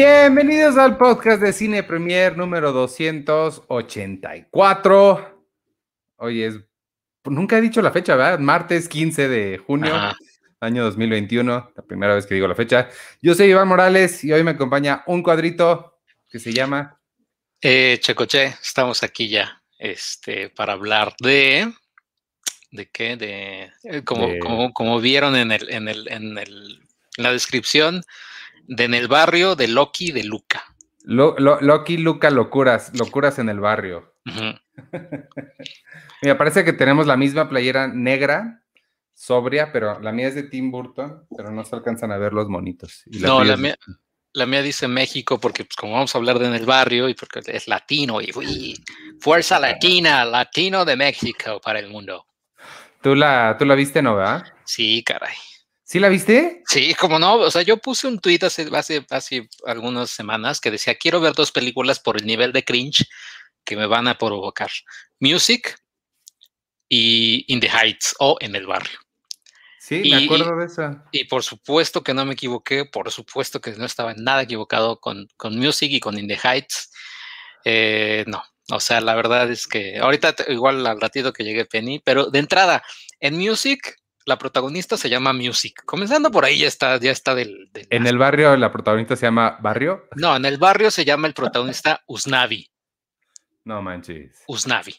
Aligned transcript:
Bienvenidos 0.00 0.76
al 0.76 0.96
podcast 0.96 1.42
de 1.42 1.52
Cine 1.52 1.82
Premier 1.82 2.36
número 2.36 2.70
284. 2.70 5.44
Hoy 6.18 6.44
es, 6.44 6.54
nunca 7.24 7.58
he 7.58 7.60
dicho 7.60 7.82
la 7.82 7.90
fecha, 7.90 8.14
¿verdad? 8.14 8.38
Martes 8.38 8.88
15 8.88 9.28
de 9.28 9.58
junio, 9.58 9.92
año 10.60 10.84
2021, 10.84 11.72
la 11.74 11.82
primera 11.82 12.14
vez 12.14 12.26
que 12.26 12.36
digo 12.36 12.46
la 12.46 12.54
fecha. 12.54 12.88
Yo 13.20 13.34
soy 13.34 13.50
Iván 13.50 13.66
Morales 13.66 14.22
y 14.22 14.32
hoy 14.32 14.44
me 14.44 14.52
acompaña 14.52 15.02
un 15.08 15.20
cuadrito 15.20 15.98
que 16.30 16.38
se 16.38 16.52
llama... 16.52 17.00
Eh, 17.60 17.98
Checoche, 18.00 18.54
estamos 18.62 19.02
aquí 19.02 19.28
ya 19.28 19.64
este, 19.80 20.48
para 20.48 20.74
hablar 20.74 21.12
de... 21.18 21.72
¿De 22.70 22.88
qué? 22.88 23.16
De, 23.16 23.72
eh, 23.82 24.04
como, 24.04 24.28
Como, 24.38 24.72
como, 24.72 25.00
vieron 25.00 25.34
en, 25.34 25.50
el, 25.50 25.68
en, 25.70 25.88
el, 25.88 26.06
en, 26.06 26.38
el, 26.38 26.86
en 27.16 27.24
la 27.24 27.32
descripción, 27.32 28.04
de 28.68 28.84
en 28.84 28.94
el 28.94 29.08
barrio 29.08 29.56
de 29.56 29.66
Loki 29.66 30.12
de 30.12 30.22
Luca. 30.24 30.62
Loki, 31.02 31.96
Luca, 31.96 32.30
locuras, 32.30 32.92
locuras 32.96 33.38
en 33.38 33.48
el 33.48 33.60
barrio. 33.60 34.14
Me 36.22 36.34
parece 36.34 36.64
que 36.64 36.74
tenemos 36.74 37.06
la 37.06 37.16
misma 37.16 37.48
playera 37.48 37.88
negra, 37.88 38.62
sobria, 39.14 39.72
pero 39.72 39.98
la 40.00 40.12
mía 40.12 40.28
es 40.28 40.34
de 40.34 40.42
Tim 40.42 40.70
Burton, 40.70 41.26
pero 41.34 41.50
no 41.50 41.64
se 41.64 41.74
alcanzan 41.74 42.12
a 42.12 42.18
ver 42.18 42.34
los 42.34 42.48
monitos. 42.48 43.04
no, 43.06 43.42
la 43.42 43.56
mía, 43.56 43.76
la 44.34 44.44
mía 44.44 44.60
dice 44.62 44.86
México 44.86 45.40
porque 45.40 45.64
pues, 45.64 45.76
como 45.76 45.94
vamos 45.94 46.14
a 46.14 46.18
hablar 46.18 46.38
de 46.38 46.46
en 46.46 46.54
el 46.54 46.66
barrio 46.66 47.08
y 47.08 47.14
porque 47.14 47.40
es 47.46 47.68
latino 47.68 48.20
y, 48.20 48.76
fuerza 49.18 49.58
latina, 49.58 50.26
latino 50.26 50.84
de 50.84 50.96
México 50.96 51.58
para 51.62 51.78
el 51.78 51.88
mundo. 51.88 52.26
¿Tú 53.00 53.14
la, 53.14 53.56
tú 53.58 53.64
la 53.64 53.74
viste, 53.74 54.02
no, 54.02 54.16
verdad? 54.16 54.44
Sí, 54.64 55.02
caray. 55.04 55.34
¿Sí 55.88 56.00
la 56.00 56.10
viste? 56.10 56.62
Sí, 56.66 56.94
como 57.00 57.18
no, 57.18 57.36
o 57.36 57.50
sea, 57.50 57.62
yo 57.62 57.78
puse 57.78 58.06
un 58.06 58.18
tweet 58.18 58.40
hace, 58.42 58.68
hace, 58.74 59.06
hace 59.08 59.48
algunas 59.64 60.10
semanas 60.10 60.60
que 60.60 60.70
decía, 60.70 60.94
quiero 60.96 61.18
ver 61.18 61.32
dos 61.32 61.50
películas 61.50 61.98
por 61.98 62.18
el 62.18 62.26
nivel 62.26 62.52
de 62.52 62.62
cringe 62.62 63.06
que 63.64 63.74
me 63.74 63.86
van 63.86 64.06
a 64.06 64.18
provocar. 64.18 64.70
Music 65.18 65.78
y 66.90 67.50
In 67.50 67.60
the 67.60 67.70
Heights 67.70 68.14
o 68.18 68.36
En 68.40 68.54
el 68.54 68.66
Barrio. 68.66 68.98
Sí, 69.80 70.02
me 70.10 70.24
acuerdo 70.26 70.58
de 70.58 70.66
esa. 70.66 71.06
Y, 71.10 71.24
por 71.24 71.42
supuesto 71.42 72.02
que 72.02 72.12
no 72.12 72.26
me 72.26 72.34
equivoqué, 72.34 72.84
por 72.84 73.10
supuesto 73.10 73.58
que 73.58 73.70
no 73.70 73.86
estaba 73.86 74.12
nada 74.12 74.42
equivocado 74.42 75.00
con, 75.00 75.26
con 75.38 75.56
Music 75.56 75.90
y 75.90 76.00
con 76.00 76.18
In 76.18 76.28
the 76.28 76.36
Heights. 76.36 76.92
Eh, 77.64 78.24
no, 78.26 78.42
o 78.70 78.80
sea, 78.80 79.00
la 79.00 79.14
verdad 79.14 79.50
es 79.50 79.66
que 79.66 79.96
ahorita 79.96 80.36
igual 80.48 80.86
al 80.86 81.00
ratito 81.00 81.32
que 81.32 81.44
llegue 81.44 81.64
Penny, 81.64 81.98
pero 81.98 82.26
de 82.26 82.40
entrada, 82.40 82.82
en 83.20 83.38
Music 83.38 83.96
la 84.28 84.38
protagonista 84.38 84.98
se 84.98 85.08
llama 85.08 85.32
Music. 85.32 85.82
Comenzando 85.86 86.30
por 86.30 86.44
ahí 86.44 86.58
ya 86.58 86.68
está, 86.68 86.98
ya 86.98 87.10
está 87.10 87.34
del. 87.34 87.70
¿En 87.88 88.06
el 88.06 88.18
barrio 88.18 88.54
la 88.58 88.70
protagonista 88.70 89.16
se 89.16 89.24
llama 89.24 89.56
Barrio? 89.60 90.06
No, 90.16 90.36
en 90.36 90.44
el 90.44 90.58
barrio 90.58 90.90
se 90.90 91.06
llama 91.06 91.26
el 91.26 91.32
protagonista 91.32 92.02
Usnavi. 92.06 92.70
No 93.64 93.80
manches. 93.80 94.44
Usnavi. 94.46 94.94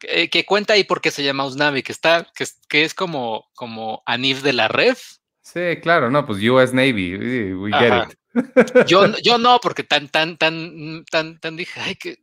Que, 0.00 0.44
cuenta 0.46 0.72
ahí 0.72 0.84
por 0.84 1.02
qué 1.02 1.10
se 1.10 1.22
llama 1.22 1.44
Usnavi, 1.44 1.82
que 1.82 1.92
está, 1.92 2.26
que, 2.34 2.46
que 2.68 2.84
es 2.84 2.94
como, 2.94 3.50
como 3.54 4.02
Anif 4.06 4.42
de 4.42 4.54
la 4.54 4.68
Ref. 4.68 5.16
Sí, 5.42 5.78
claro, 5.82 6.10
no, 6.10 6.24
pues 6.24 6.38
US 6.42 6.72
Navy, 6.72 7.54
we 7.54 7.70
get 7.70 8.08
it. 8.08 8.86
Yo, 8.86 9.06
yo 9.22 9.36
no, 9.36 9.60
porque 9.60 9.84
tan, 9.84 10.08
tan, 10.08 10.38
tan, 10.38 11.04
tan, 11.10 11.38
tan 11.38 11.56
dije, 11.56 11.80
ay, 11.80 11.96
que, 11.96 12.16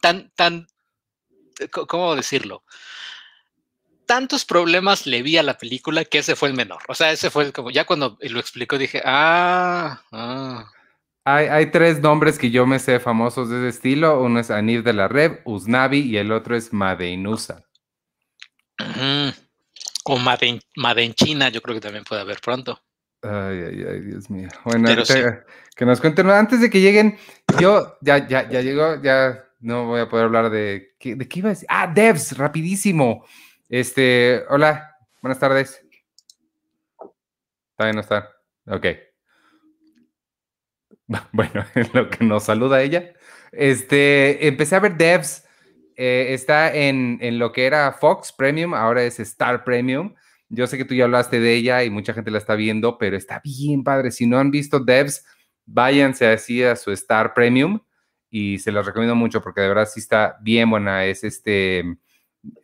tan, 0.00 0.30
tan, 0.36 0.66
¿cómo 1.88 2.14
decirlo? 2.14 2.64
Tantos 4.06 4.44
problemas 4.44 5.06
le 5.06 5.22
vi 5.22 5.36
a 5.36 5.42
la 5.42 5.58
película 5.58 6.04
que 6.04 6.18
ese 6.18 6.36
fue 6.36 6.48
el 6.48 6.54
menor. 6.54 6.82
O 6.88 6.94
sea, 6.94 7.12
ese 7.12 7.30
fue 7.30 7.44
el, 7.44 7.52
como 7.52 7.70
ya 7.70 7.84
cuando 7.84 8.18
lo 8.20 8.40
explicó 8.40 8.78
dije, 8.78 9.02
ah, 9.04 10.02
ah. 10.12 10.70
Hay, 11.26 11.46
hay, 11.46 11.70
tres 11.70 12.00
nombres 12.00 12.38
que 12.38 12.50
yo 12.50 12.66
me 12.66 12.78
sé 12.78 13.00
famosos 13.00 13.48
de 13.48 13.58
ese 13.58 13.76
estilo. 13.76 14.22
Uno 14.22 14.40
es 14.40 14.50
Anif 14.50 14.84
de 14.84 14.92
la 14.92 15.08
Red, 15.08 15.38
Usnavi 15.44 16.00
y 16.00 16.18
el 16.18 16.30
otro 16.30 16.54
es 16.54 16.72
Madeinusa. 16.72 17.64
O 20.04 20.18
Maden, 20.18 21.14
China, 21.14 21.48
yo 21.48 21.62
creo 21.62 21.74
que 21.74 21.80
también 21.80 22.04
puede 22.04 22.20
haber 22.20 22.40
pronto. 22.40 22.78
Ay, 23.22 23.58
ay, 23.58 23.84
ay, 23.88 24.00
Dios 24.00 24.28
mío. 24.28 24.48
Bueno, 24.64 24.88
que 25.74 25.86
nos 25.86 26.00
cuenten. 26.00 26.28
Antes 26.28 26.60
de 26.60 26.68
que 26.68 26.82
lleguen, 26.82 27.18
yo 27.58 27.96
ya, 28.02 28.28
ya, 28.28 28.48
ya 28.50 28.60
llegó, 28.60 29.02
ya 29.02 29.44
no 29.60 29.86
voy 29.86 30.02
a 30.02 30.08
poder 30.08 30.26
hablar 30.26 30.50
de. 30.50 30.94
¿De 31.00 31.28
qué 31.28 31.38
iba 31.38 31.48
a 31.48 31.52
decir? 31.52 31.66
Ah, 31.70 31.86
Devs, 31.86 32.36
rapidísimo. 32.36 33.24
Este, 33.76 34.44
hola, 34.50 34.96
buenas 35.20 35.40
tardes. 35.40 35.84
¿Está 37.72 37.84
bien 37.86 37.96
no 37.96 38.02
está? 38.02 38.30
Ok. 38.68 38.86
Bueno, 41.32 41.64
en 41.74 41.90
lo 41.92 42.08
que 42.08 42.24
nos 42.24 42.44
saluda 42.44 42.82
ella. 42.82 43.14
Este, 43.50 44.46
empecé 44.46 44.76
a 44.76 44.80
ver 44.80 44.96
Devs. 44.96 45.44
Eh, 45.96 46.28
está 46.34 46.72
en, 46.72 47.18
en, 47.20 47.40
lo 47.40 47.50
que 47.50 47.66
era 47.66 47.90
Fox 47.90 48.32
Premium, 48.32 48.74
ahora 48.74 49.02
es 49.02 49.18
Star 49.18 49.64
Premium. 49.64 50.14
Yo 50.48 50.68
sé 50.68 50.78
que 50.78 50.84
tú 50.84 50.94
ya 50.94 51.06
hablaste 51.06 51.40
de 51.40 51.54
ella 51.54 51.82
y 51.82 51.90
mucha 51.90 52.14
gente 52.14 52.30
la 52.30 52.38
está 52.38 52.54
viendo, 52.54 52.96
pero 52.96 53.16
está 53.16 53.40
bien 53.42 53.82
padre. 53.82 54.12
Si 54.12 54.24
no 54.24 54.38
han 54.38 54.52
visto 54.52 54.78
Devs, 54.78 55.26
váyanse 55.66 56.28
así 56.28 56.62
a 56.62 56.76
su 56.76 56.92
Star 56.92 57.34
Premium 57.34 57.80
y 58.30 58.60
se 58.60 58.70
los 58.70 58.86
recomiendo 58.86 59.16
mucho 59.16 59.42
porque 59.42 59.62
de 59.62 59.68
verdad 59.68 59.88
sí 59.92 59.98
está 59.98 60.38
bien 60.42 60.70
buena. 60.70 61.04
Es 61.06 61.24
este 61.24 61.98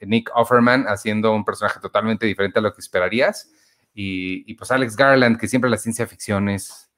Nick 0.00 0.30
Offerman 0.34 0.86
haciendo 0.86 1.32
un 1.32 1.44
personaje 1.44 1.80
totalmente 1.80 2.26
diferente 2.26 2.58
a 2.58 2.62
lo 2.62 2.72
que 2.72 2.80
esperarías. 2.80 3.50
Y, 3.92 4.54
pues 4.54 4.70
Alex 4.70 4.96
Garland, 4.96 5.38
que 5.38 5.48
siempre 5.48 5.70
la 5.70 5.76
ciencia 5.76 6.06
ficción 6.06 6.48
es... 6.48 6.90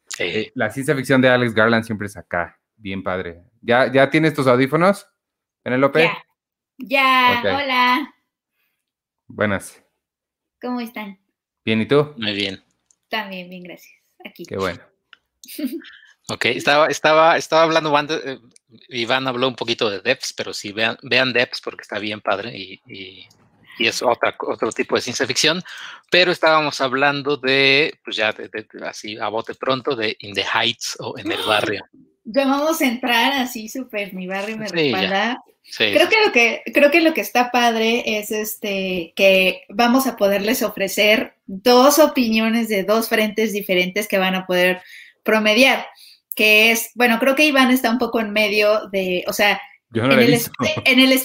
La 0.54 0.70
ciencia 0.70 0.94
ficción 0.94 1.20
de 1.20 1.28
Alex 1.28 1.54
Garland 1.54 1.84
siempre 1.84 2.06
es 2.06 2.16
acá, 2.16 2.60
bien 2.76 3.02
padre. 3.02 3.42
¿Ya, 3.60 3.90
ya 3.90 4.10
tienes 4.10 4.34
tus 4.34 4.46
audífonos, 4.46 5.08
Penelope? 5.62 6.10
Ya, 6.78 7.40
ya 7.42 7.56
hola. 7.56 8.14
Buenas. 9.26 9.82
¿Cómo 10.60 10.80
están? 10.80 11.18
Bien, 11.64 11.80
¿y 11.80 11.86
tú? 11.86 12.12
Muy 12.18 12.34
bien. 12.34 12.62
También, 13.08 13.48
bien, 13.48 13.62
gracias. 13.62 13.94
Aquí. 14.24 14.44
Qué 14.44 14.56
bueno. 14.56 14.80
ok, 16.32 16.46
estaba, 16.46 16.86
estaba, 16.86 17.36
estaba 17.36 17.62
hablando 17.62 17.96
eh, 17.98 18.38
Iván 18.88 19.28
habló 19.28 19.48
un 19.48 19.54
poquito 19.54 19.90
de 19.90 20.00
Depths, 20.00 20.32
pero 20.32 20.52
sí 20.54 20.72
vean, 20.72 20.96
vean 21.02 21.32
Depths 21.32 21.60
porque 21.60 21.82
está 21.82 21.98
bien 21.98 22.20
padre 22.20 22.56
y, 22.56 22.80
y, 22.86 23.28
es 23.78 24.00
otra, 24.00 24.36
otro 24.38 24.70
tipo 24.70 24.94
de 24.94 25.00
ciencia 25.00 25.26
ficción. 25.26 25.60
Pero 26.10 26.30
estábamos 26.30 26.80
hablando 26.80 27.36
de, 27.36 27.98
pues 28.04 28.16
ya 28.16 28.32
así 28.86 29.18
a 29.18 29.28
bote 29.28 29.54
pronto, 29.54 29.96
de 29.96 30.16
In 30.20 30.34
the 30.34 30.44
Heights 30.44 30.96
o 31.00 31.18
en 31.18 31.32
el 31.32 31.42
barrio. 31.42 31.84
Ya 32.24 32.46
vamos 32.46 32.80
a 32.80 32.86
entrar 32.86 33.32
así 33.32 33.68
súper, 33.68 34.14
mi 34.14 34.28
barrio 34.28 34.56
me 34.56 34.68
respalda. 34.68 35.42
creo 35.76 36.08
que 36.08 36.16
lo 36.24 36.32
que 36.32 36.62
creo 36.72 36.90
que 36.92 37.00
lo 37.00 37.12
que 37.12 37.22
está 37.22 37.50
padre 37.50 38.18
es 38.18 38.30
este 38.30 39.12
que 39.16 39.62
vamos 39.68 40.06
a 40.06 40.16
poderles 40.16 40.62
ofrecer 40.62 41.34
dos 41.46 41.98
opiniones 41.98 42.68
de 42.68 42.84
dos 42.84 43.08
frentes 43.08 43.52
diferentes 43.52 44.06
que 44.06 44.18
van 44.18 44.36
a 44.36 44.46
poder 44.46 44.80
promediar 45.24 45.86
que 46.34 46.70
es, 46.70 46.90
bueno, 46.94 47.18
creo 47.18 47.34
que 47.34 47.46
Iván 47.46 47.70
está 47.70 47.90
un 47.90 47.98
poco 47.98 48.20
en 48.20 48.32
medio 48.32 48.88
de, 48.88 49.24
o 49.26 49.32
sea, 49.32 49.60
en, 49.94 50.10
el, 50.12 50.40
en, 50.84 50.98
el, 51.00 51.20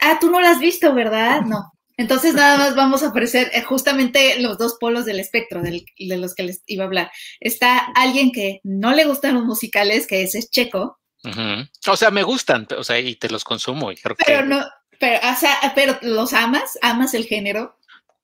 ah, 0.00 0.18
tú 0.20 0.30
no 0.30 0.40
lo 0.40 0.46
has 0.48 0.58
visto, 0.58 0.92
¿verdad? 0.94 1.42
No. 1.42 1.72
Entonces 1.98 2.34
nada 2.34 2.56
más 2.56 2.76
vamos 2.76 3.02
a 3.02 3.08
ofrecer 3.08 3.50
eh, 3.52 3.62
justamente 3.62 4.40
los 4.40 4.56
dos 4.56 4.76
polos 4.78 5.04
del 5.04 5.18
espectro 5.18 5.62
de 5.62 5.84
los 6.16 6.34
que 6.34 6.44
les 6.44 6.62
iba 6.66 6.84
a 6.84 6.86
hablar. 6.86 7.10
Está 7.40 7.78
alguien 7.96 8.30
que 8.30 8.60
no 8.62 8.92
le 8.92 9.04
gustan 9.04 9.34
los 9.34 9.44
musicales, 9.44 10.06
que 10.06 10.22
ese 10.22 10.38
es 10.38 10.50
Checo. 10.50 11.00
O 11.88 11.96
sea, 11.96 12.12
me 12.12 12.22
gustan, 12.22 12.68
o 12.76 12.84
sea, 12.84 13.00
y 13.00 13.16
te 13.16 13.28
los 13.28 13.42
consumo. 13.42 13.90
Y 13.90 13.96
creo 13.96 14.16
pero 14.24 14.44
no, 14.44 14.64
pero, 15.00 15.18
o 15.28 15.34
sea, 15.34 15.72
pero 15.74 15.98
los 16.02 16.32
amas, 16.32 16.78
amas 16.82 17.14
el 17.14 17.26
género. 17.26 17.76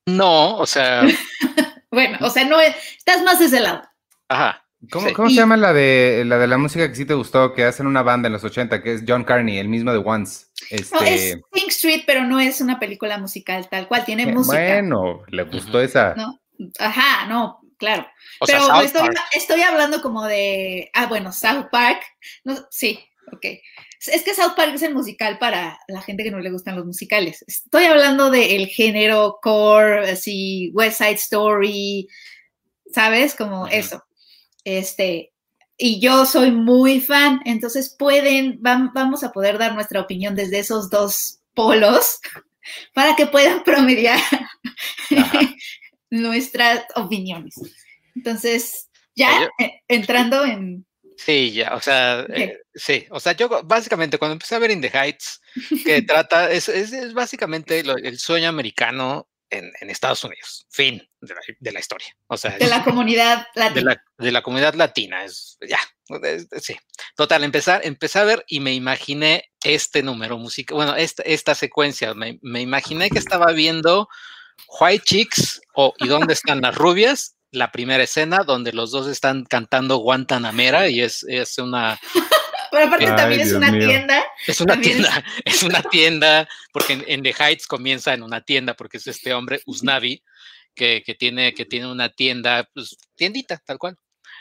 No, 0.05 0.55
o 0.57 0.65
sea. 0.65 1.03
bueno, 1.91 2.17
o 2.21 2.29
sea, 2.29 2.45
no 2.45 2.59
estás 2.61 3.23
más 3.23 3.39
de 3.39 3.45
ese 3.45 3.59
lado. 3.59 3.81
Ajá. 4.29 4.64
¿Cómo, 4.91 5.29
se 5.29 5.35
llama 5.35 5.57
la 5.57 5.73
de, 5.73 6.23
la 6.25 6.37
de 6.37 6.47
la 6.47 6.57
música 6.57 6.87
que 6.87 6.95
sí 6.95 7.05
te 7.05 7.13
gustó, 7.13 7.53
que 7.53 7.63
hacen 7.63 7.87
una 7.87 8.03
banda 8.03 8.27
en 8.27 8.33
los 8.33 8.43
80, 8.43 8.83
que 8.83 8.93
es 8.93 9.03
John 9.07 9.23
Carney, 9.23 9.57
el 9.57 9.67
mismo 9.67 9.91
de 9.91 9.97
Once? 9.97 10.47
Este... 10.69 10.95
No, 10.95 11.01
es 11.01 11.39
Pink 11.51 11.69
Street, 11.69 12.03
pero 12.05 12.23
no 12.23 12.39
es 12.39 12.61
una 12.61 12.79
película 12.79 13.17
musical 13.17 13.67
tal 13.69 13.87
cual, 13.87 14.05
tiene 14.05 14.27
música. 14.27 14.57
Bueno, 14.57 15.23
le 15.29 15.43
gustó 15.43 15.81
esa. 15.81 16.13
No, 16.15 16.39
ajá, 16.79 17.27
no, 17.27 17.61
claro. 17.77 18.05
pero 18.45 18.81
estoy, 18.81 19.09
estoy, 19.33 19.61
hablando 19.61 20.01
como 20.01 20.25
de, 20.25 20.89
ah, 20.93 21.07
bueno, 21.07 21.31
South 21.31 21.67
Park, 21.71 22.01
no, 22.43 22.55
sí, 22.69 22.99
ok. 23.31 23.45
Es 24.07 24.23
que 24.23 24.35
South 24.35 24.53
Park 24.55 24.73
es 24.75 24.83
el 24.83 24.93
musical 24.93 25.39
para 25.39 25.79
la 25.87 26.01
gente 26.01 26.23
que 26.23 26.29
no 26.29 26.39
le 26.39 26.51
gustan 26.51 26.75
los 26.75 26.85
musicales. 26.85 27.43
Estoy 27.47 27.85
hablando 27.85 28.29
del 28.29 28.67
género 28.67 29.39
core, 29.41 30.11
así, 30.11 30.69
West 30.73 30.99
Side 30.99 31.13
Story, 31.13 32.07
¿sabes? 32.91 33.33
Como 33.33 33.67
eso. 33.67 34.03
Este, 34.65 35.31
y 35.77 36.01
yo 36.01 36.25
soy 36.25 36.51
muy 36.51 36.99
fan, 36.99 37.39
entonces 37.45 37.95
pueden, 37.97 38.59
vamos 38.59 39.23
a 39.23 39.31
poder 39.31 39.57
dar 39.57 39.73
nuestra 39.73 40.01
opinión 40.01 40.35
desde 40.35 40.59
esos 40.59 40.89
dos 40.89 41.39
polos 41.53 42.19
para 42.93 43.15
que 43.15 43.27
puedan 43.27 43.63
promediar 43.63 44.19
nuestras 46.09 46.83
opiniones. 46.95 47.55
Entonces, 48.15 48.89
ya 49.15 49.49
entrando 49.87 50.43
en, 50.43 50.85
Sí, 51.17 51.53
ya, 51.53 51.75
o 51.75 51.81
sea, 51.81 52.25
eh, 52.33 52.59
sí, 52.73 53.05
o 53.09 53.19
sea, 53.21 53.31
yo 53.33 53.47
básicamente 53.63 54.17
cuando 54.17 54.33
empecé 54.33 54.55
a 54.55 54.59
ver 54.59 54.71
In 54.71 54.81
the 54.81 54.91
Heights, 54.93 55.41
que 55.85 56.01
trata, 56.01 56.51
es, 56.51 56.67
es, 56.67 57.13
básicamente 57.13 57.79
el 57.79 58.19
sueño 58.19 58.49
americano 58.49 59.27
en, 59.49 59.89
Estados 59.89 60.23
Unidos, 60.23 60.65
fin 60.69 61.01
de 61.25 61.71
la, 61.71 61.79
historia. 61.79 62.07
O 62.27 62.37
sea, 62.37 62.57
de 62.57 62.67
la 62.67 62.83
comunidad 62.83 63.47
latina. 63.55 64.01
De 64.17 64.31
la, 64.31 64.41
comunidad 64.41 64.73
latina, 64.75 65.23
es, 65.23 65.57
ya, 65.67 65.79
sí. 66.61 66.75
Total, 67.15 67.43
empezar, 67.43 67.81
empecé 67.83 68.19
a 68.19 68.23
ver 68.23 68.43
y 68.47 68.59
me 68.59 68.73
imaginé 68.73 69.51
este 69.63 70.03
número 70.03 70.37
musical, 70.37 70.75
bueno, 70.75 70.95
esta, 70.95 71.23
esta 71.23 71.55
secuencia, 71.55 72.13
me, 72.13 72.39
me 72.41 72.61
imaginé 72.61 73.09
que 73.09 73.19
estaba 73.19 73.51
viendo 73.51 74.07
White 74.79 75.03
Chicks 75.05 75.61
o 75.73 75.93
¿Y 75.99 76.07
dónde 76.07 76.33
están 76.33 76.61
las 76.61 76.75
rubias? 76.75 77.35
la 77.55 77.71
primera 77.71 78.03
escena 78.03 78.39
donde 78.45 78.73
los 78.73 78.91
dos 78.91 79.07
están 79.07 79.45
cantando 79.45 79.97
Guantanamera 79.97 80.89
y 80.89 81.01
es, 81.01 81.23
es 81.27 81.57
una... 81.57 81.99
Pero 82.71 82.87
aparte 82.87 83.05
también 83.05 83.41
es 83.41 83.53
una 83.53 83.71
tienda. 83.71 84.25
Es 84.47 84.59
una 84.59 84.81
tienda, 84.81 85.23
es... 85.45 85.63
una 85.63 85.81
tienda, 85.83 86.49
porque 86.73 87.05
en, 87.07 87.23
The 87.23 87.33
Heights 87.39 87.67
comienza 87.67 88.13
en 88.13 88.21
una 88.21 88.41
tienda, 88.41 88.73
porque 88.73 88.97
es 88.97 89.07
este 89.07 89.33
hombre, 89.33 89.61
Usnavi, 89.65 90.21
que, 90.75 91.03
que, 91.03 91.15
tiene, 91.15 91.53
que 91.53 91.65
tiene 91.65 91.91
una 91.91 92.09
tienda, 92.09 92.69
pues 92.73 92.97
tiendita, 93.15 93.61
tal 93.65 93.77
cual. 93.77 93.97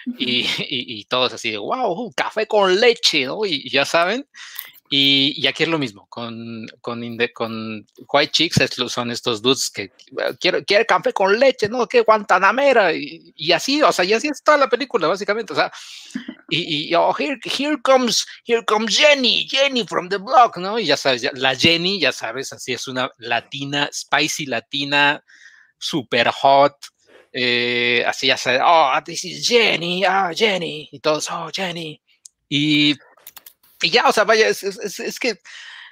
Y, 0.19 0.46
y, 0.58 1.04
todos 1.06 1.32
así 1.32 1.50
de, 1.50 1.56
wow, 1.56 2.12
café 2.14 2.46
con 2.46 2.78
leche, 2.78 3.25
¿no? 3.25 3.46
y 3.46 3.70
ya 3.70 3.86
saben, 3.86 4.26
y, 4.90 5.46
aquí 5.46 5.62
es 5.62 5.69
lo 5.69 5.78
mismo, 5.78 6.06
con, 6.08 6.66
con, 6.81 7.00
con 7.32 7.86
White 8.06 8.32
Chicks 8.32 8.60
son 8.88 9.10
estos 9.10 9.40
dudes 9.40 9.69
que 9.69 9.90
quiere, 10.38 10.64
quiere 10.64 10.86
café 10.86 11.12
con 11.12 11.36
leche, 11.36 11.69
¿no? 11.69 11.88
Que 11.88 12.02
Guantanamera, 12.02 12.92
y, 12.92 13.32
y, 13.34 13.50
así, 13.50 13.82
o 13.82 13.90
sea, 13.90 14.04
y 14.04 14.12
así 14.12 14.28
es 14.28 14.42
toda 14.42 14.58
la 14.58 14.69
película, 14.69 15.08
básicamente, 15.08 15.52
o 15.52 15.56
sea, 15.56 15.72
y, 16.50 16.90
y 16.90 16.94
oh, 16.94 17.12
here, 17.19 17.40
here, 17.44 17.76
comes, 17.82 18.26
here 18.46 18.64
comes 18.64 18.96
Jenny, 18.96 19.48
Jenny 19.48 19.84
from 19.84 20.08
the 20.10 20.19
block, 20.19 20.58
¿no? 20.58 20.78
Y 20.78 20.86
ya 20.86 20.96
sabes, 20.96 21.28
la 21.32 21.56
Jenny, 21.56 21.98
ya 21.98 22.12
sabes, 22.12 22.52
así 22.52 22.75
es 22.75 22.86
una 22.86 23.10
latina, 23.16 23.88
spicy 23.92 24.46
latina, 24.46 25.25
super 25.79 26.29
hot, 26.29 26.76
eh, 27.32 28.05
así 28.06 28.31
sabes, 28.37 28.61
oh, 28.65 28.93
this 29.05 29.25
is 29.25 29.47
Jenny, 29.47 30.05
ah, 30.05 30.31
Jenny, 30.35 30.88
y 30.93 31.00
todos, 31.00 31.29
oh, 31.31 31.50
Jenny, 31.53 32.00
y 32.49 32.94
y 33.85 33.91
ya, 33.91 34.09
o 34.09 34.12
sea, 34.12 34.25
vaya, 34.25 34.49
es, 34.49 34.62
es, 34.62 34.99
es, 34.99 35.19
que 35.19 35.38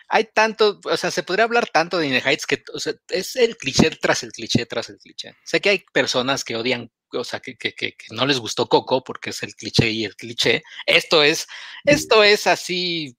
hay 0.08 0.24
tanto, 0.24 0.80
o 0.82 0.96
sea, 0.96 1.10
se 1.10 1.22
podría 1.22 1.44
hablar 1.44 1.68
tanto 1.68 1.98
de 1.98 2.06
In 2.06 2.12
the 2.12 2.22
Heights 2.26 2.46
que 2.46 2.62
o 2.72 2.80
sea, 2.80 2.94
es 3.08 3.36
el 3.36 3.56
cliché 3.56 3.90
tras 3.90 4.22
el 4.22 4.32
cliché 4.32 4.64
tras 4.64 4.88
el 4.88 4.98
cliché. 4.98 5.34
Sé 5.44 5.60
que 5.60 5.68
hay 5.68 5.84
personas 5.92 6.42
que 6.42 6.56
odian, 6.56 6.90
o 7.12 7.24
sea, 7.24 7.40
que, 7.40 7.56
que, 7.56 7.74
que, 7.74 7.94
no 8.10 8.24
les 8.24 8.38
gustó 8.38 8.66
Coco 8.66 9.04
porque 9.04 9.30
es 9.30 9.42
el 9.42 9.54
cliché 9.54 9.90
y 9.90 10.04
el 10.06 10.16
cliché. 10.16 10.62
Esto 10.86 11.22
es, 11.22 11.46
esto 11.84 12.24
es 12.24 12.46
así, 12.46 13.14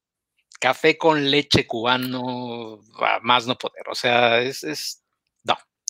café 0.59 0.97
con 0.97 1.29
leche 1.29 1.67
cubano, 1.67 2.79
más 3.21 3.45
no 3.45 3.57
poder. 3.57 3.87
O 3.89 3.95
sea, 3.95 4.41
es, 4.41 4.63
es 4.63 5.02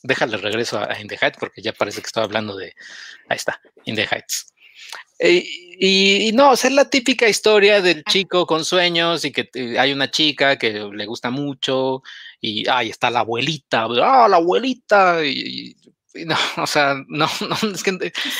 déjale 0.03 0.37
regreso 0.37 0.79
a, 0.79 0.99
In 0.99 1.07
the 1.07 1.17
Heights 1.19 1.37
porque 1.39 1.61
ya 1.61 1.73
parece 1.73 2.01
que 2.01 2.07
estoy 2.07 2.23
hablando 2.23 2.55
de, 2.55 2.73
ahí 3.29 3.37
está, 3.37 3.59
In 3.85 3.95
the 3.95 4.07
Heights. 4.09 4.53
Eh, 5.19 5.43
y, 5.79 6.31
no, 6.33 6.51
o 6.51 6.55
sea, 6.55 6.69
es 6.69 6.75
la 6.75 6.89
típica 6.89 7.27
historia 7.27 7.81
del 7.81 8.03
chico 8.03 8.45
con 8.45 8.65
sueños 8.65 9.23
y 9.25 9.31
que 9.31 9.49
hay 9.79 9.93
una 9.93 10.11
chica 10.11 10.57
que 10.57 10.71
le 10.91 11.05
gusta 11.05 11.29
mucho 11.29 12.03
y 12.41 12.67
ahí 12.69 12.89
está 12.89 13.09
la 13.09 13.21
abuelita, 13.21 13.87
ah, 14.03 14.27
la 14.27 14.37
abuelita, 14.37 15.25
y, 15.25 15.75
no, 16.13 16.35
o 16.57 16.67
sea, 16.67 16.95
no, 17.07 17.27
no, 17.41 17.71
es 17.73 17.83
que, 17.83 17.91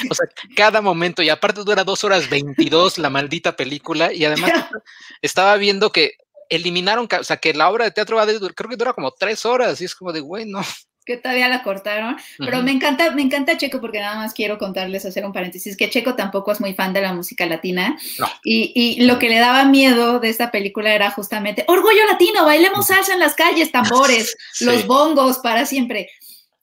o 0.09 0.15
sea, 0.15 0.27
cada 0.55 0.81
momento, 0.81 1.21
y 1.21 1.29
aparte 1.29 1.63
dura 1.63 1.83
dos 1.83 2.03
horas 2.03 2.29
22 2.29 2.97
la 2.97 3.09
maldita 3.09 3.55
película, 3.55 4.13
y 4.13 4.25
además 4.25 4.51
estaba 5.21 5.55
viendo 5.57 5.91
que 5.91 6.17
eliminaron, 6.49 7.07
o 7.19 7.23
sea, 7.23 7.37
que 7.37 7.53
la 7.53 7.69
obra 7.69 7.85
de 7.85 7.91
teatro 7.91 8.17
va 8.17 8.25
de, 8.25 8.39
creo 8.39 8.69
que 8.69 8.75
dura 8.75 8.93
como 8.93 9.11
tres 9.11 9.45
horas, 9.45 9.81
y 9.81 9.85
es 9.85 9.95
como 9.95 10.11
de, 10.11 10.19
güey, 10.19 10.45
no, 10.45 10.61
que 11.03 11.17
todavía 11.17 11.47
la 11.47 11.63
cortaron, 11.63 12.17
pero 12.37 12.61
me 12.61 12.71
encanta, 12.71 13.11
me 13.11 13.21
encanta 13.21 13.57
Checo 13.57 13.81
porque 13.81 13.99
nada 13.99 14.15
más 14.15 14.33
quiero 14.33 14.57
contarles, 14.57 15.05
hacer 15.05 15.25
un 15.25 15.33
paréntesis, 15.33 15.77
que 15.77 15.89
Checo 15.89 16.15
tampoco 16.15 16.51
es 16.51 16.61
muy 16.61 16.73
fan 16.73 16.93
de 16.93 17.01
la 17.01 17.13
música 17.13 17.45
latina. 17.45 17.97
Y, 18.43 18.71
y, 18.75 19.05
lo 19.05 19.19
que 19.19 19.29
le 19.29 19.39
daba 19.39 19.65
miedo 19.65 20.19
de 20.19 20.29
esta 20.29 20.51
película 20.51 20.93
era 20.93 21.11
justamente, 21.11 21.65
orgullo 21.67 22.05
latino, 22.09 22.45
bailemos 22.45 22.87
salsa 22.87 23.13
en 23.13 23.19
las 23.19 23.35
calles, 23.35 23.71
tambores, 23.71 24.35
los 24.61 24.85
bongos 24.87 25.39
para 25.39 25.65
siempre. 25.65 26.09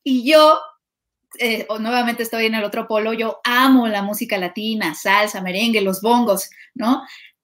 Y 0.03 0.31
yo, 0.31 0.61
eh, 1.39 1.67
nuevamente 1.79 2.23
estoy 2.23 2.47
en 2.47 2.55
el 2.55 2.65
otro 2.65 2.87
polo, 2.87 3.13
yo 3.13 3.41
amo 3.45 3.87
la 3.89 4.03
música 4.03 4.39
latina, 4.39 4.95
salsa, 4.95 5.41
merengue, 5.41 5.81
los 5.81 6.01
bongos, 6.01 6.51
¿no? 6.75 7.03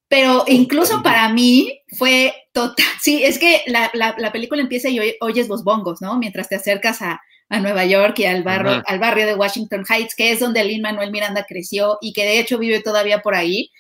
Pero 0.09 0.45
incluso 0.47 1.03
para 1.03 1.29
mí 1.31 1.83
fue 1.99 2.33
total. 2.53 2.87
Sí, 3.01 3.25
es 3.25 3.39
que 3.39 3.63
la, 3.67 3.91
la, 3.93 4.33
película 4.33 4.63
empieza 4.63 4.89
y 4.89 5.01
oyes 5.21 5.49
los 5.49 5.65
bongos, 5.65 6.01
¿no? 6.01 6.17
Mientras 6.19 6.49
te 6.49 6.55
acercas 6.55 7.03
a, 7.03 7.21
a 7.49 7.61
Nueva 7.61 7.85
York 7.85 8.19
y 8.21 8.25
al 8.25 8.43
barrio, 8.43 8.83
al 8.87 8.99
barrio 8.99 9.27
de 9.27 9.35
Washington 9.35 9.85
Heights, 9.89 10.15
que 10.15 10.31
es 10.31 10.41
donde 10.41 10.65
Lin 10.65 10.83
Manuel 10.83 11.11
Miranda 11.11 11.45
creció 11.49 11.99
y 12.01 12.13
que 12.13 12.25
de 12.25 12.39
hecho 12.39 12.59
vive 12.59 12.81
todavía 12.81 13.21
por 13.21 13.35
ahí. 13.35 13.71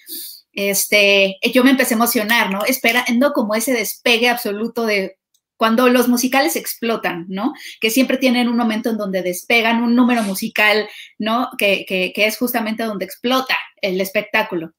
Este, 0.53 1.37
yo 1.53 1.63
me 1.63 1.71
empecé 1.71 1.95
a 1.95 1.97
emocionar, 1.99 2.51
¿no? 2.51 2.65
Esperando 2.65 3.33
como 3.33 3.55
ese 3.55 3.73
despegue 3.73 4.29
absoluto 4.29 4.87
de 4.87 5.19
cuando 5.57 5.89
los 5.89 6.09
musicales 6.09 6.57
explotan, 6.57 7.27
¿no? 7.29 7.53
Que 7.81 7.91
siempre 7.91 8.19
tienen 8.19 8.49
un 8.49 8.57
momento 8.57 8.91
en 8.91 8.99
donde 8.99 9.23
despegan 9.23 9.83
un 9.83 9.95
número 9.95 10.23
musical, 10.23 10.89
¿no? 11.19 11.51
Que, 11.57 11.85
que, 11.87 12.13
que 12.15 12.27
es 12.27 12.37
justamente 12.37 12.83
donde 12.83 13.05
explota 13.05 13.57
el 13.81 14.01
espectáculo. 14.01 14.73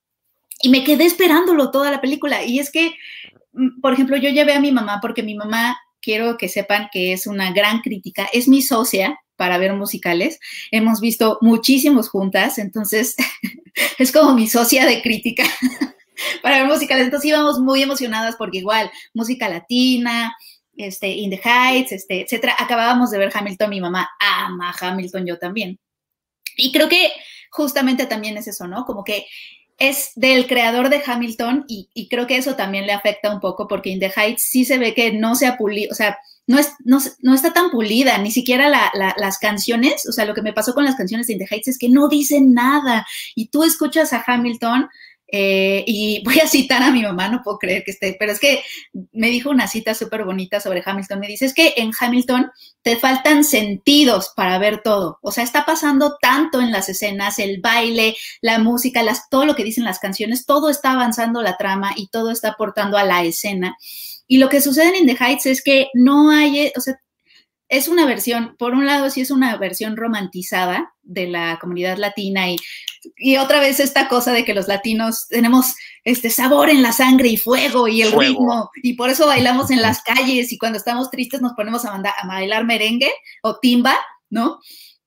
Y 0.62 0.70
me 0.70 0.84
quedé 0.84 1.06
esperándolo 1.06 1.72
toda 1.72 1.92
la 1.92 2.02
película. 2.02 2.44
Y 2.44 2.60
es 2.60 2.72
que, 2.72 2.96
mm, 3.54 3.82
por 3.82 3.94
ejemplo, 3.94 4.18
yo 4.18 4.30
llevé 4.30 4.54
a 4.54 4.60
mi 4.60 4.72
mamá 4.72 5.00
porque 5.02 5.24
mi 5.24 5.36
mamá, 5.36 5.78
quiero 6.02 6.38
que 6.38 6.50
sepan 6.50 6.90
que 6.92 7.14
es 7.14 7.28
una 7.28 7.52
gran 7.52 7.82
crítica, 7.82 8.30
es 8.32 8.48
mi 8.48 8.62
socia 8.62 9.20
para 9.36 9.58
ver 9.58 9.74
musicales. 9.74 10.40
Hemos 10.72 11.00
visto 11.00 11.38
muchísimos 11.42 12.10
juntas, 12.10 12.58
entonces 12.58 13.16
es 13.98 14.12
como 14.12 14.34
mi 14.34 14.48
socia 14.48 14.86
de 14.86 15.02
crítica 15.02 15.44
para 16.42 16.60
ver 16.60 16.68
musicales. 16.68 17.06
Entonces 17.06 17.30
íbamos 17.30 17.60
muy 17.60 17.82
emocionadas 17.82 18.36
porque 18.36 18.60
igual, 18.60 18.92
música 19.14 19.48
latina, 19.48 20.36
este, 20.76 21.10
In 21.10 21.30
the 21.30 21.42
Heights, 21.44 21.92
este, 21.92 22.22
etcétera. 22.22 22.56
Acabábamos 22.58 23.12
de 23.12 23.18
ver 23.20 23.32
Hamilton, 23.34 23.70
mi 23.70 23.82
mamá 23.82 24.10
ama 24.20 24.76
Hamilton, 24.80 25.26
yo 25.26 25.38
también. 25.38 25.80
Y 26.56 26.72
creo 26.72 26.90
que 26.90 27.12
justamente 27.52 28.06
también 28.06 28.38
es 28.38 28.48
eso, 28.48 28.68
¿no? 28.68 28.86
Como 28.86 29.04
que 29.04 29.26
es 29.78 30.12
del 30.16 30.48
creador 30.48 30.90
de 30.90 31.02
Hamilton 31.06 31.66
y, 31.68 32.08
creo 32.10 32.26
que 32.26 32.38
eso 32.38 32.56
también 32.56 32.88
le 32.88 32.94
afecta 32.94 33.34
un 33.34 33.40
poco 33.40 33.68
porque 33.68 33.90
In 33.90 34.00
the 34.00 34.12
Heights 34.16 34.44
sí 34.44 34.66
se 34.66 34.78
ve 34.78 34.94
que 34.94 35.14
no 35.14 35.36
se 35.36 35.46
ha 35.46 35.58
pulido, 35.58 35.92
o 35.92 35.96
sea, 35.96 36.18
no, 36.48 36.58
es, 36.58 36.76
no, 36.86 37.36
está 37.36 37.52
tan 37.52 37.70
pulida, 37.70 38.18
ni 38.20 38.32
siquiera 38.32 38.70
las 38.70 39.38
canciones, 39.38 40.08
o 40.08 40.14
sea, 40.14 40.26
lo 40.26 40.34
que 40.34 40.42
me 40.42 40.54
pasó 40.54 40.74
con 40.74 40.86
las 40.86 40.96
canciones 40.96 41.28
de 41.28 41.34
In 41.34 41.40
the 41.40 41.48
Heights 41.50 41.68
es 41.68 41.78
que 41.78 41.90
no 41.90 42.08
dicen 42.08 42.54
nada 42.54 43.06
y 43.36 43.50
tú 43.50 43.64
escuchas 43.64 44.14
a 44.14 44.24
Hamilton 44.26 44.90
eh, 45.30 45.84
y 45.86 46.22
voy 46.26 46.40
a 46.40 46.48
citar 46.48 46.84
a 46.84 46.92
mi 46.92 47.04
mamá, 47.04 47.28
no 47.30 47.42
puedo 47.44 47.58
creer 47.58 47.84
que 47.84 47.92
esté, 47.92 48.16
pero 48.20 48.32
es 48.32 48.40
que 48.40 48.64
me 49.12 49.30
dijo 49.30 49.50
una 49.50 49.68
cita 49.68 49.94
súper 49.94 50.24
bonita 50.24 50.60
sobre 50.60 50.84
Hamilton. 50.86 51.20
Me 51.20 51.28
dice, 51.28 51.46
es 51.46 51.54
que 51.54 51.74
en 51.78 51.92
Hamilton 51.98 52.52
te 52.82 52.96
faltan 52.98 53.44
sentidos 53.44 54.32
para 54.36 54.58
ver 54.58 54.82
todo. 54.82 55.20
O 55.22 55.32
sea, 55.32 55.44
está 55.44 55.66
pasando 55.66 56.18
tanto 56.22 56.62
en 56.62 56.72
las 56.72 56.90
escenas, 56.90 57.40
el 57.40 57.60
baile, 57.62 58.16
la 58.42 58.60
música, 58.60 59.02
todo 59.30 59.46
lo 59.46 59.56
que 59.56 59.64
dicen 59.64 59.84
las 59.84 60.00
canciones, 60.00 60.46
todo 60.46 60.70
está 60.70 60.94
avanzando 60.94 61.42
la 61.42 61.58
trama 61.58 61.92
y 61.96 62.08
todo 62.08 62.32
está 62.32 62.50
aportando 62.50 62.98
a 62.98 63.04
la 63.04 63.24
escena. 63.24 63.76
Y 64.28 64.38
lo 64.40 64.50
que 64.50 64.62
sucede 64.62 64.90
en 64.90 64.96
In 64.96 65.08
the 65.08 65.24
Heights 65.24 65.46
es 65.46 65.64
que 65.64 65.88
no 65.94 66.30
hay, 66.30 66.72
o 66.76 66.82
sea, 66.82 67.00
es 67.70 67.88
una 67.88 68.06
versión, 68.06 68.56
por 68.58 68.74
un 68.74 68.86
lado 68.86 69.10
sí 69.10 69.22
es 69.22 69.32
una 69.32 69.58
versión 69.58 69.98
romantizada 69.98 70.94
de 71.04 71.28
la 71.28 71.58
comunidad 71.60 71.98
latina 71.98 72.50
y, 72.50 72.58
y, 73.18 73.38
otra 73.38 73.60
vez 73.60 73.80
esta 73.80 74.08
cosa 74.08 74.32
de 74.32 74.46
que 74.46 74.54
los 74.54 74.68
latinos 74.68 75.28
tenemos 75.28 75.76
este 76.04 76.30
sabor 76.30 76.70
en 76.70 76.82
la 76.82 76.92
sangre 76.92 77.30
y 77.30 77.38
fuego 77.38 77.88
y 77.88 78.02
el 78.02 78.12
ritmo 78.12 78.70
y 78.84 78.94
por 78.94 79.10
eso 79.10 79.28
bailamos 79.28 79.72
en 79.72 79.82
las 79.82 80.02
calles 80.02 80.52
y 80.52 80.58
cuando 80.58 80.78
estamos 80.78 81.10
tristes 81.10 81.42
nos 81.42 81.54
ponemos 81.54 81.86
a, 81.86 81.96
a 81.96 82.28
bailar 82.28 82.66
merengue 82.66 83.12
o 83.44 83.60
timba, 83.60 83.96
¿no? 84.30 84.60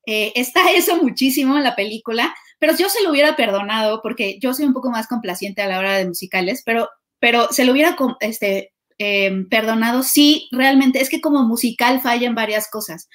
Eh, 0.07 0.33
está 0.35 0.71
eso 0.73 0.97
muchísimo 0.97 1.57
en 1.57 1.63
la 1.63 1.77
película, 1.77 2.35
pero 2.59 2.75
yo 2.77 2.89
se 2.89 3.03
lo 3.03 3.11
hubiera 3.11 3.37
perdonado 3.37 4.01
porque 4.03 4.39
yo 4.41 4.55
soy 4.55 4.67
un 4.67 4.73
poco 4.73 4.91
más 4.91 5.07
complaciente 5.07 5.63
a 5.63 5.69
la 5.69 5.79
hora 5.79 5.97
de 5.97 6.07
musicales, 6.07 6.63
pero, 6.65 6.89
pero 7.19 7.49
se 7.51 7.65
lo 7.65 7.73
hubiera 7.73 7.97
este, 8.21 8.73
Em, 9.03 9.49
perdonado, 9.49 10.03
sí, 10.03 10.47
realmente 10.53 11.01
es 11.01 11.09
que 11.09 11.23
como 11.23 11.43
musical 11.45 12.03
falla 12.03 12.27
en 12.27 12.35
varias 12.35 12.69
cosas. 12.69 13.09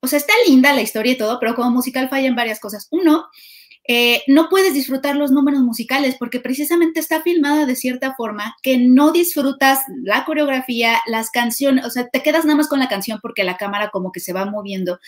O 0.00 0.06
sea, 0.06 0.18
está 0.18 0.34
linda 0.46 0.74
la 0.74 0.82
historia 0.82 1.12
y 1.12 1.16
todo, 1.16 1.40
pero 1.40 1.54
como 1.54 1.70
musical 1.70 2.10
falla 2.10 2.28
en 2.28 2.36
varias 2.36 2.60
cosas. 2.60 2.88
Uno, 2.90 3.24
eh, 3.88 4.22
no 4.26 4.50
puedes 4.50 4.74
disfrutar 4.74 5.16
los 5.16 5.30
números 5.30 5.62
musicales 5.62 6.16
porque 6.18 6.40
precisamente 6.40 7.00
está 7.00 7.22
filmada 7.22 7.64
de 7.64 7.74
cierta 7.74 8.14
forma 8.14 8.54
que 8.62 8.76
no 8.76 9.12
disfrutas 9.12 9.80
la 10.02 10.26
coreografía, 10.26 10.98
las 11.06 11.30
canciones, 11.30 11.86
o 11.86 11.90
sea, 11.90 12.06
te 12.08 12.22
quedas 12.22 12.44
nada 12.44 12.58
más 12.58 12.68
con 12.68 12.78
la 12.78 12.88
canción 12.88 13.18
porque 13.22 13.44
la 13.44 13.56
cámara 13.56 13.88
como 13.90 14.12
que 14.12 14.20
se 14.20 14.34
va 14.34 14.44
moviendo. 14.44 14.98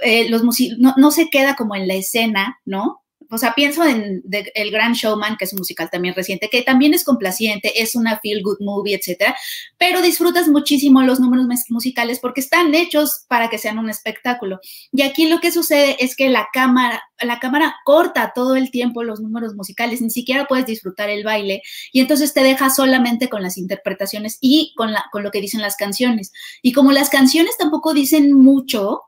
Eh, 0.00 0.28
los 0.28 0.42
no, 0.42 0.94
no 0.98 1.10
se 1.12 1.30
queda 1.30 1.56
como 1.56 1.76
en 1.76 1.88
la 1.88 1.94
escena, 1.94 2.58
¿no? 2.66 3.01
O 3.32 3.38
sea, 3.38 3.54
pienso 3.54 3.82
en 3.84 4.22
El 4.54 4.70
Gran 4.70 4.92
Showman, 4.92 5.38
que 5.38 5.46
es 5.46 5.52
un 5.54 5.60
musical 5.60 5.88
también 5.90 6.14
reciente, 6.14 6.50
que 6.50 6.60
también 6.60 6.92
es 6.92 7.02
complaciente, 7.02 7.82
es 7.82 7.94
una 7.94 8.18
feel 8.18 8.42
good 8.42 8.58
movie, 8.60 8.94
etcétera, 8.94 9.34
pero 9.78 10.02
disfrutas 10.02 10.48
muchísimo 10.48 11.02
los 11.02 11.18
números 11.18 11.46
musicales 11.70 12.18
porque 12.20 12.40
están 12.40 12.74
hechos 12.74 13.24
para 13.28 13.48
que 13.48 13.56
sean 13.56 13.78
un 13.78 13.88
espectáculo. 13.88 14.60
Y 14.92 15.00
aquí 15.00 15.28
lo 15.28 15.40
que 15.40 15.50
sucede 15.50 15.96
es 15.98 16.14
que 16.14 16.28
la 16.28 16.48
cámara, 16.52 17.02
la 17.20 17.40
cámara 17.40 17.74
corta 17.84 18.32
todo 18.34 18.54
el 18.54 18.70
tiempo 18.70 19.02
los 19.02 19.20
números 19.20 19.54
musicales, 19.54 20.02
ni 20.02 20.10
siquiera 20.10 20.44
puedes 20.46 20.66
disfrutar 20.66 21.08
el 21.08 21.24
baile 21.24 21.62
y 21.90 22.00
entonces 22.00 22.34
te 22.34 22.42
deja 22.42 22.68
solamente 22.68 23.30
con 23.30 23.42
las 23.42 23.56
interpretaciones 23.56 24.36
y 24.42 24.74
con, 24.76 24.92
la, 24.92 25.06
con 25.10 25.22
lo 25.22 25.30
que 25.30 25.40
dicen 25.40 25.62
las 25.62 25.76
canciones. 25.76 26.32
Y 26.60 26.72
como 26.72 26.92
las 26.92 27.08
canciones 27.08 27.56
tampoco 27.56 27.94
dicen 27.94 28.32
mucho, 28.34 29.04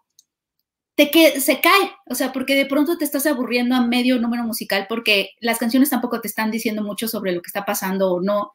te 0.96 1.10
que 1.10 1.40
se 1.40 1.60
cae, 1.60 1.90
o 2.06 2.14
sea, 2.14 2.32
porque 2.32 2.54
de 2.54 2.66
pronto 2.66 2.96
te 2.96 3.04
estás 3.04 3.26
aburriendo 3.26 3.74
a 3.74 3.86
medio 3.86 4.18
número 4.20 4.44
musical 4.44 4.86
porque 4.88 5.30
las 5.40 5.58
canciones 5.58 5.90
tampoco 5.90 6.20
te 6.20 6.28
están 6.28 6.50
diciendo 6.50 6.82
mucho 6.82 7.08
sobre 7.08 7.32
lo 7.32 7.42
que 7.42 7.48
está 7.48 7.64
pasando 7.64 8.12
o 8.12 8.20
no, 8.20 8.52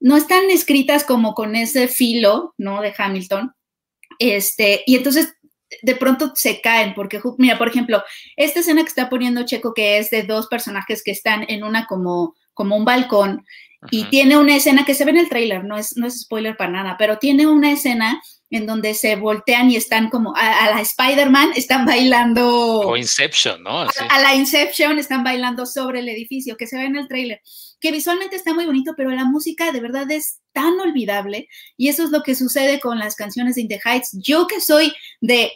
no 0.00 0.16
están 0.16 0.50
escritas 0.50 1.04
como 1.04 1.34
con 1.34 1.56
ese 1.56 1.88
filo, 1.88 2.54
¿no? 2.58 2.82
De 2.82 2.94
Hamilton. 2.96 3.52
Este, 4.18 4.82
y 4.86 4.96
entonces 4.96 5.34
de 5.82 5.96
pronto 5.96 6.32
se 6.34 6.60
caen, 6.60 6.94
porque, 6.94 7.20
mira, 7.38 7.58
por 7.58 7.68
ejemplo, 7.68 8.02
esta 8.36 8.60
escena 8.60 8.82
que 8.82 8.88
está 8.88 9.08
poniendo 9.08 9.44
Checo, 9.44 9.74
que 9.74 9.98
es 9.98 10.10
de 10.10 10.22
dos 10.22 10.46
personajes 10.46 11.02
que 11.02 11.10
están 11.10 11.44
en 11.48 11.62
una 11.62 11.86
como, 11.86 12.34
como 12.54 12.76
un 12.76 12.84
balcón, 12.84 13.44
y 13.90 14.04
tiene 14.04 14.36
una 14.36 14.56
escena 14.56 14.84
que 14.84 14.94
se 14.94 15.04
ve 15.04 15.12
en 15.12 15.18
el 15.18 15.28
tráiler, 15.28 15.64
no 15.64 15.76
es, 15.76 15.96
no 15.96 16.06
es 16.06 16.20
spoiler 16.20 16.56
para 16.56 16.72
nada, 16.72 16.96
pero 16.98 17.18
tiene 17.18 17.46
una 17.46 17.70
escena 17.70 18.20
en 18.50 18.66
donde 18.66 18.94
se 18.94 19.16
voltean 19.16 19.70
y 19.70 19.76
están 19.76 20.08
como 20.08 20.34
a, 20.34 20.70
la 20.70 20.80
Spider-Man, 20.80 21.52
están 21.54 21.84
bailando. 21.84 22.80
O 22.80 22.96
Inception, 22.96 23.62
¿no? 23.62 23.82
A, 23.82 24.20
la 24.20 24.34
Inception 24.34 24.98
están 24.98 25.22
bailando 25.22 25.66
sobre 25.66 26.00
el 26.00 26.08
edificio, 26.08 26.56
que 26.56 26.66
se 26.66 26.76
ve 26.76 26.84
en 26.84 26.96
el 26.96 27.08
tráiler, 27.08 27.42
que 27.80 27.92
visualmente 27.92 28.36
está 28.36 28.54
muy 28.54 28.64
bonito, 28.64 28.94
pero 28.96 29.10
la 29.10 29.24
música 29.24 29.70
de 29.70 29.80
verdad 29.80 30.10
es 30.10 30.40
tan 30.52 30.80
olvidable 30.80 31.48
y 31.76 31.88
eso 31.88 32.04
es 32.04 32.10
lo 32.10 32.22
que 32.22 32.34
sucede 32.34 32.80
con 32.80 32.98
las 32.98 33.16
canciones 33.16 33.54
de 33.54 33.62
In 33.62 33.68
the 33.68 33.80
Heights. 33.84 34.10
Yo 34.14 34.46
que 34.46 34.60
soy 34.60 34.94
de 35.20 35.52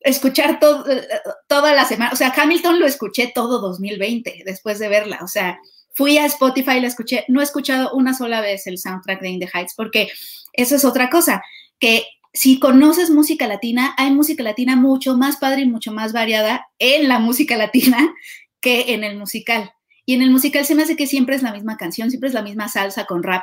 escuchar 0.00 0.58
todo, 0.58 0.90
eh, 0.90 1.06
toda 1.48 1.74
la 1.74 1.84
semana, 1.84 2.12
o 2.12 2.16
sea, 2.16 2.32
Hamilton 2.34 2.80
lo 2.80 2.86
escuché 2.86 3.30
todo 3.34 3.60
2020 3.60 4.42
después 4.46 4.78
de 4.78 4.88
verla, 4.88 5.18
o 5.22 5.28
sea, 5.28 5.58
fui 5.94 6.16
a 6.18 6.26
Spotify 6.26 6.76
y 6.76 6.80
la 6.80 6.88
escuché, 6.88 7.24
no 7.28 7.40
he 7.40 7.44
escuchado 7.44 7.92
una 7.92 8.14
sola 8.14 8.40
vez 8.40 8.66
el 8.66 8.78
soundtrack 8.78 9.20
de 9.20 9.28
In 9.30 9.40
the 9.40 9.50
Heights 9.52 9.74
porque 9.74 10.08
eso 10.52 10.76
es 10.76 10.84
otra 10.84 11.10
cosa 11.10 11.42
que 11.78 12.04
si 12.32 12.58
conoces 12.58 13.10
música 13.10 13.46
latina, 13.46 13.94
hay 13.96 14.10
música 14.10 14.42
latina 14.42 14.76
mucho 14.76 15.16
más 15.16 15.38
padre 15.38 15.62
y 15.62 15.66
mucho 15.66 15.90
más 15.92 16.12
variada 16.12 16.66
en 16.78 17.08
la 17.08 17.18
música 17.18 17.56
latina 17.56 18.14
que 18.60 18.92
en 18.92 19.04
el 19.04 19.16
musical. 19.16 19.70
Y 20.04 20.14
en 20.14 20.22
el 20.22 20.30
musical 20.30 20.64
se 20.64 20.74
me 20.74 20.84
hace 20.84 20.96
que 20.96 21.06
siempre 21.06 21.34
es 21.34 21.42
la 21.42 21.52
misma 21.52 21.76
canción, 21.76 22.10
siempre 22.10 22.28
es 22.28 22.34
la 22.34 22.42
misma 22.42 22.68
salsa 22.68 23.06
con 23.06 23.22
rap. 23.22 23.42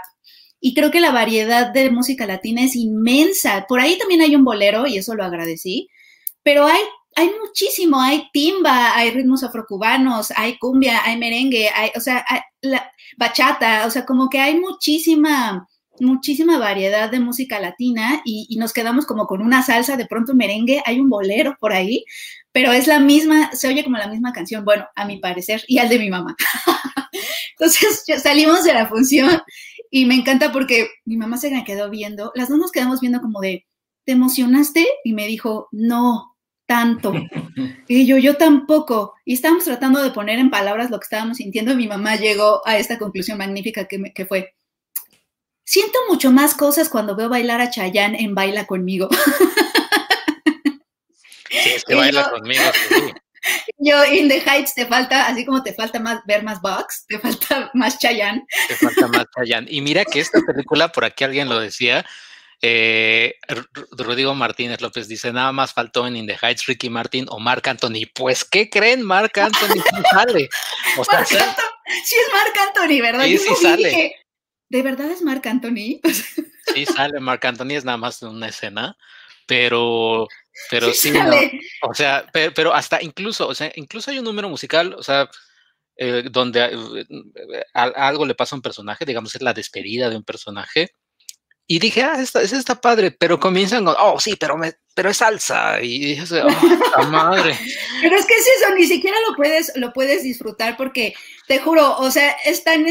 Y 0.60 0.74
creo 0.74 0.92
que 0.92 1.02
la 1.02 1.12
variedad 1.12 1.74
de 1.74 1.92
música 1.92 2.26
latina 2.26 2.64
es 2.64 2.76
inmensa. 2.76 3.66
Por 3.68 3.82
ahí 3.82 3.98
también 3.98 4.22
hay 4.22 4.36
un 4.36 4.46
bolero 4.46 4.88
y 4.88 4.98
eso 4.98 5.14
lo 5.14 5.26
agradecí, 5.26 5.90
pero 6.42 6.66
hay, 6.66 6.82
hay 7.16 7.32
muchísimo, 7.42 8.00
hay 8.00 8.30
timba, 8.32 8.96
hay 8.96 9.12
ritmos 9.12 9.44
afrocubanos, 9.44 10.32
hay 10.38 10.58
cumbia, 10.58 11.02
hay 11.04 11.18
merengue, 11.18 11.70
hay, 11.70 11.92
o 11.98 12.00
sea, 12.00 12.24
la 12.62 12.90
bachata, 13.18 13.86
o 13.88 13.92
sea, 13.92 14.06
como 14.06 14.30
que 14.30 14.40
hay 14.40 14.58
muchísima 14.58 15.68
muchísima 16.00 16.58
variedad 16.58 17.10
de 17.10 17.20
música 17.20 17.60
latina 17.60 18.22
y, 18.26 18.56
nos 18.58 18.74
quedamos 18.74 19.06
como 19.06 19.28
con 19.28 19.42
una 19.42 19.62
salsa, 19.62 19.98
de 19.98 20.06
pronto 20.06 20.34
merengue, 20.34 20.82
hay 20.86 21.00
un 21.00 21.10
bolero 21.10 21.56
por 21.60 21.74
ahí, 21.74 22.06
pero 22.52 22.72
es 22.72 22.88
la 22.88 23.00
misma, 23.00 23.52
se 23.54 23.68
oye 23.68 23.84
como 23.84 23.98
la 23.98 24.08
misma 24.08 24.34
canción, 24.34 24.64
bueno, 24.64 24.86
a 24.96 25.06
mi 25.06 25.18
parecer, 25.20 25.64
y 25.68 25.80
al 25.80 25.90
de 25.90 26.00
mi 26.00 26.10
mamá. 26.10 26.36
Entonces 27.52 28.04
salimos 28.22 28.64
de 28.64 28.74
la 28.74 28.88
función 28.88 29.42
y 29.92 30.06
me 30.06 30.16
encanta 30.16 30.52
porque 30.52 30.90
mi 31.06 31.18
mamá 31.18 31.38
se 31.38 31.52
me 31.52 31.64
quedó 31.64 31.90
viendo, 31.90 32.32
las 32.36 32.50
dos 32.50 32.58
nos 32.58 32.72
quedamos 32.72 33.00
viendo 33.00 33.22
como 33.22 33.40
de, 33.42 33.66
¿te 34.06 34.14
emocionaste? 34.14 34.86
Y 35.04 35.14
me 35.14 35.28
dijo, 35.28 35.68
no, 35.72 36.36
tanto. 36.66 37.14
Y 37.86 38.06
yo, 38.06 38.18
yo 38.18 38.38
tampoco. 38.38 39.14
Y 39.26 39.34
estábamos 39.34 39.66
tratando 39.66 40.02
de 40.02 40.12
poner 40.12 40.40
en 40.40 40.50
palabras 40.50 40.90
lo 40.90 41.00
que 41.00 41.04
estábamos 41.04 41.38
sintiendo 41.38 41.74
y 41.74 41.76
mi 41.76 41.88
mamá 41.88 42.16
llegó 42.16 42.66
a 42.66 42.78
esta 42.78 42.98
conclusión 42.98 43.38
magnífica 43.38 43.86
que, 43.88 44.02
que 44.16 44.26
fue, 44.26 44.56
Siento 45.64 45.98
mucho 46.10 46.32
más 46.32 46.56
cosas 46.56 46.90
cuando 46.90 47.16
veo 47.16 47.30
bailar 47.30 47.62
a 47.62 47.70
Chayanne 47.70 48.22
en 48.22 48.36
Baila 48.36 48.66
conmigo. 48.66 49.10
Sí, 51.50 51.70
es 51.70 51.84
que 51.84 51.96
baila 51.96 52.30
conmigo. 52.30 52.64
Yo, 53.78 54.06
In 54.06 54.30
the 54.30 54.40
Heights, 54.40 54.74
te 54.74 54.86
falta, 54.86 55.28
así 55.28 55.46
como 55.46 55.64
te 55.64 55.74
falta 55.74 56.00
más 56.00 56.22
ver 56.26 56.44
más 56.44 56.62
Bugs, 56.62 57.06
te 57.08 57.20
falta 57.20 57.70
más 57.74 58.00
Chayanne. 58.00 58.46
Te 58.68 58.76
falta 58.76 59.08
más 59.08 59.26
Chayanne. 59.36 59.68
Y 59.70 59.82
mira 59.82 60.06
que 60.06 60.20
esta 60.22 60.40
película, 60.42 60.92
por 60.92 61.04
aquí 61.06 61.24
alguien 61.24 61.50
lo 61.50 61.60
decía, 61.60 62.06
eh, 62.62 63.36
Rodrigo 63.92 64.34
Martínez 64.34 64.80
López 64.80 65.10
dice, 65.10 65.34
nada 65.34 65.52
más 65.52 65.74
faltó 65.74 66.08
en 66.08 66.16
In 66.16 66.28
the 66.28 66.38
Heights 66.42 66.66
Ricky 66.66 66.90
Martin 66.90 67.26
o 67.30 67.40
Marc 67.40 67.68
Anthony. 67.68 68.08
Pues, 68.14 68.46
¿qué 68.46 68.70
creen? 68.70 69.02
Marc 69.02 69.38
Anthony 69.38 69.84
sale. 70.12 70.50
O 70.98 71.04
sea, 71.04 71.26
sí 71.26 71.36
es 71.36 72.34
Marc 72.34 72.58
Anthony, 72.58 73.02
¿verdad? 73.02 73.26
Sí, 73.26 73.38
sí 73.38 73.56
sale. 73.62 74.16
¿De 74.74 74.82
verdad 74.82 75.12
es 75.12 75.22
Marc 75.22 75.46
Anthony? 75.46 76.02
sí, 76.74 76.86
sale 76.88 77.20
Marc 77.20 77.46
Anthony, 77.46 77.74
es 77.74 77.86
nada 77.86 77.98
más 77.98 78.24
una 78.24 78.48
escena, 78.48 78.98
pero, 79.46 80.28
pero 80.72 80.92
sí, 80.92 81.14
o 81.84 81.94
sea, 81.94 82.26
pero, 82.34 82.74
hasta 82.74 83.00
incluso, 83.02 83.48
o 83.48 83.54
sea, 83.54 83.72
incluso 83.76 84.10
hay 84.10 84.18
un 84.18 84.26
número 84.26 84.50
musical, 84.50 84.96
o 84.98 85.04
sea, 85.04 85.30
eh, 85.96 86.24
donde 86.32 86.60
eh, 86.72 87.64
algo 87.76 88.26
le 88.26 88.34
pasa 88.34 88.56
a 88.56 88.58
un 88.58 88.64
personaje, 88.64 89.06
digamos, 89.06 89.36
es 89.36 89.44
la 89.44 89.54
despedida 89.54 90.10
de 90.10 90.18
un 90.18 90.24
personaje. 90.24 90.90
Y 91.68 91.78
dije, 91.80 92.02
ah, 92.02 92.20
esta, 92.20 92.42
está 92.42 92.82
padre, 92.82 93.12
pero 93.12 93.40
comienzan 93.40 93.86
con, 93.86 93.96
oh, 94.00 94.20
sí, 94.20 94.36
pero, 94.38 94.58
me, 94.58 94.74
pero 94.96 95.12
es 95.12 95.18
salsa. 95.18 95.82
Y 95.82 96.16
dije, 96.16 96.42
oh, 96.42 97.04
madre. 97.12 97.58
Pero 98.02 98.16
es 98.18 98.26
que 98.26 98.34
es 98.34 98.48
eso, 98.58 98.76
ni 98.76 98.86
siquiera 98.86 99.16
lo 99.30 99.36
puedes, 99.36 99.72
lo 99.76 99.94
puedes 99.94 100.24
disfrutar 100.24 100.76
porque, 100.76 101.14
te 101.48 101.60
juro, 101.60 101.96
o 102.00 102.10
sea, 102.10 102.32
es 102.44 102.64
tan, 102.64 102.86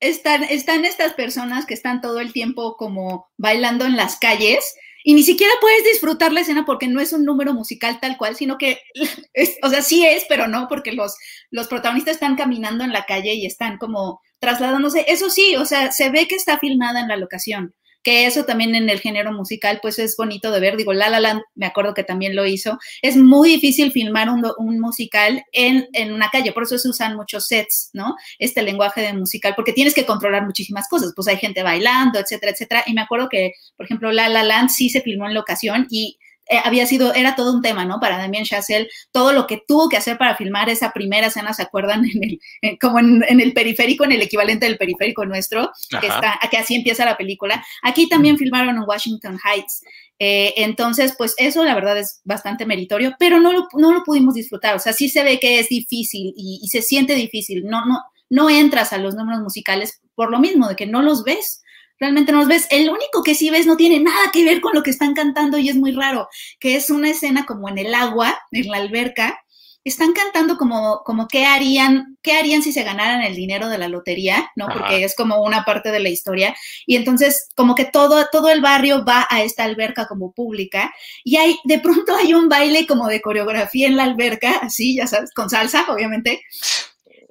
están, 0.00 0.42
están 0.44 0.84
estas 0.84 1.14
personas 1.14 1.66
que 1.66 1.74
están 1.74 2.00
todo 2.00 2.20
el 2.20 2.32
tiempo 2.32 2.76
como 2.76 3.28
bailando 3.36 3.84
en 3.84 3.96
las 3.96 4.18
calles 4.18 4.74
y 5.04 5.14
ni 5.14 5.22
siquiera 5.22 5.52
puedes 5.60 5.84
disfrutar 5.84 6.32
la 6.32 6.40
escena 6.40 6.64
porque 6.66 6.88
no 6.88 7.00
es 7.00 7.12
un 7.12 7.24
número 7.24 7.54
musical 7.54 8.00
tal 8.00 8.16
cual, 8.18 8.36
sino 8.36 8.58
que, 8.58 8.80
o 9.62 9.68
sea, 9.68 9.82
sí 9.82 10.04
es, 10.06 10.26
pero 10.28 10.46
no, 10.46 10.66
porque 10.68 10.92
los, 10.92 11.16
los 11.50 11.68
protagonistas 11.68 12.14
están 12.14 12.36
caminando 12.36 12.84
en 12.84 12.92
la 12.92 13.04
calle 13.06 13.34
y 13.34 13.46
están 13.46 13.78
como 13.78 14.20
trasladándose. 14.40 15.04
Eso 15.08 15.30
sí, 15.30 15.56
o 15.56 15.64
sea, 15.64 15.92
se 15.92 16.10
ve 16.10 16.26
que 16.26 16.34
está 16.34 16.58
filmada 16.58 17.00
en 17.00 17.08
la 17.08 17.16
locación 17.16 17.74
que 18.02 18.26
eso 18.26 18.44
también 18.44 18.74
en 18.74 18.88
el 18.88 19.00
género 19.00 19.32
musical 19.32 19.78
pues 19.82 19.98
es 19.98 20.16
bonito 20.16 20.50
de 20.50 20.60
ver, 20.60 20.76
digo, 20.76 20.92
La 20.92 21.10
La 21.10 21.20
Land, 21.20 21.42
me 21.54 21.66
acuerdo 21.66 21.94
que 21.94 22.04
también 22.04 22.36
lo 22.36 22.46
hizo, 22.46 22.78
es 23.02 23.16
muy 23.16 23.50
difícil 23.50 23.92
filmar 23.92 24.28
un, 24.30 24.80
musical 24.80 25.44
en, 25.52 25.88
en, 25.92 26.12
una 26.12 26.28
calle, 26.30 26.52
por 26.52 26.62
eso 26.62 26.78
se 26.78 26.88
usan 26.88 27.16
muchos 27.16 27.46
sets, 27.46 27.90
¿no? 27.92 28.14
Este 28.38 28.62
lenguaje 28.62 29.02
de 29.02 29.12
musical, 29.12 29.54
porque 29.56 29.72
tienes 29.72 29.94
que 29.94 30.06
controlar 30.06 30.46
muchísimas 30.46 30.88
cosas, 30.88 31.12
pues 31.14 31.28
hay 31.28 31.36
gente 31.36 31.62
bailando, 31.62 32.18
etcétera, 32.18 32.52
etcétera, 32.52 32.84
y 32.86 32.94
me 32.94 33.02
acuerdo 33.02 33.28
que, 33.28 33.52
por 33.76 33.86
ejemplo, 33.86 34.12
La 34.12 34.28
La 34.28 34.42
Land 34.42 34.70
sí 34.70 34.88
se 34.88 35.00
filmó 35.02 35.26
en 35.26 35.34
locación 35.34 35.86
y 35.90 36.19
eh, 36.50 36.60
había 36.64 36.84
sido, 36.84 37.14
era 37.14 37.36
todo 37.36 37.54
un 37.54 37.62
tema, 37.62 37.84
¿no? 37.84 38.00
Para 38.00 38.18
Damien 38.18 38.44
Chazelle, 38.44 38.88
todo 39.12 39.32
lo 39.32 39.46
que 39.46 39.62
tuvo 39.68 39.88
que 39.88 39.96
hacer 39.96 40.18
para 40.18 40.34
filmar 40.34 40.68
esa 40.68 40.92
primera 40.92 41.28
escena, 41.28 41.54
¿se 41.54 41.62
acuerdan? 41.62 42.04
En 42.10 42.24
el, 42.24 42.78
como 42.78 42.98
en, 42.98 43.40
el 43.40 43.52
periférico, 43.52 44.04
en 44.04 44.12
el 44.12 44.22
equivalente 44.22 44.66
del 44.66 44.76
periférico 44.76 45.24
nuestro, 45.24 45.70
que, 46.00 46.08
está, 46.08 46.38
que 46.50 46.56
así 46.56 46.74
empieza 46.74 47.04
la 47.04 47.16
película. 47.16 47.64
Aquí 47.82 48.08
también 48.08 48.36
filmaron 48.36 48.76
en 48.76 48.82
Washington 48.82 49.38
Heights. 49.42 49.82
Eh, 50.18 50.54
entonces, 50.56 51.14
pues 51.16 51.34
eso 51.38 51.64
la 51.64 51.74
verdad 51.74 51.96
es 51.98 52.20
bastante 52.24 52.66
meritorio, 52.66 53.14
pero 53.18 53.38
no 53.38 53.52
lo, 53.52 53.68
no 53.74 53.92
lo 53.92 54.02
pudimos 54.02 54.34
disfrutar. 54.34 54.74
O 54.74 54.80
sea, 54.80 54.92
sí 54.92 55.08
se 55.08 55.22
ve 55.22 55.38
que 55.38 55.60
es 55.60 55.68
difícil 55.68 56.34
y, 56.36 56.58
y 56.62 56.68
se 56.68 56.82
siente 56.82 57.14
difícil. 57.14 57.64
No, 57.64 57.86
no, 57.86 58.02
no 58.28 58.50
entras 58.50 58.92
a 58.92 58.98
los 58.98 59.14
números 59.14 59.40
musicales 59.40 60.00
por 60.16 60.32
lo 60.32 60.40
mismo, 60.40 60.68
de 60.68 60.76
que 60.76 60.86
no 60.86 61.00
los 61.00 61.22
ves 61.22 61.62
realmente 62.00 62.32
no 62.32 62.38
los 62.38 62.48
ves. 62.48 62.66
El 62.70 62.88
único 62.88 63.22
que 63.22 63.34
sí 63.34 63.50
ves 63.50 63.66
no 63.66 63.76
tiene 63.76 64.00
nada 64.00 64.32
que 64.32 64.44
ver 64.44 64.60
con 64.60 64.74
lo 64.74 64.82
que 64.82 64.90
están 64.90 65.14
cantando 65.14 65.58
y 65.58 65.68
es 65.68 65.76
muy 65.76 65.92
raro, 65.92 66.28
que 66.58 66.74
es 66.74 66.90
una 66.90 67.10
escena 67.10 67.46
como 67.46 67.68
en 67.68 67.78
el 67.78 67.94
agua, 67.94 68.36
en 68.50 68.68
la 68.68 68.78
alberca. 68.78 69.38
Están 69.82 70.12
cantando 70.12 70.58
como, 70.58 71.02
como 71.06 71.26
qué 71.26 71.46
harían, 71.46 72.18
qué 72.20 72.32
harían 72.32 72.62
si 72.62 72.70
se 72.70 72.82
ganaran 72.82 73.22
el 73.22 73.34
dinero 73.34 73.70
de 73.70 73.78
la 73.78 73.88
lotería, 73.88 74.50
¿no? 74.54 74.68
Porque 74.68 75.04
es 75.04 75.16
como 75.16 75.42
una 75.42 75.64
parte 75.64 75.90
de 75.90 76.00
la 76.00 76.10
historia. 76.10 76.54
Y 76.84 76.96
entonces, 76.96 77.48
como 77.56 77.74
que 77.74 77.86
todo, 77.86 78.26
todo 78.30 78.50
el 78.50 78.60
barrio 78.60 79.06
va 79.06 79.26
a 79.30 79.42
esta 79.42 79.64
alberca 79.64 80.06
como 80.06 80.32
pública. 80.32 80.92
Y 81.24 81.36
hay, 81.36 81.58
de 81.64 81.78
pronto 81.78 82.14
hay 82.14 82.34
un 82.34 82.50
baile 82.50 82.86
como 82.86 83.08
de 83.08 83.22
coreografía 83.22 83.86
en 83.86 83.96
la 83.96 84.04
alberca, 84.04 84.58
así, 84.58 84.96
ya 84.96 85.06
sabes, 85.06 85.32
con 85.32 85.48
salsa, 85.48 85.86
obviamente. 85.88 86.42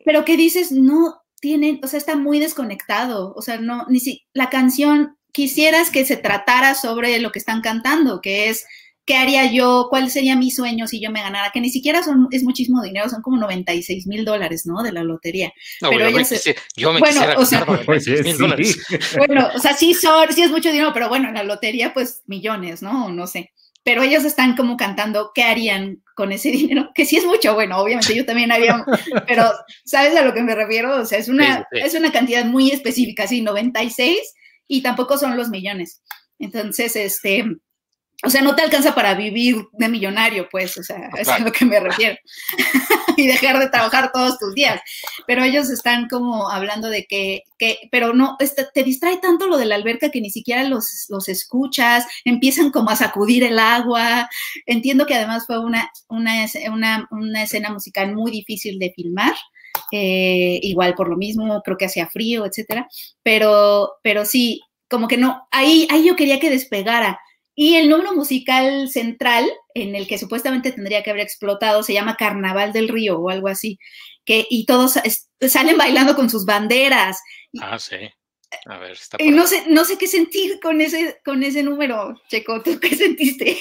Pero 0.04 0.26
que 0.26 0.36
dices, 0.36 0.72
no, 0.72 1.22
tienen, 1.40 1.80
o 1.84 1.88
sea, 1.88 1.98
está 1.98 2.16
muy 2.16 2.40
desconectado, 2.40 3.34
o 3.36 3.42
sea, 3.42 3.58
no, 3.60 3.86
ni 3.90 4.00
si 4.00 4.26
la 4.34 4.50
canción 4.50 5.18
quisieras 5.32 5.90
que 5.90 6.06
se 6.06 6.18
tratara 6.18 6.76
sobre 6.76 7.20
lo 7.20 7.32
que 7.32 7.40
están 7.40 7.62
cantando, 7.62 8.22
que 8.22 8.50
es 8.50 8.66
¿qué 9.10 9.16
haría 9.16 9.52
yo? 9.52 9.88
¿Cuál 9.90 10.12
sería 10.12 10.36
mi 10.36 10.52
sueño 10.52 10.86
si 10.86 11.02
yo 11.02 11.10
me 11.10 11.22
ganara? 11.22 11.50
Que 11.52 11.60
ni 11.60 11.72
siquiera 11.72 12.04
son, 12.04 12.28
es 12.30 12.44
muchísimo 12.44 12.84
dinero, 12.84 13.10
son 13.10 13.24
como 13.24 13.38
96 13.38 14.06
mil 14.06 14.24
dólares, 14.24 14.68
¿no? 14.68 14.84
De 14.84 14.92
la 14.92 15.04
lotería. 15.04 15.52
No, 15.82 15.90
pero 15.90 16.10
yo, 16.10 16.16
me, 16.16 16.24
yo 16.76 16.94
me 16.94 17.00
bueno, 17.00 17.22
o 17.38 17.44
sea, 17.44 17.66
mil 18.24 18.38
dólares. 18.38 18.78
Bueno, 19.18 19.50
o 19.56 19.60
sea, 19.60 19.74
sí, 19.76 19.96
son, 19.96 20.32
sí 20.32 20.44
es 20.44 20.52
mucho 20.52 20.72
dinero, 20.72 20.92
pero 20.94 21.10
bueno, 21.10 21.28
en 21.28 21.34
la 21.34 21.44
lotería, 21.44 21.92
pues 21.92 22.22
millones, 22.28 22.84
¿no? 22.84 23.10
No 23.10 23.26
sé 23.26 23.52
pero 23.84 24.04
ellos 24.04 24.26
están 24.26 24.56
como 24.56 24.78
cantando 24.78 25.32
qué 25.34 25.44
harían 25.44 26.04
con 26.16 26.32
ese 26.32 26.52
dinero, 26.52 26.92
que 26.94 27.06
sí 27.06 27.18
es 27.18 27.26
mucho, 27.26 27.54
bueno, 27.54 27.78
obviamente 27.78 28.16
yo 28.16 28.26
también 28.26 28.52
había, 28.52 28.86
pero 29.28 29.52
¿sabes 29.86 30.16
a 30.16 30.22
lo 30.24 30.34
que 30.34 30.42
me 30.42 30.56
refiero? 30.56 30.98
O 30.98 31.06
sea, 31.06 31.18
es 31.18 31.30
una, 31.30 31.68
es 31.72 31.94
una 31.94 32.12
cantidad 32.12 32.46
muy 32.46 32.72
específica, 32.72 33.28
sí, 33.28 33.42
96 33.42 34.20
y 34.68 34.82
tampoco 34.82 35.18
son 35.18 35.36
los 35.36 35.50
millones. 35.50 36.02
Entonces, 36.38 36.96
este, 36.96 37.46
o 38.24 38.30
sea, 38.30 38.42
no 38.42 38.56
te 38.56 38.62
alcanza 38.62 38.94
para 38.94 39.14
vivir 39.14 39.64
de 39.74 39.88
millonario, 39.88 40.48
pues, 40.50 40.78
o 40.78 40.84
sea, 40.84 41.10
es 41.18 41.28
a 41.28 41.40
lo 41.40 41.52
que 41.52 41.66
me 41.66 41.80
refiero. 41.80 42.18
y 43.20 43.28
dejar 43.28 43.60
de 43.60 43.70
trabajar 43.70 44.12
todos 44.12 44.38
tus 44.40 44.54
días. 44.56 44.82
Pero 45.28 45.44
ellos 45.44 45.70
están 45.70 46.08
como 46.08 46.50
hablando 46.50 46.90
de 46.90 47.06
que, 47.06 47.44
que 47.58 47.80
pero 47.92 48.14
no, 48.14 48.36
este, 48.40 48.66
te 48.74 48.84
distrae 48.84 49.18
tanto 49.18 49.48
lo 49.48 49.58
de 49.58 49.66
la 49.66 49.76
alberca 49.76 50.10
que 50.10 50.22
ni 50.22 50.30
siquiera 50.30 50.64
los, 50.64 51.06
los 51.10 51.30
escuchas, 51.30 52.06
empiezan 52.26 52.72
como 52.72 52.90
a 52.90 52.96
sacudir 52.96 53.44
el 53.44 53.60
agua. 53.60 54.30
Entiendo 54.66 55.06
que 55.06 55.16
además 55.16 55.46
fue 55.46 55.60
una, 55.60 55.92
una, 56.08 56.46
una, 56.72 57.08
una 57.12 57.44
escena 57.44 57.70
musical 57.72 58.16
muy 58.16 58.32
difícil 58.32 58.80
de 58.80 58.94
filmar. 58.96 59.36
Eh, 59.92 60.60
igual 60.64 60.96
por 60.96 61.10
lo 61.10 61.18
mismo, 61.18 61.62
creo 61.64 61.78
que 61.78 61.86
hacía 61.86 62.08
frío, 62.08 62.46
etcétera. 62.46 62.88
Pero, 63.24 63.94
pero 64.04 64.26
sí, 64.26 64.62
como 64.90 65.08
que 65.08 65.18
no, 65.18 65.48
ahí, 65.52 65.88
ahí 65.92 66.06
yo 66.06 66.16
quería 66.16 66.40
que 66.40 66.50
despegara 66.50 67.20
y 67.62 67.76
el 67.76 67.90
número 67.90 68.14
musical 68.14 68.88
central, 68.88 69.46
en 69.74 69.94
el 69.94 70.08
que 70.08 70.18
supuestamente 70.18 70.72
tendría 70.72 71.04
que 71.04 71.10
haber 71.10 71.24
explotado, 71.24 71.84
se 71.84 71.92
llama 71.92 72.16
Carnaval 72.16 72.72
del 72.72 72.88
Río 72.88 73.20
o 73.20 73.30
algo 73.30 73.50
así, 73.50 73.78
que, 74.24 74.48
y 74.50 74.66
todos 74.66 74.98
salen 75.42 75.78
bailando 75.78 76.16
con 76.16 76.30
sus 76.30 76.46
banderas. 76.46 77.20
Ah, 77.60 77.78
sí. 77.78 77.98
A 78.66 78.78
ver, 78.78 78.92
está 78.92 79.18
y 79.20 79.30
no 79.30 79.46
sé, 79.46 79.66
no 79.68 79.86
sé 79.86 79.98
qué 79.98 80.08
sentir 80.08 80.60
con 80.60 80.82
ese, 80.82 81.22
con 81.24 81.44
ese 81.44 81.62
número, 81.62 82.20
Checo. 82.30 82.62
¿Tú 82.62 82.80
qué 82.80 82.96
sentiste? 82.96 83.58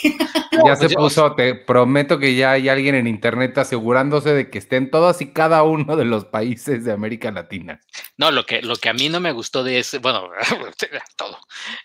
Ya 0.65 0.77
se 0.77 0.89
puso, 0.89 1.35
te 1.35 1.55
prometo 1.55 2.19
que 2.19 2.35
ya 2.35 2.53
hay 2.53 2.69
alguien 2.69 2.95
en 2.95 3.07
internet 3.07 3.57
asegurándose 3.59 4.33
de 4.33 4.51
que 4.51 4.59
estén 4.59 4.91
todos 4.91 5.21
y 5.21 5.33
cada 5.33 5.63
uno 5.63 5.97
de 5.97 6.05
los 6.05 6.25
países 6.25 6.85
de 6.85 6.93
América 6.93 7.31
Latina. 7.31 7.81
No, 8.17 8.31
lo 8.31 8.47
que, 8.47 8.63
lo 8.63 8.77
que 8.77 8.89
a 8.89 8.95
mí 8.95 9.09
no 9.09 9.21
me 9.21 9.33
gustó 9.33 9.63
de 9.63 9.79
ese, 9.79 9.99
bueno, 9.99 10.31
todo, 11.17 11.39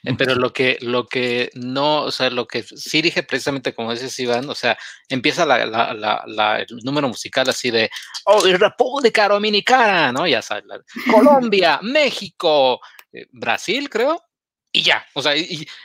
eh, 0.03 0.13
pero 0.17 0.35
lo 0.35 0.53
que, 0.53 0.77
lo 0.81 1.05
que 1.05 1.51
no, 1.53 2.03
o 2.03 2.11
sea, 2.11 2.29
lo 2.29 2.47
que 2.47 2.63
sí 2.63 3.01
dije 3.01 3.23
precisamente 3.23 3.73
como 3.73 3.91
dices 3.91 4.17
Iván, 4.19 4.49
o 4.49 4.55
sea, 4.55 4.77
empieza 5.09 5.45
la, 5.45 5.65
la, 5.65 6.23
la, 6.25 6.59
el 6.59 6.67
número 6.83 7.07
musical 7.07 7.47
así 7.49 7.69
de, 7.69 7.89
oh, 8.25 8.41
República 8.45 9.27
Dominicana, 9.27 10.11
¿no? 10.11 10.25
Ya 10.25 10.41
sabes, 10.41 10.63
Colombia, 11.11 11.79
México, 11.81 12.79
eh, 13.13 13.27
Brasil, 13.31 13.89
creo, 13.89 14.21
y 14.71 14.81
ya, 14.81 15.05
o 15.13 15.21
sea, 15.21 15.33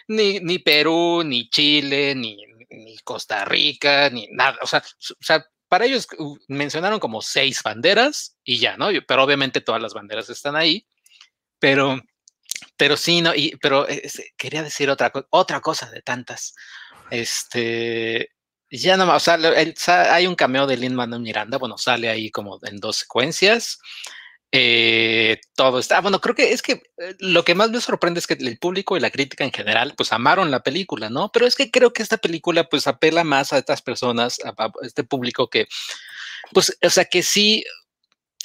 ni, 0.09 0.41
ni, 0.41 0.59
Perú, 0.59 1.23
ni 1.25 1.49
Chile, 1.51 2.15
ni, 2.15 2.39
ni, 2.71 2.97
Costa 2.99 3.45
Rica, 3.45 4.11
ni 4.11 4.27
nada, 4.33 4.59
o 4.63 4.67
sea, 4.67 4.83
o 5.11 5.23
sea, 5.23 5.45
para 5.69 5.85
ellos 5.85 6.09
mencionaron 6.49 6.99
como 6.99 7.21
seis 7.21 7.63
banderas 7.63 8.37
y 8.43 8.59
ya, 8.59 8.77
¿no? 8.79 8.89
Pero 9.07 9.23
obviamente 9.23 9.61
todas 9.61 9.83
las 9.83 9.93
banderas 9.93 10.31
están 10.31 10.57
ahí, 10.57 10.87
pero, 11.59 12.01
pero 12.77 12.97
sí, 12.97 13.21
no, 13.21 13.35
y, 13.35 13.57
pero 13.61 13.87
quería 14.37 14.63
decir 14.63 14.89
otra, 14.91 15.13
otra 15.31 15.61
cosa 15.61 15.91
de 15.91 16.01
tantas, 16.01 16.55
este, 17.11 18.31
ya 18.71 18.97
no, 18.97 19.15
o 19.15 19.21
sea, 19.21 20.15
hay 20.15 20.27
un 20.27 20.35
cameo 20.35 20.67
de 20.67 20.77
Lin 20.77 20.95
Manuel 20.95 21.23
Miranda, 21.23 21.59
bueno, 21.59 21.79
sale 21.79 22.09
ahí 22.09 22.31
como 22.31 22.59
en 22.63 22.79
dos 22.79 22.97
secuencias, 22.97 23.79
eh, 24.51 25.41
todo 25.55 25.79
está, 25.79 26.01
bueno, 26.01 26.21
creo 26.21 26.35
que 26.35 26.53
es 26.53 26.63
que 26.63 26.83
eh, 26.97 27.15
lo 27.19 27.45
que 27.45 27.55
más 27.55 27.71
me 27.71 27.81
sorprende 27.83 28.19
es 28.21 28.27
que 28.27 28.35
el 28.35 28.59
público 28.59 28.97
y 28.97 29.01
la 29.01 29.11
crítica 29.11 29.45
en 29.45 29.53
general, 29.53 29.95
pues 29.97 30.13
amaron 30.13 30.51
la 30.51 30.63
película, 30.63 31.11
¿no? 31.11 31.31
Pero 31.31 31.47
es 31.47 31.55
que 31.55 31.71
creo 31.71 31.93
que 31.93 32.03
esta 32.03 32.17
película, 32.17 32.69
pues 32.69 32.87
apela 32.87 33.25
más 33.25 33.53
a 33.53 33.59
estas 33.59 33.83
personas, 33.83 34.39
a, 34.45 34.73
este 34.83 35.05
público 35.05 35.51
que, 35.51 35.67
pues, 36.53 36.79
o 36.83 36.91
sea, 36.91 37.05
que 37.05 37.23
sí, 37.23 37.65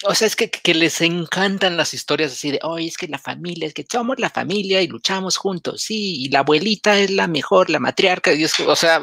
o 0.06 0.14
sea, 0.16 0.28
es 0.28 0.36
que, 0.36 0.50
que, 0.52 0.74
les 0.74 1.00
encantan 1.02 1.78
las 1.78 1.94
historias 1.94 2.34
así 2.34 2.52
de, 2.52 2.60
oye, 2.64 2.88
es 2.88 2.98
que 2.98 3.08
la 3.08 3.20
familia, 3.20 3.68
es 3.68 3.74
que 3.74 3.86
somos 3.90 4.20
la 4.20 4.30
familia 4.30 4.82
y 4.82 4.88
luchamos 4.88 5.38
juntos, 5.38 5.84
sí, 5.84 6.24
y 6.24 6.30
la 6.30 6.40
abuelita 6.40 7.00
es 7.00 7.12
la 7.12 7.28
mejor, 7.28 7.70
la 7.70 7.80
matriarca, 7.80 8.34
y 8.34 8.44
es, 8.44 8.60
o 8.60 8.76
sea, 8.76 9.02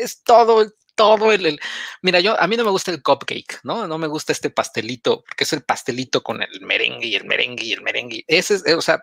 es 0.00 0.22
todo, 0.22 0.72
todo 1.00 1.32
el, 1.32 1.58
Mira, 2.02 2.20
yo, 2.20 2.38
a 2.38 2.46
mí 2.46 2.58
no 2.58 2.64
me 2.64 2.70
gusta 2.70 2.90
el 2.90 3.02
cupcake, 3.02 3.60
¿no? 3.62 3.86
No 3.88 3.96
me 3.96 4.06
gusta 4.06 4.32
este 4.32 4.50
pastelito, 4.50 5.24
porque 5.24 5.44
es 5.44 5.52
el 5.54 5.62
pastelito 5.62 6.22
con 6.22 6.42
el 6.42 6.60
merengue 6.60 7.06
y 7.06 7.14
el 7.14 7.24
merengue 7.24 7.64
y 7.64 7.72
el 7.72 7.80
merengue. 7.80 8.22
Ese 8.26 8.56
es, 8.56 8.74
o 8.74 8.82
sea, 8.82 9.02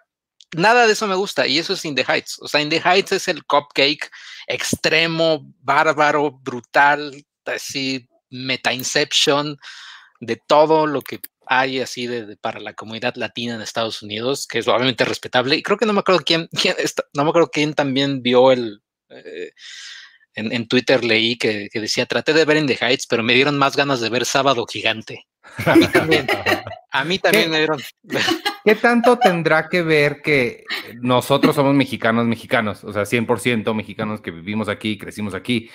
nada 0.56 0.86
de 0.86 0.94
eso 0.94 1.08
me 1.08 1.16
gusta 1.16 1.48
y 1.48 1.58
eso 1.58 1.74
es 1.74 1.84
In 1.86 1.96
the 1.96 2.06
Heights. 2.08 2.38
O 2.40 2.48
sea, 2.48 2.62
In 2.62 2.70
the 2.70 2.80
Heights 2.86 3.14
es 3.14 3.28
el 3.28 3.46
cupcake 3.46 4.12
extremo, 4.46 5.42
bárbaro, 5.60 6.32
brutal, 6.32 7.26
así, 7.46 8.08
meta 8.30 8.72
inception 8.72 9.58
de 10.20 10.36
todo 10.48 10.86
lo 10.86 11.02
que 11.02 11.20
hay 11.48 11.80
así 11.80 12.06
de, 12.06 12.38
para 12.38 12.60
la 12.60 12.74
comunidad 12.74 13.16
latina 13.16 13.56
en 13.56 13.62
Estados 13.62 14.04
Unidos, 14.04 14.46
que 14.46 14.60
es 14.60 14.68
obviamente 14.68 15.04
respetable. 15.04 15.56
Y 15.56 15.64
creo 15.64 15.80
que 15.80 15.88
no 15.88 15.94
me 15.94 16.02
acuerdo 16.02 16.22
quién, 16.24 16.48
quién 16.62 16.76
no 17.16 17.24
me 17.24 17.30
acuerdo 17.32 17.50
quién 17.50 17.74
también 17.74 18.22
vio 18.22 18.52
el, 18.52 18.84
eh, 19.10 19.54
en, 20.38 20.68
Twitter 20.68 21.04
leí 21.04 21.36
que, 21.36 21.70
decía, 21.74 22.06
traté 22.06 22.32
de 22.32 22.46
ver 22.46 22.58
In 22.58 22.68
the 22.68 22.78
Heights, 22.80 23.08
pero 23.08 23.24
me 23.24 23.34
dieron 23.34 23.58
más 23.58 23.76
ganas 23.76 24.00
de 24.00 24.10
ver 24.10 24.26
Sábado 24.26 24.66
Gigante. 24.70 25.26
A 25.66 25.76
mí 25.76 25.88
también, 25.88 26.28
a 26.92 27.04
mí 27.04 27.20
también 27.20 27.50
me 27.50 27.58
dieron... 27.58 27.80
¿Qué 28.64 28.76
tanto 28.76 29.18
tendrá 29.18 29.68
que 29.70 29.82
ver 29.82 30.22
que 30.22 30.66
nosotros 30.96 31.56
somos 31.56 31.74
mexicanos, 31.74 32.28
mexicanos, 32.28 32.84
o 32.84 32.94
sea, 32.94 33.04
100% 33.04 33.74
mexicanos 33.74 34.22
que 34.22 34.32
vivimos 34.32 34.70
aquí, 34.70 34.98
crecimos 34.98 35.34
aquí? 35.34 35.70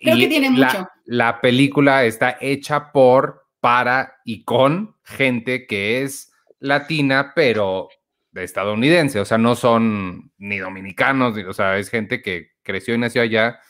Creo 0.00 0.16
que 0.16 0.28
tiene 0.28 0.50
mucho. 0.50 0.88
La 1.06 1.40
película 1.40 2.04
está 2.04 2.36
hecha 2.40 2.92
por, 2.92 3.46
para 3.60 4.20
y 4.24 4.44
con 4.44 4.96
gente 5.02 5.66
que 5.66 6.02
es 6.02 6.30
latina, 6.58 7.32
pero 7.34 7.88
estadounidense, 8.34 9.18
o 9.18 9.24
sea, 9.24 9.38
no 9.38 9.56
son 9.56 10.30
ni 10.38 10.58
dominicanos, 10.58 11.36
o 11.36 11.52
sea, 11.52 11.78
es 11.78 11.88
gente 11.88 12.22
que 12.22 12.52
creció 12.62 12.94
y 12.94 12.98
nació 12.98 13.22
allá 13.22 13.60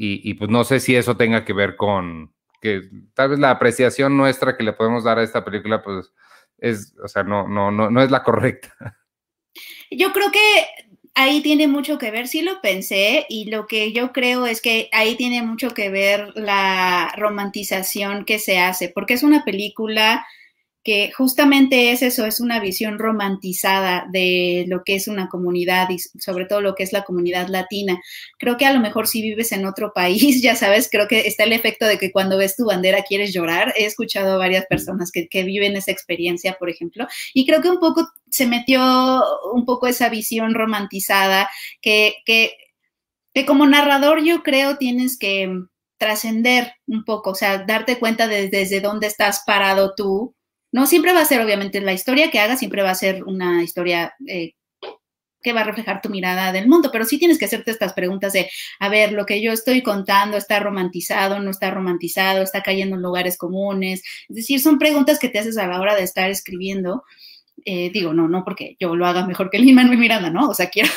y, 0.00 0.34
pues 0.34 0.48
no 0.48 0.62
sé 0.62 0.78
si 0.78 0.94
eso 0.94 1.16
tenga 1.16 1.44
que 1.44 1.52
ver 1.52 1.74
con 1.74 2.32
que 2.62 2.82
tal 3.14 3.30
vez 3.30 3.38
la 3.40 3.50
apreciación 3.50 4.16
nuestra 4.16 4.56
que 4.56 4.62
le 4.62 4.72
podemos 4.72 5.02
dar 5.02 5.18
a 5.18 5.24
esta 5.24 5.44
película, 5.44 5.82
pues 5.82 6.12
es, 6.58 6.94
o 7.02 7.08
sea, 7.08 7.24
no, 7.24 7.48
no, 7.48 7.72
no, 7.72 7.90
no 7.90 8.02
es 8.02 8.10
la 8.10 8.22
correcta. 8.22 8.96
Yo 9.90 10.12
creo 10.12 10.30
que 10.30 10.66
ahí 11.14 11.40
tiene 11.40 11.66
mucho 11.66 11.98
que 11.98 12.12
ver, 12.12 12.28
sí 12.28 12.42
lo 12.42 12.60
pensé, 12.60 13.26
y 13.28 13.50
lo 13.50 13.66
que 13.66 13.92
yo 13.92 14.12
creo 14.12 14.46
es 14.46 14.60
que 14.62 14.88
ahí 14.92 15.16
tiene 15.16 15.42
mucho 15.42 15.70
que 15.70 15.90
ver 15.90 16.32
la 16.36 17.12
romantización 17.16 18.24
que 18.24 18.38
se 18.38 18.60
hace, 18.60 18.88
porque 18.88 19.14
es 19.14 19.24
una 19.24 19.44
película 19.44 20.24
que 20.88 21.12
justamente 21.12 21.92
es 21.92 22.00
eso, 22.00 22.24
es 22.24 22.40
una 22.40 22.60
visión 22.60 22.98
romantizada 22.98 24.06
de 24.10 24.64
lo 24.68 24.84
que 24.84 24.94
es 24.94 25.06
una 25.06 25.28
comunidad 25.28 25.90
y 25.90 25.98
sobre 25.98 26.46
todo 26.46 26.62
lo 26.62 26.74
que 26.74 26.82
es 26.82 26.94
la 26.94 27.04
comunidad 27.04 27.48
latina. 27.48 28.00
Creo 28.38 28.56
que 28.56 28.64
a 28.64 28.72
lo 28.72 28.80
mejor 28.80 29.06
si 29.06 29.20
vives 29.20 29.52
en 29.52 29.66
otro 29.66 29.92
país, 29.92 30.40
ya 30.42 30.56
sabes, 30.56 30.88
creo 30.90 31.06
que 31.06 31.26
está 31.26 31.44
el 31.44 31.52
efecto 31.52 31.84
de 31.84 31.98
que 31.98 32.10
cuando 32.10 32.38
ves 32.38 32.56
tu 32.56 32.64
bandera 32.64 33.02
quieres 33.02 33.34
llorar. 33.34 33.74
He 33.76 33.84
escuchado 33.84 34.32
a 34.32 34.36
varias 34.38 34.64
personas 34.64 35.12
que, 35.12 35.28
viven 35.44 35.76
esa 35.76 35.90
experiencia, 35.92 36.56
por 36.58 36.70
ejemplo, 36.70 37.06
y 37.34 37.44
creo 37.44 37.60
que 37.60 37.68
un 37.68 37.80
poco 37.80 38.08
se 38.30 38.46
metió 38.46 39.22
un 39.52 39.66
poco 39.66 39.88
esa 39.88 40.08
visión 40.08 40.54
romantizada 40.54 41.50
que, 41.82 42.14
que, 42.24 42.52
que 43.34 43.44
como 43.44 43.66
narrador 43.66 44.24
yo 44.24 44.42
creo 44.42 44.78
tienes 44.78 45.18
que 45.18 45.52
trascender 45.98 46.72
un 46.86 47.04
poco, 47.04 47.32
o 47.32 47.34
sea, 47.34 47.58
darte 47.66 47.98
cuenta 47.98 48.26
de 48.26 48.48
desde 48.48 48.80
dónde 48.80 49.06
estás 49.06 49.42
parado 49.44 49.92
tú 49.94 50.34
no 50.72 50.86
siempre 50.86 51.12
va 51.12 51.20
a 51.20 51.24
ser, 51.24 51.40
obviamente, 51.40 51.80
la 51.80 51.92
historia 51.92 52.30
que 52.30 52.40
hagas, 52.40 52.58
siempre 52.58 52.82
va 52.82 52.90
a 52.90 52.94
ser 52.94 53.24
una 53.24 53.62
historia 53.62 54.14
eh, 54.26 54.52
que 55.42 55.52
va 55.52 55.60
a 55.60 55.64
reflejar 55.64 56.02
tu 56.02 56.08
mirada 56.08 56.52
del 56.52 56.68
mundo, 56.68 56.90
pero 56.92 57.04
sí 57.04 57.18
tienes 57.18 57.38
que 57.38 57.44
hacerte 57.44 57.70
estas 57.70 57.92
preguntas 57.92 58.32
de, 58.32 58.50
a 58.80 58.88
ver, 58.88 59.12
lo 59.12 59.24
que 59.24 59.40
yo 59.40 59.52
estoy 59.52 59.82
contando 59.82 60.36
está 60.36 60.60
romantizado, 60.60 61.40
no 61.40 61.50
está 61.50 61.70
romantizado, 61.70 62.42
está 62.42 62.62
cayendo 62.62 62.96
en 62.96 63.02
lugares 63.02 63.38
comunes. 63.38 64.02
Es 64.28 64.36
decir, 64.36 64.60
son 64.60 64.78
preguntas 64.78 65.18
que 65.18 65.28
te 65.28 65.38
haces 65.38 65.56
a 65.58 65.66
la 65.66 65.80
hora 65.80 65.94
de 65.94 66.02
estar 66.02 66.30
escribiendo. 66.30 67.04
Eh, 67.64 67.90
digo, 67.92 68.14
no, 68.14 68.28
no 68.28 68.44
porque 68.44 68.76
yo 68.78 68.94
lo 68.94 69.06
haga 69.06 69.26
mejor 69.26 69.50
que 69.50 69.58
Lin 69.58 69.74
Manuel 69.74 69.98
Miranda, 69.98 70.30
¿no? 70.30 70.48
O 70.48 70.54
sea, 70.54 70.68
quiero, 70.70 70.90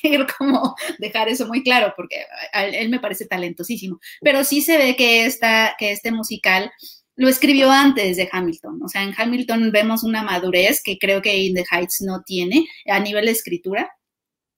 quiero 0.00 0.26
como 0.38 0.74
dejar 0.98 1.28
eso 1.28 1.46
muy 1.46 1.62
claro 1.62 1.92
porque 1.96 2.24
él 2.52 2.88
me 2.88 3.00
parece 3.00 3.26
talentosísimo, 3.26 4.00
pero 4.20 4.44
sí 4.44 4.60
se 4.60 4.78
ve 4.78 4.96
que, 4.96 5.26
esta, 5.26 5.74
que 5.78 5.92
este 5.92 6.12
musical 6.12 6.70
lo 7.18 7.28
escribió 7.28 7.70
antes 7.70 8.16
de 8.16 8.28
Hamilton. 8.30 8.80
O 8.82 8.88
sea, 8.88 9.02
en 9.02 9.12
Hamilton 9.14 9.72
vemos 9.72 10.04
una 10.04 10.22
madurez 10.22 10.80
que 10.82 10.98
creo 10.98 11.20
que 11.20 11.36
In 11.36 11.54
the 11.54 11.64
Heights 11.68 12.00
no 12.00 12.22
tiene 12.22 12.68
a 12.86 13.00
nivel 13.00 13.26
de 13.26 13.32
escritura. 13.32 13.90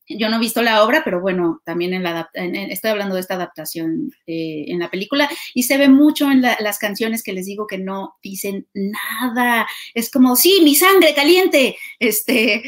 yo 0.06 0.28
no 0.28 0.36
he 0.36 0.40
visto 0.40 0.60
la 0.60 0.84
obra, 0.84 1.02
pero 1.04 1.20
bueno, 1.22 1.62
también 1.64 1.94
en 1.94 2.04
estoy 2.70 2.90
hablando 2.90 3.14
de 3.14 3.22
esta 3.22 3.34
adaptación 3.34 4.12
eh, 4.26 4.64
en 4.68 4.80
la 4.80 4.90
película 4.90 5.30
y 5.54 5.62
se 5.62 5.78
ve 5.78 5.88
mucho 5.88 6.30
en 6.30 6.42
las 6.42 6.78
canciones 6.78 7.22
que 7.22 7.32
les 7.32 7.46
digo 7.46 7.66
que 7.66 7.78
no 7.78 8.16
dicen 8.22 8.66
nada. 8.74 9.66
Es 9.94 10.10
como, 10.10 10.36
sí, 10.36 10.60
mi 10.62 10.74
sangre 10.74 11.14
caliente, 11.14 11.78
este, 11.98 12.62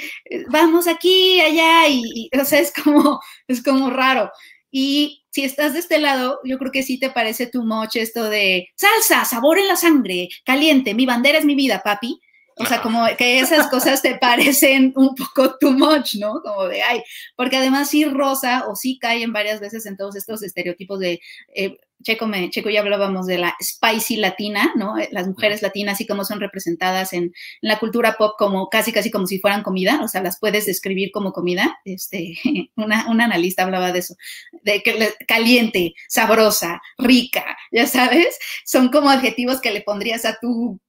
vamos 0.48 0.86
aquí, 0.86 1.38
allá, 1.40 1.88
y, 1.88 2.30
o 2.40 2.44
sea, 2.46 2.60
es 2.60 2.72
como, 2.72 3.20
es 3.46 3.62
como 3.62 3.90
raro. 3.90 4.30
Y 4.72 5.24
si 5.30 5.44
estás 5.44 5.74
de 5.74 5.78
este 5.78 5.98
lado, 5.98 6.40
yo 6.44 6.58
creo 6.58 6.72
que 6.72 6.82
sí 6.82 6.98
te 6.98 7.10
parece 7.10 7.46
too 7.46 7.62
much 7.62 7.96
esto 7.96 8.24
de 8.24 8.68
salsa, 8.74 9.24
sabor 9.24 9.58
en 9.58 9.68
la 9.68 9.76
sangre, 9.76 10.28
caliente, 10.44 10.94
mi 10.94 11.06
bandera 11.06 11.38
es 11.38 11.44
mi 11.44 11.54
vida, 11.54 11.82
papi. 11.84 12.18
O 12.56 12.66
sea, 12.66 12.82
como 12.82 13.04
que 13.16 13.38
esas 13.38 13.68
cosas 13.68 14.02
te 14.02 14.14
parecen 14.20 14.92
un 14.96 15.14
poco 15.14 15.56
too 15.58 15.72
much, 15.72 16.16
¿no? 16.16 16.40
Como 16.42 16.64
de, 16.64 16.82
ay, 16.82 17.02
porque 17.36 17.56
además 17.56 17.88
sí 17.88 18.04
rosa 18.04 18.66
o 18.68 18.74
sí 18.74 18.98
caen 18.98 19.32
varias 19.32 19.60
veces 19.60 19.86
en 19.86 19.96
todos 19.96 20.16
estos 20.16 20.42
estereotipos 20.42 20.98
de, 20.98 21.20
eh, 21.54 21.76
Checo, 22.02 22.26
me, 22.26 22.50
Checo 22.50 22.70
ya 22.70 22.80
hablábamos 22.80 23.26
de 23.26 23.38
la 23.38 23.56
spicy 23.62 24.16
latina, 24.16 24.72
¿no? 24.76 24.98
Eh, 24.98 25.08
las 25.12 25.26
mujeres 25.26 25.62
latinas 25.62 26.00
y 26.00 26.06
cómo 26.06 26.24
son 26.24 26.40
representadas 26.40 27.12
en, 27.12 27.32
la 27.60 27.78
cultura 27.78 28.16
pop 28.18 28.34
como 28.38 28.68
casi, 28.68 28.92
casi 28.92 29.10
como 29.10 29.26
si 29.26 29.38
fueran 29.38 29.62
comida, 29.62 30.00
o 30.02 30.08
sea, 30.08 30.22
las 30.22 30.38
puedes 30.38 30.66
describir 30.66 31.10
como 31.12 31.32
comida. 31.32 31.78
Este, 31.84 32.38
una, 32.76 33.08
una 33.08 33.24
analista 33.24 33.62
hablaba 33.62 33.92
de 33.92 34.00
eso, 34.00 34.16
de 34.62 34.82
que 34.82 35.14
caliente, 35.26 35.94
sabrosa, 36.08 36.80
rica, 36.98 37.56
ya 37.70 37.86
sabes, 37.86 38.38
son 38.64 38.90
como 38.90 39.10
adjetivos 39.10 39.60
que 39.60 39.70
le 39.70 39.82
pondrías 39.82 40.24
a 40.24 40.38
tu 40.40 40.80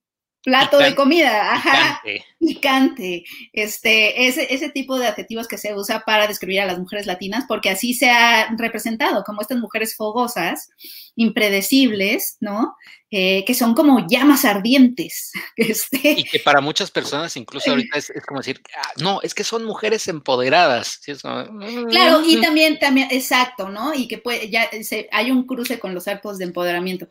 plato 0.44 0.78
de 0.78 0.94
comida, 0.94 1.54
ajá, 1.54 2.02
picante. 2.40 3.24
Este, 3.54 4.28
ese, 4.28 4.54
ese 4.54 4.70
tipo 4.70 4.98
de 5.00 5.08
adjetivos 5.08 5.48
que 5.48 5.58
se 5.58 5.74
usa 5.74 6.04
para 6.06 6.28
describir 6.28 6.62
a 6.62 6.66
las 6.66 6.78
mujeres 6.78 7.06
latinas, 7.06 7.46
porque 7.48 7.70
así 7.70 7.94
se 7.94 8.10
ha 8.10 8.54
representado 8.58 9.24
como 9.24 9.42
estas 9.42 9.58
mujeres 9.58 9.96
fogosas, 9.96 10.70
impredecibles, 11.16 12.38
¿no? 12.42 12.76
Eh, 13.16 13.46
que 13.46 13.54
son 13.54 13.76
como 13.76 14.08
llamas 14.08 14.44
ardientes. 14.44 15.32
Este. 15.56 16.16
Y 16.18 16.24
que 16.24 16.40
para 16.40 16.62
muchas 16.62 16.90
personas, 16.90 17.38
incluso 17.38 17.70
ahorita 17.70 17.98
es, 17.98 18.12
como 18.28 18.40
decir, 18.40 18.60
ah, 18.76 18.92
no, 18.98 19.22
es 19.22 19.36
que 19.36 19.44
son 19.44 19.64
mujeres 19.66 20.08
empoderadas. 20.08 21.00
Claro, 21.90 22.24
y 22.26 22.38
mm". 22.38 22.42
también, 22.42 22.80
también, 22.80 23.08
exacto, 23.12 23.70
¿no? 23.70 23.94
Y 23.94 24.08
que 24.08 24.18
puede, 24.18 24.50
ya 24.50 24.68
hay 25.12 25.32
un 25.32 25.46
cruce 25.46 25.80
con 25.80 25.94
los 25.94 26.08
arcos 26.08 26.40
de 26.40 26.46
empoderamiento. 26.46 27.08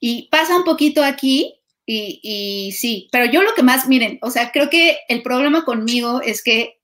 Y 0.00 0.28
pasa 0.30 0.56
un 0.56 0.64
poquito 0.64 1.04
aquí, 1.04 1.61
y, 1.86 2.74
sí, 2.76 3.08
pero 3.10 3.26
yo 3.26 3.42
lo 3.42 3.54
que 3.54 3.62
más, 3.62 3.88
miren, 3.88 4.18
o 4.22 4.30
sea, 4.30 4.52
creo 4.52 4.70
que 4.70 4.98
el 5.08 5.22
problema 5.22 5.64
conmigo 5.64 6.20
es 6.22 6.42
que 6.42 6.78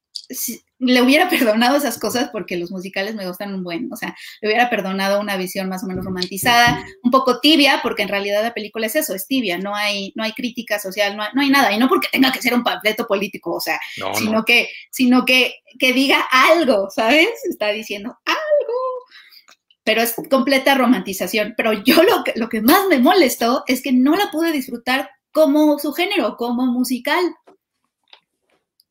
le 0.80 1.02
hubiera 1.02 1.28
perdonado 1.30 1.76
esas 1.76 1.98
cosas 1.98 2.30
porque 2.30 2.56
los 2.56 2.70
musicales 2.70 3.14
me 3.14 3.26
gustan 3.26 3.54
un 3.54 3.62
buen, 3.62 3.92
o 3.92 3.96
sea, 3.96 4.16
le 4.40 4.48
hubiera 4.48 4.70
perdonado 4.70 5.20
una 5.20 5.36
visión 5.36 5.68
más 5.68 5.84
o 5.84 5.86
menos 5.86 6.04
romantizada, 6.04 6.84
un 7.02 7.10
poco 7.10 7.40
tibia, 7.40 7.80
porque 7.82 8.02
en 8.02 8.08
realidad 8.08 8.42
la 8.42 8.54
película 8.54 8.86
es 8.86 8.96
eso, 8.96 9.14
es 9.14 9.26
tibia, 9.26 9.58
no 9.58 9.74
hay, 9.74 10.12
no 10.16 10.24
hay 10.24 10.32
crítica 10.32 10.78
social, 10.78 11.16
no 11.16 11.22
hay, 11.22 11.30
no 11.34 11.42
hay 11.42 11.50
nada, 11.50 11.72
y 11.72 11.78
no 11.78 11.88
porque 11.88 12.08
tenga 12.10 12.32
que 12.32 12.42
ser 12.42 12.54
un 12.54 12.64
panfleto 12.64 13.06
político, 13.06 13.54
o 13.54 13.60
sea, 13.60 13.78
sino 14.14 14.44
que, 14.44 14.68
sino 14.90 15.24
que, 15.24 15.54
que 15.78 15.92
diga 15.92 16.20
algo, 16.30 16.88
¿sabes? 16.90 17.28
Está 17.48 17.68
diciendo 17.68 18.16
algo 18.24 18.97
pero 19.88 20.02
es 20.02 20.14
completa 20.28 20.74
romantización. 20.74 21.54
Pero 21.56 21.72
yo 21.72 22.02
lo 22.02 22.22
que, 22.22 22.34
lo 22.36 22.50
que 22.50 22.60
más 22.60 22.86
me 22.90 22.98
molestó 22.98 23.64
es 23.66 23.80
que 23.80 23.90
no 23.90 24.16
la 24.16 24.30
pude 24.30 24.52
disfrutar 24.52 25.08
como 25.32 25.78
su 25.78 25.94
género, 25.94 26.36
como 26.36 26.66
musical. 26.66 27.24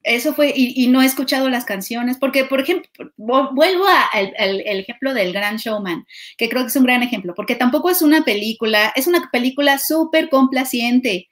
Eso 0.01 0.33
fue, 0.33 0.51
y, 0.55 0.87
no 0.87 1.03
he 1.03 1.05
escuchado 1.05 1.49
las 1.49 1.65
canciones, 1.65 2.17
porque, 2.17 2.45
por 2.45 2.61
ejemplo, 2.61 2.89
vuelvo 3.15 3.85
al 4.11 4.61
ejemplo 4.65 5.13
del 5.13 5.33
Gran 5.33 5.57
Showman, 5.57 6.03
que 6.35 6.49
creo 6.49 6.63
que 6.63 6.69
es 6.69 6.75
un 6.75 6.85
gran 6.85 7.03
ejemplo, 7.03 7.35
porque 7.35 7.53
tampoco 7.53 7.91
es 7.91 8.01
una 8.01 8.23
película, 8.23 8.91
es 8.95 9.05
una 9.05 9.29
película 9.31 9.77
súper 9.77 10.29
complaciente, 10.29 11.29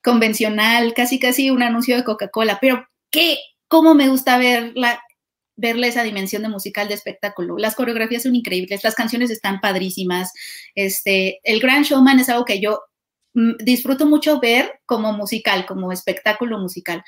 convencional, 0.00 0.94
casi 0.94 1.18
casi 1.18 1.50
un 1.50 1.64
anuncio 1.64 1.96
de 1.96 2.04
Coca-Cola, 2.04 2.58
pero 2.60 2.86
qué, 3.10 3.38
cómo 3.66 3.94
me 3.94 4.08
gusta 4.08 4.38
verla 4.38 5.02
verle 5.58 5.88
esa 5.88 6.04
dimensión 6.04 6.42
de 6.42 6.48
musical 6.48 6.88
de 6.88 6.94
espectáculo. 6.94 7.58
Las 7.58 7.74
coreografías 7.74 8.22
son 8.22 8.36
increíbles, 8.36 8.84
las 8.84 8.94
canciones 8.94 9.28
están 9.30 9.60
padrísimas. 9.60 10.32
Este, 10.74 11.40
el 11.42 11.60
Grand 11.60 11.84
Showman 11.84 12.20
es 12.20 12.28
algo 12.28 12.44
que 12.44 12.60
yo 12.60 12.80
mm, 13.34 13.56
disfruto 13.58 14.06
mucho 14.06 14.38
ver 14.40 14.80
como 14.86 15.12
musical, 15.12 15.66
como 15.66 15.90
espectáculo 15.90 16.58
musical. 16.58 17.02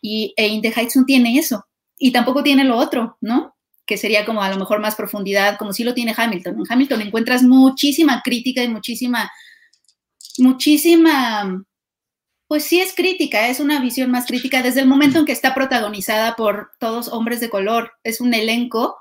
Y 0.00 0.32
e 0.36 0.46
In 0.46 0.62
the 0.62 0.72
Heights 0.74 0.96
no 0.96 1.04
tiene 1.04 1.36
eso. 1.36 1.66
Y 1.98 2.12
tampoco 2.12 2.44
tiene 2.44 2.62
lo 2.62 2.76
otro, 2.78 3.18
¿no? 3.20 3.56
Que 3.84 3.96
sería 3.96 4.24
como 4.24 4.40
a 4.40 4.50
lo 4.50 4.56
mejor 4.56 4.80
más 4.80 4.94
profundidad, 4.94 5.58
como 5.58 5.72
si 5.72 5.82
lo 5.82 5.92
tiene 5.92 6.14
Hamilton. 6.16 6.60
En 6.60 6.64
Hamilton 6.72 7.02
encuentras 7.02 7.42
muchísima 7.42 8.22
crítica 8.24 8.62
y 8.62 8.68
muchísima, 8.68 9.30
muchísima 10.38 11.64
pues 12.48 12.64
sí 12.64 12.80
es 12.80 12.94
crítica, 12.94 13.48
es 13.48 13.60
una 13.60 13.80
visión 13.80 14.10
más 14.10 14.26
crítica 14.26 14.62
desde 14.62 14.80
el 14.80 14.86
momento 14.86 15.18
en 15.18 15.24
que 15.24 15.32
está 15.32 15.54
protagonizada 15.54 16.36
por 16.36 16.72
todos 16.78 17.08
hombres 17.08 17.40
de 17.40 17.50
color. 17.50 17.92
Es 18.04 18.20
un 18.20 18.34
elenco 18.34 18.96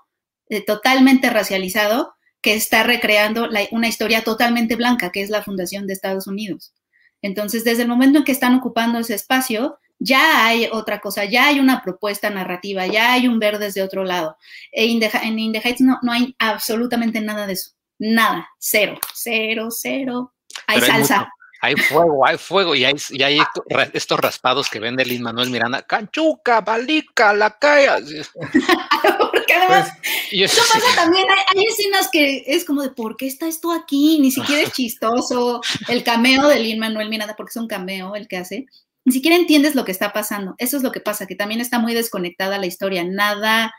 eh, 0.49 0.61
totalmente 0.61 1.29
racializado 1.29 2.15
que 2.41 2.55
está 2.55 2.83
recreando 2.83 3.49
una 3.71 3.87
historia 3.87 4.23
totalmente 4.23 4.75
blanca, 4.75 5.11
que 5.11 5.21
es 5.21 5.29
la 5.29 5.43
fundación 5.43 5.87
de 5.87 5.93
Estados 5.93 6.27
Unidos. 6.27 6.73
Entonces, 7.21 7.63
desde 7.63 7.83
el 7.83 7.87
momento 7.87 8.19
en 8.19 8.23
que 8.23 8.31
están 8.31 8.55
ocupando 8.55 8.99
ese 8.99 9.15
espacio, 9.15 9.79
ya 9.97 10.45
hay 10.45 10.67
otra 10.71 10.99
cosa, 10.99 11.25
ya 11.25 11.47
hay 11.47 11.59
una 11.59 11.81
propuesta 11.81 12.29
narrativa, 12.29 12.85
ya 12.85 13.13
hay 13.13 13.27
un 13.27 13.39
ver 13.39 13.57
desde 13.57 13.81
otro 13.81 14.03
lado. 14.03 14.37
E 14.71 14.85
en 14.85 15.39
In 15.39 15.51
the 15.51 15.61
Heights 15.63 15.81
no, 15.81 15.97
no, 16.01 16.11
hay 16.11 16.35
absolutamente 16.37 17.21
nada 17.21 17.47
de 17.47 17.53
eso. 17.53 17.71
Nada, 17.97 18.47
cero, 18.59 18.99
cero, 19.13 19.69
cero. 19.71 20.33
Hay 20.67 20.81
salsa 20.81 21.21
hay 21.21 21.27
fuego, 21.73 22.25
hay 22.25 22.37
fuego, 22.37 22.75
y 22.75 22.85
hay, 22.85 22.93
y 23.09 23.23
hay 23.23 23.39
estos 23.93 24.19
raspados 24.19 24.69
que 24.69 24.79
vende 24.79 25.03
Lin 25.03 25.23
Manuel 25.23 25.49
Miranda, 25.49 25.81
canchuca, 25.81 26.61
balica, 26.61 27.33
la 27.33 27.57
calla. 27.57 27.97
Porque 29.19 29.53
además, 29.53 29.91
pues, 30.29 30.51
eso 30.51 30.61
pasa 30.71 30.95
también, 30.95 31.25
hay, 31.29 31.63
escenas 31.63 32.09
que 32.11 32.43
es 32.45 32.63
como 32.65 32.83
de, 32.83 32.91
¿por 32.91 33.17
qué 33.17 33.25
está 33.25 33.47
esto 33.47 33.71
aquí? 33.71 34.19
Ni 34.19 34.29
siquiera 34.29 34.61
es 34.61 34.71
chistoso. 34.73 35.61
El 35.87 36.03
cameo 36.03 36.47
de 36.47 36.59
Lin 36.59 36.79
Manuel 36.79 37.09
Miranda, 37.09 37.35
porque 37.35 37.49
es 37.49 37.57
un 37.57 37.67
cameo 37.67 38.15
el 38.15 38.27
que 38.27 38.37
hace, 38.37 38.67
ni 39.03 39.13
siquiera 39.13 39.35
entiendes 39.35 39.75
lo 39.75 39.85
que 39.85 39.91
está 39.91 40.13
pasando. 40.13 40.55
Eso 40.59 40.77
es 40.77 40.83
lo 40.83 40.91
que 40.91 40.99
pasa, 40.99 41.25
que 41.25 41.35
también 41.35 41.61
está 41.61 41.79
muy 41.79 41.93
desconectada 41.93 42.57
la 42.57 42.67
historia, 42.67 43.03
nada 43.03 43.73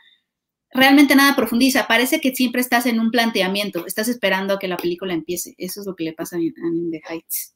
realmente 0.71 1.15
nada 1.15 1.35
profundiza. 1.35 1.87
Parece 1.87 2.21
que 2.21 2.35
siempre 2.35 2.61
estás 2.61 2.85
en 2.85 2.99
un 2.99 3.11
planteamiento, 3.11 3.85
estás 3.85 4.07
esperando 4.07 4.55
a 4.55 4.59
que 4.59 4.67
la 4.67 4.77
película 4.77 5.13
empiece. 5.13 5.55
Eso 5.57 5.81
es 5.81 5.87
lo 5.87 5.95
que 5.95 6.03
le 6.03 6.13
pasa 6.13 6.37
a 6.37 6.39
In 6.39 6.91
The 6.91 7.01
Heights. 7.09 7.55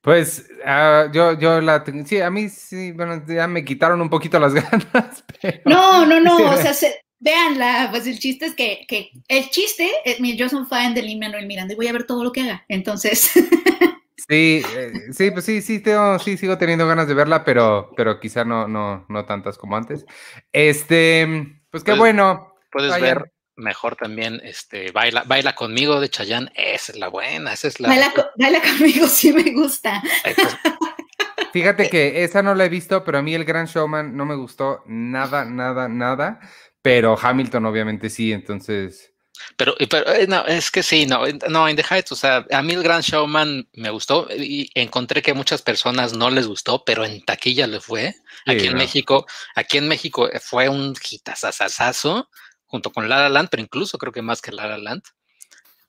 Pues 0.00 0.48
ah, 0.64 1.10
yo, 1.12 1.36
yo 1.38 1.60
la 1.60 1.84
sí, 2.06 2.20
a 2.20 2.30
mí 2.30 2.48
sí, 2.48 2.92
bueno, 2.92 3.24
ya 3.26 3.48
me 3.48 3.64
quitaron 3.64 4.00
un 4.00 4.08
poquito 4.08 4.38
las 4.38 4.54
ganas. 4.54 5.24
no, 5.64 6.06
no, 6.06 6.20
no, 6.20 6.36
o 6.36 6.56
sea, 6.56 6.72
se, 6.74 7.00
véanla, 7.18 7.88
pues 7.90 8.06
el 8.06 8.18
chiste 8.18 8.46
es 8.46 8.54
que, 8.54 8.84
que 8.86 9.10
el 9.26 9.50
chiste, 9.50 9.90
es, 10.04 10.18
yo 10.36 10.48
soy 10.48 10.64
fan 10.66 10.94
de 10.94 11.02
Lin 11.02 11.18
Manuel 11.18 11.46
Miranda 11.46 11.74
y 11.74 11.76
voy 11.76 11.88
a 11.88 11.92
ver 11.92 12.04
todo 12.04 12.22
lo 12.22 12.32
que 12.32 12.42
haga, 12.42 12.64
entonces. 12.68 13.32
Sí, 14.28 14.60
eh, 14.76 14.92
sí, 15.12 15.30
pues 15.30 15.44
sí, 15.44 15.62
sí, 15.62 15.78
tengo, 15.78 16.18
sí, 16.18 16.36
sigo 16.36 16.58
teniendo 16.58 16.84
ganas 16.84 17.06
de 17.06 17.14
verla, 17.14 17.44
pero, 17.44 17.92
pero 17.96 18.18
quizá 18.18 18.44
no, 18.44 18.66
no, 18.66 19.06
no 19.08 19.24
tantas 19.24 19.56
como 19.56 19.76
antes. 19.76 20.04
Este, 20.52 21.62
pues 21.76 21.84
qué 21.84 21.98
bueno. 21.98 22.54
Puedes 22.72 23.00
ver 23.00 23.32
mejor 23.56 23.96
también 23.96 24.40
este 24.44 24.92
baila 24.92 25.24
baila 25.26 25.54
conmigo 25.54 25.98
de 25.98 26.10
Chayanne 26.10 26.52
esa 26.54 26.92
es 26.92 26.98
la 26.98 27.08
buena 27.08 27.54
esa 27.54 27.68
es 27.68 27.80
la 27.80 27.88
baila, 27.88 28.60
conmigo 28.60 29.06
sí 29.08 29.32
me 29.32 29.50
gusta 29.52 30.02
pues. 30.22 30.36
fíjate 31.54 31.88
que 31.88 32.22
esa 32.22 32.42
no 32.42 32.54
la 32.54 32.66
he 32.66 32.68
visto 32.68 33.02
pero 33.02 33.16
a 33.16 33.22
mí 33.22 33.34
el 33.34 33.46
Gran 33.46 33.64
Showman 33.64 34.14
no 34.14 34.26
me 34.26 34.34
gustó 34.34 34.82
nada 34.86 35.46
nada 35.46 35.88
nada 35.88 36.38
pero 36.82 37.18
Hamilton 37.18 37.64
obviamente 37.64 38.10
sí 38.10 38.30
entonces 38.30 39.15
pero, 39.56 39.74
pero 39.90 40.12
eh, 40.12 40.26
no, 40.26 40.44
es 40.46 40.70
que 40.70 40.82
sí, 40.82 41.06
no, 41.06 41.22
no, 41.48 41.68
In 41.68 41.76
the 41.76 41.84
Heights, 41.88 42.12
o 42.12 42.16
sea, 42.16 42.46
a 42.50 42.62
mí 42.62 42.74
el 42.74 42.82
Grand 42.82 43.04
Showman 43.04 43.68
me 43.72 43.90
gustó 43.90 44.28
y 44.30 44.70
encontré 44.74 45.22
que 45.22 45.34
muchas 45.34 45.62
personas 45.62 46.12
no 46.12 46.30
les 46.30 46.46
gustó, 46.46 46.84
pero 46.84 47.04
en 47.04 47.24
taquilla 47.24 47.66
le 47.66 47.80
fue. 47.80 48.14
Aquí 48.46 48.66
en 48.66 48.76
México, 48.76 49.26
aquí 49.54 49.78
en 49.78 49.88
México 49.88 50.28
fue 50.40 50.68
un 50.68 50.94
hitazazazazo 51.10 52.30
junto 52.66 52.92
con 52.92 53.08
La 53.08 53.20
La 53.22 53.28
Land, 53.28 53.48
pero 53.50 53.62
incluso 53.62 53.98
creo 53.98 54.12
que 54.12 54.22
más 54.22 54.40
que 54.40 54.52
La 54.52 54.66
La 54.66 54.78
Land. 54.78 55.02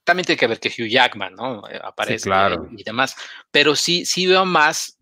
También 0.04 0.24
tiene 0.24 0.38
que 0.38 0.46
ver 0.46 0.58
que 0.58 0.70
Hugh 0.70 0.88
Jackman, 0.88 1.34
¿no? 1.34 1.68
Eh, 1.68 1.78
aparece 1.82 2.30
y, 2.76 2.82
demás. 2.82 3.14
Pero 3.50 3.76
sí, 3.76 4.06
sí 4.06 4.26
veo 4.26 4.46
más 4.46 4.97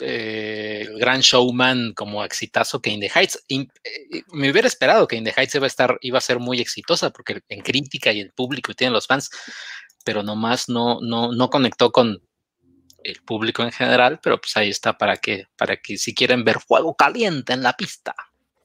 eh, 0.00 0.86
el 0.88 0.98
gran 0.98 1.20
showman 1.20 1.92
como 1.94 2.24
exitazo 2.24 2.80
que 2.80 2.90
In 2.90 3.00
the 3.00 3.10
Heights. 3.14 3.44
Eh, 3.48 3.66
me 4.32 4.50
hubiera 4.50 4.68
esperado 4.68 5.06
que 5.06 5.16
In 5.16 5.24
the 5.24 5.34
Heights 5.36 5.54
iba 5.54 5.66
a 5.66 5.68
estar, 5.68 5.98
iba 6.00 6.18
a 6.18 6.22
ser 6.22 6.38
muy 6.38 6.60
exitosa, 6.60 7.10
porque 7.10 7.40
en 7.48 7.60
crítica 7.60 8.12
y 8.12 8.20
en 8.20 8.30
público 8.30 8.72
y 8.72 8.74
tienen 8.74 8.92
los 8.92 9.06
fans, 9.06 9.30
pero 10.04 10.22
nomás 10.22 10.68
no, 10.68 11.00
no, 11.00 11.32
no 11.32 11.50
conectó 11.50 11.92
con 11.92 12.20
el 13.04 13.20
público 13.22 13.62
en 13.62 13.72
general, 13.72 14.18
pero 14.22 14.40
pues 14.40 14.56
ahí 14.56 14.70
está 14.70 14.96
para 14.96 15.16
que, 15.16 15.46
para 15.56 15.76
que 15.76 15.98
si 15.98 16.14
quieren 16.14 16.44
ver 16.44 16.60
fuego 16.60 16.94
caliente 16.94 17.52
en 17.52 17.62
la 17.62 17.74
pista. 17.74 18.14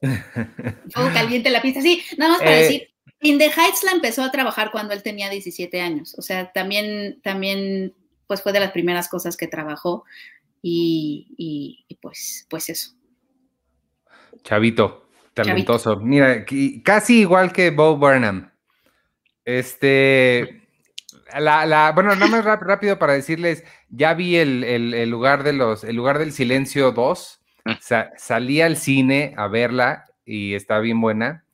Fuego 0.00 1.12
caliente 1.12 1.50
la 1.50 1.60
pista, 1.60 1.82
sí, 1.82 2.02
nada 2.16 2.32
más 2.32 2.40
para 2.40 2.58
eh, 2.58 2.62
decir, 2.62 2.90
In 3.20 3.38
the 3.38 3.50
Heights 3.50 3.84
la 3.84 3.92
empezó 3.92 4.22
a 4.22 4.30
trabajar 4.30 4.70
cuando 4.70 4.94
él 4.94 5.02
tenía 5.02 5.28
17 5.28 5.78
años, 5.80 6.14
o 6.16 6.22
sea, 6.22 6.52
también, 6.52 7.20
también, 7.22 7.94
pues 8.26 8.40
fue 8.40 8.52
de 8.52 8.60
las 8.60 8.72
primeras 8.72 9.08
cosas 9.08 9.36
que 9.36 9.46
trabajó 9.46 10.04
y, 10.62 11.98
pues, 12.00 12.46
pues 12.48 12.68
eso. 12.68 12.92
Chavito, 14.42 15.08
talentoso. 15.34 15.96
Mira, 15.96 16.44
casi 16.84 17.20
igual 17.20 17.52
que 17.52 17.70
Bo 17.70 17.96
Burnham. 17.96 18.50
Este, 19.44 20.68
la, 21.38 21.92
bueno, 21.94 22.14
nada 22.14 22.26
más 22.28 22.44
rápido 22.44 22.98
para 22.98 23.14
decirles, 23.14 23.64
ya 23.88 24.14
vi 24.14 24.36
el, 24.36 25.10
lugar 25.10 25.42
de 25.42 25.52
los, 25.52 25.84
el 25.84 25.96
lugar 25.96 26.18
del 26.18 26.32
silencio 26.32 26.92
2. 26.92 27.36
Mm. 27.62 27.72
salí 28.16 28.62
al 28.62 28.78
cine 28.78 29.34
a 29.36 29.46
verla 29.46 30.06
y 30.24 30.54
está 30.54 30.78
bien 30.78 31.00
buena. 31.00 31.44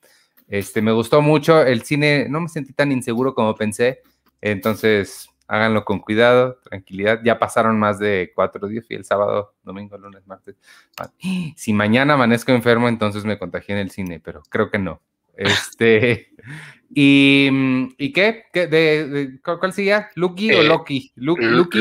Este, 0.47 0.81
me 0.81 0.91
gustó 0.91 1.21
mucho. 1.21 1.61
El 1.61 1.83
cine, 1.83 2.27
no 2.29 2.39
me 2.41 2.47
sentí 2.47 2.73
tan 2.73 2.91
inseguro 2.91 3.33
como 3.33 3.55
pensé. 3.55 4.01
Entonces, 4.41 5.29
háganlo 5.47 5.85
con 5.85 5.99
cuidado, 5.99 6.59
tranquilidad. 6.63 7.21
Ya 7.23 7.39
pasaron 7.39 7.79
más 7.79 7.99
de 7.99 8.31
cuatro 8.35 8.67
días, 8.67 8.85
fui 8.85 8.95
el 8.95 9.05
sábado, 9.05 9.55
domingo, 9.63 9.97
lunes, 9.97 10.25
martes. 10.27 10.55
Si 11.55 11.73
mañana 11.73 12.13
amanezco 12.13 12.51
enfermo, 12.51 12.87
entonces 12.89 13.25
me 13.25 13.39
contagié 13.39 13.75
en 13.75 13.81
el 13.81 13.91
cine, 13.91 14.19
pero 14.19 14.43
creo 14.49 14.69
que 14.69 14.79
no. 14.79 15.01
Este, 15.35 16.29
y, 16.93 17.49
¿y 17.97 18.13
qué? 18.13 18.45
de, 18.53 19.39
¿Cuál 19.43 19.73
sigue? 19.73 20.07
¿Lucky 20.15 20.51
o 20.51 20.61
eh, 20.61 20.63
Loki? 20.63 21.11
Lucky. 21.15 21.79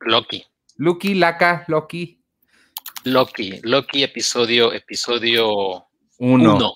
Loki. 0.00 0.44
Lucky, 0.76 1.14
Laca, 1.14 1.64
Loki. 1.66 2.22
Loki, 3.04 3.60
Loki, 3.62 4.02
episodio, 4.02 4.72
episodio 4.72 5.86
uno. 6.18 6.74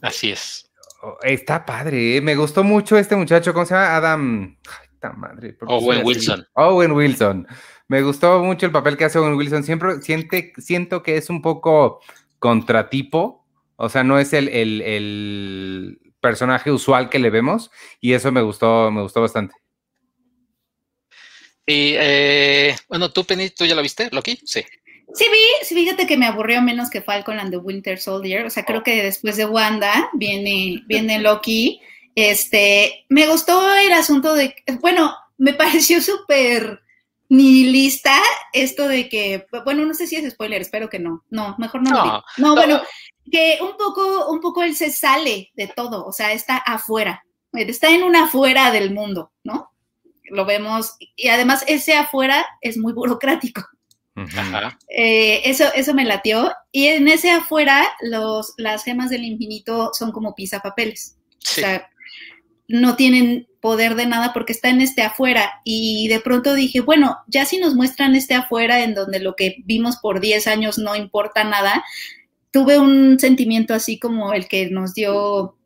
Así 0.00 0.30
es. 0.30 0.69
Oh, 1.02 1.16
está 1.22 1.64
padre, 1.64 2.16
¿eh? 2.16 2.20
me 2.20 2.36
gustó 2.36 2.62
mucho 2.62 2.98
este 2.98 3.16
muchacho, 3.16 3.54
¿cómo 3.54 3.64
se 3.64 3.74
llama? 3.74 3.96
Adam. 3.96 4.56
Ay, 4.68 5.10
madre. 5.16 5.56
Owen 5.66 6.04
Wilson. 6.04 6.46
Owen 6.54 6.92
Wilson. 6.92 7.46
Me 7.88 8.02
gustó 8.02 8.44
mucho 8.44 8.66
el 8.66 8.72
papel 8.72 8.96
que 8.96 9.06
hace 9.06 9.18
Owen 9.18 9.34
Wilson. 9.34 9.64
Siempre 9.64 10.02
siente, 10.02 10.52
siento 10.58 11.02
que 11.02 11.16
es 11.16 11.30
un 11.30 11.40
poco 11.40 12.00
contratipo, 12.38 13.46
o 13.76 13.88
sea, 13.88 14.04
no 14.04 14.18
es 14.18 14.32
el, 14.32 14.48
el, 14.48 16.00
personaje 16.20 16.70
usual 16.70 17.08
que 17.08 17.18
le 17.18 17.30
vemos, 17.30 17.70
y 17.98 18.12
eso 18.12 18.30
me 18.30 18.42
gustó, 18.42 18.90
me 18.90 19.00
gustó 19.00 19.22
bastante. 19.22 19.54
Y 21.66 21.94
eh, 21.96 22.76
bueno, 22.88 23.10
tú, 23.10 23.24
Penny, 23.24 23.48
¿tú 23.50 23.64
ya 23.64 23.74
lo 23.74 23.80
viste, 23.80 24.10
Loki? 24.12 24.38
Sí. 24.44 24.62
Sí 25.14 25.24
vi, 25.30 25.66
sí, 25.66 25.74
fíjate 25.74 26.06
que 26.06 26.16
me 26.16 26.26
aburrió 26.26 26.62
menos 26.62 26.90
que 26.90 27.02
Falcon 27.02 27.40
and 27.40 27.50
the 27.50 27.56
Winter 27.56 27.98
Soldier. 27.98 28.46
O 28.46 28.50
sea, 28.50 28.64
creo 28.64 28.82
que 28.82 29.02
después 29.02 29.36
de 29.36 29.46
Wanda 29.46 30.10
viene, 30.12 30.82
viene 30.86 31.18
Loki. 31.18 31.80
Este, 32.14 33.06
me 33.08 33.26
gustó 33.26 33.74
el 33.76 33.92
asunto 33.92 34.34
de, 34.34 34.54
bueno, 34.80 35.14
me 35.38 35.52
pareció 35.54 36.00
súper 36.00 36.80
nihilista 37.28 38.20
esto 38.52 38.88
de 38.88 39.08
que, 39.08 39.46
bueno, 39.64 39.86
no 39.86 39.94
sé 39.94 40.06
si 40.06 40.16
es 40.16 40.32
spoiler, 40.32 40.60
espero 40.60 40.88
que 40.88 40.98
no. 40.98 41.24
No, 41.30 41.54
mejor 41.58 41.82
no. 41.82 41.90
No, 41.90 42.22
no, 42.38 42.54
bueno, 42.54 42.82
que 43.30 43.58
un 43.60 43.76
poco, 43.76 44.30
un 44.30 44.40
poco 44.40 44.62
él 44.62 44.76
se 44.76 44.90
sale 44.90 45.50
de 45.54 45.68
todo, 45.68 46.04
o 46.04 46.12
sea, 46.12 46.32
está 46.32 46.56
afuera, 46.56 47.24
está 47.52 47.90
en 47.90 48.02
una 48.02 48.24
afuera 48.24 48.72
del 48.72 48.92
mundo, 48.92 49.32
¿no? 49.44 49.70
Lo 50.24 50.44
vemos, 50.44 50.96
y 51.16 51.28
además 51.28 51.64
ese 51.66 51.94
afuera 51.94 52.46
es 52.60 52.76
muy 52.76 52.92
burocrático. 52.92 53.62
Eh, 54.88 55.42
eso, 55.44 55.64
eso 55.74 55.94
me 55.94 56.04
latió. 56.04 56.52
Y 56.72 56.86
en 56.86 57.08
ese 57.08 57.30
afuera, 57.30 57.86
los, 58.00 58.54
las 58.56 58.84
gemas 58.84 59.10
del 59.10 59.24
infinito 59.24 59.90
son 59.92 60.12
como 60.12 60.34
pisapapeles. 60.34 61.16
O 61.38 61.60
sea, 61.60 61.88
no 62.68 62.96
tienen 62.96 63.48
poder 63.60 63.94
de 63.94 64.06
nada 64.06 64.32
porque 64.32 64.52
está 64.52 64.68
en 64.68 64.80
este 64.80 65.02
afuera. 65.02 65.60
Y 65.64 66.08
de 66.08 66.20
pronto 66.20 66.54
dije, 66.54 66.80
bueno, 66.80 67.18
ya 67.26 67.44
si 67.44 67.58
nos 67.58 67.74
muestran 67.74 68.14
este 68.14 68.34
afuera 68.34 68.82
en 68.84 68.94
donde 68.94 69.20
lo 69.20 69.36
que 69.36 69.56
vimos 69.64 69.96
por 69.96 70.20
10 70.20 70.46
años 70.46 70.78
no 70.78 70.96
importa 70.96 71.44
nada, 71.44 71.84
tuve 72.50 72.78
un 72.78 73.18
sentimiento 73.18 73.74
así 73.74 73.98
como 73.98 74.32
el 74.32 74.48
que 74.48 74.70
nos 74.70 74.94
dio 74.94 75.56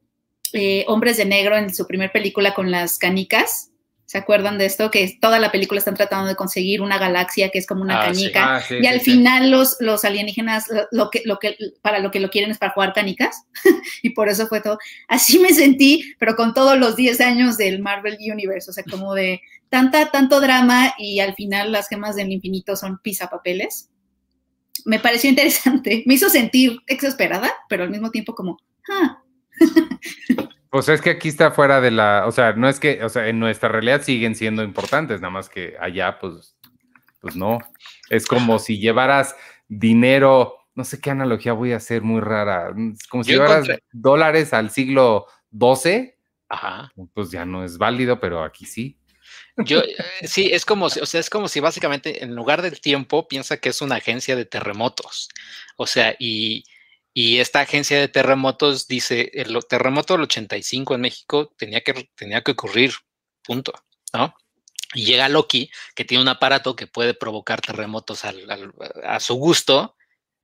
eh, 0.52 0.84
Hombres 0.88 1.16
de 1.16 1.24
Negro 1.24 1.56
en 1.56 1.74
su 1.74 1.86
primer 1.86 2.12
película 2.12 2.54
con 2.54 2.70
las 2.70 2.98
canicas 2.98 3.70
¿Se 4.06 4.18
acuerdan 4.18 4.58
de 4.58 4.66
esto? 4.66 4.90
Que 4.90 5.16
toda 5.18 5.38
la 5.38 5.50
película 5.50 5.78
están 5.78 5.94
tratando 5.94 6.28
de 6.28 6.36
conseguir 6.36 6.82
una 6.82 6.98
galaxia 6.98 7.48
que 7.48 7.58
es 7.58 7.66
como 7.66 7.82
una 7.82 8.00
ah, 8.00 8.06
canica. 8.06 8.56
Ah, 8.56 8.62
y 8.70 8.86
al 8.86 9.00
final 9.00 9.50
los, 9.50 9.76
los 9.80 10.04
alienígenas 10.04 10.66
lo 10.92 11.08
que, 11.10 11.22
lo 11.24 11.38
que, 11.38 11.56
para 11.80 12.00
lo 12.00 12.10
que 12.10 12.20
lo 12.20 12.28
quieren 12.28 12.50
es 12.50 12.58
para 12.58 12.72
jugar 12.72 12.92
canicas. 12.92 13.44
y 14.02 14.10
por 14.10 14.28
eso 14.28 14.46
fue 14.46 14.60
todo. 14.60 14.78
Así 15.08 15.38
me 15.38 15.54
sentí, 15.54 16.14
pero 16.18 16.36
con 16.36 16.52
todos 16.52 16.78
los 16.78 16.96
10 16.96 17.20
años 17.22 17.56
del 17.56 17.80
Marvel 17.80 18.18
Universe. 18.20 18.70
O 18.70 18.74
sea, 18.74 18.84
como 18.90 19.14
de 19.14 19.40
tanta, 19.70 20.10
tanto 20.10 20.40
drama 20.40 20.94
y 20.98 21.20
al 21.20 21.34
final 21.34 21.72
las 21.72 21.88
gemas 21.88 22.14
del 22.14 22.30
infinito 22.30 22.76
son 22.76 22.98
pisapapeles. 22.98 23.88
Me 24.84 24.98
pareció 24.98 25.30
interesante. 25.30 26.02
Me 26.06 26.14
hizo 26.14 26.28
sentir 26.28 26.78
exasperada, 26.86 27.50
pero 27.70 27.84
al 27.84 27.90
mismo 27.90 28.10
tiempo 28.10 28.34
como, 28.34 28.58
ah. 28.90 29.22
Pues 30.74 30.88
es 30.88 31.00
que 31.00 31.10
aquí 31.10 31.28
está 31.28 31.52
fuera 31.52 31.80
de 31.80 31.92
la, 31.92 32.24
o 32.26 32.32
sea, 32.32 32.54
no 32.54 32.68
es 32.68 32.80
que, 32.80 33.04
o 33.04 33.08
sea, 33.08 33.28
en 33.28 33.38
nuestra 33.38 33.68
realidad 33.68 34.02
siguen 34.02 34.34
siendo 34.34 34.64
importantes, 34.64 35.20
nada 35.20 35.30
más 35.30 35.48
que 35.48 35.76
allá, 35.78 36.18
pues, 36.18 36.56
pues 37.20 37.36
no. 37.36 37.60
Es 38.10 38.26
como 38.26 38.58
si 38.58 38.80
llevaras 38.80 39.36
dinero, 39.68 40.66
no 40.74 40.82
sé 40.82 41.00
qué 41.00 41.10
analogía 41.10 41.52
voy 41.52 41.70
a 41.70 41.76
hacer 41.76 42.02
muy 42.02 42.20
rara, 42.20 42.74
como 43.08 43.22
si 43.22 43.34
llevaras 43.34 43.68
dólares 43.92 44.52
al 44.52 44.70
siglo 44.70 45.26
XII, 45.52 46.16
Ajá. 46.48 46.90
pues 47.12 47.30
ya 47.30 47.44
no 47.44 47.62
es 47.62 47.78
válido, 47.78 48.18
pero 48.18 48.42
aquí 48.42 48.66
sí. 48.66 48.98
Yo, 49.58 49.78
eh, 49.78 50.26
sí, 50.26 50.50
es 50.52 50.64
como, 50.64 50.86
o 50.86 50.90
sea, 50.90 51.20
es 51.20 51.30
como 51.30 51.46
si 51.46 51.60
básicamente 51.60 52.24
en 52.24 52.34
lugar 52.34 52.62
del 52.62 52.80
tiempo 52.80 53.28
piensa 53.28 53.58
que 53.58 53.68
es 53.68 53.80
una 53.80 53.94
agencia 53.94 54.34
de 54.34 54.44
terremotos. 54.44 55.28
O 55.76 55.86
sea, 55.86 56.16
y, 56.18 56.64
y 57.14 57.38
esta 57.38 57.60
agencia 57.60 57.98
de 57.98 58.08
terremotos 58.08 58.88
dice, 58.88 59.30
el 59.34 59.56
terremoto 59.68 60.14
del 60.14 60.24
85 60.24 60.96
en 60.96 61.00
México 61.00 61.54
tenía 61.56 61.80
que, 61.82 62.10
tenía 62.16 62.42
que 62.42 62.50
ocurrir, 62.50 62.92
punto, 63.44 63.72
¿no? 64.12 64.34
Y 64.94 65.06
llega 65.06 65.28
Loki, 65.28 65.70
que 65.94 66.04
tiene 66.04 66.22
un 66.22 66.28
aparato 66.28 66.74
que 66.74 66.88
puede 66.88 67.14
provocar 67.14 67.60
terremotos 67.60 68.22
a 68.24 69.20
su 69.20 69.34
gusto, 69.36 69.96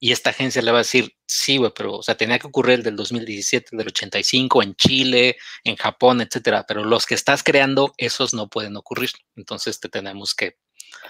y 0.03 0.13
esta 0.13 0.31
agencia 0.31 0.61
le 0.61 0.71
va 0.71 0.79
a 0.79 0.81
decir, 0.87 1.15
sí, 1.27 1.57
güey, 1.57 1.71
pero, 1.75 1.97
o 1.97 2.03
sea, 2.03 2.15
tenía 2.15 2.39
que 2.39 2.47
ocurrir 2.47 2.75
el 2.75 2.83
del 2.83 2.95
2017, 2.95 3.75
del 3.77 3.87
85, 3.87 4.63
en 4.63 4.75
Chile, 4.75 5.37
en 5.63 5.75
Japón, 5.75 6.21
etcétera, 6.21 6.65
pero 6.67 6.83
los 6.83 7.05
que 7.05 7.13
estás 7.13 7.43
creando, 7.43 7.93
esos 7.97 8.33
no 8.33 8.49
pueden 8.49 8.75
ocurrir. 8.77 9.11
Entonces 9.35 9.79
te 9.79 9.89
tenemos 9.89 10.33
que... 10.33 10.57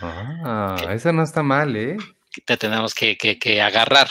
Ah, 0.02 0.76
eso 0.91 1.13
no 1.13 1.24
está 1.24 1.41
mal, 1.41 1.76
¿eh? 1.78 1.97
Te 2.45 2.58
tenemos 2.58 2.93
que, 2.93 3.17
que, 3.17 3.39
que 3.39 3.62
agarrar, 3.62 4.10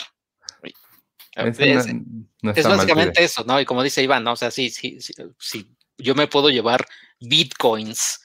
es, 1.35 2.67
básicamente 2.67 3.23
eso, 3.23 3.43
¿no? 3.45 3.59
Y 3.59 3.65
como 3.65 3.83
dice 3.83 4.03
Iván, 4.03 4.23
¿no? 4.23 4.33
O 4.33 4.35
sea, 4.35 4.51
sí, 4.51 4.69
sí, 4.69 4.97
sí, 5.37 5.67
yo 5.97 6.15
me 6.15 6.27
puedo 6.27 6.49
llevar 6.49 6.85
bitcoins 7.19 8.21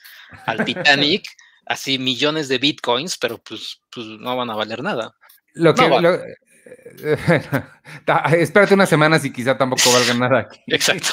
al 0.46 0.64
Titanic, 0.64 1.24
así 1.66 1.98
millones 1.98 2.48
de 2.48 2.58
bitcoins, 2.58 3.16
pero 3.18 3.38
pues, 3.38 3.80
pues, 3.94 4.06
no 4.06 4.36
van 4.36 4.50
a 4.50 4.56
valer 4.56 4.82
nada. 4.82 5.14
Lo 5.54 5.74
que, 5.74 5.86
espérate 8.38 8.74
unas 8.74 8.88
semanas 8.88 9.24
y 9.24 9.32
quizá 9.32 9.56
tampoco 9.56 9.92
valga 9.92 10.14
nada 10.18 10.40
aquí. 10.40 10.60
Exacto. 10.66 11.10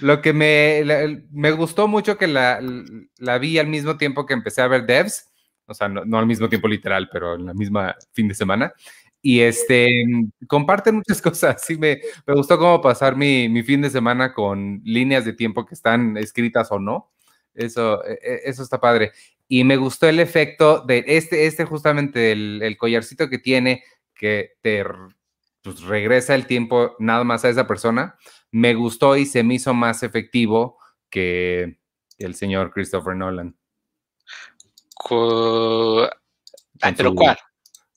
Lo 0.00 0.22
que 0.22 0.32
me, 0.32 0.82
me 1.30 1.50
gustó 1.50 1.86
mucho 1.86 2.16
que 2.16 2.26
la, 2.26 2.60
la, 3.18 3.38
vi 3.38 3.58
al 3.58 3.66
mismo 3.66 3.98
tiempo 3.98 4.24
que 4.24 4.32
empecé 4.32 4.62
a 4.62 4.68
ver 4.68 4.86
Devs, 4.86 5.28
o 5.66 5.74
sea, 5.74 5.88
no, 5.88 6.04
no, 6.04 6.18
al 6.18 6.26
mismo 6.26 6.48
tiempo 6.48 6.68
literal, 6.68 7.08
pero 7.12 7.34
en 7.34 7.46
la 7.46 7.54
misma 7.54 7.94
fin 8.12 8.28
de 8.28 8.34
semana 8.34 8.72
y 9.26 9.40
este, 9.40 10.04
comparten 10.46 10.96
muchas 10.96 11.22
cosas. 11.22 11.62
Sí, 11.64 11.78
me, 11.78 12.02
me 12.26 12.34
gustó 12.34 12.58
cómo 12.58 12.82
pasar 12.82 13.16
mi, 13.16 13.48
mi, 13.48 13.62
fin 13.62 13.80
de 13.80 13.88
semana 13.88 14.34
con 14.34 14.82
líneas 14.84 15.24
de 15.24 15.32
tiempo 15.32 15.64
que 15.64 15.74
están 15.74 16.18
escritas 16.18 16.70
o 16.70 16.78
no. 16.78 17.10
Eso, 17.54 18.04
e, 18.04 18.18
e, 18.22 18.40
eso 18.44 18.62
está 18.62 18.78
padre. 18.78 19.12
Y 19.48 19.64
me 19.64 19.78
gustó 19.78 20.06
el 20.10 20.20
efecto 20.20 20.80
de 20.80 21.04
este, 21.06 21.46
este 21.46 21.64
justamente 21.64 22.32
el, 22.32 22.60
el 22.62 22.76
collarcito 22.76 23.30
que 23.30 23.38
tiene, 23.38 23.82
que 24.14 24.58
te 24.60 24.84
pues, 25.62 25.80
regresa 25.80 26.34
el 26.34 26.46
tiempo 26.46 26.94
nada 26.98 27.24
más 27.24 27.46
a 27.46 27.48
esa 27.48 27.66
persona. 27.66 28.18
Me 28.50 28.74
gustó 28.74 29.16
y 29.16 29.24
se 29.24 29.42
me 29.42 29.54
hizo 29.54 29.72
más 29.72 30.02
efectivo 30.02 30.76
que 31.08 31.78
el 32.18 32.34
señor 32.34 32.72
Christopher 32.72 33.16
Nolan. 33.16 33.56
¿Pero 36.94 37.14
cuál? 37.14 37.38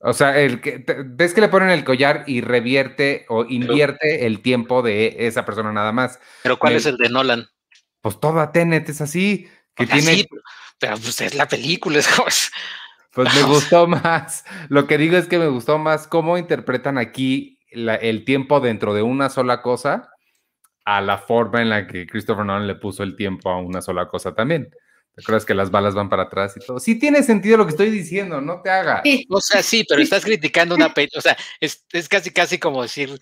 O 0.02 0.14
sea, 0.14 0.40
el 0.40 0.62
que, 0.62 0.84
ves 1.06 1.34
que 1.34 1.42
le 1.42 1.50
ponen 1.50 1.70
el 1.70 1.84
collar 1.84 2.24
y 2.28 2.42
revierte 2.42 3.26
o 3.30 3.46
invierte 3.46 4.28
el 4.28 4.42
tiempo 4.42 4.82
de 4.82 5.16
esa 5.28 5.44
persona 5.46 5.72
nada 5.72 5.92
más. 5.92 6.20
Pero 6.44 6.60
¿cuál 6.60 6.74
es 6.74 6.86
el 6.86 6.98
de 6.98 7.10
Nolan? 7.10 7.48
Pues 8.02 8.20
todo 8.20 8.48
Tenet 8.50 8.90
es 8.90 9.02
así. 9.02 9.50
Que 9.74 9.88
tiene... 9.88 10.26
pero 10.80 10.98
pues 10.98 11.20
es 11.22 11.36
la 11.36 11.48
película, 11.48 12.00
es 12.00 12.08
como... 12.08 12.28
Pues 13.14 13.34
me 13.34 13.44
gustó 13.44 13.88
más. 13.88 14.46
Lo 14.70 14.86
que 14.86 15.00
digo 15.00 15.18
es 15.18 15.28
que 15.28 15.40
me 15.40 15.48
gustó 15.48 15.80
más 15.80 16.06
cómo 16.08 16.38
interpretan 16.38 17.00
aquí 17.00 17.60
el 17.72 18.24
tiempo 18.26 18.60
dentro 18.60 18.94
de 18.94 19.02
una 19.02 19.30
sola 19.30 19.64
cosa 19.64 20.12
a 20.86 21.02
la 21.02 21.18
forma 21.18 21.62
en 21.62 21.70
la 21.70 21.88
que 21.88 22.06
Christopher 22.06 22.46
Nolan 22.46 22.68
le 22.68 22.76
puso 22.76 23.02
el 23.02 23.16
tiempo 23.16 23.50
a 23.50 23.60
una 23.60 23.82
sola 23.82 24.08
cosa 24.08 24.36
también. 24.36 24.70
¿Te 25.18 25.22
acuerdas 25.22 25.46
que 25.46 25.56
las 25.56 25.72
balas 25.72 25.96
van 25.96 26.10
para 26.10 26.24
atrás 26.24 26.54
y 26.58 26.60
todo? 26.60 26.80
Sí 26.80 26.94
tiene 27.00 27.24
sentido 27.24 27.58
lo 27.58 27.66
que 27.66 27.72
estoy 27.72 27.90
diciendo, 27.90 28.40
no 28.40 28.62
te 28.62 28.70
hagas. 28.70 29.02
O 29.30 29.42
sea, 29.42 29.64
sí, 29.64 29.84
pero 29.90 30.00
estás 30.00 30.24
criticando 30.24 30.76
una 30.76 30.94
película, 30.94 31.18
o 31.18 31.22
sea, 31.24 31.36
es, 31.60 31.84
casi 32.08 32.30
casi 32.30 32.60
como 32.60 32.84
decir, 32.84 33.18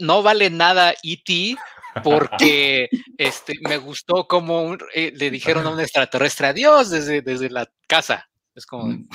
no 0.00 0.24
vale 0.24 0.50
nada 0.50 0.94
E.T. 1.00 1.54
porque 2.02 2.88
este, 3.18 3.52
me 3.68 3.76
gustó 3.76 4.26
como 4.26 4.76
eh, 4.92 5.12
le 5.14 5.30
dijeron 5.30 5.64
a 5.68 5.70
un 5.70 5.78
extraterrestre 5.78 6.48
adiós 6.48 6.90
desde, 6.90 7.22
desde 7.22 7.50
la 7.50 7.70
casa. 7.86 8.28
Es 8.56 8.66
como... 8.66 8.88
Mm. 8.88 9.08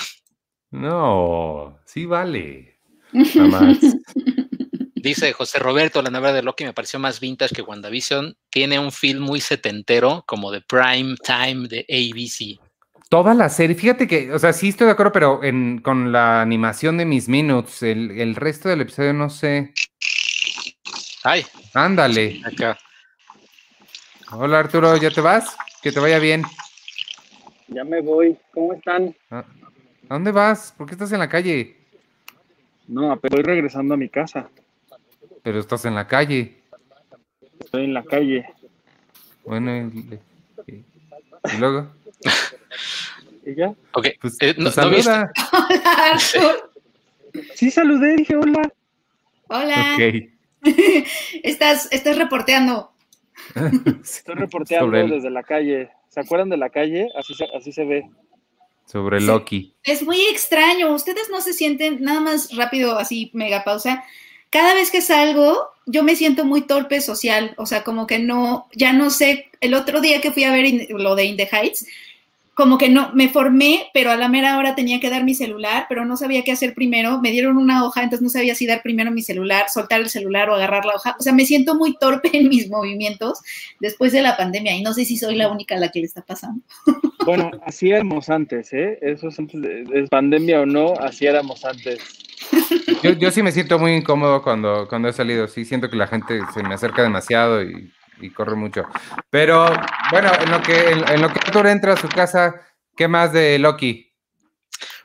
No, 0.71 1.77
sí 1.85 2.05
vale. 2.05 2.79
Dice 5.03 5.33
José 5.33 5.59
Roberto, 5.59 6.01
la 6.01 6.09
novela 6.09 6.31
de 6.31 6.41
Loki 6.41 6.63
me 6.63 6.71
pareció 6.71 6.97
más 6.97 7.19
vintage 7.19 7.53
que 7.53 7.61
WandaVision. 7.61 8.37
Tiene 8.49 8.79
un 8.79 8.93
film 8.93 9.21
muy 9.21 9.41
setentero, 9.41 10.23
como 10.25 10.49
de 10.49 10.61
prime 10.61 11.17
time 11.21 11.67
de 11.67 11.85
ABC. 11.89 12.57
Toda 13.09 13.33
la 13.33 13.49
serie, 13.49 13.75
fíjate 13.75 14.07
que, 14.07 14.31
o 14.31 14.39
sea, 14.39 14.53
sí 14.53 14.69
estoy 14.69 14.85
de 14.87 14.93
acuerdo, 14.93 15.11
pero 15.11 15.41
con 15.83 16.13
la 16.13 16.41
animación 16.41 16.95
de 16.95 17.03
mis 17.03 17.27
minutes, 17.27 17.83
el, 17.83 18.33
resto 18.33 18.69
del 18.69 18.79
episodio 18.79 19.11
no 19.11 19.29
sé. 19.29 19.73
Ay. 21.25 21.45
Ándale. 21.73 22.41
Acá. 22.45 22.77
Hola 24.31 24.59
Arturo, 24.59 24.95
¿ya 24.95 25.11
te 25.11 25.19
vas? 25.19 25.53
Que 25.81 25.91
te 25.91 25.99
vaya 25.99 26.19
bien. 26.19 26.43
Ya 27.67 27.83
me 27.83 27.99
voy. 27.99 28.37
¿Cómo 28.53 28.71
están? 28.71 29.13
Ah, 29.29 29.43
¿A 30.07 30.13
dónde 30.13 30.31
vas? 30.31 30.73
¿Por 30.77 30.87
qué 30.87 30.93
estás 30.93 31.11
en 31.11 31.19
la 31.19 31.27
calle? 31.27 31.75
No, 32.87 33.19
pero 33.19 33.35
estoy 33.35 33.53
regresando 33.53 33.95
a 33.95 33.97
mi 33.97 34.07
casa. 34.07 34.49
Pero 35.43 35.59
estás 35.59 35.85
en 35.85 35.95
la 35.95 36.07
calle. 36.07 36.55
Estoy 37.59 37.83
en 37.83 37.93
la 37.93 38.03
calle. 38.03 38.45
Bueno, 39.45 39.75
y, 39.75 40.19
luego. 41.59 41.91
¿Y 43.45 43.55
ya? 43.55 43.73
Ok, 43.91 44.07
pues, 44.21 44.37
eh, 44.39 44.55
pues 44.55 44.73
saluda. 44.73 45.31
Hola, 45.51 46.19
Sí, 47.55 47.71
saludé, 47.71 48.15
dije 48.15 48.35
hola. 48.35 48.71
Hola. 49.49 49.95
Ok. 49.95 50.29
estás, 51.43 51.91
estás 51.91 52.17
reporteando. 52.17 52.93
Estoy 54.03 54.35
reporteando 54.35 54.91
desde 54.91 55.29
la 55.29 55.43
calle. 55.43 55.89
¿Se 56.09 56.19
acuerdan 56.19 56.49
de 56.49 56.57
la 56.57 56.69
calle? 56.69 57.07
Así 57.17 57.33
se, 57.33 57.45
así 57.55 57.71
se 57.71 57.85
ve. 57.85 58.09
Sobre 58.85 59.19
Loki. 59.19 59.73
Es 59.83 60.03
muy 60.03 60.21
extraño. 60.31 60.93
Ustedes 60.93 61.29
no 61.31 61.41
se 61.41 61.53
sienten, 61.53 62.01
nada 62.01 62.19
más 62.19 62.55
rápido, 62.55 62.97
así, 62.97 63.31
mega 63.33 63.63
pausa. 63.63 64.03
Cada 64.53 64.75
vez 64.75 64.91
que 64.91 65.01
salgo, 65.01 65.71
yo 65.87 66.03
me 66.03 66.15
siento 66.15 66.45
muy 66.45 66.61
torpe 66.61 67.01
social. 67.01 67.55
O 67.57 67.65
sea, 67.65 67.83
como 67.83 68.05
que 68.05 68.19
no, 68.19 68.67
ya 68.75 68.93
no 68.93 69.09
sé. 69.09 69.49
El 69.61 69.73
otro 69.73 69.99
día 69.99 70.21
que 70.21 70.31
fui 70.31 70.43
a 70.43 70.51
ver 70.51 70.87
lo 70.89 71.15
de 71.15 71.25
In 71.25 71.37
the 71.37 71.49
Heights, 71.51 71.87
como 72.53 72.77
que 72.77 72.89
no, 72.89 73.11
me 73.13 73.29
formé, 73.29 73.87
pero 73.93 74.11
a 74.11 74.15
la 74.15 74.29
mera 74.29 74.57
hora 74.57 74.75
tenía 74.75 74.99
que 74.99 75.09
dar 75.09 75.23
mi 75.23 75.33
celular, 75.33 75.87
pero 75.89 76.05
no 76.05 76.17
sabía 76.17 76.43
qué 76.43 76.51
hacer 76.51 76.75
primero. 76.75 77.19
Me 77.19 77.31
dieron 77.31 77.57
una 77.57 77.83
hoja, 77.83 78.03
entonces 78.03 78.21
no 78.21 78.29
sabía 78.29 78.53
si 78.53 78.67
dar 78.67 78.83
primero 78.83 79.11
mi 79.11 79.23
celular, 79.23 79.65
soltar 79.69 80.01
el 80.01 80.09
celular 80.09 80.49
o 80.49 80.55
agarrar 80.55 80.85
la 80.85 80.95
hoja. 80.95 81.15
O 81.19 81.23
sea, 81.23 81.33
me 81.33 81.45
siento 81.45 81.75
muy 81.75 81.97
torpe 81.97 82.29
en 82.33 82.49
mis 82.49 82.69
movimientos 82.69 83.39
después 83.79 84.11
de 84.11 84.21
la 84.21 84.37
pandemia 84.37 84.75
y 84.75 84.83
no 84.83 84.93
sé 84.93 85.05
si 85.05 85.17
soy 85.17 85.35
la 85.35 85.49
única 85.49 85.75
a 85.75 85.79
la 85.79 85.89
que 85.89 85.99
le 85.99 86.05
está 86.05 86.21
pasando. 86.21 86.61
Bueno, 87.25 87.51
así 87.65 87.89
éramos 87.89 88.29
antes, 88.29 88.73
¿eh? 88.73 88.99
Eso 89.01 89.29
es, 89.29 89.37
es 89.93 90.09
pandemia 90.09 90.61
o 90.61 90.65
no, 90.65 90.93
así 90.99 91.25
éramos 91.25 91.63
antes. 91.63 91.99
Yo, 93.01 93.11
yo 93.13 93.31
sí 93.31 93.41
me 93.41 93.51
siento 93.51 93.79
muy 93.79 93.93
incómodo 93.93 94.43
cuando, 94.43 94.87
cuando 94.89 95.07
he 95.07 95.13
salido, 95.13 95.47
sí 95.47 95.65
siento 95.65 95.89
que 95.89 95.95
la 95.95 96.07
gente 96.07 96.41
se 96.53 96.61
me 96.63 96.73
acerca 96.73 97.01
demasiado 97.01 97.63
y 97.63 97.91
y 98.19 98.29
corre 98.29 98.55
mucho. 98.55 98.83
Pero 99.29 99.65
bueno, 100.11 100.31
en 100.39 100.51
lo 100.51 100.61
que 100.61 100.91
en, 100.91 101.21
lo 101.21 101.31
que 101.31 101.39
Arthur 101.39 101.67
entra 101.67 101.93
a 101.93 101.97
su 101.97 102.07
casa, 102.09 102.61
¿qué 102.95 103.07
más 103.07 103.33
de 103.33 103.59
Loki? 103.59 104.11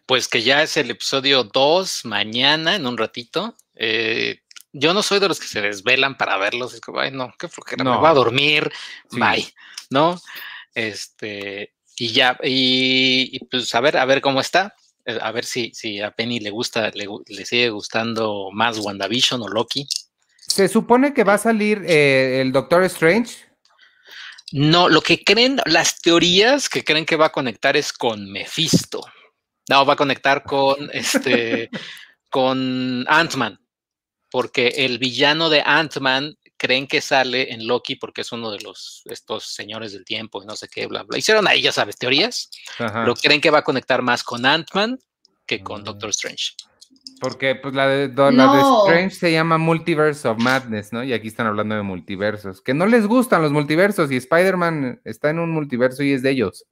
Pues 0.06 0.28
que 0.28 0.42
ya 0.42 0.62
es 0.62 0.76
el 0.76 0.90
episodio 0.90 1.44
2 1.44 2.04
mañana, 2.04 2.76
en 2.76 2.86
un 2.86 2.96
ratito. 2.96 3.56
Eh, 3.74 4.40
yo 4.72 4.94
no 4.94 5.02
soy 5.02 5.18
de 5.18 5.28
los 5.28 5.40
que 5.40 5.46
se 5.46 5.60
desvelan 5.60 6.16
para 6.16 6.38
verlos. 6.38 6.74
Es 6.74 6.80
como, 6.80 7.00
ay, 7.00 7.10
no, 7.10 7.32
qué 7.38 7.48
flojera, 7.48 7.84
me 7.84 7.96
voy 7.96 8.08
a 8.08 8.14
dormir, 8.14 8.72
bye, 9.10 9.46
¿no? 9.90 10.20
Este, 10.74 11.74
y 11.96 12.12
ya, 12.12 12.38
y, 12.42 13.38
pues 13.46 13.74
a 13.74 13.80
ver, 13.80 13.96
a 13.96 14.04
ver 14.04 14.20
cómo 14.20 14.40
está. 14.40 14.74
Eh, 15.04 15.18
a 15.20 15.32
ver 15.32 15.44
si, 15.44 15.72
si 15.74 16.00
a 16.00 16.10
Penny 16.10 16.40
le 16.40 16.50
gusta, 16.50 16.90
le, 16.94 17.06
le 17.26 17.44
sigue 17.44 17.70
gustando 17.70 18.50
más 18.52 18.78
WandaVision 18.78 19.42
o 19.42 19.48
Loki. 19.48 19.88
¿Se 20.48 20.66
supone 20.66 21.14
que 21.14 21.24
va 21.24 21.34
a 21.34 21.38
salir 21.38 21.84
eh, 21.86 22.40
el 22.40 22.52
Doctor 22.52 22.82
Strange? 22.84 23.36
No, 24.50 24.88
lo 24.88 25.02
que 25.02 25.22
creen, 25.22 25.60
las 25.66 26.00
teorías 26.00 26.68
que 26.68 26.82
creen 26.82 27.04
que 27.04 27.16
va 27.16 27.26
a 27.26 27.32
conectar 27.32 27.76
es 27.76 27.92
con 27.92 28.30
Mephisto. 28.32 29.02
No, 29.68 29.84
va 29.84 29.92
a 29.92 29.96
conectar 29.96 30.42
con 30.42 30.90
este, 30.92 31.68
con 32.30 33.04
Ant-Man, 33.08 33.60
porque 34.30 34.68
el 34.68 34.98
villano 34.98 35.50
de 35.50 35.62
Ant-Man 35.64 36.36
creen 36.56 36.88
que 36.88 37.00
sale 37.00 37.52
en 37.52 37.66
Loki 37.66 37.96
porque 37.96 38.22
es 38.22 38.32
uno 38.32 38.50
de 38.50 38.60
los 38.60 39.02
estos 39.04 39.44
señores 39.44 39.92
del 39.92 40.04
tiempo 40.04 40.42
y 40.42 40.46
no 40.46 40.56
sé 40.56 40.66
qué, 40.68 40.86
bla, 40.86 41.04
bla. 41.04 41.18
Hicieron 41.18 41.46
ahí, 41.46 41.60
ya 41.60 41.72
sabes, 41.72 41.96
teorías, 41.98 42.50
pero 42.78 43.14
creen 43.14 43.40
que 43.40 43.50
va 43.50 43.58
a 43.58 43.64
conectar 43.64 44.02
más 44.02 44.24
con 44.24 44.44
Ant-Man 44.44 44.98
que 45.46 45.62
con 45.62 45.82
mm. 45.82 45.84
Doctor 45.84 46.10
Strange. 46.10 46.54
Porque 47.20 47.54
pues 47.54 47.74
la 47.74 47.86
de, 47.88 48.04
Strange 48.06 49.10
se 49.10 49.32
llama 49.32 49.58
Multiverse 49.58 50.26
of 50.28 50.38
Madness, 50.38 50.92
¿no? 50.92 51.02
Y 51.04 51.12
aquí 51.12 51.28
están 51.28 51.46
hablando 51.46 51.74
de 51.74 51.82
multiversos. 51.82 52.60
Que 52.60 52.74
no 52.74 52.86
les 52.86 53.06
gustan 53.06 53.42
los 53.42 53.52
multiversos 53.52 54.10
y 54.10 54.16
Spider-Man 54.16 55.00
está 55.04 55.30
en 55.30 55.38
un 55.38 55.50
multiverso 55.50 56.02
y 56.02 56.12
es 56.12 56.22
de 56.22 56.30
ellos. 56.30 56.64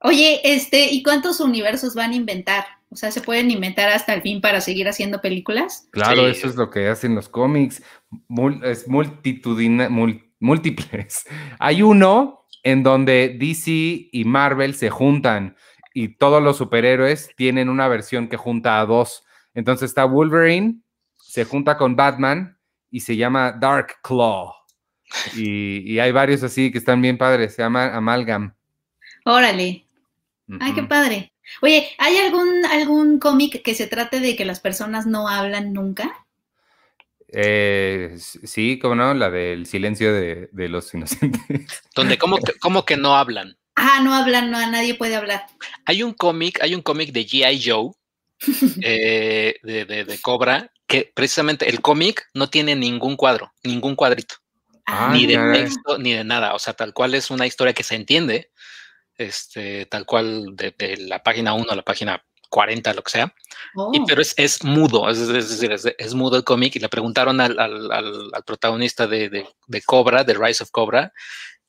Oye, 0.00 0.40
este, 0.44 0.90
¿y 0.90 1.02
cuántos 1.02 1.40
universos 1.40 1.94
van 1.94 2.10
a 2.12 2.16
inventar? 2.16 2.64
O 2.90 2.96
sea, 2.96 3.10
¿se 3.10 3.20
pueden 3.20 3.50
inventar 3.50 3.88
hasta 3.88 4.14
el 4.14 4.22
fin 4.22 4.40
para 4.40 4.60
seguir 4.60 4.86
haciendo 4.86 5.20
películas? 5.20 5.88
Claro, 5.90 6.28
eso 6.28 6.46
es 6.46 6.56
lo 6.56 6.70
que 6.70 6.88
hacen 6.88 7.14
los 7.14 7.28
cómics. 7.28 7.82
es 8.62 8.86
multitudina, 8.86 9.88
múltiples. 10.38 11.24
Hay 11.58 11.82
uno 11.82 12.46
en 12.62 12.82
donde 12.82 13.36
DC 13.38 13.70
y 14.12 14.24
Marvel 14.24 14.74
se 14.74 14.90
juntan 14.90 15.56
y 15.94 16.08
todos 16.16 16.42
los 16.42 16.58
superhéroes 16.58 17.30
tienen 17.36 17.70
una 17.70 17.88
versión 17.88 18.28
que 18.28 18.36
junta 18.36 18.80
a 18.80 18.84
dos. 18.84 19.24
Entonces 19.54 19.90
está 19.90 20.04
Wolverine, 20.04 20.80
se 21.14 21.44
junta 21.44 21.78
con 21.78 21.94
Batman 21.94 22.58
y 22.90 23.00
se 23.00 23.16
llama 23.16 23.52
Dark 23.52 24.02
Claw. 24.02 24.52
Y, 25.36 25.98
hay 26.00 26.10
varios 26.10 26.42
así 26.42 26.72
que 26.72 26.78
están 26.78 27.00
bien 27.00 27.16
padres, 27.16 27.54
se 27.54 27.62
llama 27.62 27.94
Amalgam. 27.94 28.54
Órale. 29.24 29.86
Ay, 30.60 30.74
qué 30.74 30.82
padre. 30.82 31.32
Oye, 31.62 31.88
¿hay 31.98 32.16
algún, 32.16 32.64
algún 32.66 33.18
cómic 33.20 33.62
que 33.62 33.74
se 33.74 33.86
trate 33.86 34.18
de 34.18 34.34
que 34.34 34.44
las 34.44 34.58
personas 34.58 35.06
no 35.06 35.28
hablan 35.28 35.72
nunca? 35.72 36.26
Eh, 37.28 38.16
sí, 38.18 38.78
como 38.80 38.96
no, 38.96 39.14
la 39.14 39.30
del 39.30 39.66
silencio 39.66 40.12
de, 40.12 40.48
los 40.52 40.92
inocentes. 40.92 41.82
Donde, 41.94 42.18
¿cómo 42.18 42.38
¿cómo 42.60 42.84
que 42.84 42.96
no 42.96 43.14
hablan? 43.14 43.56
Ah, 43.76 44.00
no 44.02 44.14
hablan, 44.14 44.50
no, 44.50 44.70
nadie 44.70 44.94
puede 44.94 45.16
hablar. 45.16 45.46
Hay 45.86 46.02
un 46.02 46.12
cómic, 46.12 46.60
hay 46.62 46.74
un 46.74 46.82
cómic 46.82 47.12
de 47.12 47.26
G.I. 47.26 47.62
Joe, 47.64 47.90
eh, 48.82 49.56
de, 49.62 50.18
Cobra, 50.22 50.70
que 50.86 51.10
precisamente 51.14 51.68
el 51.68 51.80
cómic 51.80 52.28
no 52.34 52.48
tiene 52.48 52.76
ningún 52.76 53.16
cuadro, 53.16 53.52
ningún 53.62 53.96
cuadrito. 53.96 54.36
Ah, 54.86 55.10
ni 55.12 55.26
de 55.26 55.36
texto, 55.52 55.98
ni 55.98 56.12
de 56.12 56.24
nada. 56.24 56.54
O 56.54 56.58
sea, 56.58 56.74
tal 56.74 56.92
cual 56.92 57.14
es 57.14 57.30
una 57.30 57.46
historia 57.46 57.72
que 57.72 57.82
se 57.82 57.94
entiende, 57.94 58.50
este, 59.16 59.86
tal 59.86 60.04
cual 60.04 60.54
de, 60.54 60.96
la 60.98 61.22
página 61.22 61.54
1 61.54 61.70
a 61.70 61.76
la 61.76 61.82
página 61.82 62.22
40, 62.50 62.94
lo 62.94 63.02
que 63.02 63.10
sea. 63.10 63.34
Y, 63.92 63.98
oh. 64.00 64.04
pero 64.06 64.20
es, 64.20 64.62
mudo, 64.62 65.08
es, 65.08 65.26
decir, 65.26 65.72
es, 65.72 66.14
mudo 66.14 66.36
el 66.36 66.44
cómic. 66.44 66.76
Y 66.76 66.80
le 66.80 66.88
preguntaron 66.88 67.40
al, 67.40 68.30
protagonista 68.46 69.06
de, 69.06 69.46
de, 69.66 69.82
Cobra, 69.82 70.22
de 70.22 70.34
Rise 70.34 70.62
of 70.62 70.70
Cobra, 70.70 71.12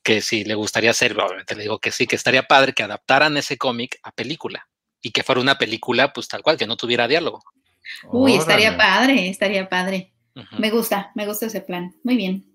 que 0.06 0.22
si 0.22 0.44
le 0.44 0.54
gustaría 0.54 0.92
hacer, 0.92 1.20
obviamente 1.20 1.56
le 1.56 1.64
digo 1.64 1.80
que 1.80 1.92
sí, 1.92 2.06
que 2.06 2.16
estaría 2.16 2.44
padre 2.44 2.74
que 2.74 2.84
adaptaran 2.84 3.36
ese 3.38 3.58
cómic 3.58 4.00
a 4.04 4.12
película 4.12 4.70
y 5.02 5.10
que 5.10 5.24
fuera 5.24 5.42
una 5.42 5.58
película, 5.58 6.14
pues 6.14 6.28
tal 6.28 6.44
cual, 6.44 6.58
que 6.58 6.68
no 6.68 6.78
tuviera 6.78 7.08
diálogo. 7.08 7.44
Uy, 8.12 8.36
estaría 8.36 8.78
padre, 8.78 9.30
estaría 9.30 9.68
padre. 9.68 10.14
Me 10.60 10.70
gusta, 10.70 11.12
me 11.16 11.26
gusta 11.26 11.48
ese 11.48 11.62
plan. 11.62 11.96
Muy 12.04 12.18
bien. 12.18 12.46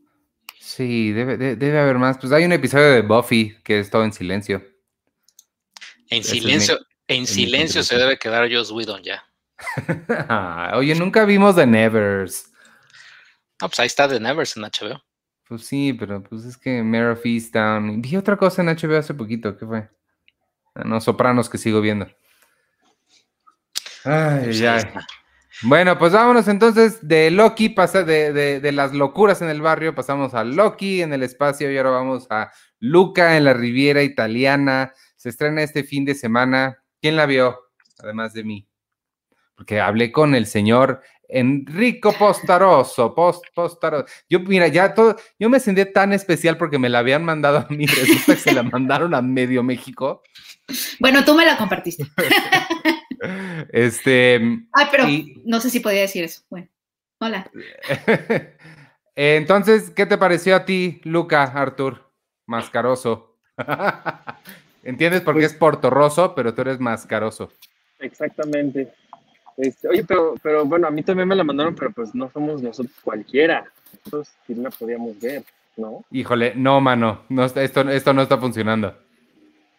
Sí, 0.61 1.11
debe, 1.11 1.37
debe, 1.37 1.81
haber 1.81 1.99
más. 1.99 2.19
Pues 2.19 2.33
hay 2.33 2.45
un 2.45 2.53
episodio 2.53 2.93
de 2.93 3.03
Buffy 3.03 3.57
que 3.65 3.81
es 3.81 3.91
todo 3.91 4.05
en 4.05 4.13
silencio. 4.13 4.65
En 6.09 6.23
silencio, 6.23 6.79
en 7.09 7.27
silencio 7.27 7.83
se 7.83 7.97
debe 7.97 8.17
quedar 8.17 8.49
Joss 8.53 8.71
Whedon 8.71 9.03
ya. 9.03 9.25
Oye, 10.75 10.95
nunca 10.95 11.25
vimos 11.25 11.57
The 11.57 11.67
Nevers. 11.67 12.53
No, 13.61 13.69
pues 13.69 13.81
ahí 13.81 13.87
está 13.87 14.09
The 14.09 14.21
Nevers 14.21 14.57
en 14.57 14.63
HBO. 14.63 15.03
Pues 15.51 15.67
sí, 15.67 15.93
pero 15.93 16.23
pues 16.23 16.45
es 16.45 16.57
que 16.57 16.81
Mare 16.81 17.11
of 17.11 17.27
Easttown. 17.27 18.01
Vi 18.01 18.15
otra 18.15 18.37
cosa 18.37 18.63
en 18.63 18.69
HBO 18.69 18.97
hace 18.97 19.15
poquito, 19.15 19.59
¿qué 19.59 19.67
fue? 19.67 19.89
Ah, 20.77 20.85
no, 20.85 21.01
Sopranos 21.01 21.51
que 21.51 21.59
sigo 21.59 21.81
viendo. 21.81 22.07
Ay, 24.05 24.45
pues 24.45 24.63
ay. 24.63 24.85
Bueno, 25.63 25.99
pues 25.99 26.13
vámonos 26.13 26.47
entonces 26.47 27.01
de 27.03 27.33
Loki, 27.33 27.69
pasa 27.69 28.05
de, 28.05 28.33
de, 28.61 28.73
las 28.73 28.95
locuras 28.95 29.43
en 29.43 29.49
el 29.49 29.61
barrio, 29.61 29.93
pasamos 29.93 30.35
a 30.35 30.45
Loki 30.45 31.03
en 31.03 31.13
el 31.13 31.25
espacio 31.25 31.69
y 31.73 31.77
ahora 31.77 31.91
vamos 31.91 32.29
a 32.31 32.53
Luca 32.79 33.37
en 33.37 33.45
la 33.45 33.53
Riviera 33.53 34.05
Italiana. 34.05 34.93
Se 35.17 35.31
estrena 35.31 35.65
este 35.65 35.83
fin 35.83 36.05
de 36.05 36.15
semana. 36.15 36.79
¿Quién 37.03 37.17
la 37.17 37.27
vio? 37.27 37.59
Además 37.99 38.35
de 38.35 38.45
mí. 38.45 38.69
Porque 39.57 39.81
hablé 39.81 40.13
con 40.13 40.37
el 40.37 40.47
señor 40.47 41.03
Enrico 41.33 42.13
Postaroso, 42.13 43.15
Post, 43.15 43.45
Postaroso. 43.55 44.07
Yo, 44.29 44.41
mira, 44.41 44.69
ya 44.69 44.95
todo, 44.95 45.17
yo 45.39 45.49
me 45.49 45.61
sentí 45.61 45.85
tan 45.93 46.13
especial 46.13 46.57
porque 46.57 46.79
me 46.79 46.89
la 46.89 47.01
habían 47.01 47.25
mandado 47.25 47.59
a 47.59 47.67
mí, 47.71 47.87
resulta 47.87 48.35
que 48.35 48.41
se 48.41 48.53
la 48.53 48.63
mandaron 48.63 49.15
a 49.15 49.23
medio 49.23 49.63
México. 49.63 50.23
Bueno, 50.99 51.25
tú 51.25 51.35
me 51.35 51.45
la 51.45 51.57
compartiste. 51.57 52.07
Este. 53.71 54.37
Ay, 54.73 54.87
pero 54.91 55.05
no 55.45 55.61
sé 55.61 55.69
si 55.69 55.81
podía 55.81 56.01
decir 56.01 56.25
eso. 56.25 56.43
Bueno, 56.49 56.69
hola. 57.19 57.51
Entonces, 59.15 59.91
¿qué 59.91 60.07
te 60.07 60.17
pareció 60.17 60.57
a 60.57 60.65
ti, 60.65 61.03
Luca, 61.05 61.43
Artur? 61.43 62.11
Mascaroso. 62.47 63.37
¿Entiendes 64.83 65.21
por 65.21 65.35
qué 65.35 65.41
pues 65.41 65.53
es 65.53 65.59
portorroso, 65.59 66.35
pero 66.35 66.55
tú 66.55 66.63
eres 66.63 66.81
mascaroso? 66.81 67.53
Exactamente. 67.99 68.95
Este, 69.61 69.89
oye, 69.89 70.05
pero, 70.05 70.35
pero 70.43 70.65
bueno, 70.65 70.87
a 70.87 70.91
mí 70.91 71.03
también 71.03 71.29
me 71.29 71.37
la 71.37 71.45
mandaron, 71.45 71.75
pero 71.75 71.91
pues 71.91 72.15
no 72.15 72.31
somos 72.31 72.63
nosotros 72.63 72.95
cualquiera. 73.03 73.65
Nosotros 73.93 74.29
sí 74.47 74.55
la 74.55 74.71
podíamos 74.71 75.21
ver, 75.21 75.45
¿no? 75.77 76.05
Híjole, 76.11 76.55
no, 76.57 76.81
mano, 76.81 77.23
no, 77.29 77.45
esto, 77.45 77.61
esto 77.61 78.13
no 78.13 78.23
está 78.23 78.39
funcionando. 78.39 78.97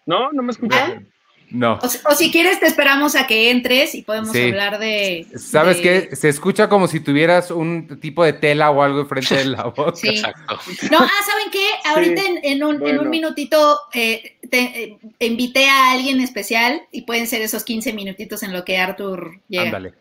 ¿No? 0.06 0.32
¿No 0.32 0.44
me 0.44 0.52
escucharon? 0.52 1.08
No. 1.52 1.80
O, 2.10 2.16
si 2.16 2.32
quieres, 2.32 2.60
te 2.62 2.66
esperamos 2.66 3.16
a 3.16 3.28
que 3.28 3.52
entres 3.52 3.94
y 3.94 4.04
podemos 4.04 4.34
hablar 4.34 4.80
de. 4.80 5.28
¿Sabes 5.36 5.78
qué? 5.78 6.16
Se 6.16 6.30
escucha 6.30 6.70
como 6.70 6.88
si 6.88 7.02
tuvieras 7.02 7.52
un 7.52 8.00
tipo 8.00 8.24
de 8.24 8.34
tela 8.34 8.72
o 8.72 8.82
algo 8.82 9.02
enfrente 9.02 9.36
de 9.36 9.46
la 9.46 9.64
voz. 9.76 10.00
Sí. 10.00 10.10
Exacto. 10.10 10.60
No, 10.90 11.00
ah, 11.00 11.10
¿saben 11.26 11.52
qué? 11.52 11.66
Ahorita 11.86 12.22
en, 12.44 12.64
un, 12.64 13.10
minutito 13.10 13.80
eh, 13.94 14.38
te, 14.50 14.84
eh, 14.84 14.98
invité 15.20 15.68
a 15.68 15.92
alguien 15.92 16.22
especial 16.22 16.84
y 16.92 17.02
pueden 17.02 17.28
ser 17.28 17.42
esos 17.42 17.66
15 17.66 17.92
minutitos 17.94 18.44
en 18.44 18.54
lo 18.54 18.64
que 18.64 18.78
Arthur 18.78 19.42
llega. 19.50 19.64
Ándale. 19.64 19.94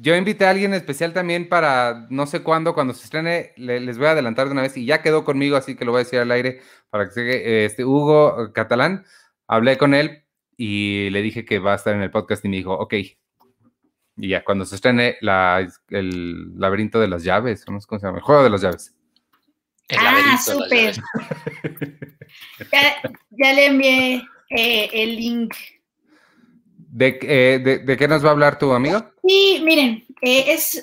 Yo 0.00 0.14
invité 0.14 0.46
a 0.46 0.50
alguien 0.50 0.74
especial 0.74 1.12
también 1.12 1.48
para 1.48 2.06
no 2.08 2.28
sé 2.28 2.44
cuándo, 2.44 2.72
cuando 2.72 2.94
se 2.94 3.02
estrene, 3.02 3.52
les 3.56 3.98
voy 3.98 4.06
a 4.06 4.12
adelantar 4.12 4.46
de 4.46 4.52
una 4.52 4.62
vez 4.62 4.76
y 4.76 4.86
ya 4.86 5.02
quedó 5.02 5.24
conmigo, 5.24 5.56
así 5.56 5.74
que 5.74 5.84
lo 5.84 5.90
voy 5.90 6.02
a 6.02 6.04
decir 6.04 6.20
al 6.20 6.30
aire 6.30 6.60
para 6.88 7.06
que 7.06 7.10
se 7.10 7.64
este 7.64 7.84
Hugo 7.84 8.52
Catalán. 8.52 9.04
Hablé 9.48 9.76
con 9.76 9.94
él 9.94 10.22
y 10.60 11.08
le 11.10 11.22
dije 11.22 11.44
que 11.44 11.60
va 11.60 11.72
a 11.72 11.76
estar 11.76 11.94
en 11.94 12.02
el 12.02 12.10
podcast 12.10 12.44
y 12.44 12.48
me 12.48 12.56
dijo, 12.56 12.74
ok. 12.74 12.94
Y 14.16 14.28
ya, 14.28 14.42
cuando 14.42 14.66
se 14.66 14.74
estrene 14.74 15.16
el 15.20 16.58
laberinto 16.58 16.98
de 16.98 17.06
las 17.06 17.22
llaves, 17.22 17.64
¿cómo 17.64 17.80
se 17.80 17.86
llama? 17.98 18.18
El 18.18 18.24
juego 18.24 18.42
de 18.42 18.50
las 18.50 18.60
llaves. 18.60 18.92
ah, 19.96 20.36
súper. 20.44 20.96
ya, 22.72 23.52
le 23.52 23.66
envié 23.66 24.22
eh, 24.50 24.90
el 24.92 25.16
link. 25.16 25.54
Eh, 26.98 27.60
¿De, 27.62 27.78
de, 27.78 27.96
qué 27.96 28.08
nos 28.08 28.24
va 28.24 28.30
a 28.30 28.32
hablar 28.32 28.58
tu 28.58 28.72
amigo? 28.72 29.12
Sí, 29.24 29.62
miren, 29.64 30.04
eh, 30.22 30.44
es, 30.52 30.82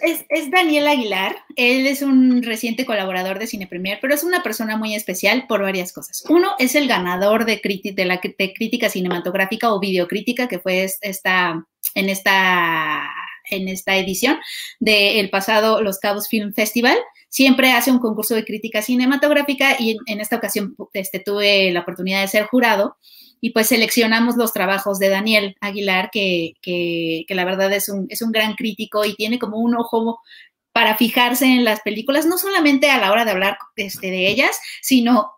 Daniel 0.52 0.88
Aguilar. 0.88 1.36
Él 1.56 1.88
es 1.88 2.02
un 2.02 2.44
reciente 2.44 2.86
colaborador 2.86 3.40
de 3.40 3.48
Cine 3.48 3.68
Premier, 3.68 4.00
pero 4.02 4.14
es 4.14 4.24
una 4.24 4.44
persona 4.44 4.78
muy 4.78 4.96
especial 4.96 5.46
por 5.48 5.62
varias 5.62 5.94
cosas. 5.94 6.24
Uno, 6.30 6.52
es 6.60 6.76
el 6.76 6.88
ganador 6.88 7.46
de, 7.46 7.62
de 7.94 8.06
la 8.06 8.20
crítica 8.20 8.90
cinematográfica 8.90 9.74
o 9.74 9.80
videocrítica, 9.80 10.48
que 10.48 10.60
fue 10.60 10.88
esta, 11.02 11.66
en, 11.96 12.10
esta, 12.10 13.04
en 13.50 13.68
esta 13.68 13.98
edición 13.98 14.40
del 14.80 15.30
pasado 15.30 15.82
Los 15.82 16.00
Cabos 16.00 16.28
Film 16.28 16.54
Festival. 16.54 16.98
Siempre 17.30 17.72
hace 17.72 17.92
un 17.92 18.00
concurso 18.00 18.36
de 18.36 18.46
crítica 18.46 18.82
cinematográfica 18.82 19.76
y 19.80 19.98
en, 20.06 20.22
esta 20.22 20.38
ocasión 20.38 20.76
este, 20.94 21.20
tuve 21.20 21.72
la 21.72 21.82
oportunidad 21.82 22.22
de 22.22 22.30
ser 22.30 22.46
jurado 22.46 22.98
y 23.42 23.52
pues 23.52 23.68
seleccionamos 23.68 24.36
los 24.38 24.54
trabajos 24.54 25.00
de 25.00 25.10
Daniel 25.10 25.56
Aguilar, 25.62 26.10
que, 26.12 26.54
la 27.30 27.46
verdad 27.46 27.72
es 27.74 27.90
un, 27.90 28.08
es 28.10 28.22
un 28.22 28.32
gran 28.32 28.56
crítico 28.56 29.06
y 29.06 29.16
tiene 29.16 29.40
como 29.40 29.58
un 29.58 29.76
ojo 29.76 30.20
para 30.72 30.98
fijarse 30.98 31.46
en 31.46 31.64
las 31.64 31.82
películas, 31.82 32.26
no 32.26 32.38
solamente 32.38 32.90
a 32.90 33.00
la 33.00 33.12
hora 33.12 33.24
de 33.24 33.32
hablar 33.32 33.58
este, 33.76 34.12
de 34.12 34.28
ellas, 34.28 34.60
sino 34.82 35.32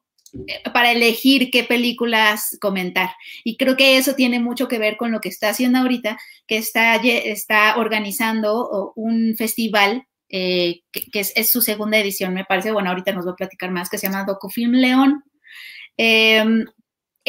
eh, 0.47 0.69
para 0.73 0.91
elegir 0.91 1.51
qué 1.51 1.63
películas 1.63 2.57
comentar. 2.59 3.11
Y 3.43 3.57
creo 3.57 3.77
que 3.77 3.97
eso 3.97 4.15
tiene 4.15 4.39
mucho 4.39 4.67
que 4.67 4.79
ver 4.79 4.97
con 4.97 5.11
lo 5.11 5.19
que 5.19 5.29
está 5.29 5.49
haciendo 5.49 5.79
ahorita, 5.79 6.17
que 6.47 6.57
está, 6.57 6.95
está 6.95 7.77
organizando 7.77 8.93
un 8.95 9.35
festival 9.37 10.07
eh, 10.29 10.81
que, 10.91 11.19
es, 11.19 11.49
su 11.49 11.61
segunda 11.61 11.97
edición, 11.97 12.33
me 12.33 12.45
parece. 12.45 12.71
Bueno, 12.71 12.89
ahorita 12.89 13.13
nos 13.13 13.25
va 13.27 13.31
a 13.31 13.35
platicar 13.35 13.71
más, 13.71 13.89
que 13.89 13.97
se 13.97 14.07
llama 14.07 14.25
Docufilm 14.25 14.73
León. 14.73 15.23
Em, 15.97 16.65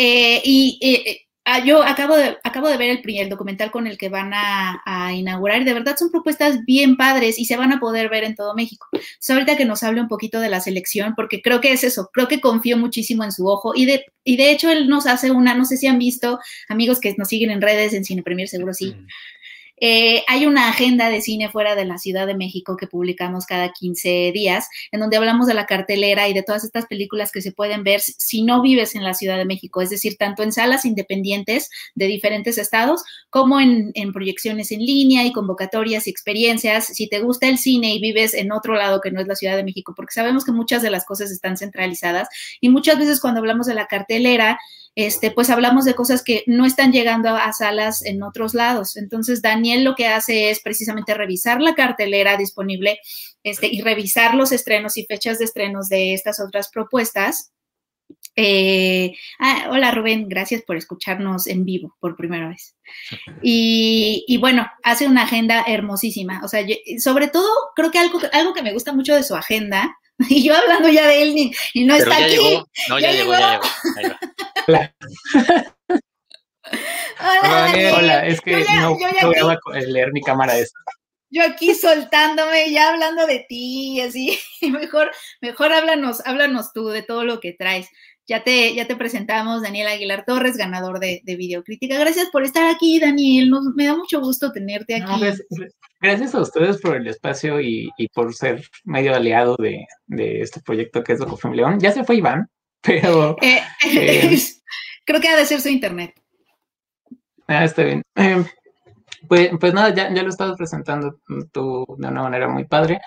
eh, 0.00 0.40
y 0.44 0.78
eh, 0.80 1.26
ah, 1.44 1.64
yo 1.64 1.82
acabo 1.82 2.16
de, 2.16 2.36
acabo 2.44 2.68
de 2.68 2.76
ver 2.76 2.90
el, 2.90 3.16
el 3.16 3.28
documental 3.28 3.72
con 3.72 3.88
el 3.88 3.98
que 3.98 4.08
van 4.08 4.30
a, 4.32 5.12
inaugurar 5.12 5.60
y 5.60 5.64
de 5.64 5.74
verdad 5.74 5.96
son 5.98 6.12
propuestas 6.12 6.64
bien 6.64 6.96
padres 6.96 7.36
y 7.36 7.46
se 7.46 7.56
van 7.56 7.72
a 7.72 7.80
poder 7.80 8.08
ver 8.08 8.22
en 8.22 8.36
todo 8.36 8.54
México. 8.54 8.86
Entonces, 8.92 9.30
ahorita 9.30 9.56
que 9.56 9.64
nos 9.64 9.82
hable 9.82 10.00
un 10.00 10.06
poquito 10.06 10.38
de 10.38 10.50
la 10.50 10.60
selección, 10.60 11.14
porque 11.16 11.42
creo 11.42 11.60
que 11.60 11.72
es 11.72 11.82
eso, 11.82 12.10
creo 12.12 12.28
que 12.28 12.40
confío 12.40 12.76
muchísimo 12.76 13.24
en 13.24 13.32
su 13.32 13.48
ojo 13.48 13.72
y 13.74 13.86
de, 13.86 14.04
y 14.22 14.36
de 14.36 14.52
hecho 14.52 14.70
él 14.70 14.88
nos 14.88 15.06
hace 15.06 15.32
una, 15.32 15.54
no 15.54 15.64
sé 15.64 15.76
si 15.76 15.88
han 15.88 15.98
visto, 15.98 16.38
amigos 16.68 17.00
que 17.00 17.16
nos 17.18 17.26
siguen 17.26 17.50
en 17.50 17.60
redes, 17.60 17.92
en 17.92 18.04
Cine 18.04 18.22
Premier 18.22 18.46
seguro 18.46 18.74
sí. 18.74 18.94
Eh, 19.80 20.24
hay 20.26 20.46
una 20.46 20.68
agenda 20.68 21.08
de 21.08 21.20
cine 21.20 21.48
fuera 21.48 21.74
de 21.74 21.84
la 21.84 21.98
Ciudad 21.98 22.26
de 22.26 22.34
México 22.34 22.76
que 22.76 22.86
publicamos 22.86 23.46
cada 23.46 23.72
15 23.72 24.32
días, 24.32 24.68
en 24.90 25.00
donde 25.00 25.16
hablamos 25.16 25.46
de 25.46 25.54
la 25.54 25.66
cartelera 25.66 26.28
y 26.28 26.32
de 26.32 26.42
todas 26.42 26.64
estas 26.64 26.86
películas 26.86 27.30
que 27.30 27.42
se 27.42 27.52
pueden 27.52 27.84
ver 27.84 28.00
si 28.00 28.42
no 28.42 28.62
vives 28.62 28.94
en 28.94 29.04
la 29.04 29.14
Ciudad 29.14 29.36
de 29.36 29.44
México, 29.44 29.80
es 29.80 29.90
decir, 29.90 30.16
tanto 30.16 30.42
en 30.42 30.52
salas 30.52 30.84
independientes 30.84 31.70
de 31.94 32.06
diferentes 32.06 32.58
estados 32.58 33.04
como 33.30 33.60
en, 33.60 33.92
proyecciones 34.12 34.72
en 34.72 34.80
línea 34.80 35.24
y 35.24 35.32
convocatorias 35.32 36.06
y 36.06 36.10
experiencias. 36.10 36.86
Si 36.86 37.08
te 37.08 37.20
gusta 37.20 37.48
el 37.48 37.58
cine 37.58 37.94
y 37.94 38.00
vives 38.00 38.34
en 38.34 38.52
otro 38.52 38.74
lado 38.74 39.00
que 39.00 39.10
no 39.10 39.20
es 39.20 39.26
la 39.26 39.36
Ciudad 39.36 39.56
de 39.56 39.64
México, 39.64 39.92
porque 39.94 40.12
sabemos 40.12 40.44
que 40.44 40.52
muchas 40.52 40.82
de 40.82 40.90
las 40.90 41.04
cosas 41.04 41.30
están 41.30 41.56
centralizadas 41.56 42.28
y 42.60 42.68
muchas 42.68 42.98
veces 42.98 43.20
cuando 43.20 43.40
hablamos 43.40 43.66
de 43.66 43.74
la 43.74 43.86
cartelera, 43.86 44.58
este, 44.94 45.30
pues 45.30 45.50
hablamos 45.50 45.84
de 45.84 45.94
cosas 45.94 46.22
que 46.22 46.42
no 46.46 46.64
están 46.64 46.92
llegando 46.92 47.28
a, 47.30 47.52
salas 47.52 48.04
en 48.04 48.22
otros 48.22 48.54
lados. 48.54 48.96
Entonces, 48.96 49.42
Daniel 49.42 49.84
lo 49.84 49.94
que 49.94 50.06
hace 50.08 50.50
es 50.50 50.60
precisamente 50.60 51.14
revisar 51.14 51.60
la 51.60 51.74
cartelera 51.74 52.36
disponible 52.36 52.98
este, 53.42 53.68
y 53.68 53.80
revisar 53.80 54.34
los 54.34 54.52
estrenos 54.52 54.96
y 54.96 55.06
fechas 55.06 55.38
de 55.38 55.44
estrenos 55.44 55.88
de 55.88 56.14
estas 56.14 56.40
otras 56.40 56.68
propuestas. 56.70 57.52
Eh, 58.36 59.14
ah, 59.40 59.68
hola 59.70 59.90
Rubén, 59.90 60.28
gracias 60.28 60.62
por 60.62 60.76
escucharnos 60.76 61.46
en 61.46 61.64
vivo 61.64 61.96
por 62.00 62.16
primera 62.16 62.48
vez. 62.48 62.76
Y, 63.42 64.38
bueno, 64.40 64.66
hace 64.82 65.06
una 65.06 65.24
agenda 65.24 65.64
hermosísima. 65.66 66.40
O 66.44 66.48
sea, 66.48 66.64
sobre 66.98 67.28
todo 67.28 67.48
creo 67.74 67.90
que 67.90 67.98
algo, 67.98 68.20
algo 68.32 68.54
que 68.54 68.62
me 68.62 68.72
gusta 68.72 68.92
mucho 68.92 69.14
de 69.14 69.24
su 69.24 69.34
agenda, 69.34 69.96
y 70.28 70.42
yo 70.42 70.56
hablando 70.56 70.88
ya 70.88 71.06
de 71.06 71.22
él 71.22 71.52
y 71.74 71.84
no 71.84 71.94
está 71.94 72.16
aquí. 72.16 72.60
No, 72.88 72.98
ya, 72.98 73.12
llegó, 73.12 73.32
ya 73.32 73.60
llegó. 74.00 74.16
Hola. 74.66 74.94
Hola, 77.96 78.26
es 78.26 78.40
que 78.40 78.64
no, 78.80 78.94
voy 78.94 79.74
a 79.74 79.80
leer 79.80 80.12
mi 80.12 80.20
cámara 80.22 80.58
esto. 80.58 80.78
Yo 81.30 81.44
aquí 81.44 81.74
soltándome, 81.74 82.72
ya 82.72 82.88
hablando 82.88 83.26
de 83.26 83.44
ti, 83.48 84.00
así, 84.00 84.38
mejor, 84.70 85.10
mejor 85.42 85.72
háblanos, 85.72 86.26
háblanos 86.26 86.72
tú 86.72 86.88
de 86.88 87.02
todo 87.02 87.24
lo 87.24 87.38
que 87.40 87.52
traes. 87.52 87.88
Ya 88.28 88.44
te, 88.44 88.74
ya 88.74 88.86
te 88.86 88.94
presentamos, 88.94 89.62
Daniel 89.62 89.88
Aguilar 89.88 90.26
Torres, 90.26 90.58
ganador 90.58 91.00
de, 91.00 91.22
de 91.24 91.36
Videocrítica. 91.36 91.98
Gracias 91.98 92.28
por 92.30 92.44
estar 92.44 92.68
aquí, 92.68 93.00
Daniel. 93.00 93.50
me 93.74 93.86
da 93.86 93.96
mucho 93.96 94.20
gusto 94.20 94.52
tenerte 94.52 94.96
aquí. 94.96 95.10
gracias, 95.98 96.34
a 96.34 96.40
ustedes 96.42 96.78
por 96.78 96.96
el 96.96 97.06
espacio 97.06 97.58
y, 97.58 97.90
por 98.12 98.34
ser 98.34 98.62
medio 98.84 99.14
aliado 99.14 99.56
de, 99.56 99.86
este 100.42 100.60
proyecto 100.60 101.02
que 101.02 101.14
es 101.14 101.18
Docufem 101.18 101.52
León. 101.52 101.80
Ya 101.80 101.90
se 101.90 102.04
fue 102.04 102.16
Iván, 102.16 102.50
pero... 102.82 103.36
Eh, 103.40 103.62
eh, 103.86 104.38
creo 105.06 105.20
que 105.22 105.28
ha 105.28 105.36
de 105.36 105.46
ser 105.46 105.62
su 105.62 105.70
internet. 105.70 106.12
Ah, 107.46 107.64
está 107.64 107.82
bien. 107.82 108.02
Eh, 108.14 108.44
pues, 109.26 109.50
pues 109.58 109.72
nada, 109.72 109.94
ya, 109.94 110.12
ya 110.12 110.22
lo 110.22 110.28
estás 110.28 110.54
presentando 110.54 111.18
tú 111.50 111.86
de 111.96 112.08
una 112.08 112.22
manera 112.22 112.46
muy 112.46 112.66
padre. 112.66 113.00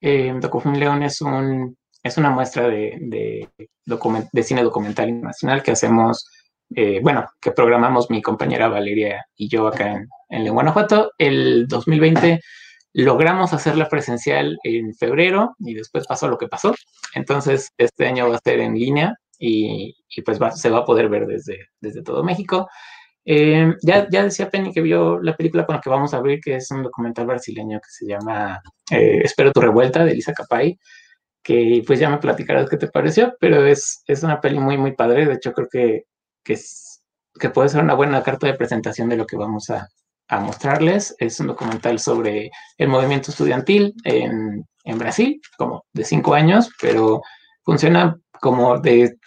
Eh, 0.00 0.32
Docufilm 0.40 0.76
León 0.76 1.02
es, 1.02 1.20
un, 1.20 1.76
es 2.02 2.16
una 2.16 2.30
muestra 2.30 2.68
de, 2.68 3.48
cine 4.42 4.62
documental 4.62 5.08
internacional 5.08 5.62
que 5.62 5.72
hacemos, 5.72 6.28
eh, 6.74 7.00
bueno, 7.02 7.26
que 7.40 7.52
programamos 7.52 8.10
mi 8.10 8.22
compañera 8.22 8.68
Valeria 8.68 9.24
y 9.36 9.48
yo 9.48 9.66
acá 9.66 9.92
en, 9.92 10.08
en 10.28 10.52
Guanajuato. 10.52 11.12
El 11.18 11.66
2020 11.68 12.40
logramos 12.94 13.52
hacerla 13.52 13.88
presencial 13.88 14.58
en 14.64 14.94
febrero 14.94 15.54
y 15.58 15.74
después 15.74 16.06
pasó 16.06 16.28
lo 16.28 16.38
que 16.38 16.48
pasó. 16.48 16.74
Entonces, 17.14 17.70
este 17.78 18.06
año 18.06 18.28
va 18.28 18.36
a 18.36 18.40
ser 18.44 18.60
en 18.60 18.74
línea 18.74 19.14
y, 19.38 19.94
pues 20.24 20.38
se 20.54 20.70
va 20.70 20.78
a 20.78 20.84
poder 20.84 21.08
ver 21.08 21.26
desde, 21.26 21.68
desde 21.80 22.02
todo 22.02 22.24
México. 22.24 22.68
Eh, 23.24 23.74
ya, 23.82 24.08
ya 24.10 24.24
decía 24.24 24.50
Penny 24.50 24.72
que 24.72 24.80
vio 24.80 25.20
la 25.20 25.36
película 25.36 25.66
con 25.66 25.76
la 25.76 25.80
que 25.80 25.90
vamos 25.90 26.14
a 26.14 26.16
abrir, 26.16 26.40
que 26.40 26.56
es 26.56 26.70
un 26.70 26.82
documental 26.82 27.26
brasileño 27.26 27.78
que 27.78 27.90
se 27.90 28.06
llama 28.06 28.60
eh, 28.90 29.20
Espero 29.22 29.52
tu 29.52 29.60
revuelta, 29.60 30.04
de 30.04 30.12
Elisa 30.12 30.32
Capay, 30.32 30.78
que 31.42 31.82
pues 31.86 31.98
ya 32.00 32.10
me 32.10 32.18
platicarás 32.18 32.68
qué 32.68 32.76
te 32.76 32.88
pareció, 32.88 33.34
pero 33.40 33.64
es, 33.66 34.02
es 34.06 34.22
una 34.22 34.40
peli 34.40 34.58
muy, 34.58 34.76
muy 34.76 34.94
padre. 34.94 35.26
De 35.26 35.34
hecho, 35.34 35.52
creo 35.52 35.68
que, 35.70 36.04
que, 36.44 37.50
puede 37.50 37.68
ser 37.68 37.82
una 37.82 37.94
buena 37.94 38.22
carta 38.22 38.46
de 38.46 38.54
presentación 38.54 39.08
de 39.08 39.16
lo 39.16 39.26
que 39.26 39.36
vamos 39.36 39.70
a, 39.70 39.88
a 40.28 40.40
mostrarles. 40.40 41.14
Es 41.18 41.40
un 41.40 41.48
documental 41.48 41.98
sobre 41.98 42.50
el 42.76 42.88
movimiento 42.88 43.30
estudiantil 43.30 43.94
en, 44.04 44.64
en 44.84 44.98
Brasil, 44.98 45.40
como 45.56 45.84
de 45.92 46.04
cinco 46.04 46.34
años, 46.34 46.70
pero 46.80 47.22
funciona 47.68 48.18
como 48.40 48.78
de 48.78 49.18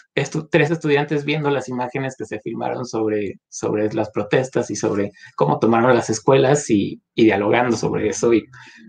tres 0.49 0.71
estudiantes 0.71 1.25
viendo 1.25 1.51
las 1.51 1.69
imágenes 1.69 2.15
que 2.17 2.25
se 2.25 2.39
filmaron 2.39 2.87
sobre, 2.87 3.39
sobre 3.47 3.93
las 3.93 4.09
protestas 4.09 4.71
y 4.71 4.75
sobre 4.75 5.11
cómo 5.35 5.59
tomaron 5.59 5.93
las 5.93 6.09
escuelas 6.09 6.67
y, 6.71 6.99
dialogando 7.15 7.77
sobre 7.77 8.09
eso 8.09 8.33
y 8.33 8.43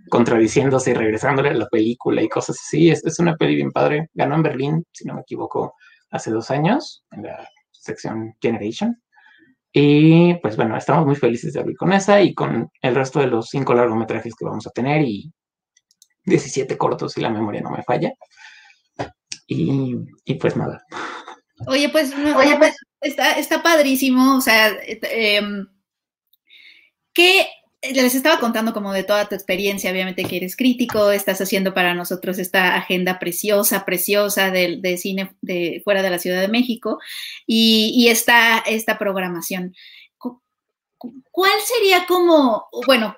contradiciéndose 0.09 0.93
y 0.93 0.95
regresándole 0.95 1.51
a 1.51 1.55
la 1.55 1.67
película 1.67 2.23
y 2.23 2.31
cosas 2.31 2.57
así. 2.63 2.89
Es, 2.89 3.05
es 3.05 3.19
una 3.19 3.37
peli 3.37 3.57
bien 3.57 3.73
padre. 3.73 4.09
Ganó 4.15 4.37
en 4.37 4.43
Berlín, 4.43 4.87
si 4.91 5.05
no 5.05 5.17
me 5.17 5.21
equivoco, 5.21 5.75
hace 6.11 6.31
dos 6.31 6.51
años 6.51 7.05
en 7.11 7.25
la 7.25 7.47
sección 7.73 8.33
Generation. 8.41 9.03
Y 9.71 10.33
pues 10.37 10.57
bueno, 10.57 10.79
estamos 10.79 11.05
muy 11.05 11.17
felices 11.17 11.53
de 11.53 11.61
abrir 11.61 11.77
con 11.77 11.93
esa 11.93 12.23
y 12.23 12.33
con 12.33 12.71
el 12.81 12.95
resto 12.95 13.21
de 13.21 13.27
los 13.27 13.51
cinco 13.51 13.75
largometrajes 13.75 14.35
que 14.35 14.47
vamos 14.47 14.67
a 14.67 14.71
tener 14.71 15.03
y 15.03 15.31
17 16.25 16.79
cortos 16.79 17.13
si 17.13 17.21
la 17.21 17.29
memoria 17.29 17.61
no 17.61 17.71
me 17.71 17.83
falla. 17.83 18.13
Y, 19.53 19.99
y 20.25 20.35
pues 20.35 20.57
nada. 20.57 20.85
Oye, 21.67 21.89
pues, 21.89 22.13
Oye, 22.15 22.57
pues 22.59 22.75
está, 23.01 23.39
está 23.39 23.63
padrísimo. 23.63 24.37
O 24.37 24.41
sea, 24.41 24.71
eh, 24.83 25.43
¿qué 27.13 27.47
les 27.83 28.15
estaba 28.15 28.39
contando 28.39 28.73
como 28.73 28.93
de 28.93 29.03
toda 29.03 29.29
tu 29.29 29.35
experiencia, 29.35 29.91
obviamente 29.91 30.25
que 30.25 30.37
eres 30.37 30.55
crítico, 30.57 31.11
estás 31.11 31.41
haciendo 31.41 31.75
para 31.75 31.95
nosotros 31.95 32.39
esta 32.39 32.77
agenda 32.77 33.19
preciosa, 33.19 33.85
preciosa 33.85 34.53
de, 34.53 34.79
de 34.81 34.97
cine 34.97 35.35
de 35.41 35.81
fuera 35.83 36.03
de 36.03 36.11
la 36.11 36.21
Ciudad 36.21 36.41
de 36.41 36.47
México 36.47 37.01
y, 37.45 37.93
y 37.97 38.09
esta, 38.09 38.59
esta 38.59 38.99
programación. 38.99 39.75
¿Cuál 41.31 41.53
sería 41.65 42.07
como, 42.07 42.67
bueno, 42.87 43.15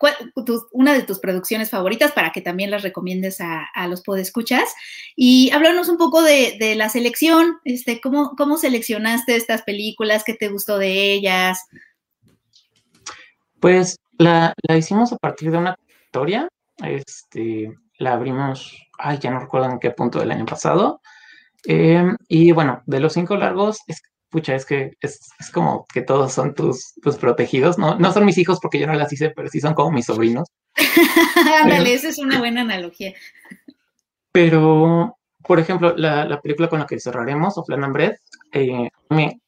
una 0.72 0.92
de 0.92 1.02
tus 1.02 1.18
producciones 1.18 1.70
favoritas 1.70 2.12
para 2.12 2.32
que 2.32 2.40
también 2.40 2.70
las 2.70 2.82
recomiendes 2.82 3.40
a, 3.40 3.86
los 3.88 4.02
podescuchas? 4.02 4.74
Y 5.16 5.50
háblanos 5.52 5.88
un 5.88 5.98
poco 5.98 6.22
de, 6.22 6.74
la 6.76 6.88
selección, 6.88 7.58
este, 7.64 8.00
¿cómo, 8.00 8.34
¿cómo 8.36 8.56
seleccionaste 8.56 9.36
estas 9.36 9.62
películas? 9.62 10.24
¿Qué 10.24 10.34
te 10.34 10.48
gustó 10.48 10.78
de 10.78 11.12
ellas? 11.12 11.58
Pues 13.60 13.96
la, 14.18 14.54
hicimos 14.76 15.12
a 15.12 15.16
partir 15.16 15.50
de 15.50 15.58
una 15.58 15.76
historia, 16.06 16.48
este, 16.82 17.74
la 17.98 18.12
abrimos, 18.12 18.76
ay, 18.98 19.18
ya 19.18 19.30
no 19.30 19.40
recuerdo 19.40 19.70
en 19.70 19.78
qué 19.78 19.90
punto 19.90 20.20
del 20.20 20.32
año 20.32 20.46
pasado. 20.46 21.00
Em, 21.64 22.16
y 22.28 22.52
bueno, 22.52 22.82
de 22.86 23.00
los 23.00 23.14
cinco 23.14 23.36
largos, 23.36 23.78
es, 23.86 24.02
pucha, 24.34 24.56
es 24.56 24.66
que 24.66 24.90
es, 25.00 25.20
como 25.52 25.86
que 25.94 26.02
todos 26.02 26.32
son 26.32 26.56
tus, 26.56 26.94
tus 27.00 27.16
protegidos, 27.16 27.78
¿no? 27.78 27.96
No 28.00 28.12
son 28.12 28.24
mis 28.24 28.36
hijos 28.36 28.58
porque 28.60 28.80
yo 28.80 28.88
no 28.88 28.94
las 28.94 29.12
hice, 29.12 29.30
pero 29.30 29.48
sí 29.48 29.60
son 29.60 29.74
como 29.74 29.92
mis 29.92 30.06
sobrinos. 30.06 30.48
Ándale, 31.62 31.94
esa 31.94 32.08
es 32.08 32.18
una 32.18 32.40
buena 32.40 32.62
analogía. 32.62 33.14
Pero, 34.32 35.16
por 35.46 35.60
ejemplo, 35.60 35.94
la, 35.96 36.40
película 36.40 36.68
con 36.68 36.80
la 36.80 36.86
que 36.86 36.98
cerraremos, 36.98 37.54
and 37.56 37.92
Bread, 37.92 38.16
eh, 38.50 38.88
me, 39.10 39.40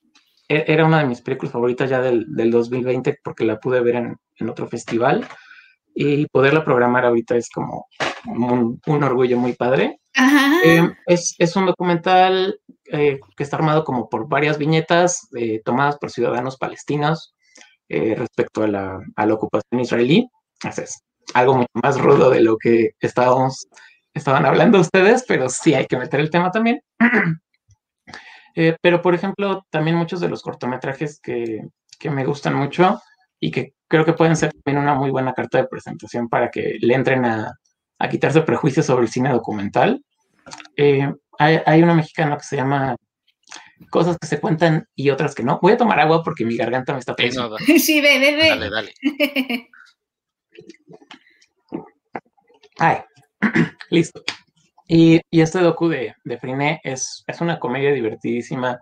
e, 0.49 0.65
era 0.69 0.85
una 0.85 1.01
de 1.01 1.07
mis 1.07 1.21
películas 1.21 1.53
favoritas 1.53 1.91
ya 1.91 2.01
del, 2.01 2.25
del 2.29 2.53
2020 2.53 3.19
porque 3.25 3.45
la 3.45 3.59
pude 3.59 3.81
ver 3.81 3.97
en, 3.97 4.17
en, 4.37 4.49
otro 4.49 4.69
festival 4.69 5.27
y 5.97 6.27
poderla 6.27 6.65
programar 6.65 7.07
ahorita 7.07 7.35
es 7.35 7.51
como 7.51 7.89
un, 8.27 8.81
un 8.87 9.03
orgullo 9.03 9.37
muy 9.37 9.55
padre. 9.55 9.99
Eh, 10.65 10.89
es, 11.07 11.35
es, 11.39 11.57
un 11.57 11.67
documental 11.67 12.61
eh, 12.93 13.21
que 13.37 13.43
está 13.43 13.57
armado 13.57 13.85
como 13.85 14.09
por 14.09 14.29
varias 14.29 14.59
viñetas 14.59 15.29
eh, 15.37 15.61
tomadas 15.65 15.99
por 15.99 16.11
ciudadanos 16.11 16.57
palestinos 16.57 17.35
respecto 17.89 18.65
a 18.65 18.67
la, 18.67 18.99
a 19.15 19.27
la, 19.27 19.35
ocupación 19.35 19.81
israelí. 19.81 20.29
Es 20.65 21.05
algo 21.35 21.55
mucho 21.55 21.71
más 21.75 22.01
rudo 22.01 22.31
de 22.31 22.41
lo 22.41 22.57
que 22.57 22.91
estábamos, 22.99 23.69
estaban 24.13 24.45
hablando 24.45 24.81
ustedes, 24.81 25.25
pero 25.29 25.49
sí 25.49 25.73
hay 25.73 25.87
que 25.87 25.97
meter 25.97 26.19
el 26.19 26.31
tema 26.31 26.51
también. 26.51 26.81
pero, 28.83 29.03
por 29.03 29.15
ejemplo, 29.15 29.65
también 29.71 29.97
muchos 29.97 30.19
de 30.19 30.29
los 30.29 30.43
cortometrajes 30.43 31.21
que, 31.21 31.61
que 32.01 32.11
me 32.11 32.25
gustan 32.25 32.55
mucho 32.55 33.01
y 33.39 33.53
que 33.53 33.75
creo 33.87 34.05
que 34.05 34.15
pueden 34.15 34.35
ser 34.35 34.53
también 34.53 34.83
una 34.83 34.95
muy 34.95 35.11
buena 35.11 35.33
carta 35.33 35.59
de 35.59 35.69
presentación 35.69 36.29
para 36.29 36.51
que 36.51 36.79
le 36.81 36.95
entren 36.95 37.25
a, 37.25 37.53
a 37.99 38.09
quitarse 38.09 38.43
prejuicios 38.43 38.87
sobre 38.87 39.05
el 39.05 39.11
cine 39.11 39.31
documental. 39.31 40.03
Eh, 40.77 41.13
hay, 41.39 41.61
hay 41.65 41.83
una 41.83 41.95
mexicana 41.95 42.37
que 42.37 42.45
se 42.45 42.57
llama 42.57 42.97
Cosas 43.91 44.17
que 44.19 44.27
se 44.27 44.41
cuentan 44.41 44.89
y 44.95 45.11
otras 45.11 45.35
que 45.35 45.43
no. 45.43 45.59
Voy 45.61 45.73
a 45.73 45.77
tomar 45.77 46.01
agua 46.01 46.23
porque 46.23 46.47
mi 46.47 46.57
garganta 46.57 46.95
me 46.95 46.99
está 46.99 47.15
pesando. 47.15 47.57
Sí, 47.79 48.01
ve, 48.01 48.19
ve, 48.19 48.35
ve. 48.35 48.49
Dale, 48.49 48.71
dale. 48.71 48.95
Ay, 52.79 52.99
listo. 53.91 54.23
Y, 54.89 55.21
y, 55.31 55.41
este 55.41 55.61
docu 55.61 55.89
de, 55.89 56.15
de 56.25 56.39
Friné 56.39 56.81
es, 56.85 57.25
es 57.27 57.41
una 57.41 57.59
comedia 57.59 57.93
divertidísima 57.93 58.79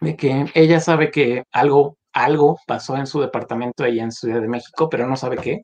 de 0.00 0.16
que 0.16 0.46
ella 0.54 0.80
sabe 0.80 1.10
que 1.10 1.44
algo, 1.52 1.96
algo 2.12 2.58
pasó 2.66 2.96
en 2.96 3.06
su 3.06 3.20
departamento 3.20 3.84
allá 3.84 4.02
en 4.02 4.12
Ciudad 4.12 4.40
de 4.40 4.48
México, 4.48 4.88
pero 4.90 5.06
no 5.06 5.16
sabe 5.16 5.36
qué 5.36 5.60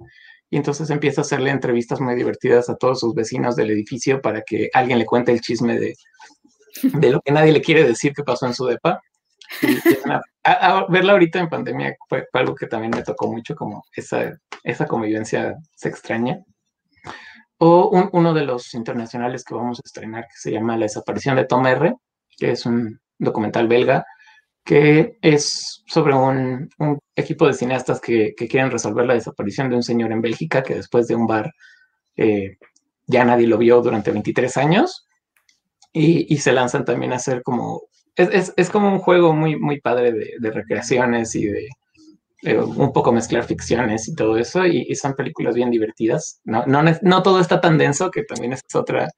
y 0.51 0.57
entonces 0.57 0.90
empieza 0.90 1.20
a 1.20 1.22
hacerle 1.22 1.51
entrevistas 1.51 2.01
muy 2.01 2.16
divertidas 2.16 2.68
a 2.68 2.76
todos 2.76 3.01
sus 3.01 3.14
vecinos 3.14 3.55
del 3.55 3.70
edificio 3.70 4.20
para 4.20 4.42
que 4.42 4.68
alguien 4.74 4.98
le 4.98 5.07
cuente 5.07 5.30
el 5.30 5.40
chisme 5.40 5.78
de, 5.78 5.94
de 6.82 7.11
lo 7.11 7.20
que 7.20 7.32
nadie 7.32 7.53
le 7.53 7.62
quiere 7.62 7.84
decir 7.84 8.12
que 8.12 8.24
pasó 8.24 8.46
en 8.46 8.55
su 8.55 8.66
depa. 8.66 9.01
a, 10.44 10.86
verla 10.88 11.12
ahorita 11.12 11.38
en 11.38 11.48
pandemia 11.48 11.96
fue, 12.09 12.26
algo 12.32 12.55
que 12.55 12.66
también 12.66 12.92
me 12.94 13.03
tocó 13.03 13.30
mucho, 13.32 13.55
como 13.55 13.84
esa, 13.94 14.36
esa 14.64 14.86
convivencia 14.86 15.57
se 15.76 15.88
extraña. 15.88 16.40
O 17.59 18.09
uno 18.12 18.34
de 18.34 18.44
los 18.44 18.74
internacionales 18.74 19.44
que 19.44 19.55
vamos 19.55 19.78
a 19.78 19.82
estrenar, 19.84 20.24
que 20.24 20.36
se 20.36 20.51
llama 20.51 20.76
La 20.76 20.86
desaparición 20.86 21.36
de 21.36 21.44
Tom 21.44 21.66
R., 21.66 21.94
que 22.38 22.53
es 22.53 22.66
un 22.66 22.98
documental 23.18 23.68
belga 23.68 24.05
que 24.64 25.18
es 25.22 25.82
sobre 25.86 26.14
un, 26.14 26.70
equipo 27.16 27.46
de 27.46 27.54
cineastas 27.54 28.00
que, 28.00 28.34
quieren 28.34 28.70
resolver 28.70 29.06
la 29.06 29.14
desaparición 29.14 29.68
de 29.68 29.76
un 29.76 29.82
señor 29.82 30.12
en 30.12 30.20
Bélgica 30.20 30.62
que 30.62 30.74
después 30.74 31.06
de 31.06 31.14
un 31.14 31.26
bar 31.26 31.52
eh, 32.16 32.56
ya 33.06 33.24
nadie 33.24 33.46
lo 33.46 33.58
vio 33.58 33.80
durante 33.82 34.11
23 34.11 34.56
años 34.56 35.06
y, 35.92 36.36
se 36.38 36.52
lanzan 36.52 36.84
también 36.84 37.12
a 37.12 37.16
hacer 37.16 37.42
como, 37.42 37.82
es, 38.16 38.70
como 38.70 38.92
un 38.92 39.00
juego 39.00 39.32
muy, 39.32 39.56
muy 39.56 39.80
padre 39.80 40.12
de, 40.12 40.50
recreaciones 40.50 41.34
y 41.34 41.46
de 41.46 41.68
un 42.42 42.92
poco 42.92 43.12
mezclar 43.12 43.44
ficciones 43.44 44.08
y 44.08 44.14
todo 44.14 44.36
eso 44.36 44.64
y, 44.64 44.94
son 44.94 45.14
películas 45.14 45.54
bien 45.54 45.70
divertidas. 45.70 46.40
No, 46.44 46.64
no, 46.66 46.82
no 47.02 47.22
todo 47.22 47.40
está 47.40 47.61
tan 47.61 47.76
denso 47.76 48.11
que 48.11 48.22
también 48.22 48.52
es 48.52 48.62
otra 48.74 49.08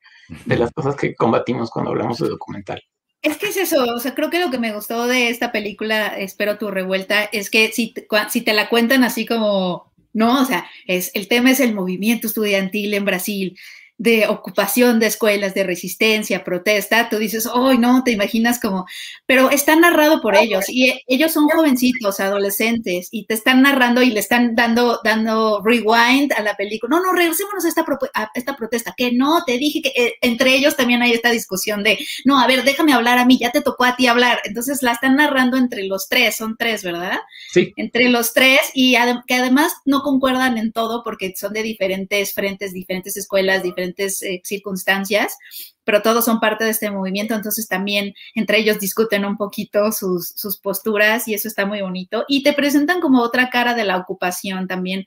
de 0.47 0.57
las 0.57 0.73
cosas 0.73 0.97
que 0.97 1.15
combatimos 1.15 1.71
cuando 1.71 1.91
hablamos 1.91 2.19
de 2.19 2.29
documental. 2.29 2.83
Es 3.23 3.37
que 3.37 3.47
es 3.47 3.57
eso, 3.57 3.85
o 3.85 4.01
sea, 4.01 4.15
creo 4.15 4.31
que 4.31 4.41
lo 4.41 4.51
que 4.51 4.59
me 4.59 4.73
gustó 4.73 5.07
de 5.07 5.29
esta 5.29 5.53
película, 5.53 6.09
Espero 6.19 6.59
tu 6.59 6.73
revuelta, 6.73 7.23
es 7.25 7.51
que 7.51 7.71
si, 7.71 7.95
si 8.31 8.41
te 8.41 8.53
la 8.53 8.69
cuentan 8.69 9.05
así 9.05 9.27
como, 9.27 9.93
no, 10.13 10.43
o 10.43 10.45
sea, 10.45 10.69
es, 10.89 11.13
el 11.15 11.29
tema 11.29 11.53
es 11.53 11.61
el 11.61 11.73
movimiento 11.73 12.27
estudiantil 12.27 12.95
en 12.95 13.05
Brasil, 13.05 13.57
de 14.03 14.27
ocupación 14.27 14.99
de 14.99 15.07
escuelas, 15.07 15.55
de 15.55 15.63
resistencia, 15.63 16.43
protesta, 16.43 17.09
tú 17.09 17.19
dices, 17.19 17.49
¡ay, 17.55 17.79
no! 17.79 18.03
Te 18.03 18.11
imaginas 18.11 18.59
como, 18.59 18.85
pero 19.27 19.49
está 19.51 19.77
narrado 19.77 20.21
por 20.21 20.35
ellos 20.35 20.69
y 20.69 20.93
ellos 21.07 21.31
son 21.31 21.49
jovencitos, 21.49 22.19
adolescentes 22.19 23.07
y 23.13 23.27
te 23.27 23.35
están 23.35 23.63
narrando 23.63 24.03
y 24.03 24.11
le 24.11 24.19
están 24.19 24.57
dando, 24.57 24.99
dando 25.05 25.63
rewind 25.65 26.33
a 26.33 26.43
la 26.43 26.57
película. 26.57 26.97
No, 26.97 27.01
no, 27.05 27.13
regresémonos 27.13 27.65
a 27.65 27.69
esta, 27.69 27.85
a 28.15 28.31
esta 28.35 28.57
protesta, 28.57 28.93
que 28.97 29.13
no, 29.13 29.45
te 29.45 29.57
dije 29.57 29.81
que 29.83 29.93
eh, 29.95 30.15
entre 30.21 30.57
ellos 30.57 30.75
también 30.75 31.01
hay 31.03 31.13
esta 31.13 31.31
discusión 31.31 31.85
de, 31.85 31.97
no, 32.25 32.41
a 32.41 32.49
ver, 32.49 32.65
déjame 32.65 32.95
hablar 32.95 33.19
a 33.19 33.25
mí, 33.25 33.39
ya 33.39 33.53
te 33.53 33.61
tocó 33.61 33.85
a 33.85 33.95
ti 33.95 34.09
hablar. 34.09 34.41
Entonces 34.43 34.83
la 34.83 34.93
están 34.93 35.15
narrando 35.15 35.57
entre 35.57 35.85
los 35.85 36.09
tres, 36.09 36.35
son 36.35 36.57
tres, 36.57 36.83
¿verdad? 36.83 37.21
Sí. 37.53 37.73
Entre 37.77 38.09
los 38.09 38.33
tres 38.33 38.59
y 38.75 38.97
que 39.29 39.35
además 39.35 39.73
no 39.85 40.03
concuerdan 40.03 40.59
en 40.59 40.73
todo 40.73 41.05
porque 41.05 41.33
son 41.37 41.53
de 41.53 41.63
diferentes 41.63 42.35
frentes, 42.35 42.73
diferentes 42.73 43.17
escuelas, 43.17 43.63
diferentes 43.63 43.92
eh, 43.99 44.41
circunstancias, 44.45 45.37
pero 45.85 46.03
todos 46.03 46.25
son 46.25 46.41
parte 46.41 46.65
de 46.65 46.71
este 46.71 46.91
movimiento, 46.91 47.35
entonces 47.35 47.69
también 47.69 48.15
entre 48.35 48.59
ellos 48.59 48.79
discuten 48.79 49.25
un 49.25 49.37
poquito 49.37 49.91
sus, 49.93 50.29
sus 50.29 50.59
posturas 50.59 51.27
y 51.29 51.35
eso 51.35 51.49
está 51.49 51.67
muy 51.67 51.83
bonito. 51.83 52.25
Y 52.29 52.43
te 52.43 52.53
presentan 52.53 53.01
como 53.01 53.21
otra 53.21 53.51
cara 53.51 53.75
de 53.75 53.85
la 53.85 53.97
ocupación 53.97 54.69
también. 54.69 55.07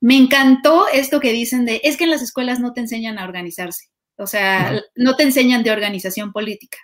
Me 0.00 0.16
encantó 0.16 0.86
esto 0.92 1.20
que 1.20 1.32
dicen 1.32 1.64
de, 1.64 1.80
es 1.84 1.96
que 1.96 2.04
en 2.04 2.10
las 2.10 2.22
escuelas 2.22 2.60
no 2.60 2.72
te 2.72 2.80
enseñan 2.80 3.18
a 3.18 3.24
organizarse, 3.24 3.86
o 4.16 4.26
sea, 4.26 4.82
no 4.94 5.16
te 5.16 5.22
enseñan 5.22 5.62
de 5.62 5.70
organización 5.70 6.32
política. 6.32 6.78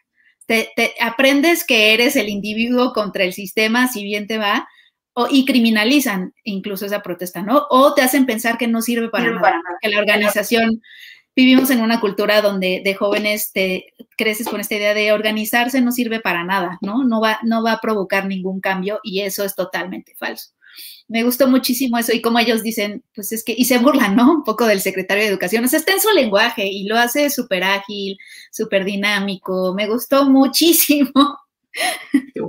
Te, 0.47 0.71
te, 0.75 0.95
aprendes 1.01 1.65
que 1.65 1.95
eres 1.95 2.17
el 2.17 2.29
individuo 2.29 2.93
contra 2.93 3.23
el 3.23 3.35
sistema, 3.35 3.87
si 3.87 4.03
bien 4.03 4.27
te 4.27 4.39
va, 4.39 4.67
o, 5.13 5.29
y 5.31 5.45
criminalizan 5.45 6.35
incluso 6.45 6.87
esa 6.87 7.03
protesta, 7.03 7.43
¿no? 7.43 7.67
O 7.71 7.95
te 7.95 8.03
hacen 8.03 8.27
pensar 8.27 8.59
que 8.59 8.69
no 8.69 8.81
sirve 8.83 9.09
para, 9.09 9.31
nada, 9.31 9.61
que 9.81 9.89
la 9.89 9.99
organización 9.99 10.83
vivimos 11.35 11.71
en 11.71 11.81
una 11.81 12.01
cultura 12.01 12.43
donde 12.43 12.83
de 12.85 12.95
jóvenes 12.95 13.53
te 13.53 13.95
creces 14.17 14.49
con 14.49 14.61
esta 14.61 14.75
idea 14.75 14.95
de 14.95 15.13
organizarse 15.13 15.81
no 15.81 15.93
sirve 15.93 16.21
para 16.21 16.45
nada, 16.45 16.79
¿no? 16.81 17.05
No 17.05 17.21
va, 17.21 17.39
no 17.43 17.63
va 17.63 17.73
a 17.73 17.81
provocar 17.81 18.27
ningún 18.27 18.61
cambio 18.61 19.01
y 19.03 19.21
eso 19.21 19.45
es 19.45 19.55
totalmente 19.55 20.15
falso. 20.17 20.51
Me 21.09 21.25
gustó 21.25 21.49
muchísimo 21.49 21.99
eso 21.99 22.13
y 22.13 22.23
como 22.23 22.39
ellos 22.39 22.63
dicen, 22.63 23.03
pues 23.15 23.33
es 23.33 23.43
que, 23.43 23.55
y 23.57 23.65
se 23.65 23.79
burlan, 23.79 24.15
¿no? 24.17 24.31
Un 24.33 24.45
poco 24.45 24.67
del 24.67 24.81
secretario 24.81 25.25
de 25.25 25.31
Educación, 25.31 25.65
o 25.65 25.69
sea, 25.69 25.79
está 25.79 25.93
en 25.93 26.01
su 26.01 26.11
lenguaje 26.11 26.67
y 26.67 26.85
lo 26.85 26.97
hace 26.97 27.31
súper 27.31 27.65
ágil, 27.65 28.17
súper 28.53 28.85
dinámico, 28.85 29.75
me 29.75 29.89
gustó 29.89 30.25
muchísimo. 30.29 31.39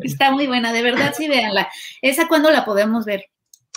Está 0.04 0.32
muy 0.32 0.48
buena, 0.48 0.74
de 0.74 0.82
verdad, 0.82 1.14
sí, 1.16 1.28
véanla. 1.28 1.70
¿Esa 2.02 2.28
cuándo 2.28 2.50
la 2.50 2.66
podemos 2.66 3.06
ver? 3.06 3.26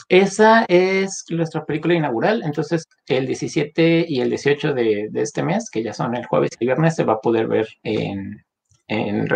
Esa 0.08 0.64
es 0.68 1.24
nuestra 1.30 1.64
película 1.64 1.94
inaugural, 1.94 2.42
entonces 2.44 2.84
el 3.06 3.26
17 3.26 4.06
y 4.08 4.20
el 4.20 4.30
18 4.30 4.74
de, 4.74 5.10
este 5.14 5.42
mes, 5.42 5.70
que 5.70 5.82
ya 5.82 5.92
son 5.92 6.16
el 6.16 6.26
jueves 6.26 6.50
y 6.58 6.66
viernes, 6.66 6.96
se 6.96 7.04
va 7.04 7.14
a 7.14 7.20
poder 7.20 7.46
ver 7.46 7.68
en, 7.82 8.44
en, 8.86 9.26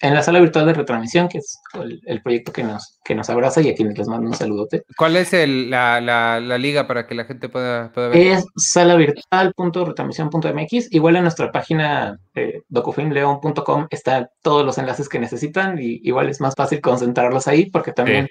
en 0.00 0.14
la 0.14 0.22
sala 0.22 0.40
virtual 0.40 0.64
de 0.66 0.72
retransmisión, 0.72 1.28
que 1.28 1.36
es 1.38 1.60
el, 1.74 2.22
proyecto 2.22 2.52
que 2.52 2.62
nos, 2.62 2.98
que 3.04 3.14
nos 3.14 3.28
abraza 3.28 3.60
y 3.60 3.68
a 3.68 3.74
quienes 3.74 3.98
les 3.98 4.08
mando 4.08 4.28
un 4.28 4.34
saludote. 4.34 4.84
¿Cuál 4.96 5.16
es 5.16 5.32
la, 5.32 6.00
la, 6.00 6.40
la, 6.40 6.58
liga 6.58 6.86
para 6.86 7.06
que 7.06 7.14
la 7.14 7.24
gente 7.24 7.50
pueda, 7.50 7.92
pueda 7.92 8.08
ver? 8.08 8.18
Es 8.18 8.46
salavirtual.retransmisión.mx. 8.56 10.92
Igual 10.92 11.16
en 11.16 11.22
nuestra 11.22 11.50
página 11.52 12.18
eh, 12.34 12.62
docufilmleon.com 12.68 13.88
están 13.90 14.28
todos 14.42 14.64
los 14.64 14.78
enlaces 14.78 15.08
que 15.08 15.18
necesitan 15.18 15.76
y 15.78 16.00
igual 16.02 16.30
es 16.30 16.40
más 16.40 16.54
fácil 16.56 16.80
concentrarlos 16.80 17.48
ahí 17.48 17.68
porque 17.70 17.92
también... 17.92 18.28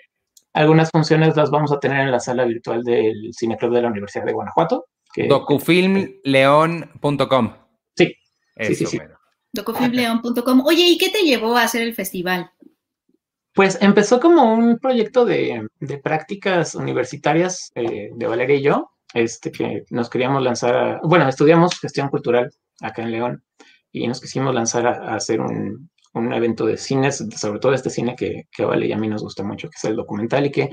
Algunas 0.55 0.89
funciones 0.89 1.35
las 1.35 1.51
vamos 1.51 1.71
a 1.73 1.79
tener 1.81 1.99
en 1.99 2.11
la 2.11 2.21
sala 2.21 2.45
virtual 2.45 2.81
del 2.81 3.31
Cineclub 3.37 3.73
de 3.73 3.81
la 3.81 3.89
Universidad 3.89 4.23
de 4.23 4.31
Guanajuato. 4.31 4.85
Docufilmleon.com. 5.27 7.53
Sí. 7.97 8.15
sí, 8.61 8.75
sí, 8.75 8.85
sí. 8.85 9.01
Docufilmleon.com. 9.51 10.61
Oye, 10.65 10.87
¿y 10.87 10.97
qué 10.97 11.09
te 11.09 11.23
llevó 11.23 11.57
a 11.57 11.63
hacer 11.63 11.81
el 11.81 11.93
festival? 11.93 12.51
Pues 13.53 13.77
empezó 13.81 14.21
como 14.21 14.53
un 14.53 14.79
proyecto 14.79 15.25
de, 15.25 15.67
prácticas 16.01 16.73
universitarias 16.73 17.73
eh, 17.75 18.11
de 18.15 18.27
Valeria 18.27 18.55
y 18.55 18.61
yo, 18.61 18.91
este, 19.13 19.51
que 19.51 19.83
nos 19.89 20.09
queríamos 20.09 20.41
lanzar 20.41 20.73
a, 20.73 21.01
bueno, 21.03 21.27
estudiamos 21.27 21.77
gestión 21.81 22.07
cultural 22.07 22.49
acá 22.79 23.01
en 23.01 23.11
León 23.11 23.43
y 23.91 24.07
nos 24.07 24.21
quisimos 24.21 24.55
lanzar 24.55 24.87
a 24.87 25.15
hacer 25.15 25.41
un, 25.41 25.89
un 26.15 26.33
evento 26.33 26.65
de 26.65 26.77
cines, 26.77 27.23
sobre 27.35 27.59
todo 27.59 27.73
este 27.73 27.89
cine 27.89 28.15
que, 28.15 28.43
que 28.51 28.65
Vale 28.65 28.87
y 28.87 28.91
a 28.91 28.97
mí 28.97 29.07
nos 29.07 29.21
gusta 29.21 29.43
mucho, 29.43 29.69
que 29.69 29.75
es 29.75 29.83
el 29.85 29.95
documental 29.95 30.45
y 30.45 30.51
que 30.51 30.69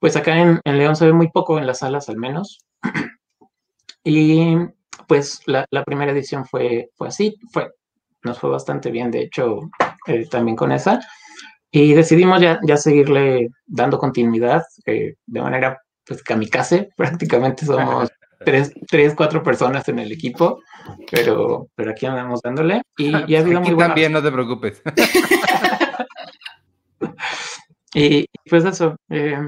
pues 0.00 0.16
acá 0.16 0.38
en, 0.38 0.60
León 0.64 0.96
se 0.96 1.06
ve 1.06 1.12
muy 1.12 1.28
poco 1.30 1.58
en 1.58 1.66
las 1.66 1.78
salas 1.78 2.08
al 2.08 2.16
menos. 2.16 2.58
y 4.04 4.56
pues 5.06 5.40
la, 5.46 5.66
primera 5.84 6.12
edición 6.12 6.44
fue, 6.46 6.90
fue 6.96 7.08
así, 7.08 7.36
fue, 7.52 7.70
nos 8.22 8.38
fue 8.38 8.50
bastante 8.50 8.90
bien, 8.90 9.10
de 9.10 9.22
hecho, 9.22 9.60
eh, 10.06 10.26
también 10.28 10.56
con 10.56 10.72
esa. 10.72 11.00
Y 11.70 11.92
decidimos 11.92 12.40
ya, 12.40 12.58
ya 12.66 12.76
seguirle 12.76 13.48
dando 13.66 13.98
continuidad 13.98 14.62
eh, 14.86 15.14
de 15.26 15.42
manera 15.42 15.78
pues 16.06 16.22
kamikaze, 16.22 16.90
prácticamente 16.96 17.66
somos 17.66 18.08
tres, 18.48 18.72
tres, 18.88 19.14
cuatro 19.14 19.42
personas 19.42 19.86
en 19.88 19.98
el 19.98 20.10
equipo, 20.10 20.62
pero, 21.10 21.68
pero 21.74 21.90
aquí 21.90 22.06
andamos 22.06 22.40
dándole. 22.42 22.80
Y, 22.96 23.08
y 23.30 23.36
ha 23.36 23.40
habido 23.40 23.60
muy 23.60 23.76
también, 23.76 24.12
no 24.12 24.22
te 24.22 24.32
preocupes. 24.32 24.82
y 27.94 28.26
pues 28.48 28.64
eso, 28.64 28.96
eh, 29.10 29.38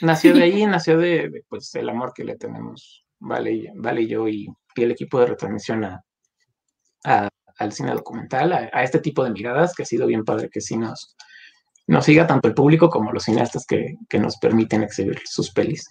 nació 0.00 0.34
de 0.34 0.42
ahí, 0.42 0.66
nació 0.66 0.98
de, 0.98 1.44
pues, 1.48 1.72
el 1.76 1.88
amor 1.88 2.12
que 2.14 2.24
le 2.24 2.36
tenemos, 2.36 3.04
Vale, 3.24 3.70
vale 3.76 4.02
y 4.02 4.08
yo 4.08 4.26
y, 4.26 4.48
el 4.74 4.90
equipo 4.90 5.20
de 5.20 5.26
retransmisión 5.26 5.84
a, 5.84 6.02
al 7.58 7.72
cine 7.72 7.92
documental, 7.92 8.52
a, 8.52 8.82
este 8.82 8.98
tipo 8.98 9.22
de 9.22 9.30
miradas, 9.30 9.74
que 9.74 9.84
ha 9.84 9.86
sido 9.86 10.08
bien 10.08 10.24
padre 10.24 10.50
que 10.50 10.60
sí 10.60 10.76
nos, 10.76 11.14
nos 11.86 12.04
siga 12.04 12.26
tanto 12.26 12.48
el 12.48 12.54
público 12.54 12.90
como 12.90 13.12
los 13.12 13.22
cineastas 13.22 13.64
que, 13.64 13.94
que 14.08 14.18
nos 14.18 14.38
permiten 14.38 14.82
exhibir 14.82 15.20
sus 15.24 15.52
pelis. 15.52 15.88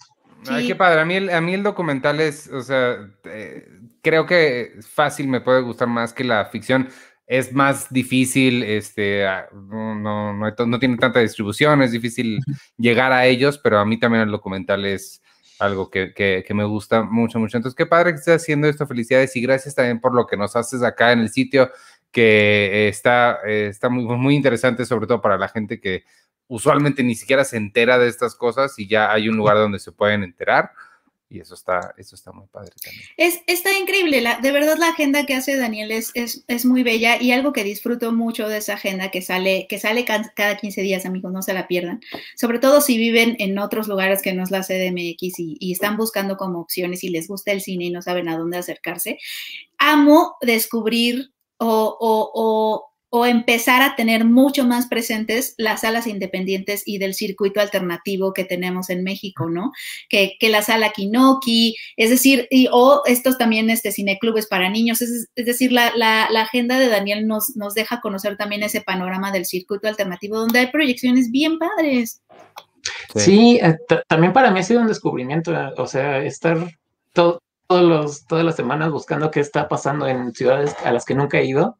Ay, 0.48 0.66
qué 0.66 0.74
padre. 0.74 1.00
A 1.00 1.04
mí, 1.04 1.14
el, 1.14 1.30
a 1.30 1.40
mí 1.40 1.54
el 1.54 1.62
documental 1.62 2.20
es, 2.20 2.48
o 2.48 2.62
sea, 2.62 2.96
eh, 3.24 3.68
creo 4.02 4.26
que 4.26 4.72
fácil 4.80 5.28
me 5.28 5.40
puede 5.40 5.62
gustar 5.62 5.88
más 5.88 6.12
que 6.12 6.24
la 6.24 6.46
ficción. 6.46 6.88
Es 7.26 7.52
más 7.52 7.90
difícil, 7.90 8.62
este, 8.62 9.26
ah, 9.26 9.48
no, 9.52 9.94
no, 9.94 10.34
no, 10.34 10.78
tiene 10.78 10.96
tanta 10.98 11.20
distribución, 11.20 11.80
es 11.82 11.92
difícil 11.92 12.40
llegar 12.76 13.12
a 13.12 13.26
ellos, 13.26 13.58
pero 13.58 13.78
a 13.78 13.86
mí 13.86 13.98
también 13.98 14.24
el 14.24 14.30
documental 14.30 14.84
es 14.84 15.22
algo 15.58 15.88
que, 15.88 16.12
que, 16.12 16.44
me 16.54 16.64
gusta 16.64 17.02
mucho, 17.02 17.38
mucho. 17.38 17.56
Entonces, 17.56 17.76
qué 17.76 17.86
padre 17.86 18.12
que 18.12 18.18
estés 18.18 18.42
haciendo 18.42 18.68
esto. 18.68 18.86
Felicidades 18.86 19.34
y 19.36 19.40
gracias 19.40 19.74
también 19.74 20.00
por 20.00 20.14
lo 20.14 20.26
que 20.26 20.36
nos 20.36 20.56
haces 20.56 20.82
acá 20.82 21.12
en 21.12 21.20
el 21.20 21.30
sitio, 21.30 21.70
que 22.10 22.88
está, 22.88 23.38
está 23.46 23.88
muy, 23.88 24.04
muy 24.16 24.34
interesante, 24.34 24.84
sobre 24.84 25.06
todo 25.06 25.20
para 25.20 25.38
la 25.38 25.48
gente 25.48 25.80
que 25.80 26.04
usualmente 26.52 27.02
ni 27.02 27.14
siquiera 27.14 27.44
se 27.44 27.56
entera 27.56 27.98
de 27.98 28.08
estas 28.08 28.34
cosas 28.34 28.78
y 28.78 28.86
ya 28.86 29.10
hay 29.10 29.26
un 29.26 29.38
lugar 29.38 29.56
donde 29.56 29.78
se 29.78 29.90
pueden 29.90 30.22
enterar. 30.22 30.72
Y 31.30 31.40
eso 31.40 31.54
está, 31.54 31.94
eso 31.96 32.14
está 32.14 32.30
muy 32.30 32.46
padre 32.48 32.72
también. 32.84 33.06
Es, 33.16 33.40
está 33.46 33.72
increíble, 33.78 34.20
la, 34.20 34.38
de 34.38 34.52
verdad 34.52 34.76
la 34.76 34.90
agenda 34.90 35.24
que 35.24 35.32
hace 35.32 35.56
Daniel 35.56 35.90
es, 35.90 36.10
es, 36.12 36.44
es, 36.48 36.66
muy 36.66 36.82
bella 36.82 37.22
y 37.22 37.32
algo 37.32 37.54
que 37.54 37.64
disfruto 37.64 38.12
mucho 38.12 38.50
de 38.50 38.58
esa 38.58 38.74
agenda 38.74 39.10
que 39.10 39.22
sale, 39.22 39.66
que 39.66 39.78
sale 39.78 40.04
cada 40.04 40.56
15 40.58 40.82
días, 40.82 41.06
amigos, 41.06 41.32
no 41.32 41.40
se 41.40 41.54
la 41.54 41.66
pierdan. 41.66 42.02
Sobre 42.36 42.58
todo 42.58 42.82
si 42.82 42.98
viven 42.98 43.36
en 43.38 43.58
otros 43.58 43.88
lugares 43.88 44.20
que 44.20 44.34
no 44.34 44.42
es 44.42 44.50
la 44.50 44.60
CDMX 44.60 45.38
y, 45.38 45.56
y 45.58 45.72
están 45.72 45.96
buscando 45.96 46.36
como 46.36 46.60
opciones 46.60 47.02
y 47.02 47.08
les 47.08 47.28
gusta 47.28 47.52
el 47.52 47.62
cine 47.62 47.86
y 47.86 47.90
no 47.90 48.02
saben 48.02 48.28
a 48.28 48.36
dónde 48.36 48.58
acercarse. 48.58 49.18
Amo 49.78 50.36
descubrir 50.42 51.32
o, 51.56 51.96
o, 51.98 52.30
o 52.34 52.91
o 53.14 53.26
empezar 53.26 53.82
a 53.82 53.94
tener 53.94 54.24
mucho 54.24 54.64
más 54.64 54.86
presentes 54.86 55.54
las 55.58 55.82
salas 55.82 56.06
independientes 56.06 56.82
y 56.86 56.96
del 56.96 57.12
circuito 57.12 57.60
alternativo 57.60 58.32
que 58.32 58.46
tenemos 58.46 58.88
en 58.88 59.04
México, 59.04 59.50
¿no? 59.50 59.70
Que, 60.08 60.38
la 60.40 60.62
sala 60.62 60.92
Kinoki, 60.92 61.76
es 61.98 62.08
decir, 62.08 62.48
y, 62.50 62.68
o 62.72 63.02
estos 63.04 63.36
también 63.36 63.68
este, 63.68 63.92
cineclubes 63.92 64.46
para 64.46 64.70
niños, 64.70 65.02
es, 65.02 65.28
decir, 65.36 65.72
la, 65.72 65.88
agenda 66.40 66.78
de 66.78 66.88
Daniel 66.88 67.26
nos, 67.26 67.54
nos 67.54 67.74
deja 67.74 68.00
conocer 68.00 68.38
también 68.38 68.62
ese 68.62 68.80
panorama 68.80 69.30
del 69.30 69.44
circuito 69.44 69.88
alternativo 69.88 70.38
donde 70.38 70.60
hay 70.60 70.68
proyecciones 70.68 71.30
bien 71.30 71.58
padres. 71.58 72.22
Sí, 73.14 73.60
eh, 73.62 73.76
también 74.08 74.32
para 74.32 74.50
mí 74.50 74.60
ha 74.60 74.62
sido 74.62 74.80
un 74.80 74.88
descubrimiento, 74.88 75.52
o 75.76 75.86
sea, 75.86 76.24
estar 76.24 76.66
todos 77.12 77.42
los, 77.68 78.24
todas 78.24 78.44
las 78.46 78.56
semanas 78.56 78.90
buscando 78.90 79.30
qué 79.30 79.40
está 79.40 79.68
pasando 79.68 80.08
en 80.08 80.32
ciudades 80.32 80.74
a 80.82 80.92
las 80.92 81.04
que 81.04 81.14
nunca 81.14 81.38
he 81.38 81.44
ido 81.44 81.76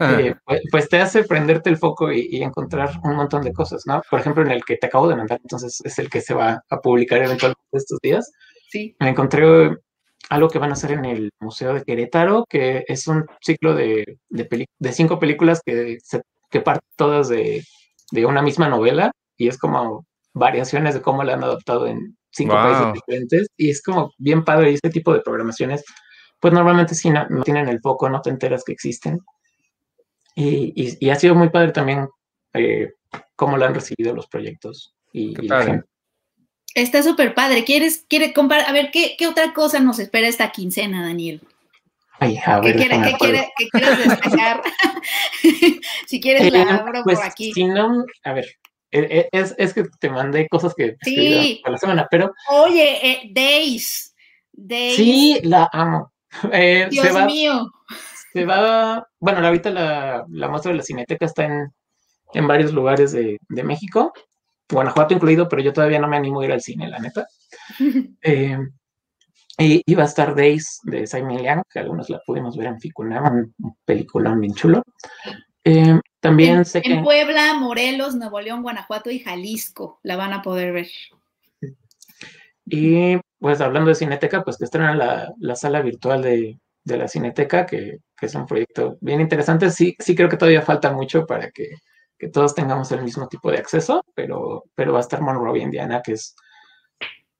eh, 0.00 0.34
pues, 0.44 0.62
pues, 0.70 0.88
te 0.88 0.98
hace 0.98 1.24
prenderte 1.24 1.68
el 1.68 1.76
foco 1.76 2.10
y, 2.10 2.42
encontrar 2.42 2.90
un 3.04 3.16
montón 3.16 3.42
de 3.42 3.52
cosas, 3.52 3.82
¿no? 3.86 4.00
Por 4.08 4.20
ejemplo, 4.20 4.42
en 4.42 4.50
el 4.50 4.64
que 4.64 4.76
te 4.76 4.86
acabo 4.86 5.08
de 5.08 5.16
mandar, 5.16 5.40
entonces 5.42 5.80
es 5.84 5.98
el 5.98 6.08
que 6.08 6.20
se 6.20 6.32
va 6.34 6.62
a 6.68 6.80
publicar 6.80 7.22
eventualmente 7.22 7.60
estos 7.72 7.98
días. 8.00 8.32
Sí. 8.70 8.96
Me 8.98 9.10
encontré 9.10 9.76
algo 10.30 10.48
que 10.48 10.58
van 10.58 10.70
a 10.70 10.74
hacer 10.74 10.92
en 10.92 11.04
el 11.04 11.30
Museo 11.40 11.74
de 11.74 11.82
Querétaro, 11.82 12.46
que 12.48 12.84
es 12.88 13.06
un 13.08 13.26
ciclo 13.40 13.74
de, 13.74 14.18
de, 14.30 14.92
cinco 14.92 15.18
películas 15.18 15.60
que, 15.64 15.98
se, 16.02 16.22
que 16.50 16.60
parten 16.60 16.88
todas 16.96 17.28
de, 17.28 17.64
de, 18.12 18.26
una 18.26 18.40
misma 18.40 18.68
novela 18.68 19.12
y 19.36 19.48
es 19.48 19.58
como 19.58 20.06
variaciones 20.32 20.94
de 20.94 21.02
cómo 21.02 21.24
la 21.24 21.34
han 21.34 21.44
adaptado 21.44 21.86
en 21.86 22.16
cinco 22.30 22.54
países 22.54 22.92
diferentes 22.92 23.48
y 23.56 23.70
es 23.70 23.82
como 23.82 24.12
bien 24.18 24.44
padre 24.44 24.70
y 24.70 24.74
este 24.74 24.90
tipo 24.90 25.12
de 25.12 25.20
programaciones, 25.20 25.84
pues 26.38 26.54
normalmente 26.54 26.94
si 26.94 27.10
no, 27.10 27.26
no 27.28 27.42
tienen 27.42 27.68
el 27.68 27.80
foco, 27.80 28.08
no 28.08 28.20
te 28.22 28.30
enteras 28.30 28.62
que 28.64 28.72
existen 28.72 29.18
y, 30.34 31.10
ha 31.10 31.14
sido 31.16 31.34
muy 31.34 31.50
padre 31.50 31.72
también 31.72 32.08
eh, 32.54 32.92
cómo 33.36 33.56
lo 33.56 33.64
han 33.64 33.74
recibido 33.74 34.14
los 34.14 34.26
proyectos. 34.26 34.94
Y, 35.12 35.34
Está 36.74 37.02
súper 37.02 37.34
padre. 37.34 37.64
¿Quieres, 37.64 38.04
quiere 38.08 38.32
comparar? 38.32 38.68
A 38.68 38.72
ver, 38.72 38.90
¿qué, 38.92 39.16
otra 39.26 39.52
cosa 39.52 39.80
nos 39.80 39.98
espera 39.98 40.28
esta 40.28 40.50
quincena, 40.52 41.02
Daniel? 41.02 41.40
Ay, 42.20 42.38
a 42.44 42.60
ver, 42.60 42.76
¿Qué, 42.76 42.86
quiere, 43.18 43.50
¿qué, 43.56 43.68
quieres 43.70 43.98
destacar? 43.98 44.62
si 46.06 46.20
quieres, 46.20 46.52
la 46.52 46.58
eh, 46.62 46.66
abro 46.68 47.02
pues, 47.02 47.18
por 47.18 47.26
aquí. 47.26 47.52
Si 47.52 47.64
no, 47.64 48.04
a 48.24 48.32
ver, 48.34 48.46
e, 48.92 49.28
e, 49.32 49.54
es, 49.56 49.74
que 49.74 49.84
te 49.98 50.10
mandé 50.10 50.46
cosas 50.48 50.74
que 50.74 50.96
sí. 51.02 51.62
a 51.64 51.70
la 51.70 51.78
semana, 51.78 52.06
pero. 52.10 52.32
Oye, 52.50 52.98
eh, 53.10 53.30
Days. 53.32 54.14
Days. 54.52 54.96
Sí, 54.96 55.40
la 55.42 55.68
amo. 55.72 56.12
Dios 56.90 57.26
mío. 57.26 57.72
Se 58.32 58.44
va, 58.44 59.06
bueno, 59.18 59.44
ahorita 59.44 59.70
la, 59.70 60.24
la 60.28 60.48
muestra 60.48 60.70
de 60.70 60.78
la 60.78 60.84
Cineteca 60.84 61.26
está 61.26 61.44
en, 61.44 61.72
en 62.32 62.46
varios 62.46 62.72
lugares 62.72 63.12
de, 63.12 63.38
de, 63.48 63.62
México, 63.64 64.12
Guanajuato 64.70 65.14
incluido, 65.14 65.48
pero 65.48 65.62
yo 65.62 65.72
todavía 65.72 65.98
no 65.98 66.08
me 66.08 66.16
animo 66.16 66.40
a 66.40 66.44
ir 66.44 66.52
al 66.52 66.60
cine, 66.60 66.88
la 66.88 66.98
neta. 67.00 67.26
eh, 68.22 68.58
y 69.58 69.82
iba 69.84 70.04
a 70.04 70.06
estar 70.06 70.34
Days 70.34 70.80
de 70.84 71.06
Simon 71.06 71.42
Liang, 71.42 71.62
que 71.68 71.80
algunos 71.80 72.08
la 72.08 72.20
pudimos 72.24 72.56
ver 72.56 72.68
en 72.68 72.80
Ficunam, 72.80 73.52
un 73.58 73.76
peliculón 73.84 74.40
bien 74.40 74.54
chulo. 74.54 74.82
Eh, 75.64 76.00
También 76.20 76.64
sé 76.64 76.80
que... 76.80 76.94
En 76.94 77.04
Puebla, 77.04 77.54
Morelos, 77.54 78.14
Nuevo 78.14 78.40
León, 78.40 78.62
Guanajuato 78.62 79.10
y 79.10 79.18
Jalisco 79.18 80.00
la 80.02 80.16
van 80.16 80.32
a 80.32 80.40
poder 80.40 80.72
ver. 80.72 80.88
Y 82.64 83.18
pues 83.38 83.60
hablando 83.60 83.88
de 83.88 83.96
Cineteca, 83.96 84.44
pues 84.44 84.56
que 84.56 84.64
estrenan 84.64 84.96
la, 84.96 85.32
la 85.38 85.56
sala 85.56 85.82
virtual 85.82 86.22
de, 86.22 86.58
de 86.84 86.96
la 86.96 87.08
Cineteca, 87.08 87.66
que, 87.66 87.98
que, 88.20 88.26
es 88.26 88.34
un 88.34 88.46
proyecto 88.46 88.98
bien 89.00 89.20
interesante. 89.20 89.70
Sí, 89.70 89.96
sí 89.98 90.14
creo 90.14 90.28
que 90.28 90.36
todavía 90.36 90.62
falta 90.62 90.92
mucho 90.92 91.26
para 91.26 91.50
que, 91.50 91.70
que 92.18 92.28
todos 92.28 92.54
tengamos 92.54 92.92
el 92.92 93.02
mismo 93.02 93.28
tipo 93.28 93.50
de 93.50 93.58
acceso, 93.58 94.04
pero, 94.14 94.64
pero 94.74 94.92
va 94.92 94.98
a 94.98 95.02
estar 95.02 95.20
Monrovia, 95.20 95.62
Indiana, 95.62 96.02
que 96.04 96.12
es... 96.12 96.34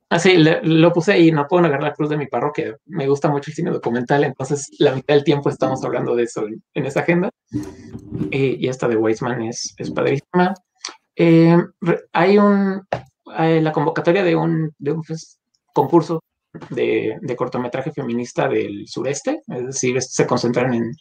Así, 0.09 0.35
ah, 0.49 0.61
lo 0.65 0.93
puse 0.93 1.13
ahí, 1.13 1.31
no 1.31 1.47
puedo 1.47 1.63
negar 1.63 1.83
la 1.83 1.93
cruz 1.93 2.11
de 2.11 2.17
mi 2.17 2.27
parroquia. 2.27 2.77
Me 2.87 3.07
gusta 3.07 3.29
mucho 3.29 3.51
el 3.51 3.55
cine 3.55 3.71
documental, 3.71 4.25
entonces 4.25 4.69
la 4.81 4.93
mitad 4.93 5.15
del 5.15 5.23
tiempo 5.23 5.51
estamos 5.51 5.85
hablando 5.85 6.17
de 6.17 6.25
eso 6.25 6.47
en, 6.49 6.61
en 6.75 6.87
esa 6.87 7.01
agenda. 7.01 7.31
Y, 8.31 8.65
y, 8.65 8.69
esta 8.69 8.89
de 8.89 8.97
Weisman 8.97 9.43
es, 9.43 9.73
es 9.77 9.91
padrísima. 9.93 10.55
Eh, 11.15 11.57
hay 12.13 12.39
un, 12.39 12.83
hay 13.27 13.61
la 13.61 13.73
convocatoria 13.73 14.25
de 14.25 14.35
un, 14.35 14.75
de 14.79 14.93
un 14.93 15.03
pues, 15.03 15.39
concurso 15.73 16.21
de, 16.71 17.17
de, 17.21 17.37
cortometraje 17.37 17.93
feminista 17.93 18.49
del 18.49 18.87
sureste, 18.89 19.41
es 19.49 19.67
decir, 19.67 20.03
se 20.03 20.27
concentran 20.27 20.75
en, 20.75 20.93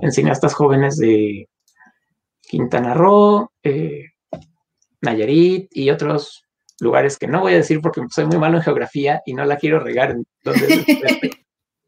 en 0.00 0.12
cineastas 0.12 0.54
jóvenes 0.54 0.96
de 0.96 1.48
Quintana 2.40 2.94
Roo, 2.94 3.50
eh, 3.62 4.10
Nayarit 5.00 5.68
y 5.72 5.90
otros 5.90 6.44
lugares 6.80 7.18
que 7.18 7.26
no 7.26 7.40
voy 7.40 7.54
a 7.54 7.56
decir 7.56 7.80
porque 7.80 8.02
soy 8.10 8.26
muy 8.26 8.38
malo 8.38 8.58
en 8.58 8.62
geografía 8.62 9.22
y 9.24 9.34
no 9.34 9.44
la 9.44 9.56
quiero 9.56 9.80
regar. 9.80 10.10
En 10.12 10.26
donde 10.44 11.38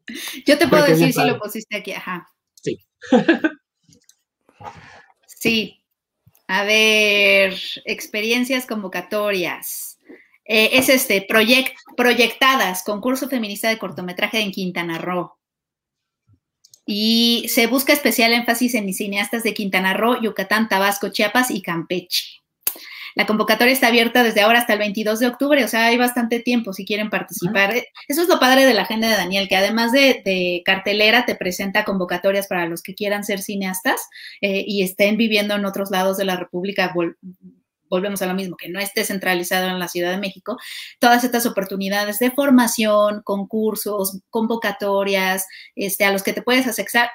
Yo 0.45 0.57
te 0.57 0.67
puedo 0.67 0.85
decir 0.85 1.13
si 1.13 1.25
lo 1.25 1.39
pusiste 1.39 1.77
aquí, 1.77 1.91
ajá. 1.91 2.27
Sí. 2.53 2.79
sí. 5.27 5.81
A 6.47 6.63
ver, 6.63 7.53
experiencias 7.85 8.65
convocatorias. 8.65 9.94
Eh, 10.45 10.71
es 10.73 10.89
este, 10.89 11.21
proyect, 11.21 11.75
proyectadas, 11.97 12.83
concurso 12.83 13.27
feminista 13.27 13.69
de 13.69 13.77
cortometraje 13.77 14.39
en 14.39 14.51
Quintana 14.51 14.99
Roo. 14.99 15.37
Y 16.85 17.47
se 17.49 17.65
busca 17.65 17.93
especial 17.93 18.31
énfasis 18.31 18.75
en 18.75 18.93
cineastas 18.93 19.41
de 19.41 19.55
Quintana 19.55 19.95
Roo, 19.95 20.21
Yucatán, 20.21 20.69
Tabasco, 20.69 21.09
Chiapas 21.09 21.49
y 21.49 21.63
Campeche. 21.63 22.41
La 23.15 23.25
convocatoria 23.25 23.73
está 23.73 23.87
abierta 23.87 24.23
desde 24.23 24.41
ahora 24.41 24.59
hasta 24.59 24.73
el 24.73 24.79
22 24.79 25.19
de 25.19 25.27
octubre, 25.27 25.63
o 25.63 25.67
sea, 25.69 25.85
hay 25.85 25.97
bastante 25.97 26.41
tiempo 26.41 26.73
si 26.73 26.85
quieren 26.85 27.09
participar. 27.09 27.73
Eso 28.09 28.21
es 28.21 28.27
lo 28.27 28.41
padre 28.41 28.65
de 28.65 28.73
la 28.73 28.81
agenda 28.81 29.07
de 29.07 29.15
Daniel, 29.15 29.47
que 29.47 29.55
además 29.55 29.93
de, 29.93 30.61
cartelera 30.65 31.25
te 31.25 31.35
presenta 31.35 31.85
convocatorias 31.85 32.47
para 32.47 32.67
los 32.67 32.83
que 32.83 32.93
quieran 32.93 33.23
ser 33.23 33.41
cineastas 33.41 34.09
eh, 34.41 34.65
y 34.67 34.83
estén 34.83 35.15
viviendo 35.15 35.55
en 35.55 35.65
otros 35.65 35.91
lados 35.91 36.17
de 36.17 36.25
la 36.25 36.35
República, 36.35 36.93
volvemos 37.89 38.21
a 38.21 38.25
lo 38.25 38.33
mismo, 38.33 38.55
que 38.57 38.69
no 38.69 38.79
esté 38.79 39.03
centralizado 39.03 39.67
en 39.67 39.79
la 39.79 39.87
Ciudad 39.87 40.11
de 40.11 40.17
México, 40.17 40.57
todas 40.99 41.23
estas 41.23 41.45
oportunidades 41.45 42.19
de 42.19 42.31
formación, 42.31 43.21
concursos, 43.23 44.19
convocatorias, 44.29 45.45
este, 45.75 46.05
a 46.05 46.11
los 46.11 46.23
que 46.23 46.33
te 46.33 46.41
puedes 46.41 46.67
acercar, 46.67 47.09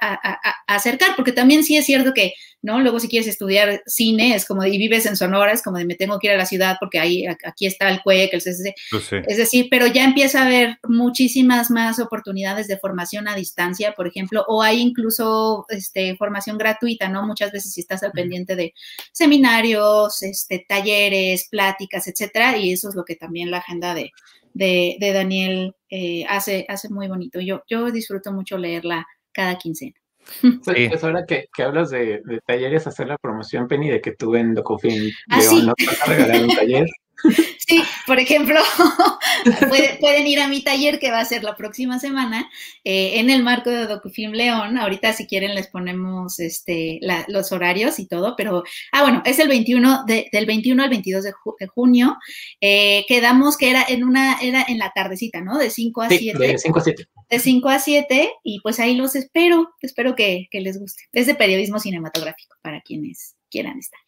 acercar, 0.66 1.16
porque 1.16 1.32
también 1.32 1.64
sí 1.64 1.76
es 1.76 1.86
cierto 1.86 2.12
que, 2.14 2.34
¿no? 2.62 2.80
Luego 2.80 3.00
si 3.00 3.08
quieres 3.08 3.28
estudiar 3.28 3.82
cine, 3.86 4.34
es 4.34 4.44
como, 4.44 4.64
y 4.64 4.76
vives 4.78 5.06
en 5.06 5.16
Sonora, 5.16 5.52
es 5.52 5.62
como 5.62 5.78
de 5.78 5.84
me 5.84 5.94
tengo 5.94 6.18
que 6.18 6.28
ir 6.28 6.34
a 6.34 6.36
la 6.36 6.46
ciudad 6.46 6.76
porque 6.78 6.98
ahí, 6.98 7.26
aquí 7.26 7.66
está 7.66 7.88
el 7.88 8.02
CUEC, 8.02 8.34
el 8.34 8.42
CCC, 8.42 8.74
pues 8.90 9.04
sí. 9.04 9.16
es 9.26 9.36
decir, 9.36 9.68
pero 9.70 9.86
ya 9.86 10.04
empieza 10.04 10.42
a 10.42 10.46
haber 10.46 10.78
muchísimas 10.86 11.70
más 11.70 11.98
oportunidades 11.98 12.68
de 12.68 12.78
formación 12.78 13.28
a 13.28 13.34
distancia, 13.34 13.92
por 13.92 14.06
ejemplo, 14.06 14.44
o 14.48 14.62
hay 14.62 14.80
incluso, 14.80 15.64
este, 15.68 16.16
formación 16.16 16.58
gratuita, 16.58 17.08
¿no? 17.08 17.26
Muchas 17.26 17.52
veces 17.52 17.72
si 17.72 17.80
estás 17.80 18.02
al 18.02 18.12
pendiente 18.12 18.56
de 18.56 18.74
seminarios, 19.12 20.22
este, 20.22 20.64
talleres, 20.68 21.48
pláticas, 21.50 22.06
etcétera, 22.08 22.56
y 22.56 22.72
eso 22.72 22.88
es 22.88 22.94
lo 22.94 23.04
que 23.04 23.16
también 23.16 23.50
la 23.50 23.58
agenda 23.58 23.94
de, 23.94 24.10
de, 24.52 24.96
de 25.00 25.12
Daniel 25.12 25.74
eh, 25.88 26.24
hace, 26.28 26.66
hace 26.68 26.88
muy 26.88 27.08
bonito. 27.08 27.40
Yo, 27.40 27.62
yo 27.68 27.90
disfruto 27.90 28.32
mucho 28.32 28.58
leerla 28.58 29.06
cada 29.32 29.56
quincena. 29.56 29.99
Pues, 30.40 30.54
sí. 30.76 30.88
pues 30.88 31.04
ahora 31.04 31.24
que, 31.26 31.46
que 31.54 31.62
hablas 31.62 31.90
de, 31.90 32.22
de, 32.24 32.40
talleres, 32.46 32.86
hacer 32.86 33.08
la 33.08 33.18
promoción, 33.18 33.68
Penny, 33.68 33.90
de 33.90 34.00
que 34.00 34.12
tú 34.12 34.34
en 34.34 34.54
Docofin 34.54 35.10
¿Ah, 35.28 35.38
León 35.38 35.60
sí? 35.60 35.66
nos 35.66 35.74
vas 35.86 36.02
a 36.02 36.06
regalar 36.06 36.42
un 36.42 36.54
taller. 36.54 36.86
Sí, 37.70 37.82
por 38.06 38.18
ejemplo, 38.18 38.60
puede, 39.68 39.96
pueden 40.00 40.26
ir 40.26 40.40
a 40.40 40.48
mi 40.48 40.62
taller 40.62 40.98
que 40.98 41.10
va 41.10 41.20
a 41.20 41.24
ser 41.24 41.42
la 41.44 41.56
próxima 41.56 41.98
semana 41.98 42.50
eh, 42.84 43.18
en 43.20 43.30
el 43.30 43.42
marco 43.42 43.70
de 43.70 43.86
DocuFilm 43.86 44.32
León. 44.32 44.78
Ahorita 44.78 45.12
si 45.12 45.26
quieren 45.26 45.54
les 45.54 45.68
ponemos 45.68 46.38
este, 46.40 46.98
la, 47.02 47.24
los 47.28 47.52
horarios 47.52 47.98
y 47.98 48.06
todo, 48.06 48.34
pero, 48.36 48.62
ah, 48.92 49.02
bueno, 49.02 49.22
es 49.24 49.38
el 49.38 49.48
21, 49.48 50.04
de, 50.06 50.28
del 50.32 50.46
21 50.46 50.82
al 50.82 50.90
22 50.90 51.24
de, 51.24 51.32
ju 51.32 51.54
de 51.58 51.66
junio. 51.66 52.16
Eh, 52.60 53.04
quedamos 53.08 53.56
que 53.56 53.70
era 53.70 53.84
en 53.88 54.04
una, 54.04 54.38
era 54.40 54.64
en 54.68 54.78
la 54.78 54.92
tardecita, 54.94 55.40
¿no? 55.40 55.58
De 55.58 55.70
5 55.70 56.02
a 56.02 56.08
Sí, 56.08 56.18
7. 56.18 56.38
de 56.38 56.58
5 56.58 56.78
a 56.78 56.82
7. 56.82 57.06
De 57.30 57.38
5 57.38 57.68
a 57.68 57.78
7 57.78 58.32
y 58.44 58.60
pues 58.60 58.80
ahí 58.80 58.94
los 58.94 59.14
espero, 59.16 59.70
espero 59.80 60.14
que, 60.14 60.48
que 60.50 60.60
les 60.60 60.78
guste. 60.78 61.02
Es 61.12 61.26
de 61.26 61.34
periodismo 61.34 61.78
cinematográfico 61.78 62.56
para 62.62 62.80
quienes 62.80 63.36
quieran 63.50 63.78
estar. 63.78 64.00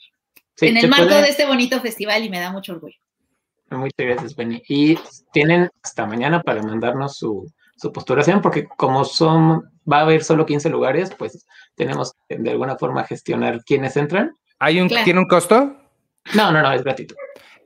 Sí, 0.56 0.66
en 0.66 0.76
el 0.76 0.88
marco 0.88 1.06
puede- 1.06 1.22
de 1.22 1.28
este 1.30 1.46
bonito 1.46 1.80
festival 1.80 2.24
y 2.24 2.30
me 2.30 2.38
da 2.38 2.52
mucho 2.52 2.72
orgullo. 2.72 2.96
Muchas 3.78 3.94
gracias, 3.98 4.34
Penny. 4.34 4.62
Y 4.68 4.98
tienen 5.32 5.68
hasta 5.82 6.06
mañana 6.06 6.42
para 6.42 6.62
mandarnos 6.62 7.16
su, 7.16 7.50
su 7.76 7.92
postulación, 7.92 8.40
porque 8.42 8.66
como 8.76 9.04
son, 9.04 9.62
va 9.90 9.98
a 9.98 10.02
haber 10.02 10.22
solo 10.24 10.46
15 10.46 10.68
lugares, 10.70 11.10
pues 11.18 11.46
tenemos 11.74 12.12
que 12.28 12.36
de 12.38 12.50
alguna 12.50 12.76
forma 12.76 13.04
gestionar 13.04 13.62
quiénes 13.64 13.96
entran. 13.96 14.32
¿Hay 14.58 14.80
un, 14.80 14.88
Claro. 14.88 15.04
¿Tiene 15.04 15.20
un 15.20 15.26
costo? 15.26 15.76
No, 16.34 16.52
no, 16.52 16.62
no, 16.62 16.72
es 16.72 16.84
gratuito. 16.84 17.14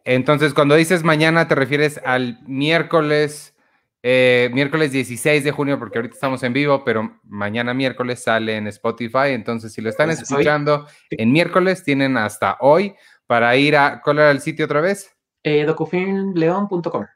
Entonces, 0.05 0.55
cuando 0.55 0.75
dices 0.77 1.03
mañana, 1.03 1.49
te 1.49 1.55
refieres 1.57 2.01
al 2.05 2.39
miércoles, 2.47 3.55
eh, 4.03 4.49
miércoles 4.53 4.93
16 4.93 5.43
de 5.43 5.51
junio, 5.51 5.79
porque 5.79 5.99
ahorita 5.99 6.15
estamos 6.15 6.43
en 6.45 6.53
vivo, 6.53 6.85
pero 6.85 7.19
mañana 7.25 7.75
miércoles 7.75 8.23
sale 8.23 8.57
en 8.57 8.69
Spotify. 8.69 9.31
Entonces, 9.31 9.73
si 9.73 9.83
lo 9.83 9.91
están 9.91 10.09
hoy- 10.11 10.15
escuchando 10.15 10.87
en 11.11 11.33
miércoles, 11.33 11.83
tienen 11.83 12.17
hasta 12.17 12.57
hoy 12.61 12.95
para 13.27 13.57
ir 13.57 13.77
a. 13.77 14.01
¿Cuál 14.01 14.19
era 14.21 14.31
el 14.31 14.41
sitio 14.41 14.67
otra 14.67 14.81
vez? 14.81 15.16
Eh, 15.49 15.65
docufilmleon.com. 15.65 17.07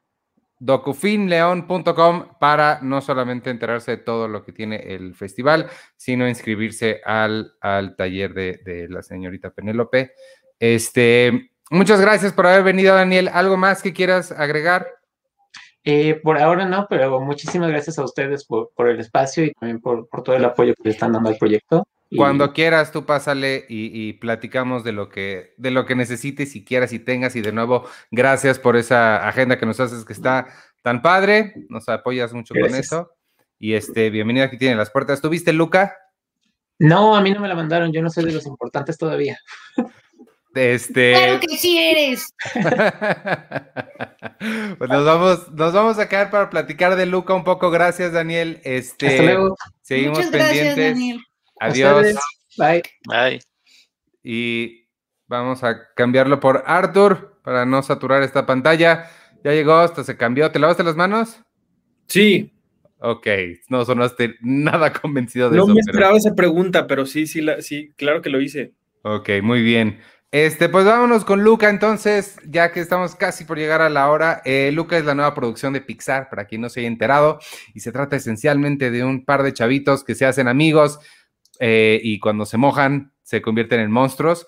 docufinleon.com 0.60 2.28
para 2.38 2.78
no 2.80 3.00
solamente 3.00 3.50
enterarse 3.50 3.90
de 3.90 3.96
todo 3.96 4.28
lo 4.28 4.44
que 4.44 4.52
tiene 4.52 4.76
el 4.94 5.16
festival, 5.16 5.68
sino 5.96 6.28
inscribirse 6.28 7.00
al, 7.04 7.54
al 7.60 7.96
taller 7.96 8.32
de, 8.32 8.60
de 8.64 8.88
la 8.88 9.02
señorita 9.02 9.50
Penélope. 9.50 10.12
Este, 10.60 11.50
muchas 11.72 12.00
gracias 12.00 12.32
por 12.32 12.46
haber 12.46 12.62
venido, 12.62 12.94
Daniel. 12.94 13.26
¿Algo 13.32 13.56
más 13.56 13.82
que 13.82 13.92
quieras 13.92 14.30
agregar? 14.30 14.86
Eh, 15.82 16.20
por 16.22 16.38
ahora 16.38 16.66
no, 16.66 16.86
pero 16.88 17.18
muchísimas 17.18 17.68
gracias 17.68 17.98
a 17.98 18.04
ustedes 18.04 18.44
por, 18.44 18.70
por 18.76 18.90
el 18.90 19.00
espacio 19.00 19.44
y 19.44 19.54
también 19.54 19.80
por, 19.80 20.08
por 20.08 20.22
todo 20.22 20.36
el 20.36 20.44
apoyo 20.44 20.72
que 20.76 20.84
le 20.84 20.90
están 20.90 21.10
dando 21.10 21.30
al 21.30 21.36
proyecto. 21.36 21.84
Y- 22.12 22.16
Cuando 22.16 22.52
quieras, 22.52 22.90
tú 22.90 23.06
pásale 23.06 23.66
y, 23.68 24.08
y 24.08 24.12
platicamos 24.14 24.82
de 24.82 24.90
lo 24.92 25.08
que 25.08 25.54
de 25.56 25.70
lo 25.70 25.86
que 25.86 25.94
necesites 25.94 26.56
y 26.56 26.64
quieras 26.64 26.92
y 26.92 26.98
tengas. 26.98 27.36
Y 27.36 27.40
de 27.40 27.52
nuevo, 27.52 27.88
gracias 28.10 28.58
por 28.58 28.76
esa 28.76 29.28
agenda 29.28 29.58
que 29.58 29.66
nos 29.66 29.78
haces 29.78 30.04
que 30.04 30.12
está 30.12 30.48
tan 30.82 31.02
padre. 31.02 31.54
Nos 31.68 31.88
apoyas 31.88 32.32
mucho 32.32 32.52
con 32.52 32.62
Gracias. 32.64 32.86
eso. 32.86 33.12
Y 33.60 33.74
este, 33.74 34.10
bienvenida 34.10 34.46
aquí 34.46 34.58
tienen 34.58 34.76
las 34.78 34.90
puertas. 34.90 35.20
¿Tuviste, 35.20 35.52
Luca? 35.52 35.96
No, 36.80 37.14
a 37.14 37.20
mí 37.20 37.30
no 37.30 37.38
me 37.40 37.46
la 37.48 37.54
mandaron, 37.54 37.92
yo 37.92 38.02
no 38.02 38.10
soy 38.10 38.24
de 38.24 38.32
los 38.32 38.46
importantes 38.46 38.96
todavía. 38.98 39.38
Este. 40.54 41.12
Claro 41.12 41.38
que 41.38 41.56
sí 41.58 41.78
eres. 41.78 42.34
pues 44.78 44.90
nos 44.90 45.04
vamos, 45.04 45.52
nos 45.52 45.72
vamos 45.72 45.98
a 45.98 46.08
quedar 46.08 46.30
para 46.30 46.50
platicar 46.50 46.96
de 46.96 47.06
Luca 47.06 47.34
un 47.34 47.44
poco. 47.44 47.70
Gracias, 47.70 48.12
Daniel. 48.12 48.60
Este, 48.64 49.08
Hasta 49.08 49.22
luego. 49.22 49.56
Seguimos 49.82 50.18
Muchas 50.18 50.32
gracias, 50.32 50.74
pendientes. 50.74 50.94
Daniel. 50.94 51.20
Adiós. 51.60 52.06
Bye. 52.58 52.82
Ay, 53.12 53.38
Y 54.22 54.88
vamos 55.28 55.62
a 55.62 55.88
cambiarlo 55.94 56.40
por 56.40 56.64
Arthur 56.66 57.38
para 57.44 57.64
no 57.64 57.82
saturar 57.82 58.22
esta 58.22 58.46
pantalla. 58.46 59.08
Ya 59.44 59.52
llegó, 59.52 59.74
hasta 59.74 60.04
se 60.04 60.16
cambió. 60.16 60.50
¿Te 60.50 60.58
lavaste 60.58 60.82
las 60.84 60.96
manos? 60.96 61.40
Sí, 62.06 62.52
Ok, 63.02 63.26
no 63.70 63.82
sonaste 63.86 64.34
nada 64.42 64.92
convencido 64.92 65.48
de 65.48 65.56
no 65.56 65.62
eso. 65.64 65.72
me 65.74 65.80
pero- 65.86 65.90
esperaba 65.92 66.16
esa 66.18 66.34
pregunta, 66.34 66.86
pero 66.86 67.06
sí, 67.06 67.26
sí, 67.26 67.40
la, 67.40 67.62
sí, 67.62 67.94
claro 67.96 68.20
que 68.20 68.28
lo 68.28 68.42
hice. 68.42 68.74
Ok, 69.02 69.30
muy 69.42 69.62
bien. 69.62 70.00
Este, 70.32 70.68
pues 70.68 70.84
vámonos 70.84 71.24
con 71.24 71.42
Luca 71.42 71.70
entonces, 71.70 72.36
ya 72.46 72.70
que 72.72 72.80
estamos 72.80 73.16
casi 73.16 73.44
por 73.46 73.56
llegar 73.56 73.80
a 73.80 73.88
la 73.88 74.10
hora. 74.10 74.42
Eh, 74.44 74.70
Luca 74.74 74.98
es 74.98 75.06
la 75.06 75.14
nueva 75.14 75.34
producción 75.34 75.72
de 75.72 75.80
Pixar, 75.80 76.28
para 76.28 76.44
quien 76.44 76.60
no 76.60 76.68
se 76.68 76.80
haya 76.80 76.88
enterado, 76.88 77.38
y 77.72 77.80
se 77.80 77.90
trata 77.90 78.16
esencialmente 78.16 78.90
de 78.90 79.02
un 79.02 79.24
par 79.24 79.42
de 79.44 79.54
chavitos 79.54 80.04
que 80.04 80.14
se 80.14 80.26
hacen 80.26 80.46
amigos 80.46 81.00
eh, 81.60 82.00
y 82.02 82.18
cuando 82.18 82.46
se 82.46 82.56
mojan 82.56 83.12
se 83.22 83.40
convierten 83.40 83.78
en 83.78 83.92
monstruos. 83.92 84.46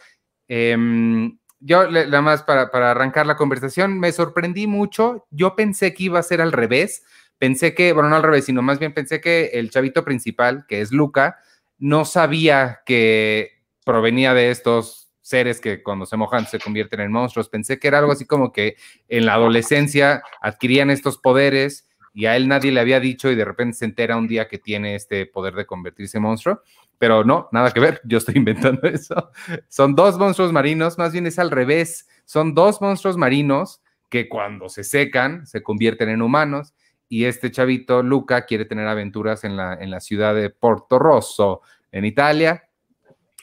Em, 0.48 1.38
yo, 1.60 1.88
nada 1.88 2.22
más 2.22 2.42
para, 2.42 2.72
para 2.72 2.90
arrancar 2.90 3.26
la 3.26 3.36
conversación, 3.36 4.00
me 4.00 4.10
sorprendí 4.10 4.66
mucho. 4.66 5.28
Yo 5.30 5.54
pensé 5.54 5.94
que 5.94 6.04
iba 6.04 6.18
a 6.18 6.24
ser 6.24 6.40
al 6.40 6.50
revés. 6.50 7.04
Pensé 7.38 7.74
que, 7.74 7.92
bueno, 7.92 8.08
no 8.08 8.16
al 8.16 8.22
revés, 8.24 8.46
sino 8.46 8.62
más 8.62 8.78
bien 8.80 8.94
pensé 8.94 9.20
que 9.20 9.50
el 9.52 9.70
chavito 9.70 10.04
principal, 10.04 10.64
que 10.66 10.80
es 10.80 10.90
Luca, 10.90 11.38
no 11.78 12.04
sabía 12.04 12.80
que 12.86 13.62
provenía 13.84 14.34
de 14.34 14.50
estos 14.50 15.10
seres 15.20 15.60
que 15.60 15.82
cuando 15.82 16.06
se 16.06 16.16
mojan 16.16 16.46
se 16.46 16.58
convierten 16.58 17.00
en 17.00 17.12
monstruos. 17.12 17.48
Pensé 17.48 17.78
que 17.78 17.88
era 17.88 17.98
algo 17.98 18.12
así 18.12 18.24
como 18.26 18.52
que 18.52 18.76
en 19.08 19.26
la 19.26 19.34
adolescencia 19.34 20.22
adquirían 20.40 20.90
estos 20.90 21.18
poderes 21.18 21.88
y 22.14 22.26
a 22.26 22.36
él 22.36 22.48
nadie 22.48 22.72
le 22.72 22.80
había 22.80 23.00
dicho 23.00 23.30
y 23.30 23.34
de 23.34 23.44
repente 23.44 23.76
se 23.76 23.84
entera 23.84 24.16
un 24.16 24.28
día 24.28 24.48
que 24.48 24.58
tiene 24.58 24.94
este 24.94 25.26
poder 25.26 25.54
de 25.54 25.66
convertirse 25.66 26.18
en 26.18 26.24
monstruo. 26.24 26.62
Pero 26.98 27.24
no, 27.24 27.48
nada 27.52 27.70
que 27.70 27.80
ver, 27.80 28.00
yo 28.04 28.18
estoy 28.18 28.34
inventando 28.36 28.86
eso. 28.86 29.30
Son 29.68 29.94
dos 29.94 30.18
monstruos 30.18 30.52
marinos, 30.52 30.98
más 30.98 31.12
bien 31.12 31.26
es 31.26 31.38
al 31.38 31.50
revés. 31.50 32.06
Son 32.24 32.54
dos 32.54 32.80
monstruos 32.80 33.16
marinos 33.16 33.82
que 34.08 34.28
cuando 34.28 34.68
se 34.68 34.84
secan 34.84 35.46
se 35.46 35.62
convierten 35.62 36.10
en 36.10 36.22
humanos 36.22 36.74
y 37.12 37.26
este 37.26 37.50
chavito, 37.50 38.02
Luca, 38.02 38.46
quiere 38.46 38.64
tener 38.64 38.88
aventuras 38.88 39.44
en 39.44 39.54
la, 39.54 39.74
en 39.74 39.90
la 39.90 40.00
ciudad 40.00 40.34
de 40.34 40.48
Porto 40.48 40.98
Rosso, 40.98 41.60
en 41.90 42.06
Italia, 42.06 42.70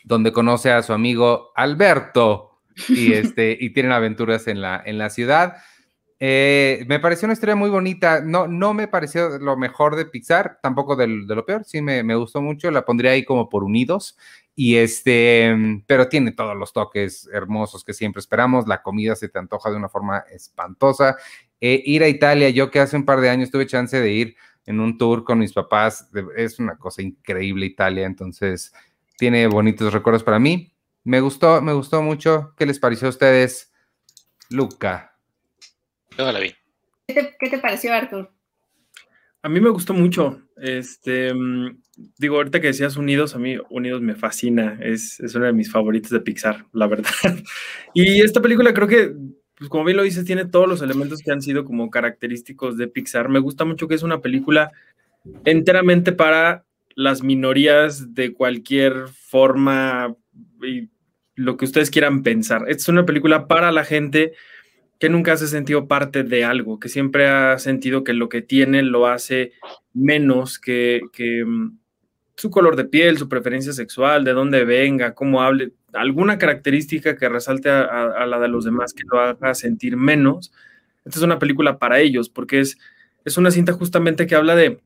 donde 0.03 0.31
conoce 0.31 0.71
a 0.71 0.81
su 0.81 0.91
amigo 0.91 1.51
Alberto 1.55 2.61
y, 2.87 3.13
este, 3.13 3.55
y 3.59 3.69
tienen 3.69 3.91
aventuras 3.91 4.47
en 4.47 4.59
la, 4.59 4.81
en 4.83 4.97
la 4.97 5.11
ciudad. 5.11 5.57
Eh, 6.21 6.83
me 6.87 6.99
pareció 6.99 7.25
una 7.27 7.33
historia 7.33 7.55
muy 7.55 7.69
bonita. 7.69 8.21
No, 8.21 8.47
no 8.47 8.73
me 8.73 8.87
pareció 8.87 9.39
lo 9.39 9.55
mejor 9.55 9.95
de 9.95 10.05
Pixar, 10.05 10.59
tampoco 10.61 10.95
de, 10.95 11.07
lo 11.07 11.45
peor. 11.45 11.63
Sí, 11.65 11.81
me, 11.81 12.03
gustó 12.15 12.41
mucho. 12.41 12.69
La 12.71 12.85
pondría 12.85 13.11
ahí 13.11 13.23
como 13.23 13.49
por 13.49 13.63
unidos. 13.63 14.17
Y 14.55 14.75
este, 14.75 15.55
pero 15.87 16.09
tiene 16.09 16.33
todos 16.33 16.55
los 16.57 16.73
toques 16.73 17.29
hermosos 17.31 17.85
que 17.85 17.93
siempre 17.93 18.19
esperamos. 18.19 18.67
La 18.67 18.81
comida 18.81 19.15
se 19.15 19.29
te 19.29 19.39
antoja 19.39 19.69
de 19.69 19.77
una 19.77 19.89
forma 19.89 20.25
espantosa. 20.31 21.15
Eh, 21.61 21.81
ir 21.85 22.03
a 22.03 22.09
Italia, 22.09 22.49
yo 22.49 22.69
que 22.69 22.79
hace 22.79 22.97
un 22.97 23.05
par 23.05 23.21
de 23.21 23.29
años 23.29 23.51
tuve 23.51 23.67
chance 23.67 23.99
de 23.99 24.11
ir 24.11 24.35
en 24.65 24.81
un 24.81 24.97
tour 24.97 25.23
con 25.23 25.39
mis 25.39 25.53
papás. 25.53 26.09
Es 26.35 26.59
una 26.59 26.77
cosa 26.77 27.01
increíble 27.01 27.65
Italia. 27.65 28.05
Entonces, 28.05 28.73
tiene 29.17 29.47
bonitos 29.47 29.93
recuerdos 29.93 30.23
para 30.23 30.39
mí. 30.39 30.73
Me 31.05 31.21
gustó, 31.21 31.61
me 31.61 31.71
gustó 31.71 32.01
mucho. 32.01 32.53
¿Qué 32.57 32.65
les 32.65 32.79
pareció 32.79 33.07
a 33.07 33.11
ustedes, 33.11 33.71
Luca? 34.49 35.08
Yo 36.19 36.29
la 36.33 36.39
vi. 36.41 36.53
¿Qué 37.07 37.49
te, 37.49 37.59
pareció, 37.59 37.93
Arthur? 37.93 38.29
A 39.41 39.47
mí 39.47 39.61
me 39.61 39.69
gustó 39.69 39.93
mucho. 39.93 40.41
Este, 40.57 41.33
mm, 41.33 41.81
digo, 42.17 42.35
ahorita 42.35 42.59
que 42.59 42.67
decías 42.67 42.97
Unidos, 42.97 43.35
a 43.35 43.39
mí 43.39 43.55
Unidos 43.69 44.01
me 44.01 44.15
fascina. 44.15 44.77
Es, 44.81 45.21
es 45.21 45.33
una 45.35 45.45
de 45.45 45.53
mis 45.53 45.71
favoritos 45.71 46.11
de 46.11 46.19
Pixar, 46.19 46.65
la 46.73 46.87
verdad. 46.87 47.09
Y 47.93 48.19
esta 48.19 48.41
película 48.41 48.73
creo 48.73 48.89
que, 48.89 49.13
pues 49.55 49.69
como 49.69 49.85
bien 49.85 49.95
lo 49.95 50.03
dices, 50.03 50.25
tiene 50.25 50.43
todos 50.43 50.67
los 50.67 50.81
elementos 50.81 51.21
que 51.21 51.31
han 51.31 51.41
sido 51.41 51.63
como 51.63 51.89
característicos 51.89 52.75
de 52.75 52.89
Pixar. 52.89 53.29
Me 53.29 53.39
gusta 53.39 53.63
mucho 53.63 53.87
que 53.87 53.95
es 53.95 54.03
una 54.03 54.19
película 54.19 54.73
enteramente 55.45 56.11
para 56.11 56.65
las 56.95 57.23
minorías 57.23 58.13
de 58.13 58.33
cualquier 58.33 59.07
forma 59.07 60.17
y 60.61 60.89
lo 61.35 61.55
que 61.55 61.63
ustedes 61.63 61.89
quieran 61.89 62.23
pensar. 62.23 62.65
Es 62.67 62.89
una 62.89 63.05
película 63.05 63.47
para 63.47 63.71
la 63.71 63.85
gente 63.85 64.33
que 64.99 65.09
nunca 65.09 65.37
se 65.37 65.45
ha 65.45 65.47
sentido 65.47 65.87
parte 65.87 66.23
de 66.23 66.43
algo, 66.43 66.79
que 66.79 66.89
siempre 66.89 67.27
ha 67.27 67.57
sentido 67.57 68.03
que 68.03 68.13
lo 68.13 68.27
que 68.27 68.41
tiene 68.41 68.83
lo 68.83 69.07
hace 69.07 69.53
menos 69.93 70.59
que, 70.59 71.01
mm, 71.45 71.77
su 72.35 72.49
color 72.49 72.75
de 72.75 72.85
piel, 72.85 73.17
su 73.17 73.29
preferencia 73.29 73.73
sexual, 73.73 74.23
de 74.25 74.33
dónde 74.33 74.65
venga, 74.65 75.13
cómo 75.13 75.41
hable, 75.41 75.71
alguna 75.93 76.37
característica 76.37 77.15
que 77.17 77.29
resalte 77.29 77.69
a, 77.69 78.25
la 78.25 78.39
de 78.39 78.47
los 78.49 78.65
demás 78.65 78.93
que 78.93 79.03
lo 79.09 79.19
haga 79.19 79.53
sentir 79.55 79.97
menos. 79.97 80.51
Esta 81.05 81.19
es 81.19 81.23
una 81.23 81.39
película 81.39 81.79
para 81.79 81.99
ellos, 81.99 82.29
porque 82.29 82.59
es, 82.59 82.77
es 83.25 83.37
una 83.37 83.51
cinta 83.51 83.73
justamente 83.73 84.27
que 84.27 84.35
habla 84.35 84.55
de, 84.55 84.79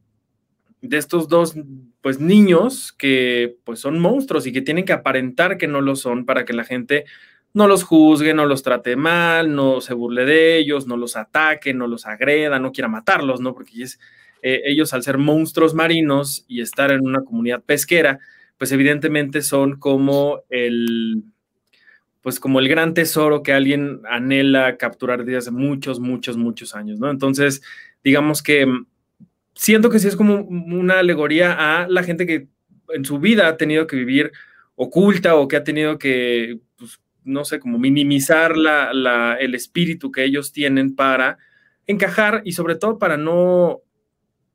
de 0.81 0.97
estos 0.97 1.27
dos 1.27 1.55
pues 2.01 2.19
niños 2.19 2.93
que 2.93 3.55
pues 3.63 3.79
son 3.79 3.99
monstruos 3.99 4.45
y 4.45 4.51
que 4.51 4.61
tienen 4.61 4.85
que 4.85 4.93
aparentar 4.93 5.57
que 5.57 5.67
no 5.67 5.81
lo 5.81 5.95
son 5.95 6.25
para 6.25 6.45
que 6.45 6.53
la 6.53 6.65
gente 6.65 7.05
no 7.53 7.67
los 7.67 7.83
juzgue, 7.83 8.33
no 8.33 8.45
los 8.45 8.63
trate 8.63 8.95
mal, 8.95 9.55
no 9.55 9.79
se 9.79 9.93
burle 9.93 10.25
de 10.25 10.57
ellos, 10.57 10.87
no 10.87 10.97
los 10.97 11.15
ataque, 11.15 11.73
no 11.73 11.87
los 11.87 12.05
agreda, 12.05 12.59
no 12.59 12.71
quiera 12.71 12.87
matarlos, 12.87 13.41
¿no? 13.41 13.53
Porque 13.53 13.85
eh, 14.41 14.61
ellos 14.65 14.93
al 14.93 15.03
ser 15.03 15.17
monstruos 15.17 15.73
marinos 15.73 16.45
y 16.47 16.61
estar 16.61 16.91
en 16.91 17.05
una 17.05 17.23
comunidad 17.23 17.63
pesquera, 17.63 18.19
pues 18.57 18.71
evidentemente 18.71 19.41
son 19.41 19.77
como 19.77 20.41
el, 20.49 21.23
pues 22.21 22.39
como 22.39 22.59
el 22.59 22.67
gran 22.67 22.93
tesoro 22.93 23.43
que 23.43 23.53
alguien 23.53 24.01
anhela 24.09 24.77
capturar 24.77 25.23
desde 25.23 25.37
hace 25.37 25.51
muchos, 25.51 25.99
muchos, 25.99 26.37
muchos 26.37 26.73
años, 26.73 26.99
¿no? 26.99 27.11
Entonces, 27.11 27.61
digamos 28.03 28.41
que 28.41 28.65
siento 29.53 29.89
que 29.89 29.99
sí 29.99 30.07
es 30.07 30.15
como 30.15 30.35
una 30.35 30.99
alegoría 30.99 31.81
a 31.81 31.87
la 31.87 32.03
gente 32.03 32.25
que 32.25 32.47
en 32.89 33.05
su 33.05 33.19
vida 33.19 33.47
ha 33.47 33.57
tenido 33.57 33.87
que 33.87 33.95
vivir 33.95 34.31
oculta 34.75 35.35
o 35.35 35.47
que 35.47 35.57
ha 35.57 35.63
tenido 35.63 35.99
que, 35.99 36.59
pues, 36.77 36.99
no 37.25 37.45
sé, 37.45 37.59
como 37.59 37.79
minimizar 37.79 38.57
la, 38.57 39.37
el 39.39 39.55
espíritu 39.55 40.11
que 40.11 40.23
ellos 40.23 40.51
tienen 40.51 40.95
para 40.95 41.37
encajar 41.87 42.41
y 42.45 42.53
sobre 42.53 42.75
todo 42.75 42.97
para 42.97 43.17
no, 43.17 43.81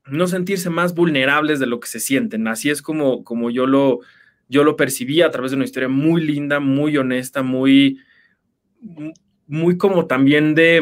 no 0.05 0.27
sentirse 0.27 0.69
más 0.69 0.95
vulnerables 0.95 1.59
de 1.59 1.67
lo 1.67 1.79
que 1.79 1.87
se 1.87 1.99
sienten. 1.99 2.47
Así 2.47 2.69
es 2.69 2.81
como, 2.81 3.23
como 3.23 3.49
yo, 3.49 3.65
lo, 3.65 3.99
yo 4.47 4.63
lo 4.63 4.75
percibí 4.75 5.21
a 5.21 5.31
través 5.31 5.51
de 5.51 5.55
una 5.55 5.65
historia 5.65 5.89
muy 5.89 6.21
linda, 6.21 6.59
muy 6.59 6.97
honesta, 6.97 7.43
muy, 7.43 7.99
muy 9.47 9.77
como 9.77 10.07
también 10.07 10.55
de 10.55 10.81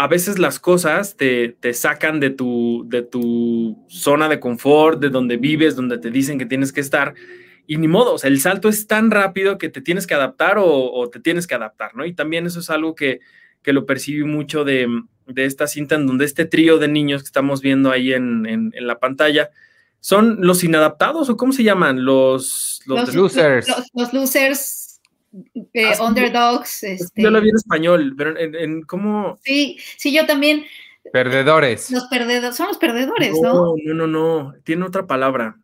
a 0.00 0.06
veces 0.06 0.38
las 0.38 0.60
cosas 0.60 1.16
te, 1.16 1.56
sacan 1.72 2.20
de 2.20 2.30
tu, 2.30 2.84
de 2.86 3.02
tu 3.02 3.84
zona 3.88 4.28
de 4.28 4.38
confort, 4.38 5.00
de 5.00 5.10
donde 5.10 5.38
vives, 5.38 5.74
donde 5.74 5.98
te 5.98 6.12
dicen 6.12 6.38
que 6.38 6.46
tienes 6.46 6.72
que 6.72 6.80
estar. 6.80 7.14
Y 7.70 7.76
ni 7.76 7.86
modo, 7.86 8.14
o 8.14 8.18
sea, 8.18 8.30
el 8.30 8.40
salto 8.40 8.70
es 8.70 8.86
tan 8.86 9.10
rápido 9.10 9.58
que 9.58 9.68
te 9.68 9.82
tienes 9.82 10.06
que 10.06 10.14
adaptar 10.14 10.56
o, 10.58 11.10
te 11.12 11.20
tienes 11.20 11.46
que 11.46 11.54
adaptar, 11.54 11.94
¿no? 11.94 12.06
Y 12.06 12.14
también 12.14 12.46
eso 12.46 12.60
es 12.60 12.70
algo 12.70 12.94
que, 12.94 13.20
lo 13.62 13.84
percibí 13.84 14.24
mucho 14.24 14.64
de, 14.64 14.88
esta 15.36 15.66
cinta, 15.66 15.96
en 15.96 16.06
donde 16.06 16.24
este 16.24 16.46
trío 16.46 16.78
de 16.78 16.88
niños 16.88 17.22
que 17.22 17.26
estamos 17.26 17.60
viendo 17.60 17.90
ahí 17.90 18.14
en, 18.14 18.72
la 18.74 18.98
pantalla 18.98 19.50
son 20.00 20.38
los 20.40 20.64
inadaptados 20.64 21.28
o 21.28 21.36
cómo 21.36 21.52
se 21.52 21.62
llaman? 21.62 22.06
Los, 22.06 22.80
los, 22.86 23.14
losers. 23.14 23.66
los 23.92 24.14
losers 24.14 25.02
eh, 25.74 25.92
ah, 25.92 26.04
underdogs. 26.04 26.84
Este... 26.84 27.22
Yo 27.22 27.30
lo 27.30 27.42
vi 27.42 27.50
en 27.50 27.56
español, 27.56 28.14
pero 28.16 28.34
en, 28.38 28.80
cómo. 28.80 29.38
Sí, 29.44 29.76
sí, 29.98 30.10
yo 30.10 30.24
también. 30.24 30.64
Perdedores. 31.12 31.90
Los 31.90 32.04
perdedores, 32.04 32.56
son 32.56 32.68
los 32.68 32.78
perdedores, 32.78 33.34
¿no? 33.42 33.74
No, 33.84 33.94
no, 33.94 34.06
no, 34.06 34.54
tiene 34.64 34.86
otra 34.86 35.06
palabra. 35.06 35.58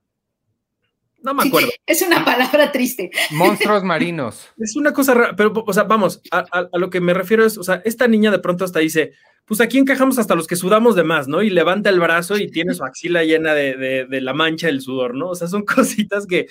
No 1.25 1.35
me 1.35 1.43
acuerdo. 1.43 1.71
es 1.87 2.03
una 2.03 2.25
palabra 2.25 2.71
triste. 2.71 3.11
Monstruos 3.33 3.83
marinos. 3.85 4.49
Es 4.59 4.77
una 4.77 4.93
cosa 4.93 5.15
rara, 5.15 5.35
pero, 5.37 5.53
o 5.55 5.73
sea, 5.73 5.83
vamos, 5.85 6.21
a, 6.31 6.69
lo 6.75 6.91
que 6.91 7.01
me 7.01 7.15
refiero 7.15 7.45
es, 7.45 7.59
o 7.59 7.65
sea, 7.65 7.83
esta 7.85 8.07
niña 8.07 8.31
de 8.31 8.39
pronto 8.39 8.65
hasta 8.65 8.79
dice, 8.79 9.13
pues 9.45 9.61
aquí 9.61 9.79
encajamos 9.79 10.19
hasta 10.19 10.37
los 10.37 10.47
que 10.47 10.57
sudamos 10.57 10.95
de 10.95 11.05
más, 11.05 11.27
¿no? 11.27 11.43
Y 11.43 11.51
levanta 11.51 11.91
el 11.91 11.99
brazo 11.99 12.37
y 12.37 12.51
tiene 12.51 12.75
su 12.75 12.85
axila 12.85 13.25
llena 13.25 13.55
de, 13.55 14.07
de 14.09 14.21
la 14.21 14.35
mancha 14.35 14.69
del 14.69 14.81
sudor, 14.81 15.15
¿no? 15.15 15.31
O 15.31 15.35
sea, 15.35 15.49
son 15.49 15.65
cositas 15.65 16.27
que, 16.27 16.47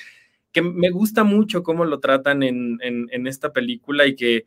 que 0.54 0.62
me 0.62 0.92
gusta 0.92 1.26
mucho 1.26 1.64
cómo 1.64 1.84
lo 1.84 2.00
tratan 2.00 2.44
en, 2.44 3.28
esta 3.28 3.52
película 3.52 4.06
y 4.06 4.16
que, 4.16 4.46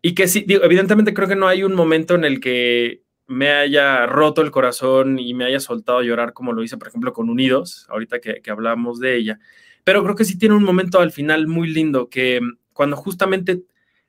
y 0.00 0.14
que 0.14 0.28
sí, 0.28 0.46
evidentemente 0.48 1.12
creo 1.12 1.28
que 1.28 1.36
no 1.36 1.48
hay 1.48 1.64
un 1.64 1.74
momento 1.74 2.14
en 2.14 2.24
el 2.24 2.40
que 2.40 3.02
me 3.26 3.50
haya 3.50 4.06
roto 4.06 4.42
el 4.42 4.50
corazón 4.50 5.18
y 5.18 5.34
me 5.34 5.44
haya 5.44 5.60
soltado 5.60 5.98
a 5.98 6.04
llorar 6.04 6.32
como 6.32 6.52
lo 6.52 6.62
hice, 6.62 6.76
por 6.76 6.88
ejemplo, 6.88 7.12
con 7.12 7.28
Unidos, 7.28 7.86
ahorita 7.88 8.20
que, 8.20 8.40
que 8.40 8.50
hablamos 8.50 9.00
de 9.00 9.16
ella. 9.16 9.38
Pero 9.84 10.02
creo 10.02 10.16
que 10.16 10.24
sí 10.24 10.38
tiene 10.38 10.54
un 10.54 10.64
momento 10.64 11.00
al 11.00 11.12
final 11.12 11.46
muy 11.46 11.68
lindo, 11.68 12.08
que 12.08 12.40
cuando 12.72 12.96
justamente 12.96 13.62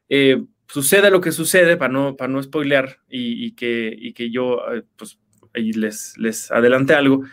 eh, 0.09 0.43
sucede 0.67 1.09
lo 1.09 1.21
que 1.21 1.31
sucede, 1.31 1.77
para 1.77 1.91
no, 1.91 2.15
para 2.15 2.31
no 2.31 2.41
spoilear 2.41 2.99
y, 3.09 3.51
que, 3.53 3.95
y 3.97 4.13
que 4.13 4.29
yo, 4.29 4.59
eh, 4.73 4.83
pues, 4.95 5.19
les, 5.53 6.17
les 6.17 6.51
adelante 6.51 6.93
algo, 6.93 7.23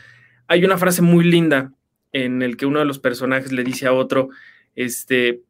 hay 0.47 0.64
una 0.64 0.78
frase 0.78 1.03
muy 1.03 1.24
linda 1.24 1.72
en 2.12 2.43
el 2.43 2.57
que 2.57 2.66
uno 2.66 2.78
de 2.78 2.85
los 2.85 2.99
personajes 2.99 3.53
le 3.53 3.64
dice 3.64 3.87
a 3.87 3.93
otro, 3.93 4.28
este, 4.76 5.43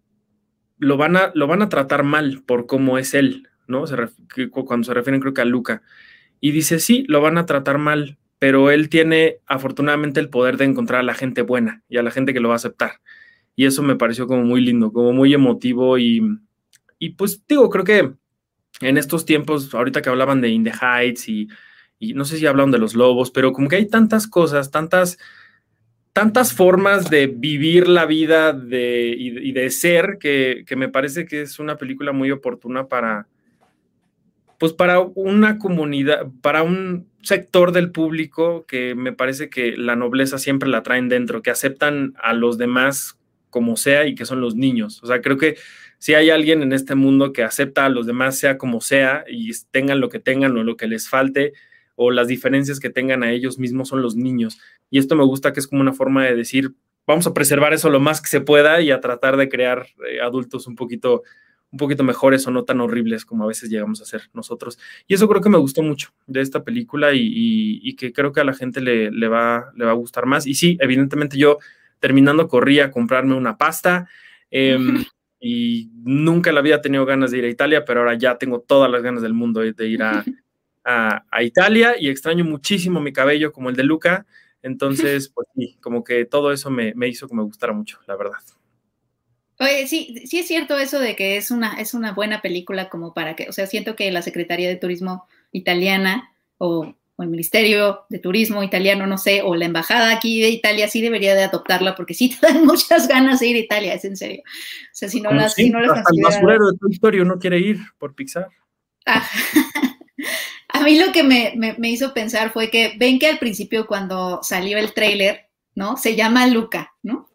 lo 0.79 0.97
van 0.97 1.17
a, 1.17 1.31
lo 1.35 1.47
van 1.47 1.63
a 1.63 1.69
tratar 1.69 2.05
mal 2.05 2.43
por 2.47 2.67
cómo 2.67 2.99
es 2.99 3.15
él, 3.15 3.49
¿no? 3.67 3.85
cuando 4.65 4.85
se 4.85 4.95
refieren 4.95 5.21
creo 5.21 5.35
que 5.35 5.43
a 5.43 5.45
Luca. 5.45 5.83
Y 6.41 6.53
dice, 6.53 6.79
sí, 6.79 7.05
lo 7.09 7.21
van 7.21 7.39
a 7.39 7.47
tratar 7.47 7.79
mal, 7.79 8.19
pero 8.39 8.71
él 8.71 8.89
tiene 8.89 9.39
afortunadamente 9.47 10.21
el 10.21 10.29
poder 10.29 10.57
de 10.57 10.65
encontrar 10.65 11.01
a 11.01 11.05
la 11.05 11.15
gente 11.15 11.43
buena 11.43 11.83
y 11.89 11.97
a 11.97 12.03
la 12.03 12.11
gente 12.11 12.33
que 12.35 12.41
lo 12.41 12.49
va 12.49 12.55
a 12.55 12.57
aceptar. 12.57 13.01
Y 13.57 13.67
eso 13.67 13.83
me 13.83 13.97
pareció 13.97 14.27
como 14.27 14.43
muy 14.43 14.61
lindo, 14.61 14.93
como 14.93 15.13
muy 15.13 15.33
emotivo 15.33 15.99
y, 15.99 16.21
y 16.99 17.11
pues 17.11 17.43
digo, 17.47 17.71
creo 17.71 17.85
que 17.85 18.13
en 18.81 18.99
estos 18.99 19.25
tiempos, 19.25 19.73
ahorita 19.75 20.03
que 20.03 20.11
hablaban 20.11 20.41
de 20.41 20.49
In 20.49 20.65
the 20.65 20.73
Heights 20.73 21.29
y, 21.29 21.49
y 21.99 22.15
no 22.15 22.25
sé 22.25 22.37
si 22.37 22.47
hablan 22.47 22.71
de 22.71 22.79
los 22.79 22.95
lobos, 22.95 23.31
pero 23.31 23.53
como 23.53 23.69
que 23.69 23.77
hay 23.77 23.87
tantas 23.87 24.27
cosas, 24.27 24.71
tantas 24.71 25.19
tantas 26.15 26.53
formas 26.53 27.11
de 27.11 27.27
vivir 27.27 27.89
la 27.89 28.07
vida 28.07 28.53
de, 28.53 29.15
y, 29.19 29.51
de 29.51 29.69
ser 29.69 30.19
que, 30.21 30.65
me 30.77 30.89
parece 30.89 31.27
que 31.27 31.43
es 31.43 31.59
una 31.59 31.77
película 31.77 32.13
muy 32.13 32.31
oportuna 32.31 32.87
para, 32.87 33.27
pues 34.59 34.73
para 34.73 35.01
una 35.01 35.59
comunidad, 35.59 36.27
para 36.41 36.63
un 36.63 37.09
sector 37.23 37.73
del 37.73 37.91
público 37.91 38.65
que 38.67 38.95
me 38.95 39.13
parece 39.13 39.49
que 39.49 39.77
la 39.77 39.97
nobleza 39.97 40.39
siempre 40.39 40.69
la 40.69 40.83
traen 40.83 41.09
dentro, 41.09 41.43
que 41.43 41.51
aceptan 41.51 42.15
a 42.23 42.33
los 42.33 42.59
demás 42.59 43.19
como 43.51 43.77
sea 43.77 44.07
y 44.07 44.15
que 44.15 44.27
son 44.27 44.41
los 44.41 44.57
niños. 44.57 45.03
O 45.03 45.07
sea, 45.07 45.21
creo 45.21 45.39
que 45.39 45.57
si 45.99 46.15
hay 46.15 46.31
alguien 46.31 46.63
en 46.63 46.73
este 46.73 46.95
mundo 46.95 47.33
que 47.33 47.43
acepta 47.43 47.87
a 47.87 47.89
los 47.89 48.07
demás 48.07 48.37
sea 48.39 48.59
como 48.59 48.81
sea 48.81 49.25
y 49.29 49.51
tengan 49.71 50.01
lo 50.01 50.09
que 50.09 50.19
tengan 50.19 50.57
o 50.57 50.65
lo 50.65 50.77
que 50.77 50.87
les 50.87 51.09
falte 51.09 51.53
o 51.97 52.11
las 52.11 52.27
diferencias 52.29 52.81
que 52.81 52.91
tengan 52.91 53.23
a 53.23 53.31
ellos 53.33 53.59
mismos 53.59 53.89
son 53.89 54.03
los 54.03 54.17
niños. 54.17 54.59
Y 54.91 54.99
esto 54.99 55.17
me 55.17 55.25
gusta 55.25 55.53
que 55.53 55.61
es 55.61 55.67
como 55.67 55.81
una 55.81 55.93
forma 55.93 56.25
de 56.25 56.35
decir, 56.35 56.75
vamos 57.07 57.27
a 57.27 57.35
preservar 57.35 57.73
eso 57.73 57.91
lo 57.91 58.01
más 58.01 58.21
que 58.21 58.29
se 58.29 58.41
pueda 58.41 58.81
y 58.81 58.91
a 58.91 59.01
tratar 59.01 59.37
de 59.37 59.49
crear 59.49 59.87
eh, 60.09 60.21
adultos 60.21 60.67
un 60.67 60.75
poquito 60.75 61.23
un 61.75 61.79
poquito 61.79 62.05
mejores 62.05 62.47
o 62.47 62.53
no 62.53 62.65
tan 62.65 62.81
horribles 62.81 63.25
como 63.25 63.45
a 63.45 63.49
veces 63.49 63.69
llegamos 63.69 64.01
a 64.01 64.05
ser 64.05 64.31
nosotros. 64.33 64.79
Y 65.09 65.15
eso 65.15 65.29
creo 65.29 65.41
que 65.41 65.49
me 65.49 65.59
gustó 65.59 65.83
mucho 65.83 66.11
de 66.27 66.41
esta 66.41 66.63
película 66.63 67.11
y, 67.13 67.97
que 67.97 68.13
creo 68.13 68.33
que 68.33 68.41
a 68.41 68.45
la 68.45 68.55
gente 68.55 68.81
le, 68.81 69.29
va, 69.29 69.73
le 69.75 69.85
va 69.85 69.91
a 69.91 69.95
gustar 69.95 70.25
más. 70.27 70.47
Y 70.47 70.55
sí, 70.55 70.79
evidentemente 70.81 71.37
yo 71.37 71.59
terminando 71.99 72.47
corrí 72.49 72.81
a 72.81 72.91
comprarme 72.91 73.35
una 73.35 73.57
pasta 73.57 74.09
em, 74.51 75.05
y 75.41 75.91
nunca 76.05 76.53
la 76.53 76.61
había 76.61 76.81
tenido 76.81 77.05
ganas 77.05 77.33
de 77.33 77.39
ir 77.39 77.45
a 77.45 77.49
Italia, 77.49 77.85
pero 77.85 78.01
ahora 78.01 78.15
ya 78.15 78.39
tengo 78.39 78.61
todas 78.61 78.91
las 78.91 79.03
ganas 79.03 79.23
del 79.23 79.35
mundo 79.35 79.61
de 79.61 79.89
ir 79.89 80.03
a, 80.03 80.25
Italia 81.43 81.97
y 81.99 82.09
extraño 82.09 82.45
muchísimo 82.45 83.01
mi 83.01 83.13
cabello 83.13 83.53
como 83.53 83.71
el 83.71 83.77
de 83.77 83.85
Luca. 83.85 84.27
Entonces, 84.63 85.29
pues 85.35 85.49
sí, 85.57 85.77
como 85.81 86.05
que 86.05 86.25
todo 86.25 86.53
eso 86.53 86.71
me, 86.71 86.95
me 86.95 87.09
hizo 87.09 87.27
que 87.27 87.35
me 87.35 87.43
gustara 87.43 87.73
mucho, 87.73 87.99
la 88.07 88.17
verdad. 88.17 88.39
Oye, 89.61 89.87
sí, 89.87 90.23
sí 90.27 90.41
es 90.41 90.49
cierto 90.49 90.79
eso 90.79 90.99
de 90.99 91.15
que 91.15 91.37
es 91.37 91.51
una, 91.51 91.75
es 91.81 91.95
una 91.95 92.13
buena 92.13 92.43
película 92.43 92.89
como 92.89 93.15
para 93.15 93.37
que, 93.37 93.49
o 93.49 93.53
sea, 93.53 93.67
siento 93.67 93.95
que 93.95 94.11
la 94.11 94.23
Secretaría 94.23 94.69
de 94.69 94.77
Turismo 94.77 95.27
italiana 95.53 96.33
o, 96.59 96.95
el 97.17 97.29
Ministerio 97.29 98.07
de 98.09 98.19
Turismo 98.19 98.65
italiano, 98.65 99.07
no 99.07 99.19
sé, 99.19 99.43
o 99.43 99.55
la 99.55 99.67
Embajada 99.67 100.11
aquí 100.11 100.41
de 100.41 100.49
Italia 100.49 100.89
sí 100.89 101.01
debería 101.01 101.37
de 101.37 101.45
adoptarla 101.45 101.95
porque 101.95 102.13
sí 102.13 102.31
te 102.31 102.45
dan 102.45 102.65
muchas 102.67 103.07
ganas 103.07 103.39
de 103.39 103.47
ir 103.47 103.57
a 103.57 103.61
Italia, 103.61 103.95
es 103.95 104.05
en 104.05 104.17
serio. 104.17 104.43
O 104.45 104.91
sea, 104.91 105.09
si 105.09 105.21
no 105.21 105.31
las... 105.31 105.55
si 105.55 105.71
no 105.71 105.79
las 105.79 105.99
el 106.13 106.23
basurero 106.23 106.73
de 106.73 106.79
tu 106.79 106.89
historia 106.89 107.23
no 107.23 107.39
quiere 107.39 107.61
ir 107.61 107.79
por 107.99 108.17
Pixar. 108.17 108.49
Ah. 109.07 109.25
a 110.71 110.81
mí 110.81 110.99
lo 110.99 111.13
que 111.13 111.23
me, 111.23 111.53
me, 111.55 111.77
me 111.79 111.89
hizo 111.89 112.13
pensar 112.13 112.53
fue 112.53 112.69
que 112.69 112.95
ven 112.99 113.21
que 113.21 113.29
al 113.29 113.39
principio 113.39 113.87
cuando 113.87 114.41
salió 114.43 114.77
el 114.77 114.93
tráiler, 114.93 115.51
¿no? 115.77 115.97
Se 115.97 116.17
llama 116.17 116.49
Luca, 116.49 116.95
¿no? 117.05 117.29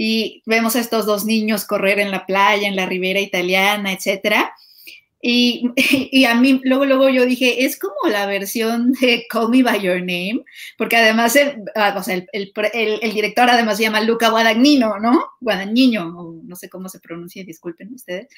Y 0.00 0.44
vemos 0.46 0.76
a 0.76 0.80
estos 0.80 1.06
dos 1.06 1.24
niños 1.24 1.64
correr 1.64 1.98
en 1.98 2.12
la 2.12 2.24
playa, 2.24 2.68
en 2.68 2.76
la 2.76 2.86
ribera 2.86 3.18
italiana, 3.18 3.92
etcétera. 3.92 4.54
Y, 5.20 5.72
y, 6.12 6.24
a 6.24 6.36
mí, 6.36 6.60
luego, 6.62 6.84
luego 6.84 7.08
yo 7.08 7.26
dije, 7.26 7.64
es 7.64 7.76
como 7.76 7.96
la 8.08 8.24
versión 8.26 8.92
de 8.92 9.26
Call 9.28 9.48
Me 9.48 9.64
By 9.64 9.80
Your 9.80 9.98
Name, 9.98 10.44
porque 10.76 10.96
además 10.96 11.34
el, 11.34 11.64
ah, 11.74 11.96
o 11.98 12.02
sea, 12.04 12.14
el, 12.14 12.28
el, 12.32 12.52
el, 13.02 13.12
director 13.12 13.50
además 13.50 13.76
se 13.76 13.82
llama 13.82 14.00
Luca 14.00 14.28
Guadagnino, 14.30 15.00
¿no? 15.00 15.24
Guadagnino, 15.40 16.16
o 16.16 16.40
no 16.44 16.54
sé 16.54 16.68
cómo 16.68 16.88
se 16.88 17.00
pronuncia, 17.00 17.42
disculpen 17.42 17.92
ustedes, 17.92 18.28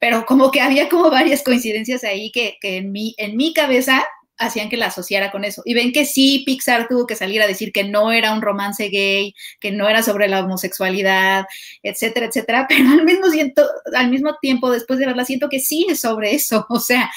pero 0.00 0.26
como 0.26 0.50
que 0.50 0.60
había 0.60 0.88
como 0.88 1.08
varias 1.08 1.44
coincidencias 1.44 2.02
ahí 2.02 2.32
que, 2.32 2.58
que 2.60 2.78
en, 2.78 2.90
mi, 2.90 3.14
en 3.16 3.36
mi 3.36 3.54
cabeza 3.54 4.04
hacían 4.38 4.68
que 4.68 4.76
la 4.76 4.86
asociara 4.86 5.30
con 5.30 5.44
eso. 5.44 5.62
Y 5.64 5.74
ven 5.74 5.92
que 5.92 6.04
sí, 6.04 6.42
Pixar 6.46 6.88
tuvo 6.88 7.06
que 7.06 7.16
salir 7.16 7.42
a 7.42 7.46
decir 7.46 7.72
que 7.72 7.84
no 7.84 8.12
era 8.12 8.32
un 8.32 8.42
romance 8.42 8.88
gay, 8.88 9.34
que 9.60 9.70
no 9.70 9.88
era 9.88 10.02
sobre 10.02 10.28
la 10.28 10.40
homosexualidad, 10.40 11.46
etcétera, 11.82 12.26
etcétera, 12.26 12.66
pero 12.68 12.90
al 12.90 13.04
mismo, 13.04 13.30
siento, 13.30 13.66
al 13.94 14.10
mismo 14.10 14.36
tiempo, 14.40 14.70
después 14.70 14.98
de 14.98 15.06
verla, 15.06 15.24
siento 15.24 15.48
que 15.48 15.60
sí 15.60 15.86
es 15.88 16.00
sobre 16.00 16.34
eso. 16.34 16.66
O 16.76 16.80
sea, 16.80 17.10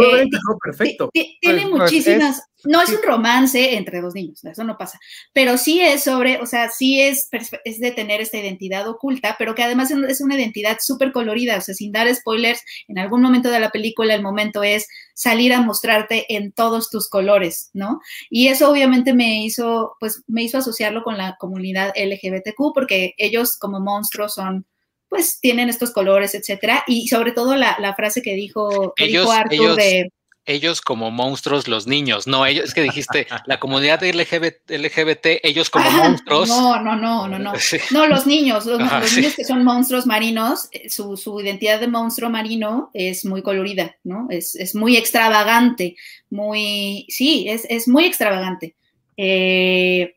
eh, 0.00 0.26
perfecto. 0.62 1.08
Tiene 1.12 1.32
pues, 1.40 1.62
pues, 1.62 1.72
muchísimas, 1.72 2.42
no 2.64 2.82
es 2.82 2.90
un 2.90 3.02
romance 3.02 3.76
entre 3.76 4.00
dos 4.00 4.14
niños, 4.14 4.44
eso 4.44 4.64
no 4.64 4.76
pasa, 4.76 4.98
pero 5.32 5.58
sí 5.58 5.80
es 5.80 6.04
sobre, 6.04 6.40
o 6.40 6.46
sea, 6.46 6.70
sí 6.70 7.00
es, 7.00 7.28
es 7.64 7.80
de 7.80 7.90
tener 7.92 8.20
esta 8.20 8.38
identidad 8.38 8.88
oculta, 8.88 9.36
pero 9.38 9.54
que 9.54 9.62
además 9.62 9.90
es 9.90 10.20
una 10.20 10.36
identidad 10.36 10.78
súper 10.80 11.12
colorida, 11.12 11.58
o 11.58 11.60
sea, 11.60 11.74
sin 11.74 11.92
dar 11.92 12.12
spoilers, 12.14 12.62
en 12.88 12.98
algún 12.98 13.22
momento 13.22 13.50
de 13.50 13.60
la 13.60 13.70
película 13.70 14.14
el 14.14 14.22
momento 14.22 14.62
es 14.62 14.86
salir 15.14 15.52
a 15.52 15.60
mostrarte 15.60 16.34
en 16.34 16.52
todos 16.52 16.90
tus 16.90 17.08
colores, 17.08 17.70
¿no? 17.72 18.00
Y 18.30 18.48
eso 18.48 18.70
obviamente 18.70 19.14
me 19.14 19.44
hizo, 19.44 19.96
pues 20.00 20.22
me 20.26 20.42
hizo 20.42 20.58
asociarlo 20.58 21.02
con 21.02 21.16
la 21.18 21.36
comunidad 21.38 21.92
LGBTQ, 21.96 22.72
porque 22.74 23.14
ellos 23.16 23.56
como 23.58 23.80
monstruos 23.80 24.34
son 24.34 24.66
pues 25.08 25.38
tienen 25.40 25.68
estos 25.68 25.92
colores, 25.92 26.34
etcétera, 26.34 26.82
y 26.88 27.06
sobre 27.06 27.30
todo 27.30 27.54
la, 27.54 27.94
frase 27.94 28.20
que 28.20 28.34
dijo, 28.34 28.94
dijo 28.96 29.30
Arthur 29.30 29.76
de 29.76 30.10
ellos 30.46 30.80
como 30.80 31.10
monstruos, 31.10 31.68
los 31.68 31.86
niños. 31.86 32.26
No, 32.26 32.44
ellos, 32.44 32.66
es 32.66 32.74
que 32.74 32.82
dijiste 32.82 33.26
la 33.46 33.58
comunidad 33.58 34.02
LGBT, 34.02 34.70
LGBT 34.70 35.26
ellos 35.42 35.70
como 35.70 35.90
monstruos. 35.90 36.48
No, 36.48 36.80
no, 36.80 36.96
no, 36.96 37.28
no, 37.28 37.38
no. 37.38 37.52
No, 37.90 38.06
los 38.06 38.26
niños, 38.26 38.66
los, 38.66 38.78
niños 38.78 39.34
que 39.34 39.44
son 39.44 39.64
monstruos 39.64 40.06
marinos, 40.06 40.68
eh, 40.72 40.90
su, 40.90 41.16
su, 41.16 41.40
identidad 41.40 41.80
de 41.80 41.88
monstruo 41.88 42.28
marino 42.28 42.90
es 42.92 43.24
muy 43.24 43.42
colorida, 43.42 43.96
¿no? 44.04 44.26
Es, 44.30 44.54
es 44.54 44.74
muy 44.74 44.96
extravagante, 44.96 45.96
muy, 46.30 47.06
sí, 47.08 47.46
es, 47.48 47.66
es 47.68 47.88
muy 47.88 48.04
extravagante. 48.04 48.74
Eh, 49.16 50.16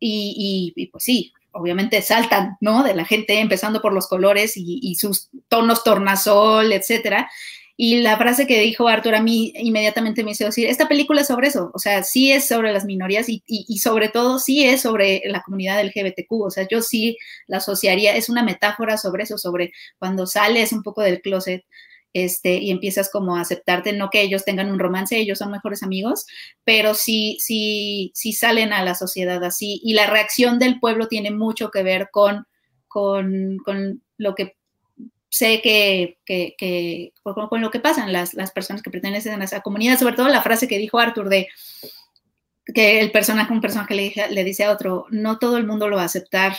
y, 0.00 0.72
y, 0.76 0.86
pues 0.86 1.04
sí, 1.04 1.32
obviamente 1.52 2.00
saltan, 2.02 2.56
¿no? 2.60 2.82
De 2.84 2.94
la 2.94 3.04
gente, 3.04 3.38
empezando 3.40 3.82
por 3.82 3.92
los 3.92 4.06
colores 4.06 4.56
y, 4.56 4.78
y 4.82 4.94
sus 4.94 5.28
tonos 5.48 5.84
tornasol, 5.84 6.72
etcétera. 6.72 7.28
Y 7.80 8.00
la 8.00 8.16
frase 8.18 8.48
que 8.48 8.58
dijo 8.60 8.88
Arthur 8.88 9.14
a 9.14 9.22
mí 9.22 9.52
inmediatamente 9.54 10.24
me 10.24 10.32
hizo 10.32 10.44
decir, 10.44 10.66
esta 10.66 10.88
película 10.88 11.20
es 11.20 11.28
sobre 11.28 11.46
eso, 11.46 11.70
o 11.72 11.78
sea, 11.78 12.02
sí 12.02 12.32
es 12.32 12.48
sobre 12.48 12.72
las 12.72 12.84
minorías 12.84 13.26
y, 13.28 13.78
sobre 13.78 14.08
todo 14.08 14.40
sí 14.40 14.64
es 14.64 14.82
sobre 14.82 15.22
la 15.26 15.42
comunidad 15.42 15.80
LGBTQ, 15.84 16.32
o 16.32 16.50
sea, 16.50 16.66
yo 16.68 16.82
sí 16.82 17.16
la 17.46 17.58
asociaría, 17.58 18.16
es 18.16 18.28
una 18.28 18.42
metáfora 18.42 18.96
sobre 18.96 19.22
eso, 19.22 19.38
sobre 19.38 19.70
cuando 20.00 20.26
sales 20.26 20.72
un 20.72 20.82
poco 20.82 21.02
del 21.02 21.20
closet 21.20 21.64
este, 22.12 22.56
y 22.56 22.72
empiezas 22.72 23.10
como 23.12 23.36
a 23.36 23.42
aceptarte, 23.42 23.92
no 23.92 24.10
que 24.10 24.22
ellos 24.22 24.44
tengan 24.44 24.72
un 24.72 24.80
romance, 24.80 25.16
ellos 25.16 25.38
son 25.38 25.52
mejores 25.52 25.84
amigos, 25.84 26.26
pero 26.64 26.94
sí, 26.94 27.36
sí, 27.38 28.10
sí 28.12 28.32
salen 28.32 28.72
a 28.72 28.82
la 28.82 28.96
sociedad 28.96 29.44
así 29.44 29.80
y 29.84 29.94
la 29.94 30.08
reacción 30.08 30.58
del 30.58 30.80
pueblo 30.80 31.06
tiene 31.06 31.30
mucho 31.30 31.70
que 31.70 31.84
ver 31.84 32.08
con, 32.10 32.44
con, 32.88 33.58
con 33.64 34.02
lo 34.16 34.34
que 34.34 34.57
sé 35.28 35.60
que, 35.62 36.18
que, 36.24 37.12
con, 37.22 37.60
lo 37.60 37.70
que 37.70 37.80
pasan 37.80 38.12
las, 38.12 38.34
las, 38.34 38.50
personas 38.50 38.82
que 38.82 38.90
pertenecen 38.90 39.40
a 39.40 39.44
esa 39.44 39.60
comunidad, 39.60 39.98
sobre 39.98 40.16
todo 40.16 40.28
la 40.28 40.42
frase 40.42 40.68
que 40.68 40.78
dijo 40.78 40.98
Arthur 40.98 41.28
de 41.28 41.48
que 42.74 43.00
el 43.00 43.10
personaje, 43.10 43.52
un 43.52 43.60
personaje 43.60 43.94
le, 43.94 44.12
le 44.30 44.44
dice 44.44 44.64
a 44.64 44.72
otro, 44.72 45.06
no 45.10 45.38
todo 45.38 45.56
el 45.56 45.66
mundo 45.66 45.88
lo 45.88 45.96
va 45.96 46.02
a 46.02 46.06
aceptar, 46.06 46.54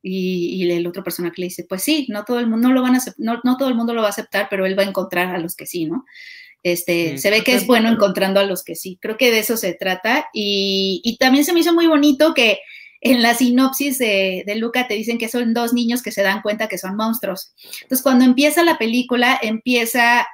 y, 0.00 0.64
y, 0.64 0.70
el 0.70 0.86
otro 0.86 1.02
personaje 1.02 1.34
le 1.38 1.46
dice, 1.46 1.66
pues 1.68 1.82
sí, 1.82 2.06
no 2.08 2.24
todo 2.24 2.38
el 2.38 2.46
mundo 2.46 2.70
lo 2.70 2.82
van 2.82 2.94
a 2.94 3.00
no, 3.16 3.40
no, 3.42 3.56
todo 3.56 3.68
el 3.68 3.74
mundo 3.74 3.94
lo 3.94 4.02
va 4.02 4.06
a 4.06 4.10
aceptar, 4.10 4.46
pero 4.48 4.64
él 4.64 4.78
va 4.78 4.84
a 4.84 4.86
encontrar 4.86 5.34
a 5.34 5.38
los 5.38 5.56
que 5.56 5.66
sí, 5.66 5.86
¿no? 5.86 6.04
Este, 6.62 7.18
se 7.18 7.30
ve 7.30 7.42
que 7.42 7.54
es 7.54 7.66
bueno 7.66 7.88
encontrando 7.88 8.40
a 8.40 8.44
los 8.44 8.64
que 8.64 8.74
sí. 8.74 8.98
Creo 9.00 9.16
que 9.16 9.30
de 9.30 9.38
eso 9.38 9.56
se 9.56 9.74
trata. 9.74 10.28
Y, 10.32 11.00
y 11.04 11.16
también 11.16 11.44
se 11.44 11.52
me 11.52 11.60
hizo 11.60 11.72
muy 11.72 11.86
bonito 11.86 12.34
que 12.34 12.58
en 13.00 13.22
la 13.22 13.34
sinopsis 13.34 13.98
de, 13.98 14.42
de, 14.46 14.54
Luca 14.56 14.88
te 14.88 14.94
dicen 14.94 15.18
que 15.18 15.28
son 15.28 15.54
dos 15.54 15.72
niños 15.72 16.02
que 16.02 16.12
se 16.12 16.22
dan 16.22 16.42
cuenta 16.42 16.68
que 16.68 16.78
son 16.78 16.96
monstruos. 16.96 17.52
Entonces, 17.82 18.02
cuando 18.02 18.24
empieza 18.24 18.64
la 18.64 18.78
película, 18.78 19.38
empieza 19.40 20.26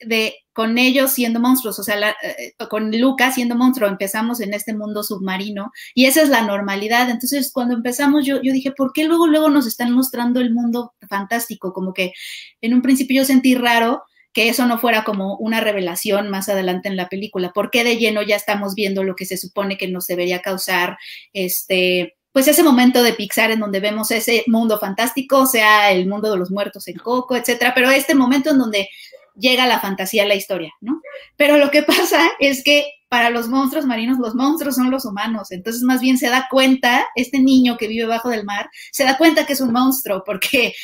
de 0.00 0.34
con 0.52 0.78
ellos 0.78 1.10
siendo 1.10 1.40
monstruos, 1.40 1.78
o 1.80 1.82
sea, 1.82 2.14
eh, 2.22 2.54
con 2.70 2.96
Luca 2.96 3.32
siendo 3.32 3.56
monstruo, 3.56 3.88
empezamos 3.88 4.40
en 4.40 4.54
este 4.54 4.72
mundo 4.72 5.02
submarino 5.02 5.72
y 5.94 6.06
esa 6.06 6.22
es 6.22 6.28
la 6.28 6.42
normalidad. 6.42 7.10
Entonces, 7.10 7.50
cuando 7.52 7.74
empezamos, 7.74 8.24
yo, 8.24 8.40
yo 8.40 8.52
dije, 8.52 8.70
¿por 8.70 8.92
qué 8.92 9.04
luego, 9.04 9.26
luego 9.26 9.50
nos 9.50 9.66
están 9.66 9.90
mostrando 9.92 10.40
el 10.40 10.54
mundo 10.54 10.94
fantástico? 11.08 11.72
Como 11.72 11.92
que 11.92 12.12
en 12.60 12.72
un 12.72 12.82
principio 12.82 13.22
yo 13.22 13.24
sentí 13.26 13.56
raro 13.56 14.04
que 14.34 14.48
eso 14.48 14.66
no 14.66 14.78
fuera 14.78 15.04
como 15.04 15.36
una 15.36 15.60
revelación 15.60 16.28
más 16.28 16.48
adelante 16.48 16.88
en 16.88 16.96
la 16.96 17.08
película. 17.08 17.52
¿Por 17.52 17.70
qué 17.70 17.84
de 17.84 17.96
lleno 17.96 18.20
ya 18.20 18.36
estamos 18.36 18.74
viendo 18.74 19.04
lo 19.04 19.14
que 19.14 19.24
se 19.24 19.38
supone 19.38 19.78
que 19.78 19.88
nos 19.88 20.06
debería 20.06 20.42
causar 20.42 20.98
este 21.32 22.16
pues 22.32 22.48
ese 22.48 22.64
momento 22.64 23.04
de 23.04 23.12
Pixar 23.12 23.52
en 23.52 23.60
donde 23.60 23.78
vemos 23.78 24.10
ese 24.10 24.42
mundo 24.48 24.80
fantástico, 24.80 25.46
sea 25.46 25.92
el 25.92 26.08
mundo 26.08 26.32
de 26.32 26.36
los 26.36 26.50
muertos 26.50 26.88
en 26.88 26.96
Coco, 26.96 27.36
etcétera, 27.36 27.72
pero 27.76 27.90
este 27.90 28.16
momento 28.16 28.50
en 28.50 28.58
donde 28.58 28.88
llega 29.36 29.68
la 29.68 29.78
fantasía 29.78 30.24
a 30.24 30.26
la 30.26 30.34
historia, 30.34 30.72
¿no? 30.80 31.00
Pero 31.36 31.58
lo 31.58 31.70
que 31.70 31.84
pasa 31.84 32.32
es 32.40 32.64
que 32.64 32.86
para 33.08 33.30
los 33.30 33.46
monstruos 33.46 33.86
marinos, 33.86 34.18
los 34.18 34.34
monstruos 34.34 34.74
son 34.74 34.90
los 34.90 35.04
humanos, 35.04 35.52
entonces 35.52 35.82
más 35.82 36.00
bien 36.00 36.18
se 36.18 36.28
da 36.28 36.48
cuenta, 36.50 37.06
este 37.14 37.38
niño 37.38 37.76
que 37.76 37.86
vive 37.86 38.06
bajo 38.06 38.28
del 38.28 38.44
mar, 38.44 38.68
se 38.90 39.04
da 39.04 39.16
cuenta 39.16 39.46
que 39.46 39.52
es 39.52 39.60
un 39.60 39.72
monstruo, 39.72 40.24
porque 40.26 40.74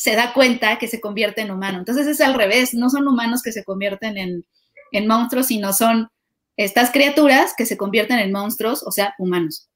se 0.00 0.16
da 0.16 0.32
cuenta 0.32 0.78
que 0.78 0.88
se 0.88 0.98
convierte 0.98 1.42
en 1.42 1.50
humano. 1.50 1.78
Entonces 1.78 2.06
es 2.06 2.22
al 2.22 2.32
revés, 2.32 2.72
no 2.72 2.88
son 2.88 3.06
humanos 3.06 3.42
que 3.42 3.52
se 3.52 3.64
convierten 3.64 4.16
en, 4.16 5.06
monstruos, 5.06 5.48
sino 5.48 5.74
son 5.74 6.08
estas 6.56 6.90
criaturas 6.90 7.52
que 7.54 7.66
se 7.66 7.76
convierten 7.76 8.18
en 8.18 8.32
monstruos, 8.32 8.82
o 8.82 8.92
sea, 8.92 9.14
humanos. 9.18 9.68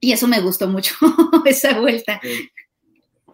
Y 0.00 0.10
eso 0.10 0.26
me 0.26 0.40
gustó 0.40 0.66
mucho, 0.66 0.96
esa 1.44 1.78
vuelta. 1.78 2.20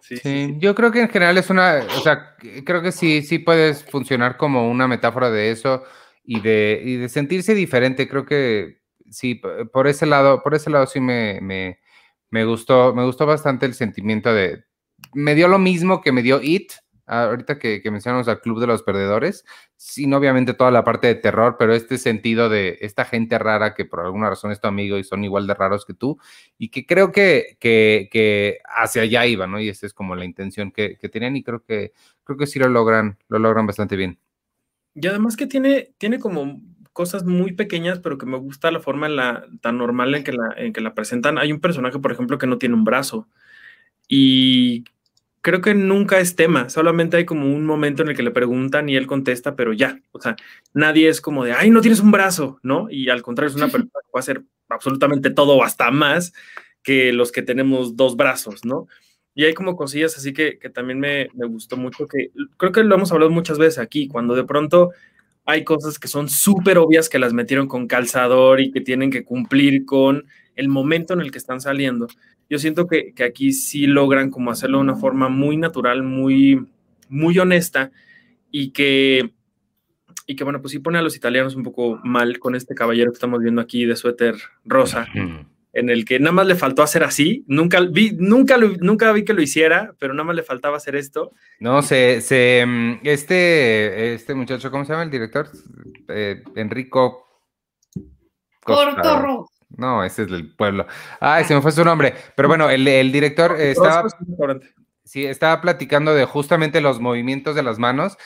Sí, 0.03 0.53
yo 0.59 0.75
creo 0.75 0.91
que 0.91 1.01
en 1.01 1.09
general 1.09 1.39
es 1.39 1.49
una, 1.49 1.83
o 1.97 2.01
sea, 2.01 2.35
creo 2.63 2.83
que 2.83 2.91
sí, 2.91 3.23
sí 3.23 3.39
puedes 3.39 3.83
funcionar 3.83 4.37
como 4.37 4.69
una 4.69 4.87
metáfora 4.87 5.31
de 5.31 5.49
eso 5.49 5.85
y 6.23 6.39
de, 6.41 6.79
y 6.85 6.97
de 6.97 7.09
sentirse 7.09 7.55
diferente. 7.55 8.07
Creo 8.07 8.27
que 8.27 8.81
sí, 9.09 9.41
por 9.73 9.87
ese 9.87 10.05
lado, 10.05 10.43
por 10.43 10.53
ese 10.53 10.69
lado 10.69 10.85
sí 10.85 10.99
me, 10.99 11.41
me, 11.41 11.79
me 12.29 12.45
gustó, 12.45 12.93
me 12.93 13.05
gustó 13.05 13.25
bastante 13.25 13.65
el 13.65 13.73
sentimiento 13.73 14.31
de, 14.31 14.66
me 15.13 15.35
dio 15.35 15.47
lo 15.47 15.59
mismo 15.59 16.01
que 16.01 16.11
me 16.11 16.23
dio 16.23 16.41
It, 16.41 16.71
ahorita 17.07 17.57
que, 17.57 17.81
mencionamos 17.89 18.27
al 18.27 18.41
Club 18.41 18.59
de 18.59 18.67
los 18.67 18.83
Perdedores, 18.83 19.45
sin 19.77 20.13
obviamente 20.13 20.53
toda 20.53 20.71
la 20.71 20.83
parte 20.83 21.07
de 21.07 21.15
terror, 21.15 21.55
pero 21.57 21.73
este 21.73 21.97
sentido 21.97 22.49
de 22.49 22.77
esta 22.81 23.05
gente 23.05 23.39
rara 23.39 23.73
que 23.73 23.85
por 23.85 24.01
alguna 24.01 24.29
razón 24.29 24.51
es 24.51 24.59
tu 24.59 24.67
amigo 24.67 24.97
y 24.97 25.03
son 25.03 25.23
igual 25.23 25.47
de 25.47 25.53
raros 25.53 25.85
que 25.85 25.93
tú, 25.93 26.19
y 26.57 26.69
que 26.69 26.85
creo 26.85 27.11
que, 27.11 27.57
que, 27.59 28.59
hacia 28.65 29.03
allá 29.03 29.25
iba, 29.25 29.47
¿no? 29.47 29.59
Y 29.59 29.69
esa 29.69 29.85
es 29.85 29.93
como 29.93 30.15
la 30.15 30.25
intención 30.25 30.71
que, 30.71 30.97
tenían 31.11 31.37
y 31.37 31.43
creo 31.43 31.63
que, 31.63 31.93
creo 32.25 32.37
que 32.37 32.47
sí 32.47 32.59
lo 32.59 32.67
logran, 32.67 33.17
lo 33.29 33.39
logran 33.39 33.65
bastante 33.65 33.95
bien. 33.95 34.19
Y 34.93 35.07
además 35.07 35.37
que 35.37 35.47
tiene, 35.47 35.93
tiene 35.97 36.19
como 36.19 36.61
cosas 36.91 37.23
muy 37.23 37.53
pequeñas, 37.53 37.99
pero 37.99 38.17
que 38.17 38.25
me 38.25 38.37
gusta 38.37 38.71
la 38.71 38.79
forma 38.79 39.07
la, 39.07 39.45
tan 39.61 39.77
normal 39.77 40.13
en 40.15 40.23
que, 40.23 40.33
la, 40.33 40.53
en 40.57 40.73
que 40.73 40.81
la 40.81 40.95
presentan. 40.95 41.37
Hay 41.37 41.53
un 41.53 41.61
personaje, 41.61 41.99
por 41.99 42.11
ejemplo, 42.11 42.37
que 42.37 42.47
no 42.47 42.57
tiene 42.57 42.75
un 42.75 42.83
brazo. 42.83 43.29
Y 44.07 44.85
creo 45.41 45.61
que 45.61 45.73
nunca 45.73 46.19
es 46.19 46.35
tema, 46.35 46.69
solamente 46.69 47.17
hay 47.17 47.25
como 47.25 47.45
un 47.45 47.65
momento 47.65 48.03
en 48.03 48.09
el 48.09 48.15
que 48.15 48.23
le 48.23 48.31
preguntan 48.31 48.89
y 48.89 48.95
él 48.95 49.07
contesta, 49.07 49.55
pero 49.55 49.71
ya, 49.73 49.99
o 50.11 50.19
sea, 50.19 50.35
nadie 50.73 51.07
es 51.07 51.21
como 51.21 51.45
de, 51.45 51.53
ay, 51.53 51.69
no 51.69 51.81
tienes 51.81 52.01
un 52.01 52.11
brazo, 52.11 52.59
¿no? 52.63 52.87
Y 52.89 53.09
al 53.09 53.21
contrario, 53.21 53.49
es 53.49 53.55
una 53.55 53.67
persona 53.71 53.89
que 53.93 54.11
puede 54.11 54.21
hacer 54.21 54.43
absolutamente 54.69 55.29
todo 55.29 55.55
o 55.55 55.63
hasta 55.63 55.89
más 55.91 56.33
que 56.83 57.13
los 57.13 57.31
que 57.31 57.41
tenemos 57.41 57.95
dos 57.95 58.17
brazos, 58.17 58.65
¿no? 58.65 58.87
Y 59.35 59.45
hay 59.45 59.53
como 59.53 59.75
cosillas 59.75 60.17
así 60.17 60.33
que, 60.33 60.57
que 60.57 60.69
también 60.69 60.99
me, 60.99 61.29
me 61.33 61.45
gustó 61.45 61.77
mucho, 61.77 62.07
que 62.07 62.31
creo 62.57 62.71
que 62.71 62.83
lo 62.83 62.95
hemos 62.95 63.11
hablado 63.11 63.31
muchas 63.31 63.57
veces 63.57 63.79
aquí, 63.79 64.07
cuando 64.07 64.35
de 64.35 64.43
pronto 64.43 64.91
hay 65.45 65.63
cosas 65.63 65.97
que 65.97 66.09
son 66.09 66.27
súper 66.27 66.77
obvias 66.77 67.07
que 67.07 67.19
las 67.19 67.31
metieron 67.31 67.69
con 67.69 67.87
calzador 67.87 68.59
y 68.59 68.71
que 68.71 68.81
tienen 68.81 69.11
que 69.11 69.23
cumplir 69.23 69.85
con 69.85 70.25
el 70.57 70.67
momento 70.67 71.13
en 71.13 71.21
el 71.21 71.31
que 71.31 71.37
están 71.37 71.61
saliendo 71.61 72.07
yo 72.49 72.59
siento 72.59 72.87
que, 72.87 73.13
aquí 73.25 73.51
sí 73.51 73.87
logran 73.87 74.29
como 74.31 74.51
hacerlo 74.51 74.77
de 74.77 74.83
una 74.83 74.95
forma 74.95 75.29
muy 75.29 75.57
natural, 75.57 76.03
muy, 76.03 76.65
muy 77.09 77.37
honesta 77.39 77.91
y 78.51 78.71
que, 78.71 79.33
y 80.25 80.35
que, 80.35 80.43
bueno, 80.43 80.61
pues 80.61 80.71
sí 80.71 80.79
pone 80.79 80.97
a 80.97 81.01
los 81.01 81.15
italianos 81.15 81.55
un 81.55 81.63
poco 81.63 81.99
mal 82.03 82.39
con 82.39 82.55
este 82.55 82.75
caballero 82.75 83.11
que 83.11 83.15
estamos 83.15 83.41
viendo 83.41 83.61
aquí 83.61 83.85
de 83.85 83.95
suéter 83.95 84.35
rosa, 84.63 85.07
en 85.73 85.89
el 85.89 86.05
que 86.05 86.19
nada 86.19 86.31
más 86.31 86.47
le 86.47 86.55
faltó 86.55 86.81
hacer 86.81 87.03
así, 87.03 87.43
nunca 87.47 87.81
vi, 87.81 88.15
nunca, 88.17 88.57
nunca 88.57 89.11
vi 89.11 89.25
que 89.25 89.33
lo 89.33 89.41
hiciera, 89.41 89.93
pero 89.99 90.13
nada 90.13 90.25
más 90.25 90.35
le 90.35 90.43
faltaba 90.43 90.77
hacer 90.77 90.95
esto. 90.95 91.33
No, 91.59 91.81
se, 91.81 92.21
se 92.21 92.63
mm, 92.65 92.99
este, 93.03 94.13
este 94.13 94.33
muchacho, 94.33 94.71
¿cómo 94.71 94.85
se 94.85 94.93
llama 94.93 95.03
el 95.03 95.11
director? 95.11 95.49
Eh, 96.07 96.43
Enrico. 96.55 97.25
Cortorro. 98.63 99.47
No, 99.77 100.03
ese 100.03 100.23
es 100.23 100.31
del 100.31 100.53
pueblo. 100.53 100.87
Ay, 101.19 101.45
se 101.45 101.55
me 101.55 101.61
fue 101.61 101.71
su 101.71 101.85
nombre. 101.85 102.13
Pero 102.35 102.47
bueno, 102.47 102.69
el, 102.69 103.11
director 103.11 103.55
estaba. 103.59 104.07
Sí, 105.07 105.25
estaba 105.25 105.61
platicando 105.61 106.13
de 106.13 106.25
justamente 106.25 106.81
los 106.81 106.99
movimientos 106.99 107.55
de 107.55 107.63
las 107.63 107.79
manos. 107.79 108.17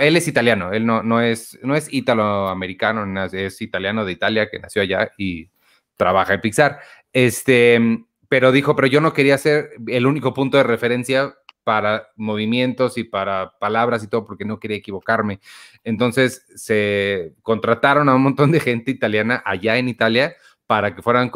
Él 0.00 0.16
es 0.16 0.26
italiano, 0.26 0.72
él 0.72 0.84
no, 0.84 1.04
no 1.04 1.20
es, 1.20 1.56
no 1.62 1.76
es 1.76 1.92
italoamericano, 1.92 3.24
es 3.26 3.62
italiano 3.62 4.04
de 4.04 4.12
Italia 4.12 4.50
que 4.50 4.58
nació 4.58 4.82
allá 4.82 5.12
y 5.16 5.48
trabaja 5.96 6.34
en 6.34 6.40
Pixar. 6.40 6.80
Este, 7.12 7.80
pero 8.28 8.50
dijo, 8.50 8.74
pero 8.74 8.88
yo 8.88 9.00
no 9.00 9.12
quería 9.12 9.38
ser 9.38 9.70
el 9.86 10.06
único 10.06 10.34
punto 10.34 10.56
de 10.56 10.64
referencia 10.64 11.36
para 11.62 12.08
movimientos 12.16 12.98
y 12.98 13.04
para 13.04 13.52
palabras 13.60 14.02
y 14.02 14.08
todo, 14.08 14.24
porque 14.24 14.44
no 14.44 14.58
quería 14.58 14.76
equivocarme. 14.76 15.38
Entonces 15.84 16.44
se 16.56 17.34
contrataron 17.42 18.08
a 18.08 18.14
un 18.16 18.22
montón 18.22 18.50
de 18.50 18.58
gente 18.58 18.90
italiana 18.90 19.40
allá 19.46 19.76
en 19.76 19.88
Italia 19.88 20.34
para 20.66 20.94
que 20.94 21.02
fueran 21.02 21.30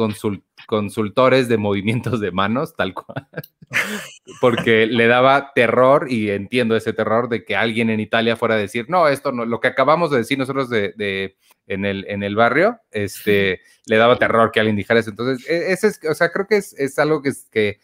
consultores 0.66 1.48
de 1.48 1.58
movimientos 1.58 2.20
de 2.20 2.30
manos, 2.30 2.74
tal 2.74 2.94
cual, 2.94 3.28
porque 4.40 4.86
le 4.86 5.06
daba 5.06 5.52
terror, 5.54 6.06
y 6.10 6.30
entiendo 6.30 6.76
ese 6.76 6.94
terror, 6.94 7.28
de 7.28 7.44
que 7.44 7.54
alguien 7.54 7.90
en 7.90 8.00
Italia 8.00 8.36
fuera 8.36 8.54
a 8.54 8.58
decir, 8.58 8.86
no, 8.88 9.06
esto 9.06 9.30
no, 9.32 9.44
lo 9.44 9.60
que 9.60 9.68
acabamos 9.68 10.10
de 10.10 10.18
decir 10.18 10.38
nosotros 10.38 10.70
de, 10.70 11.36
en, 11.66 11.84
el, 11.84 12.06
en 12.08 12.22
el 12.22 12.36
barrio, 12.36 12.80
este, 12.90 13.60
le 13.84 13.96
daba 13.96 14.18
terror 14.18 14.50
que 14.50 14.60
alguien 14.60 14.76
dijera 14.76 15.00
eso. 15.00 15.10
Entonces, 15.10 15.46
e, 15.48 15.72
ese 15.72 15.88
es, 15.88 16.00
o 16.08 16.14
sea, 16.14 16.30
creo 16.30 16.46
que 16.46 16.56
es, 16.56 16.98
algo 16.98 17.20
que, 17.20 17.32
que 17.50 17.68
eh, 17.68 17.78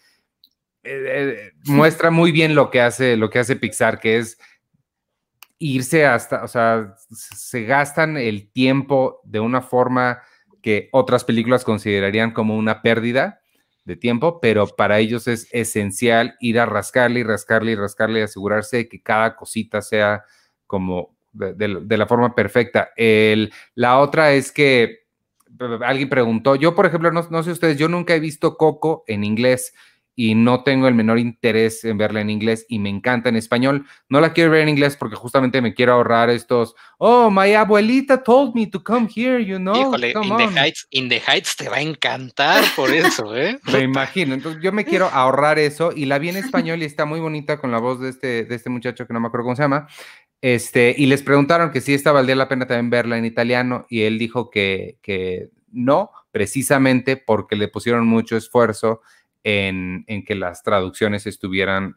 eh, 0.85 1.53
muestra 1.67 2.11
muy 2.11 2.33
bien 2.33 2.55
lo 2.55 2.71
que 2.71 2.81
hace, 2.81 3.19
lo 3.19 3.29
que 3.29 3.41
hace 3.41 3.57
Pixar, 3.57 4.01
que 4.01 4.17
es 4.17 4.39
irse 5.59 6.07
hasta, 6.07 6.43
o 6.43 6.49
sea, 6.49 6.97
se 7.11 7.65
gastan 7.65 8.17
el 8.17 8.51
tiempo 8.51 9.21
de 9.25 9.41
una 9.41 9.61
forma 9.61 10.23
que 10.65 10.89
otras 10.93 11.25
películas 11.25 11.63
considerarían 11.63 12.31
como 12.31 12.57
una 12.57 12.81
pérdida 12.81 13.43
de 13.85 13.97
tiempo, 13.97 14.41
pero 14.41 14.67
para 14.67 14.99
ellos 14.99 15.29
es 15.29 15.47
esencial 15.53 16.37
ir 16.41 16.59
a 16.59 16.65
rascarle 16.65 17.21
y 17.21 17.23
rascarle 17.23 17.73
y 17.73 17.75
rascarle 17.75 18.21
y 18.21 18.23
asegurarse 18.23 18.79
de 18.79 18.89
que 18.89 19.03
cada 19.03 19.37
cosita 19.37 19.83
sea 19.83 20.25
como 20.67 21.19
de, 21.35 21.69
la 21.99 22.07
forma 22.07 22.35
perfecta. 22.35 22.93
El, 22.97 23.53
la 23.75 23.99
otra 23.99 24.33
es 24.33 24.51
que 24.53 25.01
alguien 25.85 26.09
preguntó, 26.09 26.57
yo 26.57 26.75
por 26.75 26.87
ejemplo, 26.87 27.13
no, 27.13 27.27
no 27.29 27.43
sé 27.43 27.51
ustedes, 27.51 27.77
yo 27.77 27.91
nunca 27.91 28.15
he 28.15 28.21
visto 28.21 28.57
Coco 28.57 29.05
en 29.07 29.23
inglés 29.23 29.75
y 30.17 30.35
no 30.35 30.63
tengo 30.63 30.87
el 30.87 30.95
menor 30.95 31.19
interés 31.19 31.85
en 31.85 31.99
verla 31.99 32.21
en 32.21 32.31
inglés 32.31 32.67
y 32.69 32.79
me 32.79 32.89
encanta 32.89 33.29
en 33.29 33.37
español. 33.37 33.87
No 34.09 34.21
la 34.21 34.33
quiero 34.33 34.51
ver 34.51 34.63
en 34.63 34.69
inglés 34.69 34.97
porque 34.97 35.17
justamente 35.17 35.61
me 35.61 35.75
quiero 35.75 35.95
ahorrar 35.95 36.31
estos, 36.31 36.75
oh, 36.99 37.31
my 37.31 37.53
abuelita 37.55 38.23
told 38.23 38.55
me 38.55 38.67
to 38.67 38.83
come 38.83 39.09
here, 39.15 39.45
you 39.45 39.59
know. 39.59 39.75
Híjole, 39.75 40.11
in 40.11 40.37
the, 40.37 40.61
Heights, 40.61 40.87
in 40.91 41.09
the 41.09 41.21
Heights 41.27 41.57
te 41.57 41.69
va 41.69 41.77
a 41.77 41.81
encantar 41.81 42.65
por 42.77 42.91
eso, 42.91 43.37
¿eh? 43.37 43.59
me 43.73 43.81
imagino. 43.81 44.35
Entonces 44.35 44.63
yo 44.63 44.73
me 44.73 44.85
quiero 44.85 45.07
ahorrar 45.07 45.59
eso 45.59 45.93
y 45.95 46.07
la 46.07 46.19
vi 46.19 46.29
en 46.29 46.37
español 46.37 46.83
y 46.83 46.85
está 46.85 47.05
muy 47.05 47.21
bonita 47.21 47.59
con 47.59 47.73
la 47.73 47.79
voz 47.79 48.01
de 48.01 48.11
este, 48.11 48.45
de 48.45 48.55
este 48.55 48.71
muchacho 48.71 49.07
que 49.07 49.13
no 49.13 49.21
me 49.21 49.29
acuerdo 49.29 49.45
cómo 49.45 49.57
se 49.57 49.63
llama. 49.63 49.89
Este, 50.41 50.95
y 50.97 51.07
les 51.07 51.23
preguntaron 51.23 51.71
que 51.71 51.81
si 51.81 51.95
esta 51.95 52.13
valdría 52.13 52.37
la 52.37 52.49
pena 52.49 52.67
también 52.67 52.91
verla 52.91 53.17
en 53.17 53.25
italiano 53.25 53.87
y 53.89 54.03
él 54.03 54.19
dijo 54.19 54.51
que, 54.51 54.99
que 55.01 55.49
no, 55.73 56.11
precisamente 56.31 57.17
porque 57.17 57.57
le 57.57 57.69
pusieron 57.69 58.07
mucho 58.07 58.37
esfuerzo 58.37 59.01
en, 59.45 60.05
que 60.27 60.35
las 60.35 60.63
traducciones 60.63 61.27
estuvieran 61.27 61.97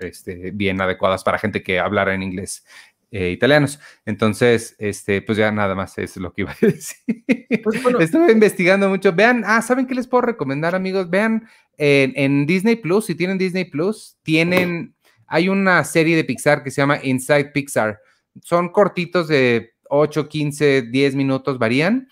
este, 0.00 0.50
bien 0.50 0.80
adecuadas 0.80 1.22
para 1.22 1.38
gente 1.38 1.62
que 1.62 1.78
hablara 1.78 2.14
en 2.14 2.22
inglés 2.22 2.66
eh, 3.12 3.30
italianos. 3.30 3.78
Entonces, 4.04 4.74
este, 4.78 5.22
pues 5.22 5.38
ya 5.38 5.52
nada 5.52 5.76
más 5.76 5.96
es 5.98 6.16
lo 6.16 6.32
que 6.32 6.42
iba 6.42 6.50
a 6.50 6.56
decir. 6.60 7.24
Pues 7.62 7.80
Estuve 8.00 8.32
investigando 8.32 8.88
mucho. 8.88 9.12
Vean, 9.12 9.44
ah, 9.46 9.62
¿saben 9.62 9.86
qué 9.86 9.94
les 9.94 10.08
puedo 10.08 10.22
recomendar, 10.22 10.74
amigos? 10.74 11.08
Vean 11.08 11.48
en, 11.78 12.46
Disney 12.46 12.76
Plus, 12.76 13.06
si 13.06 13.14
tienen 13.14 13.38
Disney 13.38 13.64
Plus, 13.64 14.16
tienen, 14.22 14.96
hay 15.26 15.48
una 15.48 15.84
serie 15.84 16.16
de 16.16 16.24
Pixar 16.24 16.64
que 16.64 16.72
se 16.72 16.82
llama 16.82 16.98
Inside 17.02 17.52
Pixar. 17.52 18.00
Son 18.42 18.70
cortitos 18.70 19.28
de 19.28 19.74
8, 19.88 20.28
15, 20.28 20.82
10 20.82 21.14
minutos, 21.14 21.58
varían 21.58 22.08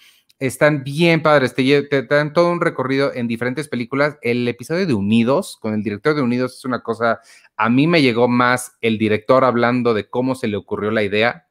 están 0.46 0.82
bien 0.82 1.22
padres, 1.22 1.54
te, 1.54 1.82
te, 1.84 2.02
dan 2.02 2.32
todo 2.32 2.50
un 2.50 2.60
recorrido 2.60 3.14
en 3.14 3.28
diferentes 3.28 3.68
películas. 3.68 4.18
El 4.22 4.48
episodio 4.48 4.86
de 4.86 4.92
Unidos, 4.92 5.56
con 5.60 5.72
el 5.72 5.84
director 5.84 6.16
de 6.16 6.22
Unidos, 6.22 6.56
es 6.56 6.64
una 6.64 6.82
cosa, 6.82 7.20
a 7.56 7.70
mí 7.70 7.86
me 7.86 8.02
llegó 8.02 8.26
más 8.26 8.76
el 8.80 8.98
director 8.98 9.44
hablando 9.44 9.94
de 9.94 10.10
cómo 10.10 10.34
se 10.34 10.48
le 10.48 10.56
ocurrió 10.56 10.90
la 10.90 11.04
idea 11.04 11.46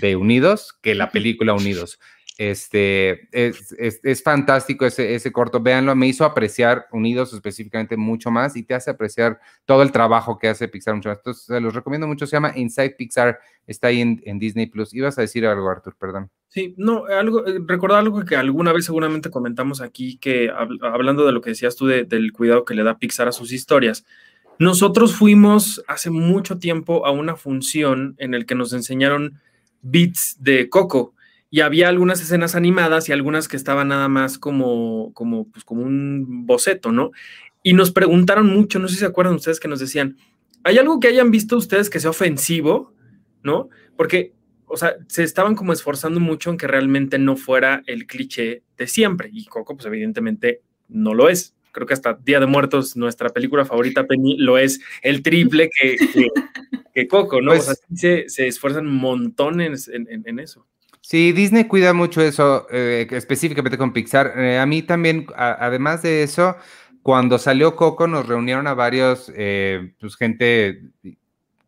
de 0.00 0.16
Unidos 0.16 0.74
que 0.80 0.94
la 0.94 1.10
película 1.10 1.52
Unidos. 1.52 2.00
Este, 2.36 3.28
es, 3.30 4.22
fantástico 4.24 4.84
ese, 4.84 5.14
ese, 5.14 5.30
corto, 5.30 5.60
véanlo, 5.60 5.94
me 5.94 6.08
hizo 6.08 6.24
apreciar 6.24 6.86
Unidos 6.90 7.32
específicamente 7.32 7.96
mucho 7.96 8.28
más 8.32 8.56
y 8.56 8.64
te 8.64 8.74
hace 8.74 8.90
apreciar 8.90 9.38
todo 9.64 9.82
el 9.82 9.92
trabajo 9.92 10.36
que 10.36 10.48
hace 10.48 10.66
Pixar 10.66 10.96
mucho 10.96 11.10
más. 11.10 11.18
Entonces, 11.18 11.44
se 11.44 11.60
los 11.60 11.74
recomiendo 11.74 12.08
mucho, 12.08 12.26
se 12.26 12.34
llama 12.34 12.52
Inside 12.56 12.96
Pixar, 12.98 13.38
está 13.68 13.88
ahí 13.88 14.00
en, 14.00 14.38
Disney 14.40 14.66
Plus. 14.66 14.92
Ibas 14.92 15.16
a 15.16 15.20
decir 15.20 15.46
algo, 15.46 15.70
Arthur, 15.70 15.94
perdón. 15.96 16.28
Sí, 16.48 16.74
no, 16.76 17.04
algo, 17.06 17.46
eh, 17.46 17.60
recordar 17.64 18.00
algo 18.00 18.24
que 18.24 18.34
alguna 18.34 18.72
vez 18.72 18.86
seguramente 18.86 19.30
comentamos 19.30 19.80
aquí, 19.80 20.16
que 20.18 20.50
hablando 20.82 21.24
de 21.24 21.32
lo 21.32 21.40
que 21.40 21.50
decías 21.50 21.76
tú 21.76 21.86
del 21.86 22.32
cuidado 22.32 22.64
que 22.64 22.74
le 22.74 22.82
da 22.82 22.98
Pixar 22.98 23.28
a 23.28 23.32
sus 23.32 23.52
historias. 23.52 24.04
Nosotros 24.58 25.14
fuimos 25.14 25.84
hace 25.86 26.10
mucho 26.10 26.58
tiempo 26.58 27.06
a 27.06 27.12
una 27.12 27.36
función 27.36 28.16
en 28.18 28.34
el 28.34 28.44
que 28.44 28.56
nos 28.56 28.72
enseñaron 28.72 29.40
beats 29.82 30.36
de 30.40 30.68
Coco 30.68 31.13
y 31.54 31.60
había 31.60 31.88
algunas 31.88 32.20
escenas 32.20 32.56
animadas 32.56 33.08
y 33.08 33.12
algunas 33.12 33.46
que 33.46 33.56
estaban 33.56 33.86
nada 33.86 34.08
más 34.08 34.38
como, 34.40 35.12
como, 35.14 35.48
pues 35.52 35.64
como 35.64 35.82
un 35.82 36.46
boceto, 36.46 36.90
¿no? 36.90 37.12
Y 37.62 37.74
nos 37.74 37.92
preguntaron 37.92 38.48
mucho, 38.48 38.80
no 38.80 38.88
sé 38.88 38.94
si 38.94 39.00
se 39.00 39.06
acuerdan 39.06 39.36
ustedes 39.36 39.60
que 39.60 39.68
nos 39.68 39.78
decían, 39.78 40.16
¿hay 40.64 40.78
algo 40.78 40.98
que 40.98 41.06
hayan 41.06 41.30
visto 41.30 41.56
ustedes 41.56 41.90
que 41.90 42.00
sea 42.00 42.10
ofensivo? 42.10 42.92
¿No? 43.44 43.68
Porque, 43.96 44.32
o 44.66 44.76
sea, 44.76 44.96
se 45.06 45.22
estaban 45.22 45.54
como 45.54 45.72
esforzando 45.72 46.18
mucho 46.18 46.50
en 46.50 46.56
que 46.56 46.66
realmente 46.66 47.20
no 47.20 47.36
fuera 47.36 47.84
el 47.86 48.08
cliché 48.08 48.64
de 48.76 48.88
siempre. 48.88 49.30
Y 49.32 49.44
Coco, 49.44 49.76
pues 49.76 49.86
evidentemente 49.86 50.60
no 50.88 51.14
lo 51.14 51.28
es. 51.28 51.54
Creo 51.70 51.86
que 51.86 51.94
hasta 51.94 52.14
Día 52.14 52.40
de 52.40 52.46
Muertos, 52.46 52.96
nuestra 52.96 53.28
película 53.28 53.64
favorita, 53.64 54.08
Penny, 54.08 54.38
lo 54.38 54.58
es 54.58 54.80
el 55.02 55.22
triple 55.22 55.70
que, 55.70 55.98
que, 56.92 57.06
Coco, 57.06 57.40
¿no? 57.40 57.52
o 57.52 57.60
sea, 57.60 57.74
pues 57.86 58.00
se, 58.00 58.24
se 58.28 58.48
esfuerzan 58.48 58.86
montones 58.86 59.86
en, 59.86 60.08
en 60.08 60.38
eso. 60.40 60.66
Sí, 61.06 61.32
Disney 61.32 61.64
cuida 61.64 61.92
mucho 61.92 62.22
eso, 62.22 62.66
eh, 62.70 63.06
específicamente 63.10 63.76
con 63.76 63.92
Pixar. 63.92 64.32
Eh, 64.38 64.58
a 64.58 64.64
mí 64.64 64.80
también, 64.80 65.26
además 65.36 66.00
de 66.00 66.22
eso, 66.22 66.56
cuando 67.02 67.38
salió 67.38 67.76
Coco 67.76 68.06
nos 68.06 68.26
reunieron 68.26 68.66
a 68.66 68.72
varios, 68.72 69.30
eh, 69.36 69.92
pues 70.00 70.16
gente 70.16 70.80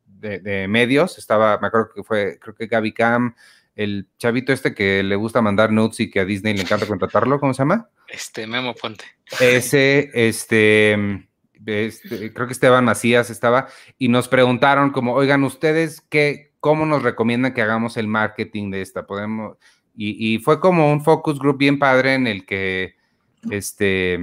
de, 0.07 0.67
medios, 0.69 1.19
estaba, 1.19 1.59
me 1.59 1.67
acuerdo 1.67 1.91
que 1.95 2.03
fue, 2.03 2.39
creo 2.41 2.55
que 2.55 2.67
Gaby 2.67 2.95
Cam, 2.95 3.35
el 3.75 4.09
chavito 4.17 4.55
este 4.55 4.75
que 4.75 5.03
le 5.03 5.17
gusta 5.17 5.43
mandar 5.43 5.71
notes 5.71 6.01
y 6.01 6.11
que 6.11 6.21
a 6.21 6.25
Disney 6.25 6.55
le 6.55 6.63
encanta 6.63 6.87
contratarlo, 6.87 7.39
¿cómo 7.39 7.53
se 7.53 7.59
llama? 7.59 7.91
Este, 8.09 8.47
Memo 8.47 8.75
Ponte. 8.75 9.05
Ese, 9.39 10.11
este, 10.15 11.29
este, 11.67 12.33
creo 12.33 12.47
que 12.47 12.55
Esteban 12.55 12.87
Macías 12.87 13.29
estaba, 13.29 13.69
y 13.99 14.09
nos 14.09 14.29
preguntaron 14.29 14.93
como, 14.93 15.13
oigan, 15.13 15.45
ustedes, 15.45 16.01
qué, 16.09 16.46
¿cómo 16.67 16.85
nos 16.85 17.05
recomiendan 17.05 17.55
que 17.55 17.63
hagamos 17.63 17.97
el 17.97 18.09
marketing 18.09 18.73
de 18.73 18.83
esta? 18.83 19.07
Podemos, 19.07 19.57
y, 19.95 20.41
fue 20.41 20.59
como 20.59 20.91
un 20.91 21.01
focus 21.01 21.39
group 21.39 21.59
bien 21.59 21.79
padre 21.79 22.15
en 22.15 22.27
el 22.27 22.45
que, 22.45 22.97
este, 23.53 24.19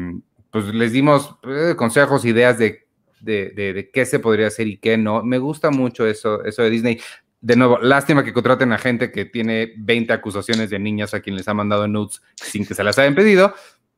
pues 0.51 0.65
les 0.65 0.91
dimos 0.91 1.37
eh, 1.43 1.73
consejos, 1.77 2.25
ideas 2.25 2.57
de, 2.59 2.85
de, 3.21 3.89
qué 3.93 4.05
se 4.05 4.19
podría 4.19 4.47
hacer 4.47 4.67
y 4.67 4.75
qué 4.75 4.97
no. 4.97 5.23
Me 5.23 5.37
gusta 5.37 5.71
mucho 5.71 6.05
eso, 6.05 6.43
eso 6.43 6.63
de 6.63 6.69
Disney. 6.69 6.99
De 7.39 7.55
nuevo, 7.55 7.79
lástima 7.79 8.25
que 8.25 8.33
contraten 8.33 8.73
a 8.73 8.77
gente 8.77 9.09
que 9.09 9.23
tiene 9.23 9.71
20 9.77 10.11
acusaciones 10.11 10.69
de 10.69 10.79
niñas 10.79 11.13
a 11.13 11.21
quien 11.21 11.37
les 11.37 11.47
ha 11.47 11.53
mandado 11.53 11.87
nudes 11.87 12.21
sin 12.35 12.65
que 12.65 12.75
se 12.75 12.83
las 12.83 12.99
hayan 12.99 13.15
pedido, 13.15 13.53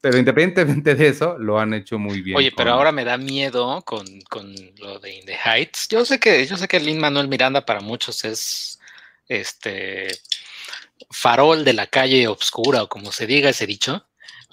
pero 0.06 0.20
independientemente 0.20 0.94
de 0.94 1.08
eso, 1.08 1.36
lo 1.40 1.58
han 1.58 1.74
hecho 1.74 1.98
muy 1.98 2.22
bien. 2.22 2.38
Oye, 2.38 2.52
pero 2.56 2.74
ahora 2.74 2.92
me 2.92 3.04
da 3.04 3.18
miedo 3.18 3.82
con, 3.82 4.06
con, 4.30 4.54
lo 4.78 5.00
de 5.00 5.16
In 5.16 5.26
the 5.26 5.36
Heights. 5.36 5.88
Yo 5.88 6.06
sé 6.06 6.20
que, 6.20 6.46
yo 6.46 6.58
sé 6.58 6.68
que 6.68 6.80
Lin 6.80 7.00
Manuel 7.00 7.28
Miranda 7.28 7.66
para 7.66 7.80
muchos 7.80 8.24
es 8.24 8.80
este 9.28 10.10
farol 11.10 11.66
de 11.66 11.74
la 11.74 11.88
calle 11.88 12.28
oscura, 12.28 12.84
o 12.84 12.88
como 12.88 13.12
se 13.12 13.26
diga 13.26 13.50
ese 13.50 13.66
dicho, 13.66 14.06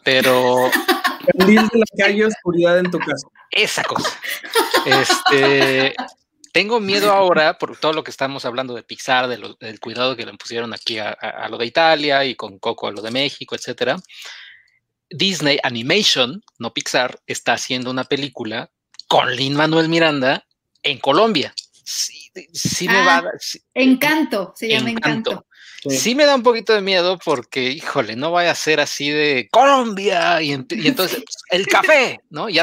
pero. 0.03 0.71
de 1.35 1.55
la 1.55 1.85
calle 1.99 2.25
oscuridad 2.25 2.79
en 2.79 2.91
tu 2.91 2.99
casa. 2.99 3.29
Esa 3.51 3.83
cosa. 3.83 4.09
Este, 4.87 5.95
tengo 6.51 6.81
miedo 6.81 7.13
ahora 7.13 7.59
por 7.59 7.77
todo 7.77 7.93
lo 7.93 8.03
que 8.03 8.11
estamos 8.11 8.47
hablando 8.47 8.73
de 8.73 8.85
Pixar, 8.85 9.29
del 9.29 9.81
cuidado 9.81 10.17
que 10.17 10.25
le 10.25 10.33
pusieron 10.33 10.73
aquí 10.73 10.99
a, 10.99 11.47
lo 11.51 11.59
de 11.59 11.67
Italia 11.67 12.25
y 12.25 12.37
con 12.37 12.59
Coco 12.59 12.87
a 12.87 12.91
lo 12.91 13.03
de 13.03 13.11
México, 13.11 13.55
etcétera. 13.55 13.99
Disney 15.13 15.59
Animation, 15.63 16.43
no 16.59 16.73
Pixar, 16.73 17.21
está 17.27 17.55
haciendo 17.55 17.91
una 17.91 18.05
película 18.05 18.71
con 19.09 19.35
Lin 19.35 19.55
Manuel 19.55 19.89
Miranda 19.89 20.45
en 20.83 20.99
Colombia. 20.99 21.55
Sí, 21.85 22.31
sí 22.53 22.87
me 22.87 23.05
va 23.05 23.19
ah, 23.19 23.31
Encanto, 23.75 24.53
se 24.57 24.69
llama 24.69 24.91
Encanto. 24.91 25.47
Sí. 25.89 26.15
me 26.15 26.25
da 26.25 26.35
un 26.35 26.43
poquito 26.43 26.73
de 26.73 26.81
miedo 26.81 27.19
porque, 27.25 27.71
híjole, 27.71 28.17
no 28.17 28.31
vaya 28.31 28.53
a 28.53 28.55
ser 28.55 28.81
así 28.81 29.11
de 29.11 29.49
Colombia 29.51 30.41
y, 30.43 30.53
entonces 30.71 31.25
el 31.51 31.67
café, 31.67 32.21
¿no? 32.31 32.49
Y, 32.49 32.59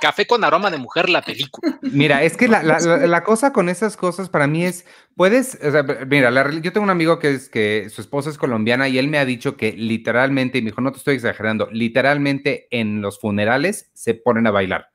café 0.00 0.26
con 0.26 0.44
aroma 0.44 0.70
de 0.70 0.78
mujer, 0.78 1.08
la 1.08 1.22
película. 1.22 1.78
Mira, 1.82 2.22
es 2.22 2.36
que 2.36 2.48
la, 2.48 3.24
cosa 3.24 3.52
con 3.52 3.68
esas 3.68 3.96
cosas 3.96 4.28
para 4.28 4.46
mí 4.46 4.64
es, 4.64 4.84
puedes, 5.16 5.58
o 5.62 5.70
sea, 5.70 5.82
mira, 5.82 6.30
yo 6.60 6.72
tengo 6.72 6.84
un 6.84 6.90
amigo 6.90 7.18
que 7.18 7.30
es 7.34 7.48
que 7.48 7.88
su 7.90 8.00
esposa 8.00 8.30
es 8.30 8.38
colombiana 8.38 8.88
y 8.88 8.98
él 8.98 9.08
me 9.08 9.18
ha 9.18 9.24
dicho 9.24 9.56
que 9.56 9.72
literalmente, 9.72 10.58
y 10.58 10.62
me 10.62 10.70
dijo, 10.70 10.80
no 10.80 10.92
te 10.92 10.98
estoy 10.98 11.16
exagerando, 11.16 11.68
literalmente 11.70 12.66
en 12.70 13.00
los 13.00 13.20
funerales 13.20 13.90
se 13.94 14.14
ponen 14.14 14.46
a 14.46 14.50
bailar. 14.50 14.91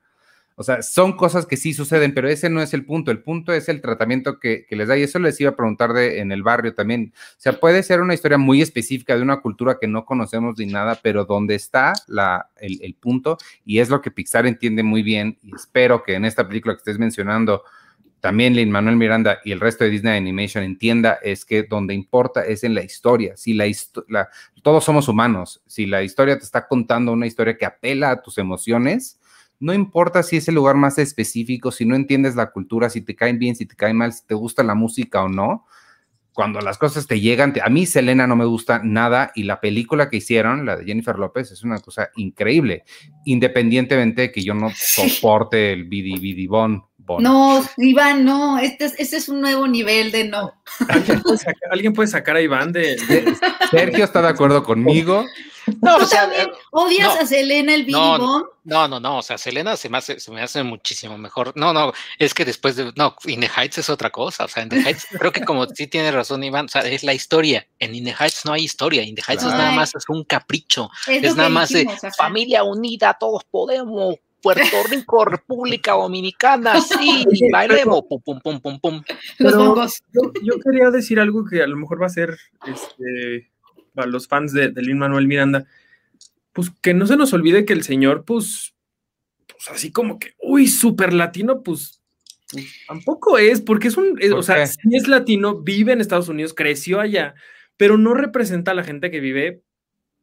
O 0.59 0.63
sea, 0.63 0.81
son 0.81 1.15
cosas 1.15 1.45
que 1.45 1.55
sí 1.55 1.71
suceden, 1.71 2.15
pero 2.15 2.27
ese 2.27 2.49
no 2.49 2.63
es 2.63 2.73
el 2.73 2.83
punto. 2.83 3.11
El 3.11 3.21
punto 3.21 3.53
es 3.53 3.69
el 3.69 3.79
tratamiento 3.79 4.39
que, 4.39 4.65
les 4.71 4.87
da. 4.87 4.97
Y 4.97 5.03
eso 5.03 5.19
les 5.19 5.39
iba 5.39 5.51
a 5.51 5.55
preguntar 5.55 5.93
de, 5.93 6.19
en 6.19 6.31
el 6.31 6.41
barrio 6.41 6.73
también. 6.73 7.13
O 7.15 7.35
sea, 7.37 7.53
puede 7.53 7.83
ser 7.83 8.01
una 8.01 8.15
historia 8.15 8.39
muy 8.39 8.63
específica 8.63 9.15
de 9.15 9.21
una 9.21 9.39
cultura 9.39 9.77
que 9.79 9.87
no 9.87 10.03
conocemos 10.03 10.57
ni 10.57 10.65
nada, 10.65 10.99
pero 11.03 11.25
donde 11.25 11.53
está 11.53 11.93
la, 12.07 12.49
el, 12.59 12.95
punto, 12.95 13.37
y 13.65 13.77
es 13.77 13.89
lo 13.89 14.01
que 14.01 14.09
Pixar 14.09 14.47
entiende 14.47 14.81
muy 14.81 15.03
bien, 15.03 15.37
y 15.43 15.53
espero 15.53 16.01
que 16.01 16.15
en 16.15 16.25
esta 16.25 16.47
película 16.47 16.73
que 16.73 16.79
estés 16.79 16.97
mencionando, 16.97 17.61
también 18.19 18.55
Lin 18.55 18.71
Manuel 18.71 18.95
Miranda 18.95 19.37
y 19.45 19.51
el 19.51 19.59
resto 19.59 19.83
de 19.83 19.91
Disney 19.91 20.17
Animation 20.17 20.63
entienda 20.63 21.19
es 21.21 21.45
que 21.45 21.63
donde 21.69 21.93
importa 21.93 22.43
es 22.43 22.63
en 22.63 22.73
la 22.73 22.81
historia. 22.81 23.37
Si 23.37 23.53
la, 23.53 23.65
la 24.07 24.27
todos 24.63 24.83
somos 24.83 25.07
humanos, 25.07 25.61
si 25.67 25.85
la 25.85 26.01
historia 26.01 26.35
te 26.35 26.45
está 26.45 26.67
contando 26.67 27.11
una 27.11 27.27
historia 27.27 27.55
que 27.55 27.65
apela 27.67 28.09
a 28.09 28.21
tus 28.23 28.39
emociones, 28.39 29.19
no 29.59 29.73
importa 29.73 30.23
si 30.23 30.37
es 30.37 30.47
el 30.47 30.55
lugar 30.55 30.75
más 30.75 30.97
específico, 30.97 31.71
si 31.71 31.85
no 31.85 31.95
entiendes 31.95 32.35
la 32.35 32.51
cultura, 32.51 32.89
si 32.89 33.01
te 33.01 33.15
caen 33.15 33.39
bien, 33.39 33.55
si 33.55 33.65
te 33.65 33.75
caen 33.75 33.97
mal, 33.97 34.13
si 34.13 34.25
te 34.25 34.35
gusta 34.35 34.63
la 34.63 34.75
música 34.75 35.23
o 35.23 35.29
no, 35.29 35.65
cuando 36.37 36.61
las 36.61 36.77
cosas 36.77 37.07
te 37.07 37.19
llegan, 37.19 37.55
a 37.63 37.69
mí 37.69 37.87
Selena 37.87 38.27
no 38.27 38.35
me 38.35 38.45
gusta 38.45 38.79
nada 38.83 39.31
y 39.33 39.41
la 39.41 39.59
película 39.59 40.07
que 40.07 40.17
hicieron, 40.17 40.67
la 40.67 40.75
de 40.75 40.85
Jennifer 40.85 41.17
López, 41.17 41.51
es 41.51 41.63
una 41.63 41.79
cosa 41.79 42.11
increíble, 42.15 42.83
independientemente 43.25 44.21
de 44.21 44.31
que 44.31 44.43
yo 44.43 44.53
no 44.53 44.69
soporte 44.75 45.73
el 45.73 45.85
bidi 45.85 46.19
bidi 46.19 46.45
bon. 46.45 46.85
No, 47.19 47.63
Iván, 47.77 48.25
no, 48.25 48.57
este 48.59 48.85
es, 48.85 48.95
este 48.97 49.17
es 49.17 49.29
un 49.29 49.41
nuevo 49.41 49.67
nivel 49.67 50.11
de 50.11 50.25
no. 50.25 50.53
¿Alguien 51.69 51.93
puede 51.93 52.07
sacar, 52.07 52.35
a 52.35 52.41
Iván 52.41 52.71
de... 52.71 52.97
Sergio 53.71 54.03
está 54.03 54.21
de 54.21 54.29
acuerdo 54.29 54.63
conmigo. 54.63 55.25
No, 55.81 55.97
o 55.97 56.05
sea, 56.05 56.29
odias 56.71 57.15
a 57.17 57.25
Selena 57.25 57.75
el 57.75 57.87
no, 57.87 58.17
no, 58.63 58.87
no, 58.87 58.99
no, 58.99 59.17
o 59.17 59.21
sea, 59.21 59.37
Selena 59.37 59.75
se 59.75 59.89
me, 59.89 59.97
hace, 59.97 60.19
se 60.19 60.31
me 60.31 60.41
hace 60.41 60.63
muchísimo 60.63 61.17
mejor. 61.17 61.53
No, 61.55 61.73
no, 61.73 61.91
es 62.19 62.33
que 62.33 62.45
después 62.45 62.75
de, 62.75 62.93
no, 62.95 63.15
In 63.25 63.41
the 63.41 63.49
Heights 63.49 63.79
es 63.79 63.89
otra 63.89 64.09
cosa, 64.09 64.45
o 64.45 64.47
sea, 64.47 64.63
In 64.63 64.69
the 64.69 64.81
Heights, 64.81 65.07
creo 65.19 65.31
que 65.31 65.43
como 65.43 65.65
sí 65.67 65.87
tiene 65.87 66.11
razón 66.11 66.43
Iván, 66.43 66.65
o 66.65 66.69
sea, 66.69 66.81
es 66.81 67.03
la 67.03 67.13
historia. 67.13 67.67
En 67.79 67.95
In 67.95 68.05
the 68.05 68.15
Heights 68.17 68.45
no 68.45 68.53
hay 68.53 68.63
historia, 68.63 69.03
In 69.03 69.15
the 69.15 69.23
Heights 69.27 69.43
es 69.43 69.51
nada 69.51 69.71
más, 69.71 69.93
es 69.93 70.05
un 70.07 70.23
capricho, 70.23 70.89
es, 71.07 71.35
nada 71.35 71.49
más 71.49 71.69
de 71.69 71.87
familia 72.17 72.63
unida, 72.63 73.17
todos 73.19 73.43
podemos, 73.45 74.15
Puerto 74.41 74.83
Rico, 74.89 75.25
República 75.25 75.93
Dominicana, 75.93 76.79
sí, 76.81 77.25
bailemos, 77.51 78.01
pum, 78.07 78.21
pum, 78.23 78.39
pum, 78.41 78.59
pum, 78.59 78.79
pum. 78.79 79.03
yo, 79.39 80.33
yo, 80.43 80.59
quería 80.63 80.89
decir 80.91 81.19
algo 81.19 81.45
que 81.45 81.61
a 81.61 81.67
lo 81.67 81.75
mejor 81.75 82.01
va 82.01 82.05
a 82.07 82.09
ser, 82.09 82.37
este, 82.65 83.51
para 83.93 84.07
los 84.07 84.27
fans 84.27 84.53
de, 84.53 84.69
de 84.69 84.81
Lin 84.81 84.99
Manuel 84.99 85.27
Miranda, 85.27 85.65
pues 86.53 86.71
que 86.81 86.93
no 86.93 87.05
se 87.07 87.17
nos 87.17 87.33
olvide 87.33 87.65
que 87.65 87.73
el 87.73 87.83
señor, 87.83 88.25
pues, 88.25 88.75
pues 89.47 89.69
así 89.71 89.91
como 89.91 90.19
que, 90.19 90.33
uy, 90.39 90.67
súper 90.67 91.13
latino, 91.13 91.61
pues, 91.63 92.01
pues, 92.51 92.65
tampoco 92.87 93.37
es, 93.37 93.61
porque 93.61 93.89
es 93.89 93.97
un, 93.97 94.17
o 94.33 94.41
sea, 94.41 94.65
si 94.67 94.95
es 94.95 95.07
latino, 95.07 95.61
vive 95.61 95.93
en 95.93 96.01
Estados 96.01 96.29
Unidos, 96.29 96.53
creció 96.53 96.99
allá, 96.99 97.35
pero 97.75 97.97
no 97.97 98.13
representa 98.13 98.71
a 98.71 98.73
la 98.73 98.83
gente 98.83 99.11
que 99.11 99.19
vive 99.19 99.61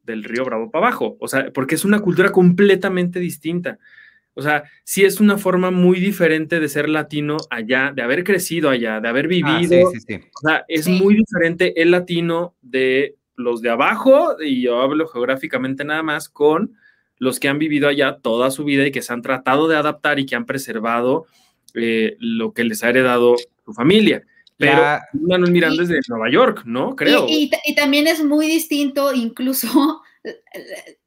del 0.03 0.25
río 0.25 0.45
Bravo 0.45 0.71
para 0.71 0.87
abajo, 0.87 1.17
o 1.21 1.29
sea, 1.29 1.51
porque 1.53 1.75
es 1.75 1.85
una 1.85 2.01
cultura 2.01 2.33
completamente 2.33 3.21
distinta. 3.21 3.79
O 4.35 4.43
sea, 4.43 4.65
sí 4.83 5.05
es 5.05 5.21
una 5.21 5.39
forma 5.39 5.71
muy 5.71 6.01
diferente 6.01 6.61
de 6.61 6.69
ser 6.69 6.89
latino 6.89 7.37
allá, 7.51 7.93
de 7.95 8.03
haber 8.03 8.25
crecido 8.25 8.69
allá, 8.69 9.01
de 9.01 9.09
haber 9.09 9.27
ah, 9.27 9.29
vivido. 9.29 9.91
sí, 9.91 10.01
sí, 10.01 10.07
sí. 10.07 10.27
O 10.43 10.49
sea, 10.49 10.65
es 10.69 10.89
muy 10.89 11.15
diferente 11.15 11.81
el 11.81 11.93
latino 11.93 12.55
de 12.61 13.17
los 13.37 13.63
de 13.63 13.71
abajo, 13.71 14.37
y 14.41 14.63
yo 14.63 14.81
hablo 14.81 15.09
geográficamente 15.09 15.85
nada 15.85 16.03
más, 16.03 16.29
con 16.29 16.77
los 17.19 17.41
que 17.41 17.49
han 17.49 17.59
vivido 17.59 17.89
allá 17.89 18.19
toda 18.21 18.51
su 18.51 18.65
vida 18.65 18.87
y 18.87 18.93
que 18.93 19.03
se 19.03 19.13
han 19.13 19.23
tratado 19.23 19.69
de 19.69 19.77
adaptar 19.77 20.19
y 20.19 20.27
que 20.27 20.37
han 20.37 20.47
preservado 20.47 21.27
eh, 21.75 22.17
lo 22.19 22.53
que 22.53 22.65
les 22.65 22.83
ha 22.85 22.91
heredado 22.91 23.37
su 23.65 23.73
familia. 23.73 24.23
Pero 24.57 24.83
Manuel 25.13 25.51
Miranda 25.51 25.83
es 25.83 25.89
de 25.89 26.01
Nueva 26.09 26.31
York, 26.31 26.63
¿no? 26.65 26.95
Creo. 26.95 27.27
y, 27.29 27.51
también 27.75 28.07
es 28.07 28.23
muy 28.23 28.47
distinto, 28.47 29.13
incluso 29.13 30.01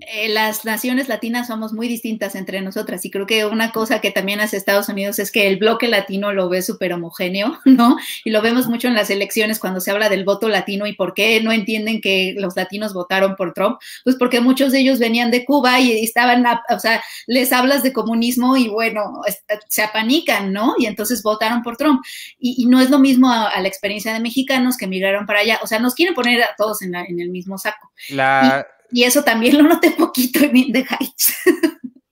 eh, 0.00 0.28
las 0.28 0.64
naciones 0.64 1.08
latinas 1.08 1.48
somos 1.48 1.72
muy 1.72 1.88
distintas 1.88 2.34
entre 2.34 2.60
nosotras 2.60 3.04
y 3.04 3.10
creo 3.10 3.26
que 3.26 3.46
una 3.46 3.72
cosa 3.72 4.00
que 4.00 4.10
también 4.10 4.40
hace 4.40 4.56
Estados 4.56 4.88
Unidos 4.88 5.18
es 5.18 5.32
que 5.32 5.48
el 5.48 5.56
bloque 5.56 5.88
latino 5.88 6.32
lo 6.32 6.48
ve 6.48 6.62
súper 6.62 6.92
homogéneo, 6.92 7.58
¿no? 7.64 7.96
Y 8.24 8.30
lo 8.30 8.42
vemos 8.42 8.66
mucho 8.66 8.88
en 8.88 8.94
las 8.94 9.10
elecciones 9.10 9.58
cuando 9.58 9.80
se 9.80 9.90
habla 9.90 10.08
del 10.08 10.24
voto 10.24 10.48
latino 10.48 10.86
y 10.86 10.94
por 10.94 11.14
qué 11.14 11.40
no 11.42 11.52
entienden 11.52 12.00
que 12.00 12.34
los 12.36 12.56
latinos 12.56 12.94
votaron 12.94 13.36
por 13.36 13.54
Trump, 13.54 13.78
pues 14.04 14.16
porque 14.16 14.40
muchos 14.40 14.72
de 14.72 14.80
ellos 14.80 14.98
venían 14.98 15.30
de 15.30 15.44
Cuba 15.44 15.80
y 15.80 16.04
estaban, 16.04 16.44
o 16.46 16.78
sea, 16.78 17.02
les 17.26 17.52
hablas 17.52 17.82
de 17.82 17.92
comunismo 17.92 18.56
y 18.56 18.68
bueno, 18.68 19.22
se 19.68 19.82
apanican, 19.82 20.52
¿no? 20.52 20.74
Y 20.78 20.86
entonces 20.86 21.22
votaron 21.22 21.62
por 21.62 21.76
Trump. 21.76 22.02
Y, 22.38 22.66
no 22.68 22.80
es 22.80 22.90
lo 22.90 22.98
mismo 22.98 23.30
a, 23.30 23.58
la 23.60 23.68
experiencia 23.68 24.12
de 24.12 24.20
mexicanos 24.20 24.76
que 24.76 24.84
emigraron 24.84 25.26
para 25.26 25.40
allá, 25.40 25.58
o 25.62 25.66
sea, 25.66 25.78
nos 25.78 25.94
quieren 25.94 26.14
poner 26.14 26.42
a 26.42 26.54
todos 26.56 26.82
en, 26.82 26.94
el 26.94 27.30
mismo 27.30 27.56
saco. 27.56 27.90
La... 28.10 28.66
eso 28.92 29.22
también 29.22 29.58
lo 29.58 29.64
noté 29.64 29.90
poquito 29.92 30.40
en 30.40 30.72
the 30.72 30.86
Heights. 30.88 31.34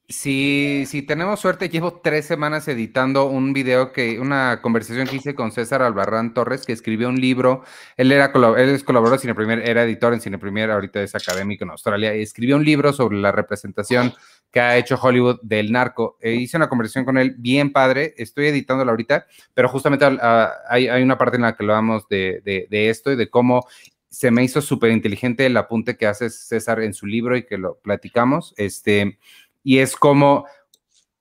Sí, 0.09 0.85
sí, 0.86 1.03
tenemos 1.03 1.40
suerte. 1.40 1.69
Llevo 1.69 2.01
tres 2.01 2.27
semanas 2.27 2.69
editando 2.69 3.27
un 3.27 3.53
video 3.53 3.93
que, 3.93 4.20
una 4.20 4.61
conversación 4.62 5.09
que 5.09 5.16
hice 5.16 5.35
con 5.35 5.51
César 5.51 5.82
Albarrán 5.82 6.32
Torres, 6.32 6.65
que 6.65 6.73
escribió 6.73 7.09
un 7.09 7.20
libro. 7.20 7.65
Él 7.97 8.12
era 8.12 8.32
él 8.57 8.69
es 8.69 8.85
colaborador 8.85 9.19
de 9.19 9.23
Cine 9.23 9.35
Premier, 9.35 9.69
era 9.69 9.82
editor 9.82 10.15
en 10.15 10.20
Cine 10.20 10.39
Premier, 10.39 10.70
ahorita 10.70 11.03
es 11.03 11.16
académico 11.16 11.65
en 11.65 11.70
Australia. 11.70 12.16
Y 12.16 12.23
escribió 12.23 12.55
un 12.55 12.65
libro 12.65 12.93
sobre 12.93 13.19
la 13.19 13.32
representación 13.32 14.15
que 14.53 14.61
ha 14.61 14.77
hecho 14.77 14.94
Hollywood 14.94 15.40
del 15.43 15.73
narco. 15.73 16.19
E 16.20 16.35
hice 16.35 16.57
una 16.57 16.69
conversación 16.69 17.05
con 17.05 17.19
él 17.19 17.35
bien 17.36 17.73
padre. 17.73 18.15
Estoy 18.16 18.47
editándola 18.47 18.93
ahorita, 18.93 19.27
pero 19.55 19.69
justamente 19.69 20.05
ah, 20.05 20.53
hay, 20.69 21.03
una 21.03 21.19
parte 21.19 21.35
en 21.35 21.43
la 21.43 21.57
que 21.57 21.65
hablamos 21.65 22.09
de, 22.09 22.43
de, 22.44 22.69
de 22.70 22.90
esto 22.90 23.11
y 23.11 23.16
de 23.16 23.28
cómo 23.28 23.66
se 24.08 24.30
me 24.30 24.44
hizo 24.44 24.62
súper 24.62 24.90
inteligente 24.92 25.46
el 25.46 25.56
apunte 25.56 25.96
que 25.96 26.06
hace 26.06 26.30
César 26.30 26.80
en 26.80 26.94
su 26.94 27.06
libro 27.06 27.36
y 27.36 27.44
que 27.44 27.58
lo 27.58 27.78
platicamos. 27.78 28.54
Este, 28.56 29.18
y 29.62 29.78
es 29.78 29.96
como 29.96 30.46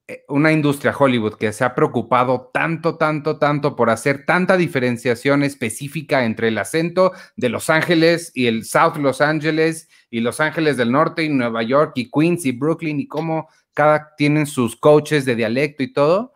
eh, 0.07 0.23
una 0.27 0.51
industria 0.51 0.95
Hollywood 0.97 1.33
que 1.33 1.51
se 1.51 1.63
ha 1.63 1.73
preocupado 1.73 2.51
tanto, 2.53 2.95
tanto, 2.95 3.39
tanto 3.39 3.75
por 3.75 3.89
hacer 3.89 4.23
tanta 4.25 4.55
diferenciación 4.55 5.41
específica 5.41 6.25
entre 6.25 6.49
el 6.49 6.57
acento 6.59 7.11
de 7.35 7.49
Los 7.49 7.71
Ángeles 7.71 8.31
y 8.35 8.45
el 8.45 8.65
South 8.65 8.97
Los 8.97 9.19
Ángeles 9.19 9.89
y 10.11 10.19
Los 10.19 10.39
Ángeles 10.39 10.77
del 10.77 10.91
Norte 10.91 11.23
y 11.23 11.29
Nueva 11.29 11.63
York 11.63 11.93
y 11.95 12.11
Queens 12.11 12.45
y 12.45 12.51
Brooklyn 12.51 12.99
y 12.99 13.07
cómo 13.07 13.49
cada 13.73 14.15
tienen 14.15 14.45
sus 14.45 14.75
coaches 14.75 15.25
de 15.25 15.35
dialecto 15.35 15.81
y 15.81 15.91
todo. 15.91 16.33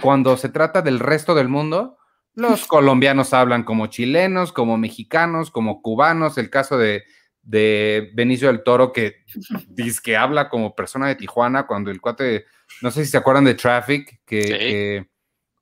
Cuando 0.00 0.36
se 0.36 0.48
trata 0.48 0.80
del 0.80 1.00
resto 1.00 1.34
del 1.34 1.48
mundo, 1.48 1.98
los 2.34 2.66
colombianos 2.66 3.34
hablan 3.34 3.64
como 3.64 3.86
chilenos, 3.88 4.52
como 4.52 4.76
mexicanos, 4.78 5.50
como 5.50 5.82
cubanos. 5.82 6.38
El 6.38 6.50
caso 6.50 6.78
de, 6.78 7.04
de 7.42 8.10
Benicio 8.14 8.48
del 8.48 8.62
Toro 8.62 8.92
que 8.92 9.24
dice 9.68 10.00
que 10.02 10.16
habla 10.16 10.48
como 10.48 10.74
persona 10.74 11.08
de 11.08 11.16
Tijuana 11.16 11.66
cuando 11.66 11.90
el 11.90 12.00
cuate 12.00 12.46
no 12.82 12.90
sé 12.90 13.04
si 13.04 13.10
se 13.10 13.16
acuerdan 13.16 13.44
de 13.44 13.54
Traffic, 13.54 14.20
que, 14.24 15.06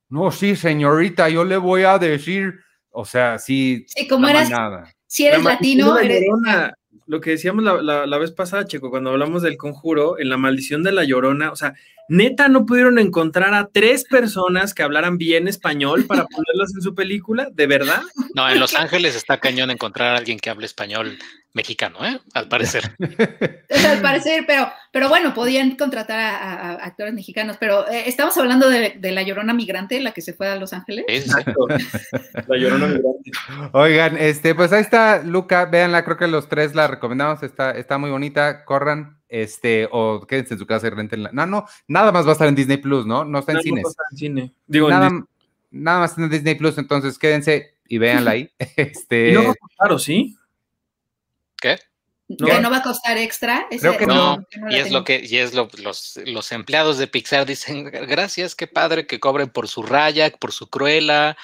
no, 0.09 0.31
sí, 0.31 0.55
señorita, 0.55 1.29
yo 1.29 1.43
le 1.43 1.57
voy 1.57 1.83
a 1.83 1.97
decir, 1.97 2.59
o 2.89 3.05
sea, 3.05 3.37
sí, 3.37 3.85
sí 3.87 4.07
como 4.07 4.27
eras, 4.27 4.49
nada. 4.49 4.91
si 5.05 5.27
eres 5.27 5.43
latino, 5.43 5.97
eres... 5.97 6.23
lo 7.05 7.21
que 7.21 7.31
decíamos 7.31 7.63
la, 7.63 8.05
la, 8.05 8.17
vez 8.17 8.31
pasada, 8.31 8.65
Checo, 8.65 8.89
cuando 8.89 9.11
hablamos 9.11 9.41
del 9.41 9.57
conjuro, 9.57 10.19
en 10.19 10.29
la 10.29 10.37
maldición 10.37 10.83
de 10.83 10.91
la 10.91 11.03
llorona, 11.03 11.51
o 11.51 11.55
sea, 11.55 11.73
neta 12.09 12.49
no 12.49 12.65
pudieron 12.65 12.99
encontrar 12.99 13.53
a 13.53 13.69
tres 13.71 14.03
personas 14.03 14.73
que 14.73 14.83
hablaran 14.83 15.17
bien 15.17 15.47
español 15.47 16.05
para 16.05 16.25
ponerlas 16.25 16.73
en 16.75 16.81
su 16.81 16.93
película, 16.95 17.47
¿de 17.53 17.67
verdad? 17.67 18.01
No, 18.35 18.49
en 18.49 18.59
Los 18.59 18.75
Ángeles 18.75 19.15
está 19.15 19.39
cañón 19.39 19.71
encontrar 19.71 20.15
a 20.15 20.17
alguien 20.17 20.39
que 20.39 20.49
hable 20.49 20.65
español 20.65 21.17
mexicano, 21.53 22.05
¿eh? 22.05 22.19
Al 22.33 22.47
parecer. 22.47 22.95
al 23.89 24.01
parecer, 24.01 24.43
pero, 24.45 24.71
pero 24.91 25.09
bueno, 25.09 25.33
podían 25.33 25.75
contratar 25.75 26.19
a, 26.19 26.73
actores 26.85 27.13
mexicanos, 27.13 27.57
pero 27.59 27.87
eh, 27.89 28.03
estamos 28.05 28.37
hablando 28.37 28.69
de, 28.69 28.97
la 29.01 29.23
llorona 29.23 29.53
migrante, 29.53 29.99
la 29.99 30.11
que 30.11 30.21
se 30.21 30.33
fue 30.33 30.47
a 30.47 30.55
Los 30.55 30.73
Ángeles. 30.73 31.05
Exacto. 31.07 31.67
la 32.47 32.57
llorona 32.57 32.87
migrante. 32.87 33.31
Oigan, 33.73 34.17
este, 34.17 34.55
pues 34.55 34.71
ahí 34.71 34.81
está 34.81 35.23
Luca, 35.23 35.65
véanla, 35.65 36.05
creo 36.05 36.17
que 36.17 36.27
los 36.27 36.49
tres 36.49 36.75
la 36.75 36.87
recomendamos, 36.87 37.43
está, 37.43 37.71
está 37.71 37.97
muy 37.97 38.09
bonita, 38.09 38.63
corran, 38.65 39.18
este, 39.29 39.87
o 39.91 40.25
quédense 40.27 40.55
en 40.55 40.59
su 40.59 40.65
casa 40.65 40.87
y 40.87 40.89
rentenla. 40.89 41.29
No, 41.31 41.45
no, 41.45 41.65
nada 41.87 42.11
más 42.11 42.25
va 42.25 42.29
a 42.29 42.33
estar 42.33 42.47
en 42.47 42.55
Disney 42.55 42.77
Plus, 42.77 43.05
¿no? 43.05 43.23
No 43.23 43.39
está 43.39 43.53
en 43.53 43.61
cines. 43.61 43.83
No 43.83 43.89
está 43.89 44.03
en 44.11 44.17
cine. 44.17 44.53
Digo, 44.67 44.89
nada, 44.89 45.09
nada 45.71 45.99
más 45.99 46.17
en 46.17 46.29
Disney 46.29 46.55
Plus, 46.55 46.77
entonces 46.77 47.17
quédense 47.17 47.75
y 47.87 47.97
véanla 47.97 48.31
ahí. 48.31 48.51
Este. 48.75 49.33
no 49.33 49.53
claro, 49.77 49.99
¿sí? 49.99 50.35
¿Qué? 51.55 51.77
No, 52.27 52.61
no 52.61 52.69
va 52.69 52.77
a 52.77 52.83
costar 52.83 53.17
extra. 53.17 53.65
Creo 53.69 53.97
que 53.97 54.05
no. 54.05 54.45
y 54.69 54.75
es 54.75 54.91
lo 54.91 55.03
que, 55.03 55.25
y 55.25 55.37
es 55.37 55.55
lo, 55.55 55.67
los, 55.81 56.19
los 56.25 56.51
empleados 56.51 56.99
de 56.99 57.07
Pixar 57.07 57.45
dicen, 57.47 57.85
gracias, 57.85 58.53
qué 58.53 58.67
padre 58.67 59.07
que 59.07 59.19
cobren 59.19 59.49
por 59.49 59.67
su 59.67 59.81
Raya, 59.81 60.29
por 60.29 60.51
su 60.51 60.69
Cruella, 60.69 61.35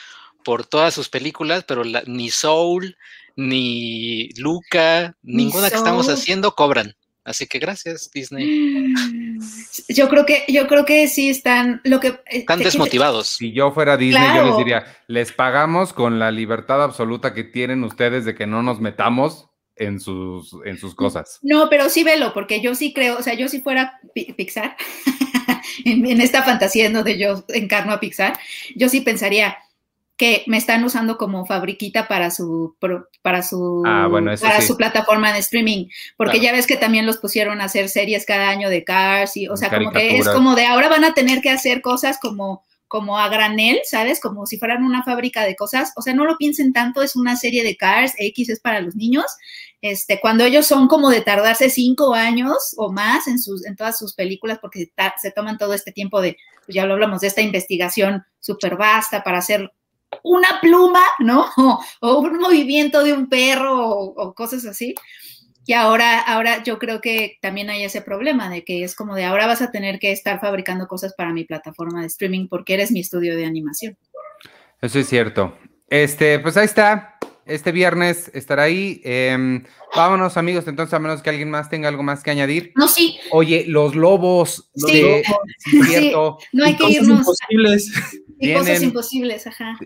por 0.43 0.65
todas 0.67 0.93
sus 0.93 1.09
películas, 1.09 1.65
pero 1.67 1.83
ni 1.83 2.29
Soul, 2.29 2.97
ni 3.35 4.29
Luca, 4.37 5.17
ninguna 5.23 5.71
que 5.71 5.75
estamos 5.75 6.07
haciendo 6.07 6.53
cobran. 6.53 6.95
Así 7.25 7.47
que 7.47 7.57
gracias, 7.57 8.11
Disney. 8.13 8.93
Yo 9.89 10.07
creo 10.07 10.25
que, 10.25 10.45
yo 10.47 10.67
creo 10.67 10.85
que 10.85 11.07
sí 11.07 11.29
están, 11.29 11.81
lo 11.83 11.99
que... 11.99 12.07
Eh, 12.07 12.21
están 12.39 12.59
desmotivados. 12.59 13.27
Si 13.27 13.51
yo 13.51 13.71
fuera 13.71 13.97
Disney, 13.97 14.35
yo 14.35 14.45
les 14.45 14.57
diría, 14.57 14.85
les 15.07 15.31
pagamos 15.31 15.91
con 15.91 16.19
la 16.19 16.31
libertad 16.31 16.81
absoluta 16.81 17.33
que 17.33 17.43
tienen 17.43 17.83
ustedes 17.83 18.25
de 18.25 18.33
que 18.33 18.47
no 18.47 18.63
nos 18.63 18.79
metamos 18.79 19.49
en 19.75 19.99
sus, 19.99 20.55
en 20.65 20.77
sus 20.77 20.95
cosas. 20.95 21.39
No, 21.41 21.69
pero 21.69 21.89
sí 21.89 22.03
velo, 22.03 22.33
porque 22.33 22.61
yo 22.61 22.75
sí 22.75 22.93
creo, 22.93 23.17
o 23.17 23.21
sea, 23.21 23.33
yo 23.33 23.49
si 23.49 23.61
fuera 23.61 23.99
Pixar, 24.13 24.77
en, 25.85 26.21
esta 26.21 26.43
fantasía 26.43 26.85
en 26.85 26.93
donde 26.93 27.17
yo 27.17 27.43
encarno 27.49 27.91
a 27.91 27.99
Pixar, 27.99 28.39
yo 28.75 28.87
sí 28.87 29.01
pensaría 29.01 29.57
que 30.17 30.43
me 30.47 30.57
están 30.57 30.83
usando 30.83 31.17
como 31.17 31.45
fabriquita 31.45 32.07
para 32.07 32.31
su 32.31 32.75
para 33.21 33.43
su 33.43 33.83
ah, 33.85 34.07
para 34.41 34.61
su 34.61 34.77
plataforma 34.77 35.33
de 35.33 35.39
streaming, 35.39 35.87
porque 36.15 36.39
ya 36.39 36.51
ves 36.51 36.67
que 36.67 36.77
también 36.77 37.05
los 37.05 37.17
pusieron 37.17 37.59
a 37.59 37.65
hacer 37.65 37.89
series 37.89 38.25
cada 38.25 38.49
año 38.49 38.69
de 38.69 38.83
Cars 38.83 39.35
y 39.35 39.47
o 39.47 39.57
sea, 39.57 39.69
como 39.69 39.91
que 39.91 40.17
es 40.17 40.29
como 40.29 40.55
de 40.55 40.65
ahora 40.65 40.87
van 40.87 41.03
a 41.03 41.13
tener 41.13 41.41
que 41.41 41.49
hacer 41.49 41.81
cosas 41.81 42.17
como 42.21 42.63
como 42.87 43.17
a 43.17 43.27
granel, 43.29 43.79
¿sabes? 43.83 44.19
Como 44.21 44.45
si 44.45 44.57
fueran 44.57 44.83
una 44.83 45.03
fábrica 45.03 45.43
de 45.43 45.55
cosas. 45.55 45.91
O 45.95 46.01
sea, 46.01 46.13
no 46.13 46.23
lo 46.23 46.37
piensen 46.37 46.71
tanto, 46.71 47.01
es 47.01 47.15
una 47.15 47.35
serie 47.35 47.63
de 47.63 47.75
Cars, 47.75 48.13
X 48.17 48.47
es 48.47 48.59
para 48.59 48.79
los 48.79 48.95
niños. 48.95 49.25
Este, 49.81 50.19
cuando 50.21 50.45
ellos 50.45 50.65
son 50.65 50.87
como 50.87 51.09
de 51.09 51.21
tardarse 51.21 51.69
cinco 51.69 52.13
años 52.13 52.73
o 52.77 52.91
más 52.91 53.27
en, 53.27 53.39
sus, 53.39 53.65
en 53.65 53.75
todas 53.75 53.97
sus 53.97 54.13
películas, 54.13 54.59
porque 54.61 54.91
se 55.21 55.31
toman 55.31 55.57
todo 55.57 55.73
este 55.73 55.91
tiempo 55.91 56.21
de, 56.21 56.37
pues 56.65 56.75
ya 56.75 56.85
lo 56.85 56.93
hablamos, 56.93 57.21
de 57.21 57.27
esta 57.27 57.41
investigación 57.41 58.23
súper 58.39 58.77
vasta 58.77 59.23
para 59.23 59.39
hacer 59.39 59.71
una 60.23 60.59
pluma, 60.61 61.03
¿no? 61.19 61.49
O, 62.01 62.19
un 62.19 62.37
movimiento 62.39 63.03
de 63.03 63.13
un 63.13 63.27
perro 63.29 63.89
o 63.89 64.33
cosas 64.33 64.65
así. 64.65 64.95
Y 65.67 65.73
ahora, 65.73 66.19
ahora 66.19 66.63
yo 66.63 66.77
creo 66.77 67.01
que 67.01 67.39
también 67.41 67.71
hay 67.71 67.83
ese 67.83 68.01
problema 68.01 68.49
de 68.49 68.63
que 68.63 68.83
es 68.83 68.95
como 68.95 69.15
de 69.15 69.25
ahora 69.25 69.47
vas 69.47 69.63
a 69.63 69.71
tener 69.71 69.97
que 69.97 70.11
estar 70.11 70.39
fabricando 70.39 70.87
cosas 70.87 71.15
para 71.15 71.33
mi 71.33 71.43
plataforma 71.43 72.01
de 72.01 72.07
streaming 72.07 72.47
porque 72.47 72.75
eres 72.75 72.91
mi 72.91 72.99
estudio 72.99 73.35
de 73.35 73.45
animación. 73.45 73.97
Eso 74.81 74.99
es 74.99 75.09
cierto. 75.09 75.57
Este, 75.89 76.37
pues 76.39 76.55
ahí 76.57 76.65
está. 76.65 77.17
Este 77.47 77.71
viernes 77.71 78.29
estará 78.33 78.63
ahí. 78.63 79.01
Em, 79.03 79.63
vámonos, 79.95 80.37
amigos. 80.37 80.67
Entonces, 80.67 80.93
a 80.93 80.99
menos 80.99 81.23
que 81.23 81.31
alguien 81.31 81.49
más 81.49 81.69
tenga 81.69 81.87
algo 81.87 82.03
más 82.03 82.21
que 82.21 82.31
añadir. 82.31 82.71
No, 82.75 82.87
sí. 82.87 83.19
Oye, 83.31 83.65
los 83.67 83.95
lobos. 83.95 84.69
Sí, 84.75 85.03
cierto. 85.87 86.37
no 86.53 86.65
hay 86.65 86.75
que 86.75 86.89
irnos. 86.89 87.19
Imposibles. 87.19 87.91
Y 88.39 88.53
cosas 88.53 88.81
imposibles, 88.81 89.47
ajá. 89.47 89.77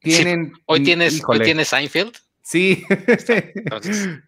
Tienen. 0.00 0.52
Hoy 0.66 0.82
tienes, 0.82 1.22
hoy 1.26 1.40
tienes 1.40 1.68
Seinfeld. 1.68 2.14
Sí. 2.42 2.84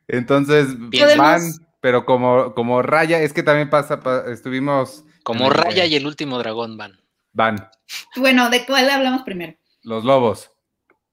Entonces, 0.08 0.68
van, 1.18 1.42
pero 1.80 2.06
como, 2.06 2.54
como 2.54 2.82
Raya, 2.82 3.20
es 3.20 3.32
que 3.32 3.42
también 3.42 3.70
pasa, 3.70 4.00
estuvimos. 4.32 5.04
Como 5.22 5.50
Raya 5.50 5.84
y 5.84 5.94
el 5.94 6.06
último 6.06 6.38
dragón 6.38 6.76
van. 6.76 6.98
Van. 7.32 7.68
Bueno, 8.16 8.48
¿de 8.48 8.64
cuál 8.64 8.88
hablamos 8.88 9.22
primero? 9.22 9.54
Los 9.82 10.04
lobos. 10.04 10.50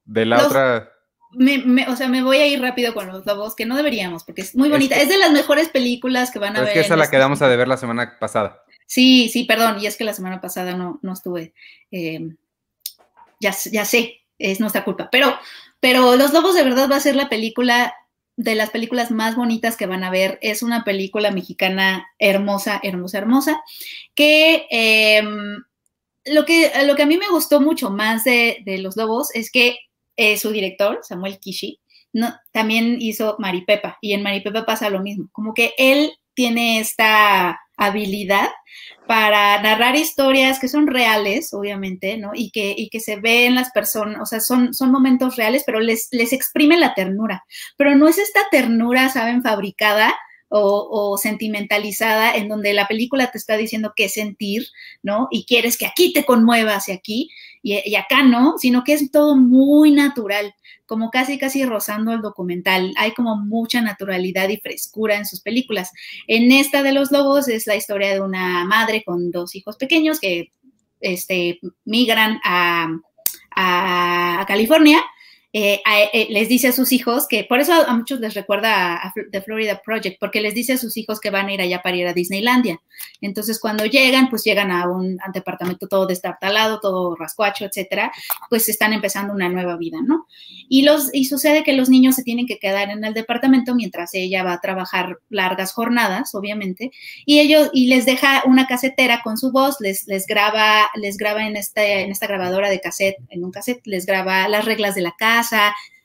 De 0.06 0.26
la 0.26 0.45
otra. 0.45 0.91
o 1.88 1.95
sea, 1.95 2.07
me 2.07 2.23
voy 2.23 2.38
a 2.38 2.48
ir 2.48 2.61
rápido 2.61 2.94
con 2.94 3.07
los 3.07 3.26
lobos, 3.26 3.56
que 3.56 3.65
no 3.65 3.76
deberíamos, 3.76 4.23
porque 4.23 4.41
es 4.41 4.56
muy 4.56 4.69
bonita. 4.69 4.95
Es, 4.95 5.10
de 5.10 5.18
las 5.18 5.31
mejores 5.31 5.69
películas 5.69 6.31
que 6.31 6.40
van 6.40 6.56
a 6.56 6.61
ver. 6.61 6.69
Es 6.69 6.73
que 6.73 6.80
esa 6.81 6.95
la 6.95 7.03
este 7.03 7.18
quedamos 7.18 7.41
a 7.41 7.49
de 7.49 7.57
ver 7.57 7.68
la 7.68 7.77
semana 7.77 8.18
pasada. 8.19 8.64
Sí, 8.85 9.30
sí, 9.30 9.44
perdón. 9.44 9.77
Y 9.81 9.88
es 9.88 9.98
que 9.98 10.03
la 10.03 10.14
semana 10.14 10.40
pasada 10.40 10.76
no, 10.76 10.99
no 11.02 11.14
estuve. 11.14 11.53
Eh, 11.91 12.30
ya, 13.44 13.86
sé, 13.86 14.22
es 14.40 14.60
nuestra 14.60 14.84
culpa. 14.84 15.10
Pero 15.11 15.38
pero 15.84 16.15
Los 16.15 16.32
Lobos 16.32 16.56
de 16.56 16.64
verdad 16.64 16.90
va 16.90 16.95
a 16.95 17.02
ser 17.02 17.14
la 17.14 17.28
película 17.28 17.94
de 18.38 18.56
las 18.56 18.70
películas 18.70 19.11
más 19.11 19.36
bonitas 19.36 19.76
que 19.76 19.86
van 19.86 20.06
a 20.06 20.10
ver. 20.10 20.40
Es 20.41 20.64
una 20.64 20.86
película 20.86 21.30
mexicana 21.30 22.07
hermosa, 22.20 22.80
hermosa, 22.82 23.18
hermosa, 23.18 23.61
que 24.15 24.65
em, 24.70 25.61
lo, 26.24 26.45
que, 26.45 26.72
lo 26.86 26.95
que 26.95 27.03
a 27.03 27.06
mí 27.06 27.18
me 27.18 27.28
gustó 27.28 27.60
mucho 27.60 27.90
más 27.90 28.24
de, 28.24 28.64
Los 28.80 28.95
Lobos 28.95 29.28
es 29.36 29.52
que 29.52 29.78
eh, 30.15 30.38
su 30.38 30.52
director, 30.52 30.99
Samuel 31.03 31.38
Kishi, 31.38 31.82
no, 32.14 32.34
también 32.53 33.02
hizo 33.02 33.36
Maripepa 33.40 33.98
y 33.99 34.14
en 34.14 34.24
Maripepa 34.24 34.65
pasa 34.65 34.90
lo 34.90 35.02
mismo, 35.02 35.28
como 35.34 35.53
que 35.53 35.74
él 35.78 36.14
tiene 36.34 36.80
esta 36.80 37.60
habilidad 37.86 38.50
para 39.08 39.62
narrar 39.62 39.96
historias 39.96 40.60
que 40.60 40.68
son 40.68 40.88
reales, 40.88 41.54
obviamente, 41.54 42.18
¿no? 42.18 42.32
Y 42.34 42.52
que, 42.52 42.74
y 42.78 42.90
que 42.90 43.00
se 43.00 43.18
ve 43.18 43.46
en 43.46 43.56
las 43.56 43.72
personas, 43.72 44.22
o 44.22 44.26
sea, 44.26 44.40
son, 44.40 44.74
son 44.74 44.92
momentos 44.92 45.36
reales, 45.36 45.64
pero 45.66 45.80
les, 45.80 46.08
les 46.12 46.32
exprime 46.32 46.78
la 46.78 46.94
ternura. 46.94 47.44
Pero 47.78 47.96
no 47.96 48.08
es 48.08 48.18
esta 48.18 48.42
ternura, 48.50 49.10
¿saben?, 49.10 49.44
fabricada 49.44 50.16
o, 50.56 51.18
sentimentalizada 51.18 52.36
en 52.36 52.48
donde 52.48 52.74
la 52.74 52.88
película 52.88 53.32
te 53.32 53.38
está 53.38 53.58
diciendo 53.58 53.94
qué 53.96 54.08
sentir, 54.08 54.68
¿no? 55.02 55.28
Y 55.32 55.46
quieres 55.46 55.78
que 55.78 55.88
aquí 55.88 56.14
te 56.14 56.26
conmuevas 56.26 56.90
y 56.90 56.92
aquí, 56.92 57.30
y, 57.64 57.96
acá 57.96 58.24
no, 58.24 58.58
sino 58.60 58.84
que 58.84 58.94
es 58.94 59.10
todo 59.10 59.36
muy 59.36 59.92
natural, 59.92 60.54
como 60.94 61.10
casi, 61.10 61.40
casi 61.40 61.65
rozando 61.65 62.14
el 62.14 62.22
documental. 62.22 62.94
Hay 62.98 63.14
como 63.14 63.36
mucha 63.36 63.82
naturalidad 63.82 64.48
y 64.49 64.57
frescura 64.57 65.18
en 65.18 65.26
sus 65.26 65.41
películas. 65.41 65.90
En 66.28 66.52
esta 66.52 66.84
de 66.84 66.91
los 66.91 67.11
lobos 67.11 67.48
es 67.48 67.65
la 67.65 67.76
historia 67.76 68.14
de 68.14 68.22
una 68.22 68.64
madre 68.65 69.03
con 69.03 69.32
dos 69.32 69.56
hijos 69.56 69.76
pequeños 69.78 70.20
que 70.20 70.52
este, 71.02 71.60
migran 71.84 72.40
a, 72.44 72.90
a 73.56 74.45
California 74.48 75.03
eh, 75.56 75.84
eh, 76.14 76.28
les 76.32 76.50
dice 76.50 76.70
a 76.70 76.72
sus 76.72 76.92
hijos 76.92 77.28
que, 77.28 77.44
por 77.44 77.60
eso 77.60 77.74
a, 77.74 77.94
muchos 77.96 78.20
les 78.20 78.34
recuerda 78.34 78.96
a, 78.96 79.14
The 79.32 79.42
Florida 79.44 79.80
Project, 79.86 80.18
porque 80.20 80.42
les 80.42 80.56
dice 80.56 80.74
a 80.74 80.78
sus 80.78 80.98
hijos 80.98 81.20
que 81.20 81.30
van 81.30 81.46
a 81.46 81.54
ir 81.54 81.62
allá 81.62 81.84
para 81.84 81.96
ir 81.96 82.08
a 82.08 82.14
Disneylandia. 82.14 82.82
Entonces, 83.22 83.60
cuando 83.60 83.86
llegan, 83.86 84.32
pues 84.32 84.44
llegan 84.44 84.72
a 84.72 84.90
un 84.90 85.20
departamento 85.32 85.88
todo 85.88 86.08
destartalado, 86.08 86.80
todo 86.80 87.16
rascuacho, 87.16 87.66
etcétera, 87.66 88.12
pues 88.50 88.68
están 88.68 88.94
empezando 88.94 89.32
una 89.32 89.48
nueva 89.48 89.78
vida, 89.78 90.00
¿no? 90.04 90.26
Y, 90.70 90.82
los, 90.82 91.14
y 91.14 91.26
sucede 91.26 91.64
que 91.64 91.74
los 91.74 91.88
niños 91.88 92.16
se 92.16 92.24
tienen 92.24 92.48
que 92.48 92.58
quedar 92.58 92.90
en 92.90 93.04
el 93.04 93.14
departamento 93.14 93.76
mientras 93.76 94.16
ella 94.16 94.44
va 94.44 94.54
a 94.54 94.62
trabajar 94.62 95.20
largas 95.30 95.72
jornadas, 95.72 96.34
obviamente, 96.34 96.92
y 97.28 97.40
ellos, 97.40 97.70
y 97.74 97.88
les 97.88 98.08
deja 98.08 98.42
una 98.46 98.66
casetera 98.66 99.22
con 99.24 99.38
su 99.38 99.52
voz, 99.52 99.78
les, 99.80 100.26
graba, 100.26 100.90
les 100.96 101.18
graba 101.18 101.46
en 101.46 101.58
esta, 101.58 101.86
en 101.86 102.10
esta 102.10 102.26
grabadora 102.26 102.72
de 102.72 102.82
cassette, 102.82 103.18
en 103.30 103.44
un 103.44 103.52
cassette, 103.52 103.86
les 103.86 104.08
graba 104.08 104.48
las 104.48 104.66
reglas 104.66 104.96
de 104.96 105.02
la 105.02 105.14
casa, 105.16 105.43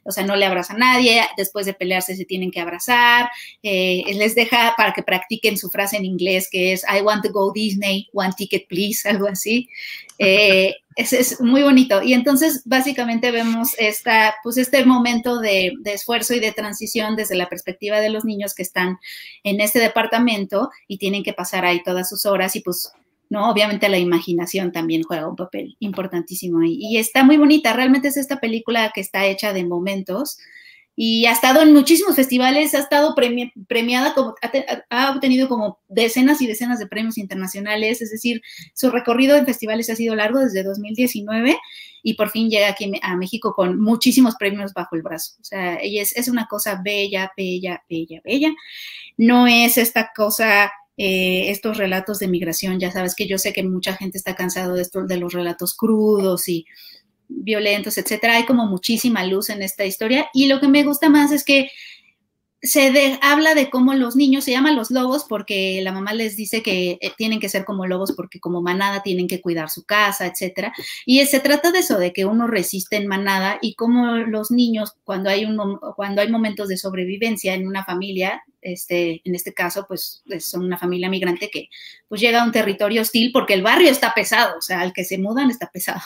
o 0.08 0.10
sea, 0.10 0.24
no 0.24 0.36
le 0.36 0.46
abraza 0.46 0.72
a 0.72 0.78
nadie, 0.78 1.22
después 1.36 1.66
de 1.66 1.74
pelearse 1.74 2.16
se 2.16 2.24
tienen 2.24 2.50
que 2.50 2.60
abrazar, 2.60 3.28
eh, 3.62 4.02
les 4.14 4.34
deja 4.34 4.74
para 4.76 4.94
que 4.94 5.02
practiquen 5.02 5.58
su 5.58 5.68
frase 5.68 5.98
en 5.98 6.06
inglés 6.06 6.48
que 6.50 6.72
es 6.72 6.82
I 6.84 7.02
want 7.02 7.22
to 7.24 7.30
go 7.30 7.52
Disney, 7.52 8.08
one 8.14 8.32
ticket 8.36 8.66
please, 8.68 9.08
algo 9.08 9.28
así. 9.28 9.68
Eh, 10.20 10.74
es, 10.96 11.40
muy 11.40 11.62
bonito. 11.62 12.02
Y 12.02 12.12
entonces 12.12 12.62
básicamente 12.64 13.30
vemos 13.30 13.68
esta, 13.78 14.34
pues 14.42 14.56
este 14.56 14.84
momento 14.84 15.38
de, 15.38 15.74
de, 15.78 15.92
esfuerzo 15.92 16.34
y 16.34 16.40
de 16.40 16.50
transición 16.50 17.14
desde 17.14 17.36
la 17.36 17.48
perspectiva 17.48 18.00
de 18.00 18.10
los 18.10 18.24
niños 18.24 18.52
que 18.52 18.64
están 18.64 18.98
en 19.44 19.60
este 19.60 19.78
departamento 19.78 20.70
y 20.88 20.98
tienen 20.98 21.22
que 21.22 21.34
pasar 21.34 21.64
ahí 21.64 21.84
todas 21.84 22.08
sus 22.08 22.26
horas 22.26 22.56
y 22.56 22.62
pues 22.62 22.92
¿no? 23.30 23.50
Obviamente 23.50 23.88
la 23.88 23.98
imaginación 23.98 24.72
también 24.72 25.02
juega 25.02 25.28
un 25.28 25.36
papel 25.36 25.76
importantísimo 25.80 26.60
ahí. 26.60 26.78
Y 26.80 26.96
está 26.98 27.24
muy 27.24 27.36
bonita, 27.36 27.72
realmente 27.72 28.08
es 28.08 28.16
esta 28.16 28.40
película 28.40 28.92
que 28.94 29.00
está 29.00 29.26
hecha 29.26 29.52
de 29.52 29.64
momentos 29.64 30.38
y 31.00 31.26
ha 31.26 31.32
estado 31.32 31.62
en 31.62 31.72
muchísimos 31.72 32.16
festivales, 32.16 32.74
ha 32.74 32.80
estado 32.80 33.14
premiada, 33.14 34.14
como, 34.14 34.34
ha, 34.90 35.12
obtenido 35.12 35.48
como 35.48 35.78
decenas 35.86 36.42
y 36.42 36.48
decenas 36.48 36.80
de 36.80 36.88
premios 36.88 37.18
internacionales, 37.18 38.02
es 38.02 38.10
decir, 38.10 38.42
su 38.74 38.90
recorrido 38.90 39.36
en 39.36 39.46
festivales 39.46 39.88
ha 39.90 39.94
sido 39.94 40.16
largo 40.16 40.40
desde 40.40 40.64
2019 40.64 41.56
y 42.02 42.14
por 42.14 42.30
fin 42.30 42.50
llega 42.50 42.66
aquí 42.66 42.90
a 43.00 43.14
México 43.14 43.52
con 43.54 43.80
muchísimos 43.80 44.34
premios 44.34 44.72
bajo 44.72 44.96
el 44.96 45.02
brazo. 45.02 45.34
O 45.40 45.44
sea, 45.44 45.78
ella 45.80 46.02
es, 46.02 46.16
es 46.16 46.26
una 46.26 46.48
cosa 46.48 46.80
bella, 46.82 47.30
bella, 47.36 47.80
bella, 47.88 48.20
bella. 48.24 48.52
No 49.16 49.46
es 49.46 49.78
esta 49.78 50.10
cosa 50.16 50.72
eh, 50.98 51.50
estos 51.50 51.78
relatos 51.78 52.18
de 52.18 52.26
migración. 52.26 52.80
Ya 52.80 52.90
sabes 52.90 53.14
que 53.14 53.28
yo 53.28 53.38
sé 53.38 53.52
que 53.52 53.62
mucha 53.62 53.94
gente 53.94 54.18
está 54.18 54.34
cansado 54.34 54.74
de, 54.74 54.82
esto, 54.82 55.04
de 55.06 55.16
los 55.16 55.32
relatos 55.32 55.74
crudos 55.74 56.48
y 56.48 56.66
violentos, 57.28 57.98
etcétera. 57.98 58.34
Hay 58.34 58.44
como 58.44 58.66
muchísima 58.66 59.24
luz 59.24 59.48
en 59.48 59.62
esta 59.62 59.84
historia 59.84 60.28
y 60.34 60.48
lo 60.48 60.58
que 60.58 60.66
me 60.66 60.82
gusta 60.82 61.08
más 61.08 61.30
es 61.30 61.44
que 61.44 61.70
se 62.60 63.18
habla 63.22 63.54
de 63.54 63.70
cómo 63.70 63.94
los 63.94 64.16
niños 64.16 64.44
se 64.44 64.50
llaman 64.50 64.74
los 64.74 64.90
lobos 64.90 65.24
porque 65.28 65.80
la 65.82 65.92
mamá 65.92 66.12
les 66.12 66.36
dice 66.36 66.62
que 66.62 66.98
eh, 67.00 67.12
tienen 67.16 67.38
que 67.38 67.48
ser 67.48 67.64
como 67.64 67.86
lobos 67.86 68.12
porque 68.12 68.40
como 68.40 68.60
manada 68.60 69.02
tienen 69.02 69.28
que 69.28 69.40
cuidar 69.40 69.70
su 69.70 69.84
casa, 69.84 70.26
etcétera. 70.26 70.72
Y 71.06 71.24
se 71.26 71.40
trata 71.40 71.70
de 71.70 71.80
eso, 71.80 71.98
de 71.98 72.12
que 72.12 72.24
uno 72.24 72.48
resiste 72.48 72.96
en 72.96 73.06
manada 73.06 73.58
y 73.62 73.74
cómo 73.74 74.16
los 74.16 74.50
niños 74.50 74.94
cuando 75.04 75.30
hay 75.30 75.44
un 75.44 75.78
cuando 75.96 76.20
hay 76.20 76.30
momentos 76.30 76.68
de 76.68 76.76
sobrevivencia 76.76 77.54
en 77.54 77.66
una 77.66 77.84
familia, 77.84 78.42
este, 78.60 79.20
en 79.24 79.34
este 79.34 79.54
caso, 79.54 79.86
pues 79.86 80.24
son 80.40 80.64
una 80.64 80.78
familia 80.78 81.08
migrante 81.08 81.50
que 81.50 81.68
pues 82.08 82.20
llega 82.20 82.42
a 82.42 82.44
un 82.44 82.52
territorio 82.52 83.02
hostil 83.02 83.30
porque 83.32 83.54
el 83.54 83.62
barrio 83.62 83.90
está 83.90 84.14
pesado, 84.14 84.58
o 84.58 84.62
sea, 84.62 84.80
al 84.80 84.92
que 84.92 85.04
se 85.04 85.18
mudan 85.18 85.50
está 85.50 85.70
pesado 85.70 86.02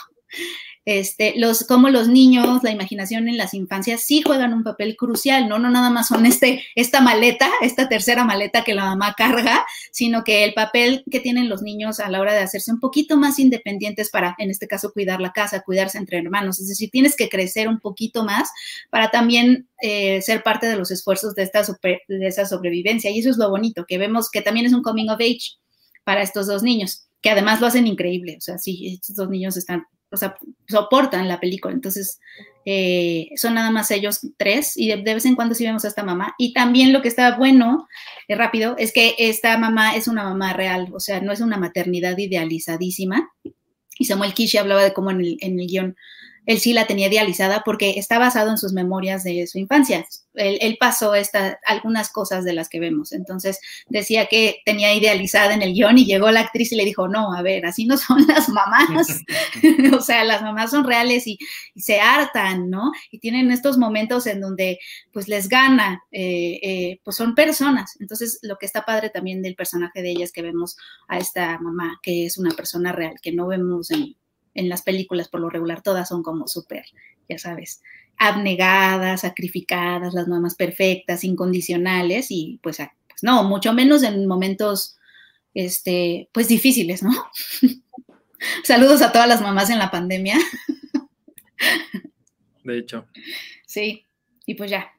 este, 0.85 1.33
los, 1.37 1.63
como 1.65 1.89
los 1.89 2.09
niños, 2.09 2.61
la 2.61 2.71
imaginación 2.71 3.27
en 3.29 3.37
las 3.37 3.53
infancias 3.53 4.01
sí 4.01 4.21
juegan 4.21 4.53
un 4.53 4.63
papel 4.63 4.97
crucial, 4.97 5.47
¿no? 5.47 5.57
No 5.57 5.69
nada 5.69 5.89
más 5.89 6.09
son 6.09 6.25
este, 6.25 6.63
esta 6.75 6.99
maleta, 6.99 7.49
esta 7.61 7.87
tercera 7.87 8.25
maleta 8.25 8.63
que 8.63 8.73
la 8.73 8.85
mamá 8.85 9.13
carga, 9.17 9.65
sino 9.91 10.23
que 10.23 10.43
el 10.43 10.53
papel 10.53 11.03
que 11.09 11.21
tienen 11.21 11.47
los 11.47 11.61
niños 11.61 11.99
a 11.99 12.09
la 12.09 12.19
hora 12.19 12.33
de 12.33 12.41
hacerse 12.41 12.71
un 12.71 12.79
poquito 12.79 13.17
más 13.17 13.39
independientes 13.39 14.09
para, 14.09 14.35
en 14.37 14.49
este 14.49 14.67
caso, 14.67 14.91
cuidar 14.91 15.21
la 15.21 15.31
casa, 15.31 15.61
cuidarse 15.61 15.97
entre 15.97 16.17
hermanos. 16.17 16.59
Es 16.59 16.67
decir, 16.67 16.89
tienes 16.91 17.15
que 17.15 17.29
crecer 17.29 17.69
un 17.69 17.79
poquito 17.79 18.25
más 18.25 18.49
para 18.89 19.09
también 19.09 19.69
eh, 19.81 20.21
ser 20.21 20.43
parte 20.43 20.67
de 20.67 20.75
los 20.75 20.91
esfuerzos 20.91 21.33
de 21.35 21.43
esta, 21.43 21.63
de 21.81 22.27
esa 22.27 22.45
sobrevivencia. 22.45 23.09
Y 23.09 23.19
eso 23.19 23.29
es 23.29 23.37
lo 23.37 23.49
bonito, 23.49 23.85
que 23.87 23.97
vemos 23.97 24.29
que 24.29 24.41
también 24.41 24.65
es 24.65 24.73
un 24.73 24.81
coming 24.81 25.09
of 25.09 25.21
age 25.21 25.57
para 26.03 26.21
estos 26.21 26.47
dos 26.47 26.61
niños 26.63 27.07
que 27.23 27.29
además 27.29 27.61
lo 27.61 27.67
hacen 27.67 27.87
increíble. 27.87 28.35
O 28.37 28.41
sea, 28.41 28.57
sí, 28.57 28.95
estos 28.95 29.15
dos 29.15 29.29
niños 29.29 29.55
están 29.55 29.85
o 30.13 30.17
sea, 30.17 30.35
soportan 30.67 31.27
la 31.27 31.39
película. 31.39 31.73
Entonces, 31.73 32.19
eh, 32.65 33.29
son 33.35 33.55
nada 33.55 33.71
más 33.71 33.91
ellos 33.91 34.21
tres 34.37 34.77
y 34.77 34.87
de, 34.89 35.01
vez 35.01 35.25
en 35.25 35.35
cuando 35.35 35.55
sí 35.55 35.65
vemos 35.65 35.83
a 35.83 35.89
esta 35.89 36.03
mamá. 36.03 36.35
Y 36.37 36.53
también 36.53 36.93
lo 36.93 37.01
que 37.01 37.07
está 37.09 37.35
bueno, 37.35 37.87
eh, 38.27 38.35
rápido, 38.35 38.75
es 38.77 38.93
que 38.93 39.15
esta 39.17 39.57
mamá 39.57 39.95
es 39.95 40.07
una 40.07 40.23
mamá 40.23 40.53
real, 40.53 40.89
o 40.93 40.99
sea, 40.99 41.19
no 41.19 41.31
es 41.31 41.41
una 41.41 41.57
maternidad 41.57 42.17
idealizadísima. 42.17 43.29
Y 43.99 44.05
Samuel 44.05 44.33
Kishi 44.33 44.57
hablaba 44.57 44.83
de 44.83 44.93
cómo 44.93 45.11
en 45.11 45.21
el, 45.21 45.37
en 45.41 45.59
el 45.59 45.67
guion 45.67 45.95
él 46.45 46.59
sí 46.59 46.73
la 46.73 46.87
tenía 46.87 47.07
idealizada 47.07 47.61
porque 47.63 47.97
está 47.97 48.19
basado 48.19 48.49
en 48.49 48.57
sus 48.57 48.73
memorias 48.73 49.23
de 49.23 49.47
su 49.47 49.57
infancia. 49.59 50.05
Él, 50.33 50.77
pasó 50.79 51.13
esta, 51.13 51.59
algunas 51.65 52.09
cosas 52.09 52.43
de 52.43 52.53
las 52.53 52.67
que 52.67 52.79
vemos. 52.79 53.11
Entonces 53.11 53.59
decía 53.87 54.25
que 54.25 54.57
tenía 54.65 54.93
idealizada 54.93 55.53
en 55.53 55.61
el 55.61 55.73
guion 55.73 55.97
y 55.97 56.05
llegó 56.05 56.31
la 56.31 56.41
actriz 56.41 56.71
y 56.71 56.75
le 56.75 56.85
dijo, 56.85 57.07
no, 57.07 57.33
a 57.33 57.41
ver, 57.43 57.65
así 57.65 57.85
no 57.85 57.97
son 57.97 58.25
las 58.27 58.49
mamás. 58.49 59.21
o 59.97 60.01
sea, 60.01 60.23
las 60.23 60.41
mamás 60.41 60.71
son 60.71 60.83
reales 60.85 61.27
y, 61.27 61.37
se 61.75 61.99
hartan, 61.99 62.69
¿no? 62.69 62.91
Y 63.11 63.19
tienen 63.19 63.51
estos 63.51 63.77
momentos 63.77 64.27
en 64.27 64.39
donde 64.39 64.79
pues 65.11 65.27
les 65.27 65.49
gana, 65.49 66.03
eh, 66.11 66.59
eh, 66.61 66.99
pues 67.03 67.17
son 67.17 67.35
personas. 67.35 67.95
Entonces 67.99 68.39
lo 68.41 68.57
que 68.57 68.65
está 68.65 68.85
padre 68.85 69.09
también 69.09 69.41
del 69.41 69.55
personaje 69.55 70.01
de 70.01 70.11
ella 70.11 70.23
es 70.23 70.31
que 70.31 70.41
vemos 70.41 70.77
a 71.07 71.17
esta 71.17 71.57
mamá 71.59 71.99
que 72.01 72.25
es 72.25 72.37
una 72.37 72.51
persona 72.51 72.91
real, 72.91 73.15
que 73.21 73.31
no 73.31 73.47
vemos 73.47 73.91
en 73.91 74.15
en 74.53 74.69
las 74.69 74.81
películas 74.81 75.27
por 75.27 75.41
lo 75.41 75.49
regular 75.49 75.81
todas 75.81 76.09
son 76.09 76.23
como 76.23 76.47
súper, 76.47 76.85
ya 77.27 77.37
sabes, 77.37 77.81
abnegadas, 78.17 79.21
sacrificadas, 79.21 80.13
las 80.13 80.27
mamás 80.27 80.55
perfectas, 80.55 81.23
incondicionales 81.23 82.27
y 82.29 82.59
pues, 82.61 82.77
pues, 82.77 83.23
no, 83.23 83.43
mucho 83.43 83.73
menos 83.73 84.03
en 84.03 84.27
momentos, 84.27 84.97
este, 85.53 86.29
pues 86.31 86.47
difíciles, 86.47 87.03
¿no? 87.03 87.11
Saludos 88.63 89.01
a 89.01 89.11
todas 89.11 89.27
las 89.27 89.41
mamás 89.41 89.69
en 89.69 89.79
la 89.79 89.91
pandemia. 89.91 90.37
De 92.63 92.77
hecho. 92.77 93.07
Sí, 93.65 94.05
y 94.45 94.55
pues 94.55 94.69
ya. 94.69 94.91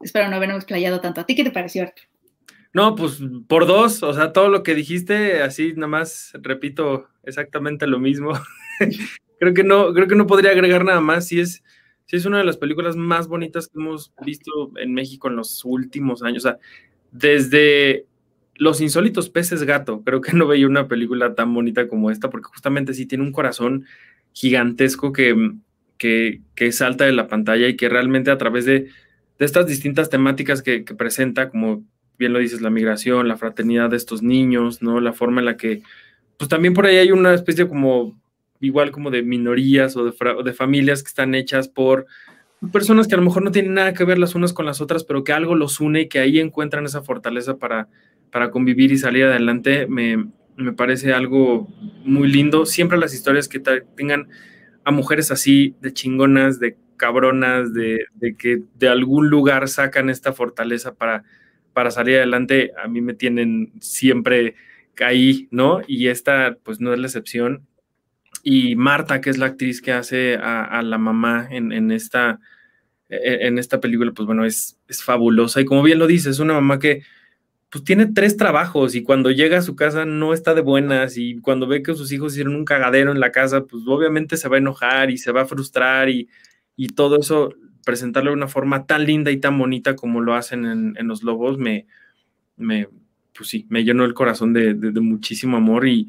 Espero 0.00 0.28
no 0.28 0.36
habernos 0.36 0.58
explayado 0.58 1.00
tanto. 1.00 1.20
¿A 1.20 1.26
ti 1.26 1.34
qué 1.34 1.44
te 1.44 1.50
pareció, 1.50 1.82
Arthur? 1.82 2.04
No, 2.72 2.94
pues 2.94 3.18
por 3.48 3.66
dos, 3.66 4.02
o 4.02 4.14
sea, 4.14 4.32
todo 4.32 4.48
lo 4.48 4.62
que 4.62 4.74
dijiste, 4.74 5.42
así 5.42 5.72
nada 5.74 5.88
más 5.88 6.30
repito 6.34 7.08
exactamente 7.22 7.86
lo 7.86 7.98
mismo. 7.98 8.32
creo 9.38 9.54
que 9.54 9.64
no, 9.64 9.92
creo 9.92 10.08
que 10.08 10.16
no 10.16 10.26
podría 10.26 10.50
agregar 10.50 10.84
nada 10.84 11.00
más. 11.00 11.26
Si 11.26 11.40
es, 11.40 11.62
si 12.06 12.16
es 12.16 12.24
una 12.24 12.38
de 12.38 12.44
las 12.44 12.56
películas 12.56 12.96
más 12.96 13.28
bonitas 13.28 13.68
que 13.68 13.78
hemos 13.78 14.12
visto 14.24 14.72
en 14.76 14.92
México 14.94 15.28
en 15.28 15.36
los 15.36 15.64
últimos 15.64 16.22
años. 16.22 16.44
O 16.44 16.48
sea, 16.48 16.58
desde 17.12 18.06
Los 18.54 18.80
insólitos 18.80 19.30
peces 19.30 19.62
gato, 19.64 20.02
creo 20.04 20.20
que 20.20 20.32
no 20.32 20.46
veía 20.46 20.66
una 20.66 20.88
película 20.88 21.34
tan 21.34 21.54
bonita 21.54 21.88
como 21.88 22.10
esta, 22.10 22.30
porque 22.30 22.48
justamente 22.52 22.94
sí 22.94 23.06
tiene 23.06 23.24
un 23.24 23.32
corazón 23.32 23.86
gigantesco 24.32 25.12
que, 25.12 25.52
que, 25.98 26.40
que 26.54 26.72
salta 26.72 27.04
de 27.04 27.12
la 27.12 27.28
pantalla 27.28 27.68
y 27.68 27.76
que 27.76 27.88
realmente 27.88 28.30
a 28.30 28.38
través 28.38 28.64
de, 28.64 28.88
de 29.40 29.46
estas 29.46 29.66
distintas 29.66 30.10
temáticas 30.10 30.62
que, 30.62 30.82
presenta, 30.82 31.48
como 31.48 31.82
bien 32.18 32.34
lo 32.34 32.38
dices, 32.38 32.60
la 32.60 32.68
migración, 32.68 33.26
la 33.26 33.38
fraternidad 33.38 33.88
de 33.88 33.96
estos 33.96 34.22
niños, 34.22 34.82
¿no? 34.82 35.00
La 35.00 35.14
forma 35.14 35.40
en 35.40 35.46
la 35.46 35.56
que, 35.56 35.82
pues 36.40 36.48
también 36.48 36.72
por 36.72 36.86
ahí 36.86 36.96
hay 36.96 37.12
una 37.12 37.34
especie 37.34 37.68
como, 37.68 38.18
igual 38.60 38.92
como 38.92 39.10
de 39.10 39.22
minorías 39.22 39.94
o 39.94 40.06
de, 40.06 40.14
de 40.42 40.52
familias 40.54 41.02
que 41.02 41.08
están 41.08 41.34
hechas 41.34 41.68
por 41.68 42.06
personas 42.72 43.06
que 43.06 43.14
a 43.14 43.18
lo 43.18 43.24
mejor 43.24 43.42
no 43.42 43.50
tienen 43.50 43.74
nada 43.74 43.92
que 43.92 44.04
ver 44.04 44.18
las 44.18 44.34
unas 44.34 44.54
con 44.54 44.64
las 44.64 44.80
otras, 44.80 45.04
pero 45.04 45.22
que 45.22 45.34
algo 45.34 45.54
los 45.54 45.80
une 45.80 46.00
y 46.00 46.08
que 46.08 46.18
ahí 46.18 46.40
encuentran 46.40 46.86
esa 46.86 47.02
fortaleza 47.02 47.58
para, 47.58 47.88
para 48.32 48.50
convivir 48.50 48.90
y 48.90 48.96
salir 48.96 49.26
adelante, 49.26 49.86
me, 49.86 50.30
me 50.56 50.72
parece 50.72 51.12
algo 51.12 51.68
muy 52.06 52.26
lindo. 52.26 52.64
Siempre 52.64 52.96
las 52.96 53.12
historias 53.12 53.46
que 53.46 53.60
tengan 53.60 54.28
a 54.84 54.92
mujeres 54.92 55.30
así, 55.30 55.74
de 55.82 55.92
chingonas, 55.92 56.58
de 56.58 56.78
cabronas, 56.96 57.74
de, 57.74 58.06
de, 58.14 58.34
que 58.34 58.62
de 58.76 58.88
algún 58.88 59.28
lugar 59.28 59.68
sacan 59.68 60.08
esta 60.08 60.32
fortaleza 60.32 60.94
para 60.94 61.22
para 61.72 61.90
salir 61.90 62.16
adelante 62.16 62.72
a 62.82 62.88
mí 62.88 63.00
me 63.00 63.14
tienen 63.14 63.72
siempre 63.80 64.54
ahí, 65.00 65.48
¿no? 65.50 65.80
Y 65.86 66.08
esta 66.08 66.56
pues 66.62 66.80
no 66.80 66.92
es 66.92 66.98
la 66.98 67.06
excepción. 67.06 67.66
Y 68.42 68.76
Marta, 68.76 69.20
que 69.20 69.30
es 69.30 69.38
la 69.38 69.46
actriz 69.46 69.82
que 69.82 69.92
hace 69.92 70.36
a, 70.36 70.82
la 70.82 70.98
mamá 70.98 71.46
en, 71.50 71.90
esta, 71.90 72.40
e, 73.08 73.46
en 73.46 73.58
esta 73.58 73.80
película, 73.80 74.12
pues 74.12 74.26
bueno, 74.26 74.44
es, 74.44 74.78
es 74.88 75.02
fabulosa. 75.02 75.60
Y 75.60 75.64
como 75.64 75.82
bien 75.82 75.98
lo 75.98 76.06
dice, 76.06 76.30
es 76.30 76.38
una 76.38 76.54
mamá 76.54 76.78
que 76.78 77.02
pues 77.70 77.84
tiene 77.84 78.06
tres 78.06 78.36
trabajos 78.36 78.96
y 78.96 79.02
cuando 79.02 79.30
llega 79.30 79.58
a 79.58 79.62
su 79.62 79.76
casa 79.76 80.04
no 80.04 80.34
está 80.34 80.54
de 80.54 80.60
buenas 80.60 81.16
y 81.16 81.38
cuando 81.38 81.68
ve 81.68 81.82
que 81.82 81.94
sus 81.94 82.10
hijos 82.10 82.32
hicieron 82.32 82.56
un 82.56 82.64
cagadero 82.64 83.12
en 83.12 83.20
la 83.20 83.30
casa, 83.30 83.64
pues 83.64 83.84
obviamente 83.86 84.36
se 84.36 84.48
va 84.48 84.56
a 84.56 84.58
enojar 84.58 85.10
y 85.10 85.18
se 85.18 85.30
va 85.30 85.42
a 85.42 85.46
frustrar 85.46 86.08
y, 86.08 86.28
y 86.74 86.88
todo 86.88 87.20
eso, 87.20 87.54
presentarlo 87.84 88.30
de 88.30 88.36
una 88.36 88.48
forma 88.48 88.86
tan 88.86 89.04
linda 89.04 89.30
y 89.30 89.36
tan 89.36 89.56
bonita 89.56 89.94
como 89.94 90.20
lo 90.20 90.34
hacen 90.34 90.64
en, 90.96 91.06
Los 91.06 91.22
Lobos, 91.22 91.58
me, 91.58 91.86
me, 92.56 92.88
pues 93.34 93.48
sí, 93.48 93.66
me 93.68 93.84
llenó 93.84 94.04
el 94.04 94.14
corazón 94.14 94.52
de, 94.52 94.74
muchísimo 95.00 95.56
amor 95.56 95.86
y 95.86 96.08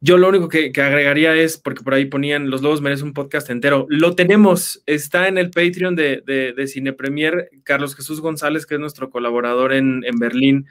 yo 0.00 0.18
lo 0.18 0.28
único 0.28 0.48
que, 0.48 0.72
agregaría 0.76 1.34
es, 1.34 1.58
porque 1.58 1.84
por 1.84 1.94
ahí 1.94 2.06
ponían 2.06 2.50
Los 2.50 2.62
Lobos 2.62 2.80
merecen 2.80 3.08
un 3.08 3.12
podcast 3.12 3.50
entero, 3.50 3.86
lo 3.88 4.14
tenemos, 4.16 4.82
está 4.86 5.28
en 5.28 5.38
el 5.38 5.50
Patreon 5.50 5.94
de, 5.94 6.22
de, 6.24 6.66
Cine 6.66 6.92
Premier, 6.92 7.50
Carlos 7.62 7.94
Jesús 7.94 8.20
González, 8.20 8.66
que 8.66 8.74
es 8.74 8.80
nuestro 8.80 9.10
colaborador 9.10 9.72
en, 9.72 10.02
en 10.04 10.18
Berlín, 10.18 10.66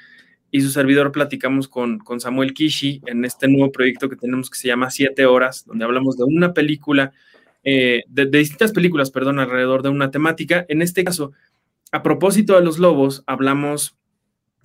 y 0.51 0.61
su 0.61 0.69
servidor 0.69 1.13
platicamos 1.13 1.69
con, 1.69 1.99
con, 1.99 2.19
Samuel 2.19 2.53
Kishi 2.53 3.01
en 3.05 3.23
este 3.23 3.47
nuevo 3.47 3.72
proyecto 3.72 4.09
que 4.09 4.18
tenemos 4.18 4.49
que 4.49 4.57
se 4.57 4.68
llama 4.68 4.91
Siete 4.91 5.26
Horas, 5.26 5.65
donde 5.65 5.85
hablamos 5.85 6.18
de 6.18 6.26
una 6.26 6.53
película, 6.53 7.13
eh, 7.63 8.03
de, 8.07 8.26
distintas 8.26 8.73
películas, 8.73 9.11
perdón, 9.11 9.39
alrededor 9.39 9.81
de 9.81 9.89
una 9.89 10.11
temática. 10.11 10.65
En 10.68 10.81
este 10.81 11.03
caso, 11.05 11.31
a 11.91 12.03
propósito 12.03 12.55
de 12.55 12.65
los 12.65 12.80
lobos, 12.80 13.23
hablamos 13.27 13.95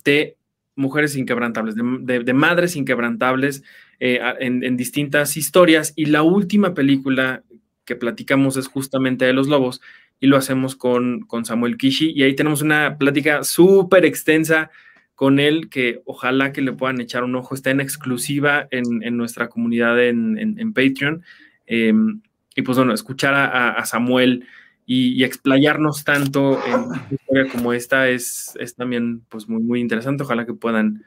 de 0.03 0.36
mujeres 0.77 1.17
inquebrantables, 1.17 1.75
de, 1.75 2.33
madres 2.33 2.75
inquebrantables 2.75 3.63
eh, 3.99 4.19
en, 4.39 4.77
distintas 4.77 5.35
historias. 5.35 5.91
Y 5.95 6.05
la 6.05 6.23
última 6.23 6.73
película 6.73 7.43
que 7.83 7.95
platicamos 7.95 8.55
es 8.57 8.67
justamente 8.67 9.25
de 9.25 9.33
los 9.33 9.47
lobos 9.47 9.81
y 10.19 10.27
lo 10.27 10.37
hacemos 10.37 10.75
con, 10.75 11.21
con 11.21 11.45
Samuel 11.45 11.77
Kishi. 11.77 12.11
Y 12.11 12.23
ahí 12.23 12.35
tenemos 12.35 12.61
una 12.61 12.97
plática 12.97 13.43
súper 13.43 14.05
extensa 14.05 14.71
con 15.15 15.39
él, 15.39 15.69
que 15.69 16.01
ojalá 16.05 16.53
que 16.53 16.61
le 16.61 16.73
puedan 16.73 17.01
echar 17.01 17.23
un 17.23 17.35
ojo. 17.35 17.55
Está 17.55 17.71
en 17.71 17.81
exclusiva 17.81 18.67
en, 18.69 19.17
nuestra 19.17 19.49
comunidad 19.49 19.99
en, 20.03 20.73
Patreon. 20.73 21.23
Em, 21.65 22.21
y 22.55 22.61
pues 22.61 22.77
bueno, 22.77 22.93
escuchar 22.93 23.33
a, 23.33 23.83
Samuel 23.85 24.45
y, 24.89 25.23
explayarnos 25.25 26.05
tanto 26.05 26.65
en 26.65 26.73
una 26.75 27.07
historia 27.11 27.51
como 27.51 27.73
esta 27.73 28.07
es, 28.07 28.53
es, 28.57 28.73
también 28.73 29.21
pues 29.27 29.49
muy, 29.49 29.61
muy 29.61 29.81
interesante. 29.81 30.23
Ojalá 30.23 30.45
que 30.45 30.53
puedan 30.53 31.03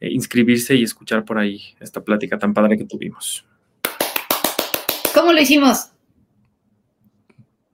eh, 0.00 0.08
inscribirse 0.12 0.76
y 0.76 0.84
escuchar 0.84 1.24
por 1.24 1.38
ahí 1.38 1.60
esta 1.80 2.04
plática 2.04 2.38
tan 2.38 2.54
padre 2.54 2.78
que 2.78 2.84
tuvimos. 2.84 3.44
¿Cómo 5.12 5.32
lo 5.32 5.40
hicimos? 5.40 5.90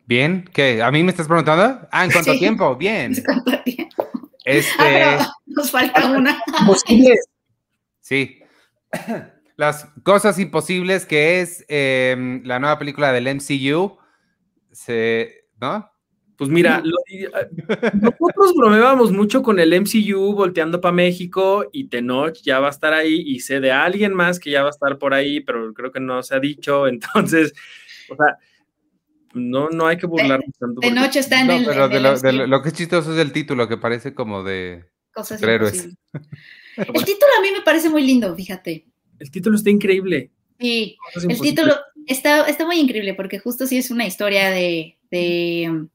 Bien, 0.06 0.48
¿qué? 0.52 0.82
¿A 0.82 0.90
mí 0.90 1.04
me 1.04 1.10
estás 1.10 1.28
preguntando? 1.28 1.86
Ah, 1.92 2.06
¿en 2.06 2.10
cuánto 2.10 2.38
tiempo? 2.38 2.74
Bien. 2.76 3.14
¿Cuánto 3.24 3.62
tiempo? 3.62 4.08
Este, 4.44 5.02
ah, 5.02 5.30
nos 5.46 5.70
falta 5.70 6.10
una. 6.10 6.42
Sí. 8.00 8.40
Las 9.56 9.84
cosas 10.04 10.38
imposibles 10.38 11.04
que 11.04 11.42
es 11.42 11.66
em, 11.68 12.42
la 12.44 12.58
nueva 12.58 12.78
película 12.78 13.12
del 13.12 13.28
MCU. 13.34 13.98
Se, 14.72 15.39
¿No? 15.60 15.90
Pues 16.40 16.48
mira, 16.48 16.82
nosotros 18.00 18.54
bromeábamos 18.56 19.12
mucho 19.12 19.42
con 19.42 19.60
el 19.60 19.78
MCU 19.78 20.32
volteando 20.32 20.80
para 20.80 20.90
México 20.90 21.66
y 21.70 21.88
Tenoch 21.88 22.40
ya 22.42 22.60
va 22.60 22.68
a 22.68 22.70
estar 22.70 22.94
ahí 22.94 23.22
y 23.26 23.40
sé 23.40 23.60
de 23.60 23.72
alguien 23.72 24.14
más 24.14 24.40
que 24.40 24.50
ya 24.50 24.62
va 24.62 24.68
a 24.68 24.70
estar 24.70 24.96
por 24.96 25.12
ahí, 25.12 25.40
pero 25.40 25.74
creo 25.74 25.92
que 25.92 26.00
no 26.00 26.22
se 26.22 26.34
ha 26.34 26.40
dicho. 26.40 26.86
Entonces, 26.88 27.52
o 28.08 28.16
sea, 28.16 28.38
no, 29.34 29.68
no 29.68 29.86
hay 29.86 29.98
que 29.98 30.06
burlarnos 30.06 30.56
tanto. 30.58 30.80
De 30.80 30.90
noche 30.90 31.18
está 31.18 31.42
en 31.42 31.50
el. 31.50 31.66
Pero 31.66 31.90
de, 31.90 32.00
lo, 32.46 32.62
que 32.62 32.68
es 32.70 32.74
chistoso 32.74 33.12
es 33.12 33.18
el 33.18 33.32
título, 33.32 33.68
que 33.68 33.76
parece 33.76 34.14
como 34.14 34.42
de. 34.42 34.86
Cosas 35.12 35.42
El 35.42 37.04
título 37.04 37.32
a 37.38 37.42
mí 37.42 37.48
me 37.52 37.60
parece 37.62 37.90
muy 37.90 38.02
lindo, 38.02 38.34
fíjate. 38.34 38.86
El 39.18 39.30
título 39.30 39.56
está 39.56 39.68
increíble. 39.68 40.30
Sí, 40.58 40.96
el 41.28 41.40
título 41.40 41.74
está, 42.06 42.47
muy 42.66 42.78
increíble 42.78 43.14
porque 43.14 43.39
justo 43.39 43.66
sí 43.66 43.78
es 43.78 43.90
una 43.90 44.06
historia 44.06 44.51
de, 44.51 44.97
de 45.10 45.89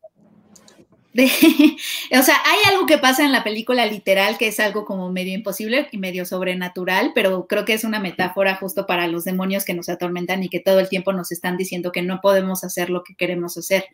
o 1.15 2.23
sea, 2.23 2.35
hay 2.43 2.73
algo 2.73 2.85
que 2.85 2.97
pasa 2.97 3.23
en 3.23 3.31
la 3.31 3.41
película 3.41 3.85
literal 3.85 4.37
que 4.37 4.47
es 4.47 4.59
algo 4.59 4.83
como 4.83 5.09
medio 5.13 5.33
imposible 5.33 5.87
y 5.93 5.97
medio 5.97 6.25
sobrenatural, 6.25 7.13
pero 7.15 7.47
creo 7.47 7.63
que 7.63 7.73
es 7.73 7.85
una 7.85 8.01
metáfora 8.01 8.57
justo 8.57 8.85
para 8.85 9.07
los 9.07 9.23
demonios 9.23 9.63
que 9.63 9.73
nos 9.73 9.87
atormentan 9.87 10.43
y 10.43 10.49
que 10.49 10.59
todo 10.59 10.81
el 10.81 10.89
tiempo 10.89 11.13
nos 11.13 11.31
están 11.31 11.55
diciendo 11.55 11.93
que 11.93 12.01
no 12.01 12.19
podemos 12.21 12.65
hacer 12.65 12.89
lo 12.89 13.01
que 13.03 13.15
queremos 13.15 13.57
hacer, 13.57 13.85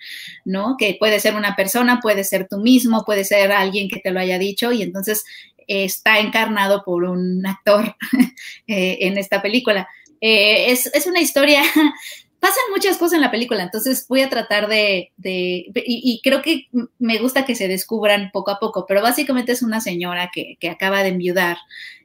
¿no? 0.46 0.78
Que 0.80 0.98
puede 1.00 1.20
ser 1.20 1.36
una 1.36 1.56
persona, 1.56 2.00
puede 2.02 2.24
ser 2.24 2.48
tú 2.50 2.58
mismo, 2.58 3.04
puede 3.06 3.24
ser 3.24 3.52
alguien 3.52 3.88
que 3.88 4.00
te 4.00 4.10
lo 4.10 4.20
haya 4.20 4.40
dicho 4.40 4.72
y 4.72 4.82
entonces 4.82 5.24
está 5.68 6.20
encarnado 6.20 6.84
por 6.84 7.04
un 7.04 7.46
actor 7.46 7.96
eh, 8.68 8.98
en 9.02 9.20
esta 9.20 9.44
película. 9.44 9.88
Eh, 10.22 10.72
es, 10.72 10.86
es, 10.94 11.08
una 11.08 11.20
historia 11.20 11.64
pasan 12.42 12.64
muchas 12.72 12.98
cosas 12.98 13.14
en 13.14 13.22
la 13.22 13.30
película, 13.30 13.62
entonces 13.62 14.08
voy 14.10 14.22
a 14.22 14.30
tratar 14.30 14.68
de, 14.68 15.12
y, 15.24 16.22
creo 16.24 16.42
que 16.42 16.68
me 16.98 17.20
gusta 17.20 17.46
que 17.46 17.54
se 17.54 17.68
descubran 17.68 18.32
poco 18.34 18.50
a 18.50 18.60
poco, 18.60 18.86
pero 18.88 19.04
básicamente 19.04 19.52
es 19.52 19.62
una 19.62 19.80
señora 19.80 20.32
que, 20.34 20.58
acaba 20.68 21.04
de 21.04 21.10
enviudar 21.10 21.58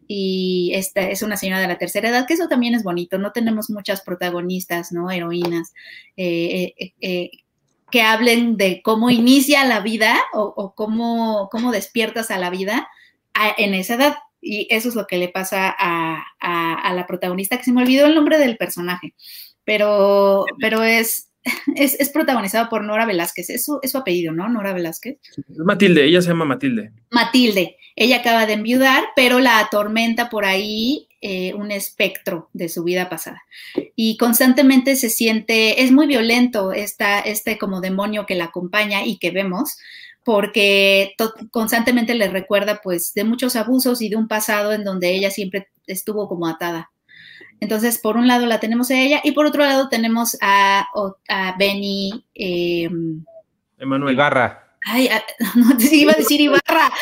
y 0.07 0.73
esta 0.75 1.09
es 1.09 1.23
una 1.23 1.39
señora 1.39 1.63
de 1.63 1.69
la 1.69 1.79
tercera 1.79 2.11
edad, 2.11 2.27
que 2.27 2.35
eso 2.35 2.49
también 2.49 2.75
es 2.75 2.83
bonito, 2.83 3.17
no 3.17 3.33
tenemos 3.33 3.71
muchas 3.71 4.03
protagonistas, 4.03 4.93
¿no? 4.93 5.11
Heroínas. 5.11 5.73
Eh, 6.19 6.75
eh, 7.01 7.31
que 7.91 8.03
hablen 8.03 8.57
de 8.57 8.83
cómo 8.83 9.11
inicia 9.11 9.65
la 9.65 9.81
vida 9.81 10.17
o, 10.35 10.75
cómo, 10.75 11.49
cómo, 11.51 11.73
despiertas 11.73 12.31
a 12.31 12.39
la 12.39 12.51
vida 12.51 12.89
en 13.57 13.75
esa 13.75 13.95
edad. 13.95 14.17
Y 14.41 14.67
eso 14.71 14.89
es 14.89 14.95
lo 14.95 15.07
que 15.07 15.19
le 15.19 15.29
pasa 15.29 15.75
a, 15.79 16.23
a, 16.41 16.95
la 16.95 17.07
protagonista, 17.07 17.59
que 17.59 17.65
se 17.65 17.73
me 17.73 17.83
olvidó 17.83 18.07
el 18.07 18.15
nombre 18.15 18.39
del 18.39 18.57
personaje 18.57 19.15
pero, 19.67 20.47
pero 20.61 20.83
es, 20.83 21.31
es, 21.75 22.09
protagonizada 22.09 22.71
por 22.71 22.83
Nora 22.83 23.05
Velázquez. 23.05 23.51
Es 23.51 23.67
su, 23.67 23.79
es 23.83 23.91
su 23.91 23.99
apellido, 23.99 24.33
¿no? 24.33 24.49
Nora 24.49 24.73
Velázquez. 24.73 25.19
Matilde, 25.49 26.05
ella 26.07 26.23
se 26.23 26.29
llama 26.29 26.47
Matilde. 26.47 26.93
Matilde. 27.11 27.77
Ella 27.97 28.19
acaba 28.19 28.47
de 28.47 28.55
enviudar, 28.55 29.05
pero 29.15 29.41
la 29.41 29.59
atormenta 29.59 30.31
por 30.31 30.45
ahí 30.45 31.09
eh, 31.21 31.55
un 31.55 31.71
espectro 31.71 32.49
de 32.53 32.69
su 32.69 32.85
vida 32.85 33.09
pasada. 33.09 33.43
Y 33.97 34.17
constantemente 34.19 34.97
se 34.97 35.11
siente, 35.11 35.83
es 35.83 35.91
muy 35.91 36.07
violento 36.07 36.73
esta, 36.73 37.21
este 37.21 37.59
como 37.59 37.81
demonio 37.81 38.25
que 38.25 38.35
la 38.35 38.45
acompaña 38.45 39.05
y 39.05 39.19
que 39.19 39.31
vemos, 39.31 39.79
porque 40.27 41.15
constantemente 41.51 42.15
le 42.15 42.29
recuerda 42.29 42.81
pues 42.83 43.15
de 43.15 43.25
muchos 43.25 43.57
abusos 43.57 44.03
y 44.03 44.11
de 44.11 44.17
un 44.17 44.29
pasado 44.29 44.75
en 44.75 44.85
donde 44.85 45.15
ella 45.15 45.31
siempre 45.31 45.69
estuvo 45.87 46.29
como 46.29 46.47
atada 46.47 46.91
entonces, 47.61 47.99
por 47.99 48.17
un 48.17 48.29
lado 48.29 48.47
la 48.47 48.61
tenemos 48.61 48.91
a 48.91 49.01
ella 49.01 49.21
y 49.25 49.33
por 49.33 49.47
otro 49.47 49.65
lado 49.65 49.89
tenemos 49.89 50.37
a, 50.41 50.87
a 51.29 51.57
Benny. 51.59 52.25
Eh, 52.35 52.89
Emanuel 53.79 54.15
Ibarra. 54.15 54.77
Ay, 54.85 55.09
no, 55.55 55.77
iba 55.79 56.13
a 56.13 56.17
decir 56.17 56.41
Ibarra. 56.41 56.93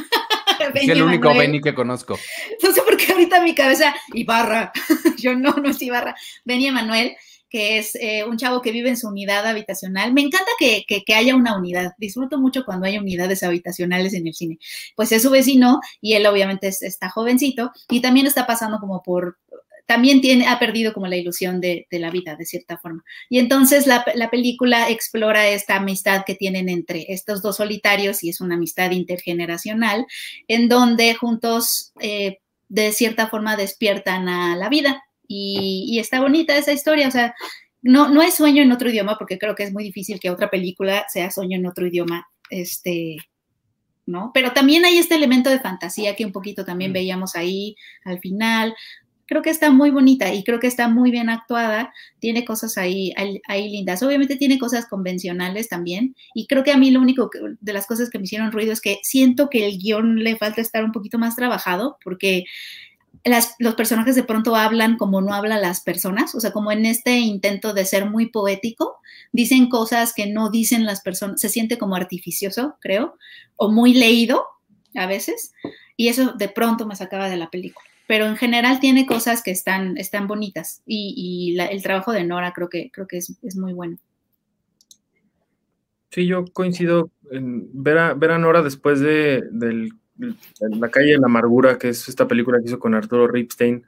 es 0.74 0.88
el 0.88 1.02
único 1.02 1.34
Benny 1.34 1.60
que 1.60 1.74
conozco. 1.74 2.18
No 2.62 2.72
sé 2.72 2.82
por 2.82 2.96
qué 2.96 3.12
ahorita 3.12 3.42
mi 3.42 3.54
cabeza, 3.54 3.94
Ibarra. 4.12 4.72
Yo 5.18 5.34
no, 5.34 5.52
no 5.52 5.70
es 5.70 5.82
Ibarra. 5.82 6.14
Benny 6.44 6.68
Emanuel, 6.68 7.16
que 7.48 7.78
es 7.78 7.94
eh, 7.96 8.24
un 8.24 8.36
chavo 8.36 8.62
que 8.62 8.72
vive 8.72 8.88
en 8.88 8.96
su 8.96 9.08
unidad 9.08 9.46
habitacional. 9.46 10.12
Me 10.12 10.22
encanta 10.22 10.50
que, 10.58 10.84
que, 10.86 11.14
haya 11.14 11.34
una 11.34 11.56
unidad. 11.56 11.92
Disfruto 11.98 12.38
mucho 12.38 12.64
cuando 12.64 12.86
hay 12.86 12.98
unidades 12.98 13.42
habitacionales 13.42 14.14
en 14.14 14.26
el 14.26 14.34
cine. 14.34 14.58
Pues 14.94 15.12
es 15.12 15.22
su 15.22 15.30
vecino 15.30 15.80
y 16.00 16.14
él 16.14 16.26
obviamente 16.26 16.68
está 16.68 17.08
jovencito 17.10 17.70
y 17.88 18.00
también 18.00 18.26
está 18.26 18.46
pasando 18.46 18.78
como 18.78 19.02
por 19.02 19.38
también 19.86 20.20
tiene, 20.20 20.48
ha 20.48 20.58
perdido 20.58 20.92
como 20.92 21.06
la 21.06 21.16
ilusión 21.16 21.60
de, 21.60 21.86
la 21.90 22.10
vida, 22.10 22.36
de 22.36 22.44
cierta 22.44 22.76
forma. 22.76 23.04
Y 23.30 23.38
entonces 23.38 23.86
la, 23.86 24.04
película 24.30 24.90
explora 24.90 25.48
esta 25.48 25.76
amistad 25.76 26.24
que 26.26 26.34
tienen 26.34 26.68
entre 26.68 27.06
estos 27.08 27.40
dos 27.40 27.56
solitarios 27.56 28.22
y 28.22 28.30
es 28.30 28.40
una 28.40 28.56
amistad 28.56 28.90
intergeneracional, 28.90 30.04
en 30.48 30.68
donde 30.68 31.14
juntos, 31.14 31.92
eh, 32.00 32.38
de 32.68 32.92
cierta 32.92 33.28
forma, 33.28 33.56
despiertan 33.56 34.28
a 34.28 34.56
la 34.56 34.68
vida. 34.68 35.04
Y, 35.28 35.98
está 35.98 36.20
bonita 36.20 36.56
esa 36.56 36.72
historia, 36.72 37.08
o 37.08 37.10
sea, 37.10 37.34
no, 37.82 38.08
no 38.08 38.22
es 38.22 38.34
sueño 38.34 38.62
en 38.62 38.72
otro 38.72 38.90
idioma, 38.90 39.16
porque 39.18 39.38
creo 39.38 39.54
que 39.54 39.64
es 39.64 39.72
muy 39.72 39.84
difícil 39.84 40.20
que 40.20 40.30
otra 40.30 40.50
película 40.50 41.06
sea 41.08 41.30
sueño 41.30 41.58
en 41.58 41.66
otro 41.66 41.86
idioma, 41.86 42.26
este, 42.50 43.16
¿no? 44.06 44.30
Pero 44.34 44.52
también 44.52 44.84
hay 44.84 44.98
este 44.98 45.14
elemento 45.14 45.50
de 45.50 45.60
fantasía 45.60 46.16
que 46.16 46.24
un 46.24 46.32
poquito 46.32 46.64
también 46.64 46.90
mm. 46.90 46.94
veíamos 46.94 47.36
ahí 47.36 47.76
al 48.04 48.18
final 48.20 48.74
creo 49.26 49.42
que 49.42 49.50
está 49.50 49.70
muy 49.70 49.90
bonita 49.90 50.32
y 50.32 50.44
creo 50.44 50.60
que 50.60 50.66
está 50.66 50.88
muy 50.88 51.10
bien 51.10 51.28
actuada, 51.28 51.92
tiene 52.20 52.44
cosas 52.44 52.78
ahí, 52.78 53.12
ahí, 53.48 53.68
lindas. 53.68 54.02
Obviamente 54.02 54.36
tiene 54.36 54.58
cosas 54.58 54.86
convencionales 54.86 55.68
también 55.68 56.14
y 56.34 56.46
creo 56.46 56.64
que 56.64 56.72
a 56.72 56.76
mí 56.76 56.90
lo 56.90 57.00
único 57.00 57.28
de 57.60 57.72
las 57.72 57.86
cosas 57.86 58.08
que 58.08 58.18
me 58.18 58.24
hicieron 58.24 58.52
ruido 58.52 58.72
es 58.72 58.80
que 58.80 58.98
siento 59.02 59.50
que 59.50 59.66
el 59.66 59.78
guion 59.78 60.22
le 60.22 60.36
falta 60.36 60.60
estar 60.60 60.84
un 60.84 60.92
poquito 60.92 61.18
más 61.18 61.36
trabajado 61.36 61.98
porque 62.02 62.44
los 63.58 63.74
personajes 63.74 64.14
de 64.14 64.24
pronto 64.24 64.56
hablan 64.56 64.96
como 64.96 65.20
no 65.20 65.34
hablan 65.34 65.62
las 65.62 65.80
personas, 65.80 66.34
o 66.34 66.40
sea, 66.40 66.52
como 66.52 66.72
en 66.72 66.86
este 66.86 67.18
intento 67.18 67.72
de 67.72 67.84
ser 67.84 68.08
muy 68.08 68.26
poético, 68.26 68.98
dicen 69.32 69.68
cosas 69.68 70.12
que 70.14 70.26
no 70.26 70.50
dicen 70.50 70.84
las 70.84 71.00
personas, 71.00 71.40
se 71.40 71.48
siente 71.48 71.78
como 71.78 71.96
artificioso, 71.96 72.76
creo, 72.80 73.16
o 73.56 73.70
muy 73.70 73.94
leído 73.94 74.46
a 74.94 75.06
veces, 75.06 75.52
y 75.96 76.08
eso 76.08 76.32
de 76.32 76.48
pronto 76.48 76.86
me 76.86 76.96
sacaba 76.96 77.28
de 77.28 77.36
la 77.36 77.50
película 77.50 77.86
pero 78.06 78.26
en 78.26 78.36
general 78.36 78.80
tiene 78.80 79.06
cosas 79.06 79.42
que 79.42 79.50
están, 79.50 79.96
están 79.98 80.26
bonitas 80.26 80.82
y, 80.86 81.56
el 81.58 81.82
trabajo 81.82 82.12
de 82.12 82.24
Nora 82.24 82.52
creo 82.52 82.68
que, 82.68 82.90
creo 82.92 83.06
que 83.06 83.18
es, 83.18 83.56
muy 83.56 83.72
bueno. 83.72 83.98
Sí, 86.10 86.26
yo 86.26 86.44
coincido 86.52 87.10
en 87.30 87.68
ver 87.72 87.98
a, 87.98 88.14
ver 88.14 88.30
a 88.30 88.38
Nora 88.38 88.62
después 88.62 89.00
de, 89.00 89.42
La 90.18 90.90
calle 90.90 91.12
de 91.12 91.18
la 91.18 91.26
amargura, 91.26 91.78
que 91.78 91.90
es 91.90 92.08
esta 92.08 92.26
película 92.26 92.58
que 92.58 92.66
hizo 92.66 92.78
con 92.78 92.94
Arturo 92.94 93.28
Ripstein, 93.28 93.84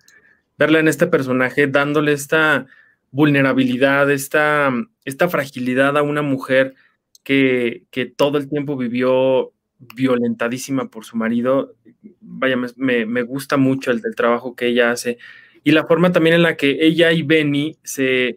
verla 0.59 0.80
en 0.80 0.88
este 0.88 1.06
personaje 1.06 1.66
dándole 1.66 2.12
esta 2.12 2.66
vulnerabilidad, 3.10 4.10
esta, 4.10 4.72
esta 5.05 5.28
fragilidad 5.28 5.96
a 5.96 6.02
una 6.02 6.22
mujer 6.22 6.74
que, 7.22 7.84
que 7.90 8.06
todo 8.06 8.38
el 8.38 8.48
tiempo 8.48 8.76
vivió 8.76 9.52
violentadísima 9.78 10.90
por 10.90 11.05
su 11.05 11.16
marido. 11.16 11.74
Vaya, 12.20 12.56
me, 12.76 13.06
me 13.06 13.22
gusta 13.22 13.56
mucho 13.56 13.90
el, 13.90 14.02
el, 14.05 14.14
trabajo 14.14 14.56
que 14.56 14.66
ella 14.66 14.90
hace 14.90 15.18
y 15.64 15.72
la 15.72 15.86
forma 15.86 16.12
también 16.12 16.36
en 16.36 16.42
la 16.42 16.56
que 16.56 16.78
ella 16.80 17.12
y 17.12 17.22
Benny 17.22 17.78
se, 17.82 18.36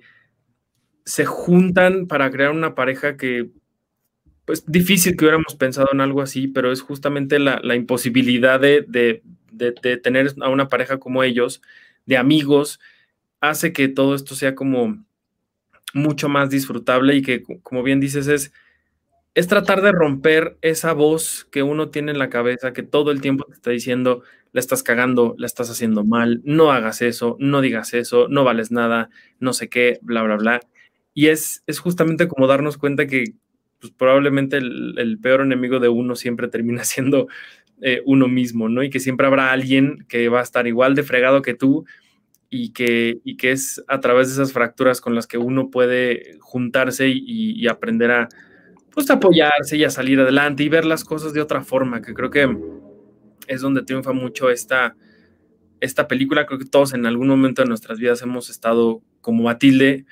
se 1.05 1.25
juntan 1.25 2.07
para 2.07 2.29
crear 2.31 2.51
una 2.51 2.75
pareja 2.75 3.17
que, 3.17 3.49
pues 4.51 4.65
difícil 4.69 5.15
que 5.15 5.23
hubiéramos 5.23 5.55
pensado 5.55 5.87
en 5.93 6.01
algo 6.01 6.21
así, 6.21 6.49
pero 6.49 6.73
es 6.73 6.81
justamente 6.81 7.39
la, 7.39 7.61
la 7.63 7.73
imposibilidad 7.75 8.59
de, 8.59 8.83
de, 8.85 9.23
de, 9.49 9.73
de, 9.81 9.95
tener 9.95 10.33
a 10.41 10.49
una 10.49 10.67
pareja 10.67 10.99
como 10.99 11.23
ellos, 11.23 11.61
de 12.05 12.17
amigos, 12.17 12.81
hace 13.39 13.71
que 13.71 13.87
todo 13.87 14.13
esto 14.13 14.35
sea 14.35 14.53
como 14.53 15.05
mucho 15.93 16.27
más 16.27 16.49
disfrutable 16.49 17.15
y 17.15 17.21
que, 17.21 17.43
como 17.63 17.81
bien 17.81 18.01
dices, 18.01 18.27
es 18.27 18.51
es 19.35 19.47
tratar 19.47 19.81
de 19.81 19.93
romper 19.93 20.57
esa 20.61 20.91
voz 20.91 21.47
que 21.49 21.63
uno 21.63 21.89
tiene 21.89 22.11
en 22.11 22.19
la 22.19 22.29
cabeza, 22.29 22.73
que 22.73 22.83
todo 22.83 23.11
el 23.11 23.21
tiempo 23.21 23.45
te 23.45 23.53
está 23.53 23.71
diciendo, 23.71 24.21
la 24.51 24.59
estás 24.59 24.83
cagando, 24.83 25.33
la 25.37 25.45
estás 25.45 25.69
haciendo 25.69 26.03
mal, 26.03 26.41
no 26.43 26.73
hagas 26.73 27.01
eso, 27.01 27.37
no 27.39 27.61
digas 27.61 27.93
eso, 27.93 28.27
no 28.27 28.43
vales 28.43 28.69
nada, 28.69 29.09
no 29.39 29.53
sé 29.53 29.69
qué, 29.69 29.97
bla, 30.01 30.23
bla, 30.23 30.35
bla. 30.35 30.59
Y 31.13 31.27
es, 31.27 31.63
es 31.67 31.79
justamente 31.79 32.27
como 32.27 32.47
darnos 32.47 32.77
cuenta 32.77 33.07
que 33.07 33.35
pues, 33.81 33.91
probablemente 33.91 34.57
el, 34.57 35.17
peor 35.21 35.41
enemigo 35.41 35.79
de 35.79 35.89
uno 35.89 36.15
siempre 36.15 36.47
termina 36.47 36.83
siendo 36.85 37.27
eh, 37.81 38.01
uno 38.05 38.27
mismo, 38.27 38.69
¿no? 38.69 38.83
Y 38.83 38.89
que 38.89 38.99
siempre 38.99 39.27
habrá 39.27 39.51
alguien 39.51 40.05
que 40.07 40.29
va 40.29 40.39
a 40.39 40.43
estar 40.43 40.67
igual 40.67 40.95
de 40.95 41.03
fregado 41.03 41.41
que 41.41 41.55
tú 41.55 41.85
y 42.49 42.71
que, 42.73 43.19
y 43.23 43.37
que 43.37 43.51
es 43.51 43.83
a 43.87 43.99
través 43.99 44.27
de 44.27 44.33
esas 44.33 44.53
fracturas 44.53 45.01
con 45.01 45.15
las 45.15 45.25
que 45.25 45.37
uno 45.37 45.69
puede 45.69 46.37
juntarse 46.39 47.07
y, 47.09 47.23
y 47.25 47.67
aprender 47.67 48.11
a 48.11 48.29
pues 48.91 49.09
apoyarse 49.09 49.77
y 49.77 49.83
a 49.85 49.89
salir 49.89 50.19
adelante 50.19 50.63
y 50.63 50.69
ver 50.69 50.85
las 50.85 51.03
cosas 51.03 51.33
de 51.33 51.41
otra 51.41 51.63
forma, 51.63 52.01
que 52.01 52.13
creo 52.13 52.29
que 52.29 52.57
es 53.47 53.61
donde 53.61 53.83
triunfa 53.83 54.11
mucho 54.11 54.49
esta, 54.49 54.95
esta 55.79 56.07
película. 56.07 56.45
Creo 56.45 56.59
que 56.59 56.65
todos 56.65 56.93
en 56.93 57.05
algún 57.05 57.27
momento 57.27 57.61
de 57.61 57.69
nuestras 57.69 57.99
vidas 57.99 58.21
hemos 58.21 58.49
estado 58.49 59.01
como 59.21 59.43
Matilde 59.43 60.05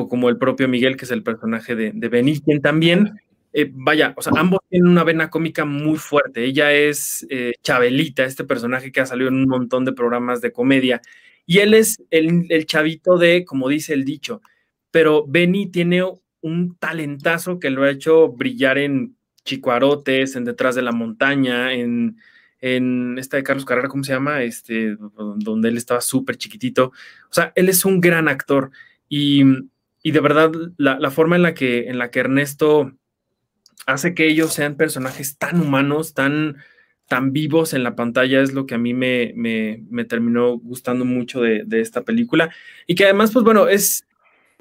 o 0.00 0.08
como 0.08 0.28
el 0.28 0.38
propio 0.38 0.68
Miguel, 0.68 0.96
que 0.96 1.04
es 1.04 1.10
el 1.10 1.22
personaje 1.22 1.74
de, 1.76 1.92
de 1.94 2.08
Benny, 2.08 2.40
quien 2.40 2.60
también, 2.60 3.20
eh, 3.52 3.70
vaya, 3.72 4.14
o 4.16 4.22
sea, 4.22 4.32
ambos 4.36 4.60
tienen 4.68 4.90
una 4.90 5.04
vena 5.04 5.30
cómica 5.30 5.64
muy 5.64 5.98
fuerte. 5.98 6.44
Ella 6.44 6.72
es 6.72 7.26
eh, 7.30 7.54
Chabelita, 7.62 8.24
este 8.24 8.44
personaje 8.44 8.92
que 8.92 9.00
ha 9.00 9.06
salido 9.06 9.28
en 9.28 9.36
un 9.36 9.48
montón 9.48 9.84
de 9.84 9.92
programas 9.92 10.40
de 10.40 10.52
comedia, 10.52 11.00
y 11.46 11.58
él 11.58 11.74
es 11.74 12.02
el, 12.10 12.46
el 12.48 12.66
chavito 12.66 13.18
de, 13.18 13.44
como 13.44 13.68
dice 13.68 13.92
el 13.92 14.04
dicho, 14.04 14.40
pero 14.90 15.26
Benny 15.26 15.66
tiene 15.66 16.04
un 16.42 16.76
talentazo 16.76 17.58
que 17.58 17.70
lo 17.70 17.84
ha 17.84 17.90
hecho 17.90 18.28
brillar 18.28 18.78
en 18.78 19.16
Chicuarotes, 19.44 20.36
en 20.36 20.44
Detrás 20.44 20.74
de 20.74 20.82
la 20.82 20.92
Montaña, 20.92 21.72
en, 21.72 22.16
en 22.60 23.18
esta 23.18 23.36
de 23.36 23.42
Carlos 23.42 23.64
Carrera, 23.64 23.88
¿cómo 23.88 24.04
se 24.04 24.12
llama? 24.12 24.42
Este, 24.42 24.96
donde 25.36 25.68
él 25.68 25.76
estaba 25.76 26.00
súper 26.00 26.36
chiquitito. 26.36 26.92
O 27.30 27.32
sea, 27.32 27.52
él 27.56 27.68
es 27.68 27.84
un 27.84 28.00
gran 28.00 28.28
actor 28.28 28.70
y, 29.08 29.42
y 30.02 30.12
de 30.12 30.20
verdad 30.20 30.52
la, 30.76 31.10
forma 31.10 31.36
en 31.36 31.42
la, 31.42 31.54
que, 31.54 31.88
en 31.88 31.98
la 31.98 32.10
que 32.10 32.20
Ernesto 32.20 32.92
hace 33.86 34.14
que 34.14 34.26
ellos 34.26 34.52
sean 34.52 34.76
personajes 34.76 35.36
tan 35.38 35.60
humanos, 35.60 36.14
tan, 36.14 36.56
tan 37.06 37.32
vivos 37.32 37.74
en 37.74 37.82
la 37.82 37.96
pantalla 37.96 38.40
es 38.40 38.52
lo 38.52 38.66
que 38.66 38.74
a 38.74 38.78
mí 38.78 38.94
me, 38.94 39.32
me, 39.34 40.04
terminó 40.04 40.58
gustando 40.58 41.04
mucho 41.04 41.40
de, 41.40 41.64
de, 41.66 41.80
esta 41.80 42.02
película. 42.02 42.54
Y 42.86 42.94
que 42.94 43.04
además, 43.04 43.32
pues 43.32 43.44
bueno, 43.44 43.68
es, 43.68 44.06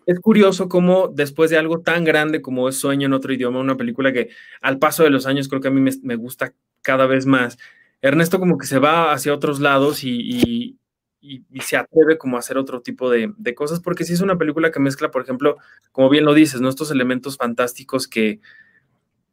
es 0.09 0.19
curioso 0.19 0.69
cómo 0.69 1.09
después 1.09 1.51
de 1.51 1.59
algo 1.59 1.81
tan 1.81 2.03
grande 2.03 2.41
como 2.41 2.67
es 2.67 2.79
Sueño 2.79 3.05
en 3.05 3.13
otro 3.13 3.31
idioma, 3.31 3.59
una 3.59 3.77
película 3.77 4.11
que 4.11 4.29
al 4.59 4.79
paso 4.79 5.03
de 5.03 5.11
los 5.11 5.27
años 5.27 5.47
creo 5.47 5.61
que 5.61 5.67
a 5.67 5.71
mí 5.71 5.87
me, 6.01 6.15
gusta 6.15 6.55
cada 6.81 7.05
vez 7.05 7.27
más, 7.27 7.59
Ernesto 8.01 8.39
como 8.39 8.57
que 8.57 8.65
se 8.65 8.79
va 8.79 9.11
hacia 9.11 9.35
otros 9.35 9.59
lados 9.59 10.03
y, 10.03 10.78
y, 11.21 11.43
se 11.61 11.77
atreve 11.77 12.17
como 12.17 12.37
a 12.37 12.39
hacer 12.39 12.57
otro 12.57 12.81
tipo 12.81 13.09
de, 13.09 13.33
de, 13.37 13.55
cosas, 13.55 13.79
porque 13.79 14.05
sí 14.05 14.13
es 14.13 14.21
una 14.21 14.37
película 14.37 14.71
que 14.71 14.79
mezcla, 14.79 15.11
por 15.11 15.21
ejemplo, 15.21 15.57
como 15.91 16.09
bien 16.09 16.25
lo 16.25 16.33
dices, 16.33 16.61
estos 16.61 16.91
elementos 16.91 17.37
fantásticos 17.37 18.07
que, 18.07 18.39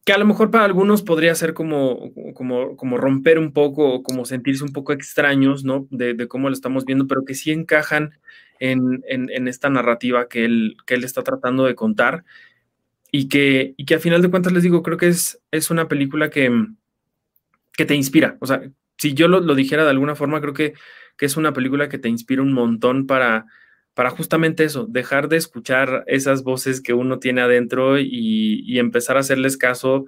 que 0.05 0.13
a 0.13 0.19
lo 0.19 0.25
mejor 0.25 0.51
para 0.51 0.65
algunos 0.65 1.03
podría 1.03 1.35
ser 1.35 1.55
como, 1.55 2.13
como, 2.35 2.77
como 2.77 2.97
romper 2.97 3.39
un 3.39 3.53
poco 3.53 3.95
o 3.95 4.03
como 4.03 4.25
sentirse 4.25 4.65
un 4.65 4.73
poco 4.73 4.93
extraños, 4.93 5.65
¿no? 5.65 5.87
De, 5.91 6.29
cómo 6.29 6.49
lo 6.49 6.55
estamos 6.55 6.85
viendo, 6.85 7.07
pero 7.07 7.25
que 7.25 7.35
sí 7.35 7.53
encajan 7.53 8.19
en, 8.59 9.03
en, 9.09 9.49
esta 9.49 9.69
narrativa 9.69 10.29
que 10.29 10.45
él, 10.45 10.77
que 10.87 10.95
él 10.95 11.05
está 11.05 11.23
tratando 11.23 11.65
de 11.65 11.75
contar 11.75 12.25
y 13.13 13.29
que, 13.29 13.75
y 13.77 13.85
que 13.85 13.97
a 13.97 14.01
final 14.01 14.23
de 14.23 14.31
cuentas 14.31 14.53
les 14.53 14.63
digo, 14.63 14.83
creo 14.83 14.97
que 14.97 15.09
es, 15.09 15.41
es 15.51 15.71
una 15.71 15.89
película 15.89 16.31
que, 16.31 16.51
que 17.75 17.85
te 17.85 17.95
inspira. 17.95 18.39
O 18.41 18.47
sea, 18.47 18.63
si 18.99 19.15
yo 19.15 19.29
lo 19.29 19.55
dijera 19.55 19.85
de 19.85 19.91
alguna 19.91 20.15
forma, 20.15 20.41
creo 20.41 20.55
que, 20.55 20.75
que, 21.17 21.27
es 21.27 21.37
una 21.37 21.53
película 21.53 21.89
que 21.89 21.99
te 21.99 22.09
inspira 22.09 22.43
un 22.43 22.53
montón 22.53 23.07
para, 23.07 23.47
para 23.95 24.11
justamente 24.11 24.65
eso, 24.65 24.87
dejar 24.87 25.29
de 25.29 25.37
escuchar 25.37 26.05
esas 26.07 26.43
voces 26.43 26.81
que 26.81 26.95
uno 26.95 27.19
tiene 27.19 27.41
adentro 27.41 27.99
y, 27.99 28.63
y 28.67 28.79
empezar 28.79 29.17
a 29.17 29.21
hacerles 29.21 29.57
caso 29.57 30.07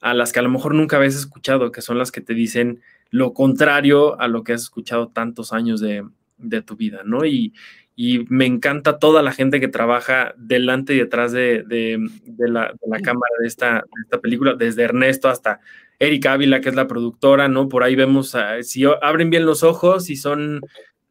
a 0.00 0.14
las 0.14 0.32
que 0.32 0.38
a 0.38 0.42
lo 0.42 0.50
mejor 0.50 0.74
nunca 0.74 0.96
habías 0.96 1.14
escuchado, 1.14 1.72
que 1.72 1.82
son 1.82 1.98
las 1.98 2.10
que 2.10 2.20
te 2.20 2.34
dicen 2.34 2.80
lo 3.10 3.34
contrario 3.34 4.20
a 4.20 4.28
lo 4.28 4.44
que 4.44 4.52
has 4.52 4.62
escuchado 4.62 5.08
tantos 5.08 5.52
años 5.52 5.80
de, 5.80 6.06
de 6.38 6.62
tu 6.62 6.76
vida, 6.76 7.02
¿no? 7.04 7.24
Y, 7.24 7.52
y 7.96 8.24
me 8.28 8.46
encanta 8.46 8.98
toda 8.98 9.22
la 9.22 9.32
gente 9.32 9.60
que 9.60 9.68
trabaja 9.68 10.34
delante 10.38 10.94
y 10.94 10.98
detrás 10.98 11.32
de, 11.32 11.64
de, 11.64 11.98
de, 12.24 12.48
la, 12.48 12.72
de 12.72 12.88
la, 12.88 13.00
cámara 13.00 13.34
de 13.40 13.46
esta, 13.46 13.74
de 13.74 14.02
esta, 14.04 14.20
película, 14.20 14.54
desde 14.54 14.84
Ernesto 14.84 15.28
hasta 15.28 15.60
Erika 16.00 16.32
Ávila, 16.32 16.60
que 16.60 16.70
es 16.70 16.74
la 16.74 16.88
productora, 16.88 17.46
¿no? 17.48 17.68
Por 17.68 17.84
ahí 17.84 17.94
vemos, 17.94 18.34
a, 18.34 18.62
si 18.62 18.84
abren 19.02 19.30
bien 19.30 19.44
los 19.44 19.62
ojos 19.62 20.08
y 20.08 20.16
son 20.16 20.62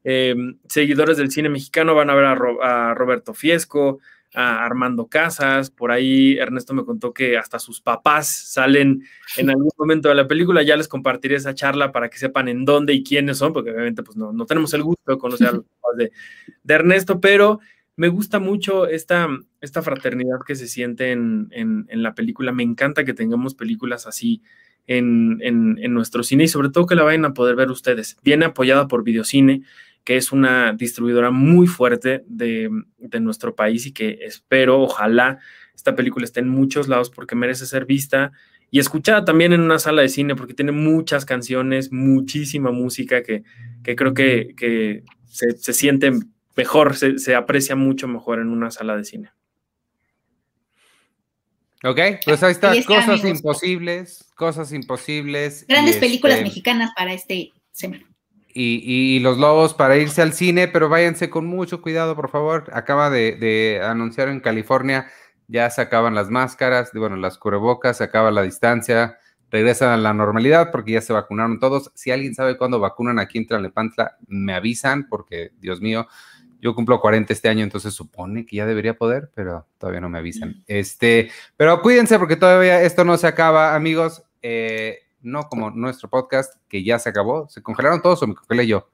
eh, 0.03 0.35
seguidores 0.67 1.15
del 1.17 1.31
cine 1.31 1.47
mexicano, 1.47 1.93
van 1.93 2.09
a 2.09 2.15
ver 2.15 2.25
a, 2.25 2.35
Ro, 2.35 2.61
a 2.63 2.95
Roberto 2.95 3.35
Fiesco, 3.35 3.99
a 4.33 4.65
Armando 4.65 5.07
Casas, 5.07 5.69
por 5.69 5.91
ahí 5.91 6.37
Ernesto 6.37 6.73
me 6.73 6.85
contó 6.85 7.13
que 7.13 7.37
hasta 7.37 7.59
sus 7.59 7.81
papás 7.81 8.29
salen 8.29 9.03
en 9.37 9.49
algún 9.49 9.69
momento 9.77 10.09
de 10.09 10.15
la 10.15 10.27
película, 10.27 10.63
ya 10.63 10.75
les 10.75 10.87
compartiré 10.87 11.35
esa 11.35 11.53
charla 11.53 11.91
para 11.91 12.09
que 12.09 12.17
sepan 12.17 12.47
en 12.47 12.65
dónde 12.65 12.93
y 12.93 13.03
quiénes 13.03 13.37
son, 13.37 13.53
porque 13.53 13.71
obviamente 13.71 14.01
pues 14.01 14.17
no, 14.17 14.33
no 14.33 14.45
tenemos 14.47 14.73
el 14.73 14.83
gusto 14.83 15.11
de 15.11 15.17
conocer 15.19 15.47
a 15.47 15.51
los 15.51 15.63
papás 15.81 15.97
de, 15.97 16.11
de, 16.63 16.73
Ernesto, 16.73 17.19
pero 17.19 17.59
me 17.95 18.07
gusta 18.07 18.39
mucho 18.39 18.87
esta, 18.87 19.27
esta 19.61 19.83
fraternidad 19.83 20.39
que 20.45 20.55
se 20.55 20.67
siente 20.67 21.11
en, 21.11 21.47
en, 21.51 21.85
en, 21.89 22.01
la 22.01 22.15
película, 22.15 22.51
me 22.51 22.63
encanta 22.63 23.05
que 23.05 23.13
tengamos 23.13 23.55
películas 23.55 24.07
así 24.07 24.41
en, 24.97 25.39
en 25.41 25.93
nuestro 25.93 26.23
cine 26.23 26.45
y 26.45 26.47
sobre 26.47 26.69
todo 26.69 26.85
que 26.85 26.95
la 26.95 27.03
vayan 27.03 27.25
a 27.25 27.33
poder 27.33 27.55
ver 27.55 27.69
ustedes, 27.69 28.17
viene 28.23 28.45
apoyada 28.45 28.87
por 28.87 29.03
Videocine, 29.03 29.63
que 30.03 30.17
es 30.17 30.31
una 30.31 30.73
distribuidora 30.73 31.29
muy 31.29 31.67
fuerte 31.67 32.23
de, 32.27 32.69
de, 32.97 33.19
nuestro 33.19 33.55
país 33.55 33.85
y 33.85 33.91
que 33.91 34.19
espero, 34.21 34.81
ojalá, 34.81 35.39
esta 35.75 35.95
película 35.95 36.25
esté 36.25 36.39
en 36.39 36.49
muchos 36.49 36.87
lados 36.87 37.09
porque 37.09 37.35
merece 37.35 37.65
ser 37.65 37.85
vista 37.85 38.31
y 38.71 38.79
escuchada 38.79 39.25
también 39.25 39.53
en 39.53 39.61
una 39.61 39.79
sala 39.79 40.01
de 40.01 40.09
cine 40.09 40.35
porque 40.35 40.53
tiene 40.53 40.71
muchas 40.71 41.25
canciones, 41.25 41.91
muchísima 41.91 42.71
música 42.71 43.23
que, 43.23 43.43
que 43.83 43.95
creo 43.95 44.13
que, 44.13 44.53
que 44.57 45.03
se, 45.25 45.51
se, 45.51 45.73
siente 45.73 46.11
mejor, 46.55 46.95
se, 46.95 47.19
se, 47.19 47.35
aprecia 47.35 47.75
mucho 47.75 48.07
mejor 48.07 48.39
en 48.39 48.49
una 48.49 48.71
sala 48.71 48.95
de 48.95 49.03
cine. 49.03 49.31
Ok, 51.83 51.99
pues 52.25 52.43
ahí 52.43 52.51
está, 52.51 52.75
está 52.75 52.87
cosas 52.87 53.21
amigos. 53.21 53.39
imposibles, 53.39 54.25
cosas 54.35 54.73
imposibles. 54.73 55.65
Grandes 55.67 55.97
películas 55.97 56.37
este... 56.37 56.49
mexicanas 56.49 56.91
para 56.95 57.13
este 57.13 57.53
semana. 57.71 58.03
Y, 58.53 58.81
y, 58.83 59.19
los 59.19 59.37
lobos 59.37 59.73
para 59.73 59.95
irse 59.95 60.21
al 60.21 60.33
cine, 60.33 60.67
pero 60.67 60.89
váyanse 60.89 61.29
con 61.29 61.45
mucho 61.45 61.81
cuidado, 61.81 62.15
por 62.15 62.29
favor. 62.29 62.69
Acaba 62.73 63.09
de, 63.09 63.35
de, 63.35 63.79
anunciar 63.81 64.27
en 64.27 64.41
California, 64.41 65.07
ya 65.47 65.69
se 65.69 65.81
acaban 65.81 66.15
las 66.15 66.29
máscaras, 66.29 66.91
bueno, 66.93 67.15
las 67.15 67.37
cubrebocas, 67.37 67.97
se 67.97 68.03
acaba 68.03 68.31
la 68.31 68.41
distancia, 68.41 69.17
regresan 69.51 69.89
a 69.89 69.97
la 69.97 70.13
normalidad 70.13 70.71
porque 70.71 70.93
ya 70.93 71.01
se 71.01 71.13
vacunaron 71.13 71.59
todos. 71.59 71.91
Si 71.95 72.11
alguien 72.11 72.35
sabe 72.35 72.57
cuándo 72.57 72.79
vacunan 72.79 73.19
aquí 73.19 73.37
en 73.37 73.47
Tlalnepantla, 73.47 74.17
me 74.27 74.53
avisan, 74.53 75.07
porque, 75.07 75.51
Dios 75.59 75.79
mío, 75.79 76.07
yo 76.59 76.75
cumplo 76.75 76.99
40 76.99 77.31
este 77.31 77.49
año, 77.49 77.63
entonces 77.63 77.93
supone 77.93 78.45
que 78.45 78.57
ya 78.57 78.65
debería 78.65 78.97
poder, 78.97 79.31
pero 79.33 79.65
todavía 79.77 80.01
no 80.01 80.09
me 80.09 80.19
avisan. 80.19 80.63
Este, 80.67 81.31
pero 81.57 81.81
cuídense 81.81 82.19
porque 82.19 82.35
todavía 82.35 82.81
esto 82.81 83.05
no 83.05 83.17
se 83.17 83.27
acaba, 83.27 83.75
amigos. 83.75 84.23
Eh, 84.41 84.99
no 85.21 85.49
como 85.49 85.71
nuestro 85.71 86.09
podcast, 86.09 86.55
que 86.67 86.83
ya 86.83 86.99
se 86.99 87.09
acabó. 87.09 87.47
¿Se 87.49 87.61
congelaron 87.61 88.01
todos 88.01 88.21
o 88.23 88.27
me 88.27 88.35
congelé 88.35 88.67
yo? 88.67 88.89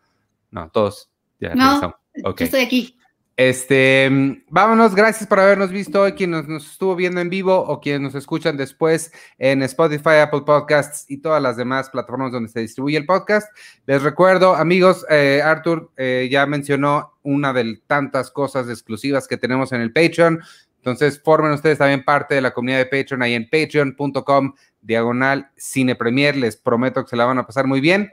No, 0.51 0.69
todos. 0.69 1.09
Ya 1.39 1.53
no, 1.53 1.95
yo 2.15 2.33
estoy 2.37 2.61
aquí. 2.61 2.97
Este, 3.37 4.09
vámonos, 4.49 4.95
gracias 4.95 5.27
por 5.27 5.41
habernos 5.41 5.69
visto 5.69 6.03
hoy, 6.03 6.13
quien 6.13 6.31
nos, 6.31 6.47
estuvo 6.47 6.95
viendo 6.95 7.19
en 7.19 7.29
vivo 7.29 7.57
o 7.57 7.81
quienes 7.81 7.99
nos 7.99 8.15
escuchan 8.15 8.55
después 8.55 9.11
en 9.37 9.61
Spotify, 9.63 10.19
Apple 10.21 10.43
Podcasts 10.45 11.03
y 11.09 11.17
todas 11.17 11.41
las 11.41 11.57
demás 11.57 11.89
plataformas 11.89 12.31
donde 12.31 12.47
se 12.47 12.61
distribuye 12.61 12.95
el 12.97 13.05
podcast. 13.05 13.53
Les 13.87 14.01
recuerdo, 14.01 14.55
amigos, 14.55 15.05
eh, 15.09 15.41
Arthur 15.43 15.91
eh, 15.97 16.29
ya 16.31 16.45
mencionó 16.45 17.17
una 17.23 17.51
de 17.51 17.81
tantas 17.87 18.31
cosas 18.31 18.69
exclusivas 18.69 19.27
que 19.27 19.35
tenemos 19.35 19.73
en 19.73 19.81
el 19.81 19.91
Patreon. 19.91 20.39
Entonces, 20.77 21.21
formen 21.21 21.51
ustedes 21.51 21.79
también 21.79 22.05
parte 22.05 22.35
de 22.35 22.41
la 22.41 22.53
comunidad 22.53 22.77
de 22.77 22.85
Patreon 22.85 23.21
ahí 23.21 23.33
en 23.33 23.49
patreon.com 23.49 24.53
diagonal 24.81 25.49
cine 25.57 25.95
premier. 25.95 26.37
Les 26.37 26.55
prometo 26.55 27.03
que 27.03 27.09
se 27.09 27.17
la 27.17 27.25
van 27.25 27.39
a 27.39 27.45
pasar 27.45 27.67
muy 27.67 27.81
bien 27.81 28.11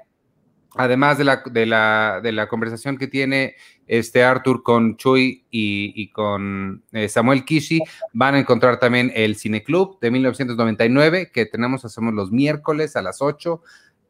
además 0.75 1.19
de 1.19 1.25
la, 1.25 1.43
de 1.51 1.67
la, 1.67 2.21
de 2.23 2.33
la 2.33 2.49
conversación 2.49 2.97
que 2.97 3.07
tiene 3.07 3.57
este 3.87 4.23
Arthur 4.25 4.63
con 4.63 4.97
Chuy 4.97 5.45
y, 5.51 6.11
con 6.13 6.83
eh, 6.93 7.09
Samuel 7.09 7.45
Kishi, 7.45 7.81
van 8.13 8.35
a 8.35 8.39
encontrar 8.39 8.79
también 8.79 9.13
el 9.15 9.37
Cine 9.37 9.63
Club 9.63 9.99
de 10.01 10.11
1999 10.11 11.31
que 11.33 11.47
tenemos, 11.47 11.85
hacemos 11.85 12.15
los 12.15 12.31
miércoles 12.31 12.97
a 12.97 13.03
las 13.03 13.21
8. 13.21 13.61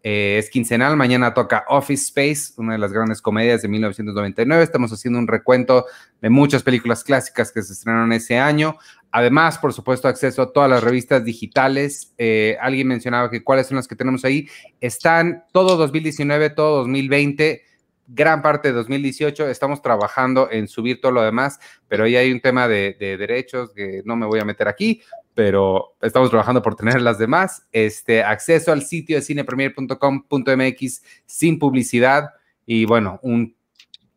Eh, 0.05 0.37
es 0.39 0.51
quincenal, 0.51 0.97
mañana 0.97 1.33
toca 1.33 1.65
Office 1.69 2.05
Space, 2.05 2.55
una 2.61 2.73
de 2.73 2.79
las 2.79 2.93
grandes 2.93 3.23
comedias 3.23 3.63
de 3.63 3.69
1999. 3.69 4.63
Estamos 4.63 4.93
haciendo 4.93 5.19
un 5.19 5.29
recuento 5.29 5.87
de 6.21 6.31
muchas 6.31 6.63
películas 6.63 7.05
clásicas 7.05 7.53
que 7.53 7.63
se 7.63 7.73
estrenaron 7.73 8.13
ese 8.13 8.39
año. 8.39 8.77
Además, 9.13 9.59
por 9.59 9.75
supuesto, 9.75 10.09
acceso 10.09 10.41
a 10.41 10.53
todas 10.53 10.71
las 10.71 10.83
revistas 10.83 11.23
digitales. 11.23 12.15
Eh, 12.17 12.57
alguien 12.63 12.89
mencionaba 12.89 13.31
que 13.31 13.45
cuáles 13.45 13.67
son 13.67 13.77
las 13.77 13.87
que 13.87 13.95
tenemos 13.95 14.25
ahí. 14.25 14.49
Están 14.81 15.45
todo 15.53 15.77
2019, 15.77 16.49
todo 16.51 16.79
2020, 16.79 17.63
gran 18.09 18.41
parte 18.41 18.69
de 18.69 18.75
2018. 18.75 19.51
Estamos 19.51 19.83
trabajando 19.83 20.51
en 20.51 20.67
subir 20.67 21.03
todo 21.03 21.13
lo 21.13 21.23
demás, 21.23 21.61
pero 21.89 22.05
ahí 22.05 22.17
hay 22.17 22.33
un 22.33 22.41
tema 22.41 22.67
de, 22.67 22.97
derechos 22.99 23.73
que 23.75 24.01
no 24.07 24.17
me 24.17 24.25
voy 24.25 24.41
a 24.41 24.47
meter 24.47 24.67
aquí, 24.67 25.03
pero 25.35 25.95
estamos 26.01 26.31
trabajando 26.31 26.63
por 26.63 26.75
tener 26.75 27.03
las 27.03 27.19
demás. 27.19 27.67
Este, 27.71 28.25
acceso 28.25 28.73
al 28.73 28.83
sitio 28.83 29.17
de 29.17 29.23
cinepremier.com.mx 29.23 31.03
sin 31.27 31.59
publicidad 31.59 32.31
y 32.65 32.87
bueno, 32.87 33.21
un 33.23 33.55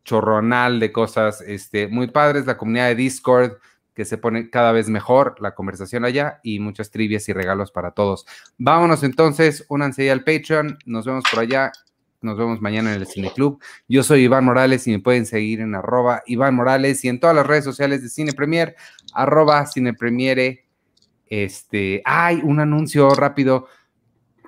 chorronal 0.04 0.80
de 0.80 0.90
cosas 0.90 1.42
este, 1.42 1.86
muy 1.86 2.06
padres. 2.06 2.46
La 2.46 2.56
comunidad 2.56 2.88
de 2.88 2.94
Discord 2.94 3.58
que 3.96 4.04
se 4.04 4.18
pone 4.18 4.50
cada 4.50 4.72
vez 4.72 4.90
mejor 4.90 5.36
la 5.40 5.54
conversación 5.54 6.04
allá 6.04 6.38
y 6.42 6.60
muchas 6.60 6.90
trivias 6.90 7.26
y 7.30 7.32
regalos 7.32 7.72
para 7.72 7.92
todos. 7.92 8.26
Vámonos 8.58 9.02
entonces, 9.02 9.64
únanse 9.70 10.04
ya 10.04 10.12
al 10.12 10.22
Patreon, 10.22 10.78
nos 10.84 11.06
vemos 11.06 11.24
por 11.30 11.40
allá, 11.40 11.72
nos 12.20 12.36
vemos 12.36 12.60
mañana 12.60 12.94
en 12.94 13.00
el 13.00 13.06
Cine 13.06 13.32
Club. 13.34 13.58
Yo 13.88 14.02
soy 14.02 14.24
Iván 14.24 14.44
Morales 14.44 14.86
y 14.86 14.90
me 14.90 14.98
pueden 14.98 15.24
seguir 15.24 15.60
en 15.60 15.74
arroba 15.74 16.22
Iván 16.26 16.54
Morales 16.54 17.02
y 17.04 17.08
en 17.08 17.18
todas 17.18 17.34
las 17.34 17.46
redes 17.46 17.64
sociales 17.64 18.02
de 18.02 18.10
Cine 18.10 18.34
Premier, 18.34 18.76
arroba 19.14 19.64
Cine 19.64 19.94
Premiere. 19.94 20.66
Este, 21.28 22.02
hay 22.04 22.40
un 22.44 22.60
anuncio 22.60 23.08
rápido. 23.14 23.66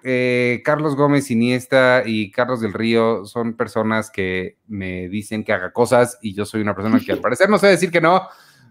Eh, 0.05 0.61
Carlos 0.63 0.95
Gómez 0.95 1.31
Iniesta 1.31 2.03
y 2.05 2.31
Carlos 2.31 2.61
del 2.61 2.75
Río 2.75 3.25
son 3.25 3.55
personas 3.55 4.11
que 4.11 4.59
me 4.67 5.09
dicen 5.09 5.43
que 5.43 5.55
haga 5.55 5.73
cosas 5.73 6.19
y 6.21 6.35
yo 6.35 6.45
soy 6.45 6.61
una 6.61 6.75
persona 6.75 7.01
que 7.01 7.13
al 7.13 7.21
parecer 7.23 7.49
no 7.49 7.57
sé 7.57 7.69
decir 7.69 7.91
que 7.91 8.03
no. 8.03 8.29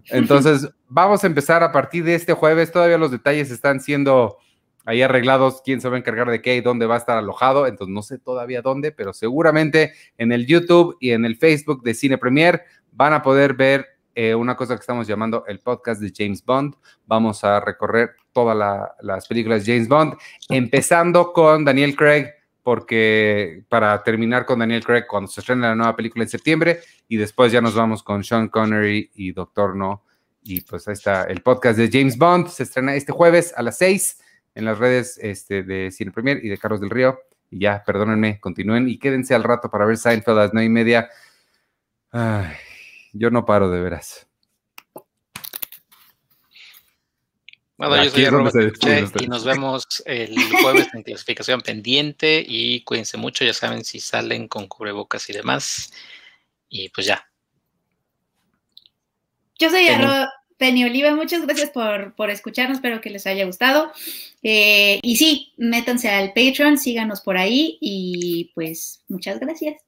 Entonces, 0.10 0.70
vamos 0.88 1.24
a 1.24 1.28
empezar 1.28 1.64
a 1.64 1.72
partir 1.72 2.04
de 2.04 2.16
este 2.16 2.34
jueves. 2.34 2.72
Todavía 2.72 2.98
los 2.98 3.12
detalles 3.12 3.52
están 3.52 3.80
siendo 3.80 4.38
ahí 4.86 5.02
arreglados, 5.02 5.62
quién 5.64 5.82
se 5.82 5.90
va 5.90 5.96
a 5.96 6.00
encargar 6.00 6.30
de 6.30 6.42
qué 6.42 6.56
y 6.56 6.62
dónde 6.62 6.86
va 6.86 6.96
a 6.96 7.00
estar 7.00 7.18
alojado. 7.18 7.68
Entonces, 7.68 7.94
no 7.94 8.02
sé 8.02 8.18
todavía 8.18 8.62
dónde, 8.62 8.92
pero 8.92 9.14
seguramente 9.14 9.94
en 10.18 10.32
el 10.32 10.46
YouTube 10.46 10.96
y 11.00 11.12
en 11.12 11.26
el 11.26 11.36
Facebook 11.36 11.84
de 11.84 11.94
Cine 11.94 12.18
Premier 12.18 12.64
van 12.92 13.14
a 13.14 13.22
poder 13.22 13.54
ver 13.54 13.86
eh, 14.16 14.34
una 14.34 14.56
cosa 14.56 14.76
que 14.76 14.80
estamos 14.80 15.06
llamando 15.06 15.44
el 15.46 15.60
podcast 15.60 16.02
de 16.02 16.12
James 16.16 16.44
Bond. 16.44 16.74
Vamos 17.06 17.44
a 17.44 17.60
recorrer 17.60 18.16
todas 18.32 18.58
las 19.02 19.28
películas 19.28 19.66
de 19.66 19.74
James 19.74 19.88
Bond, 19.88 20.14
empezando 20.50 21.34
con 21.34 21.66
Daniel 21.66 21.96
Craig 21.96 22.37
porque 22.68 23.64
para 23.70 24.04
terminar 24.04 24.46
con 24.46 24.60
Daniel 24.60 24.84
Craig 24.84 25.06
cuando 25.08 25.32
se 25.32 25.40
estrena 25.40 25.70
la 25.70 25.76
nueva 25.76 25.96
película 25.96 26.26
en 26.26 26.30
septiembre 26.30 26.82
y 27.08 27.16
después 27.16 27.50
ya 27.50 27.62
nos 27.62 27.76
vamos 27.76 28.04
con 28.04 28.26
Sean 28.26 28.50
Connery 28.50 29.10
y 29.16 29.32
Doctor 29.32 29.74
No. 29.74 30.04
Y 30.44 30.60
pues 30.60 30.86
ahí 30.90 30.94
está 30.96 31.24
el 31.24 31.42
podcast 31.42 31.80
de 31.80 31.90
James 31.90 32.18
Bond, 32.18 32.50
se 32.50 32.64
estrena 32.64 32.94
este 32.96 33.14
jueves 33.14 33.54
a 33.56 33.64
las 33.64 33.78
6 33.78 34.20
en 34.56 34.66
las 34.66 34.80
redes 34.80 35.18
este, 35.22 35.64
de 35.64 35.92
Cine 35.92 36.12
Premier 36.12 36.44
y 36.44 36.50
de 36.50 36.58
Carlos 36.58 36.82
del 36.82 36.90
Río. 36.90 37.18
Y 37.50 37.60
ya, 37.60 37.82
perdónenme, 37.86 38.42
continúen 38.42 38.90
y 38.90 39.00
quédense 39.00 39.34
al 39.34 39.46
rato 39.46 39.72
para 39.72 39.86
ver 39.86 39.96
Seinfeld 39.96 40.38
a 40.38 40.42
las 40.42 40.54
9 40.54 40.66
y 40.66 40.70
media. 40.70 41.10
yo 43.14 43.30
no 43.32 43.46
paro 43.46 43.72
de 43.72 43.80
veras. 43.80 44.27
Bueno, 47.78 48.04
yo 48.04 48.10
soy 48.10 48.26
y 49.20 49.28
nos 49.28 49.44
vemos 49.46 49.86
el 50.06 50.36
jueves 50.62 50.88
en 50.94 51.04
clasificación 51.04 51.62
pendiente 51.62 52.44
y 52.46 52.82
cuídense 52.82 53.18
mucho, 53.18 53.46
ya 53.46 53.54
saben 53.54 53.86
si 53.86 54.00
salen 54.00 54.48
con 54.48 54.68
cubrebocas 54.68 55.30
y 55.30 55.34
demás. 55.34 55.92
Y 56.70 56.90
pues 56.90 57.06
ya. 57.06 57.30
Yo 59.60 59.70
soy 59.70 59.88
Penny, 60.58 60.86
Oliva, 60.86 61.14
muchas 61.14 61.46
gracias 61.46 61.70
por, 61.70 62.16
por, 62.16 62.32
escucharnos, 62.32 62.78
espero 62.78 63.00
que 63.00 63.12
les 63.12 63.28
haya 63.28 63.46
gustado. 63.46 63.92
Eh, 64.42 65.00
y 65.04 65.16
sí, 65.16 65.54
métanse 65.58 66.10
al 66.10 66.34
Patreon, 66.34 66.80
síganos 66.80 67.22
por 67.22 67.38
ahí 67.38 67.78
y 67.80 68.52
pues 68.56 69.04
muchas 69.08 69.40
gracias. 69.40 69.87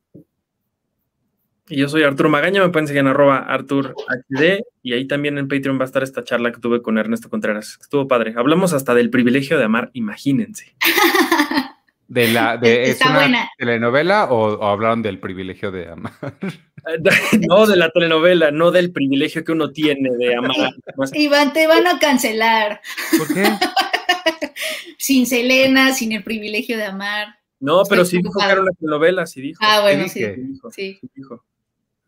Y 1.69 1.77
yo 1.77 1.87
soy 1.87 2.03
Arturo 2.03 2.29
Magaña, 2.29 2.63
me 2.63 2.69
pueden 2.69 2.87
seguir 2.87 3.01
en 3.01 3.07
arroba 3.07 3.37
Artur 3.37 3.95
HD 4.07 4.63
y 4.81 4.93
ahí 4.93 5.05
también 5.05 5.37
en 5.37 5.47
Patreon 5.47 5.77
va 5.77 5.83
a 5.83 5.85
estar 5.85 6.01
esta 6.01 6.23
charla 6.23 6.51
que 6.51 6.59
tuve 6.59 6.81
con 6.81 6.97
Ernesto 6.97 7.29
Contreras. 7.29 7.77
Estuvo 7.79 8.07
padre. 8.07 8.33
Hablamos 8.35 8.73
hasta 8.73 8.95
del 8.95 9.11
privilegio 9.11 9.57
de 9.57 9.65
amar, 9.65 9.91
imagínense. 9.93 10.75
De 12.09 12.27
la, 12.27 12.57
de, 12.57 12.89
¿Es 12.89 12.99
una 13.01 13.47
telenovela 13.55 14.31
o, 14.31 14.65
hablaron 14.65 15.03
del 15.03 15.19
privilegio 15.19 15.71
de 15.71 15.89
amar? 15.89 16.13
No, 17.47 17.67
de 17.67 17.75
la 17.75 17.91
telenovela, 17.91 18.49
no 18.49 18.71
del 18.71 18.91
privilegio 18.91 19.43
que 19.43 19.51
uno 19.51 19.71
tiene 19.71 20.09
de 20.17 20.33
amar. 20.33 20.71
Iván, 21.13 21.53
te 21.53 21.67
van 21.67 21.85
a 21.85 21.99
cancelar. 21.99 22.81
¿Por 23.15 23.31
qué? 23.31 23.43
sin 24.97 25.27
Selena, 25.27 25.93
sin 25.93 26.13
el 26.13 26.23
privilegio 26.23 26.77
de 26.77 26.85
amar. 26.85 27.35
No, 27.59 27.83
pero 27.87 28.05
sí 28.05 28.17
dijo 28.17 28.39
que 28.39 28.51
era 28.51 28.61
una 28.61 28.71
telenovela, 28.71 29.27
sí 29.27 29.41
dijo. 29.41 29.59
Ah, 29.63 29.81
bueno, 29.81 30.07
sí. 30.07 30.25
sí. 30.71 30.99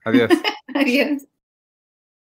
Adiós. 0.06 0.32
Adiós. 0.76 1.28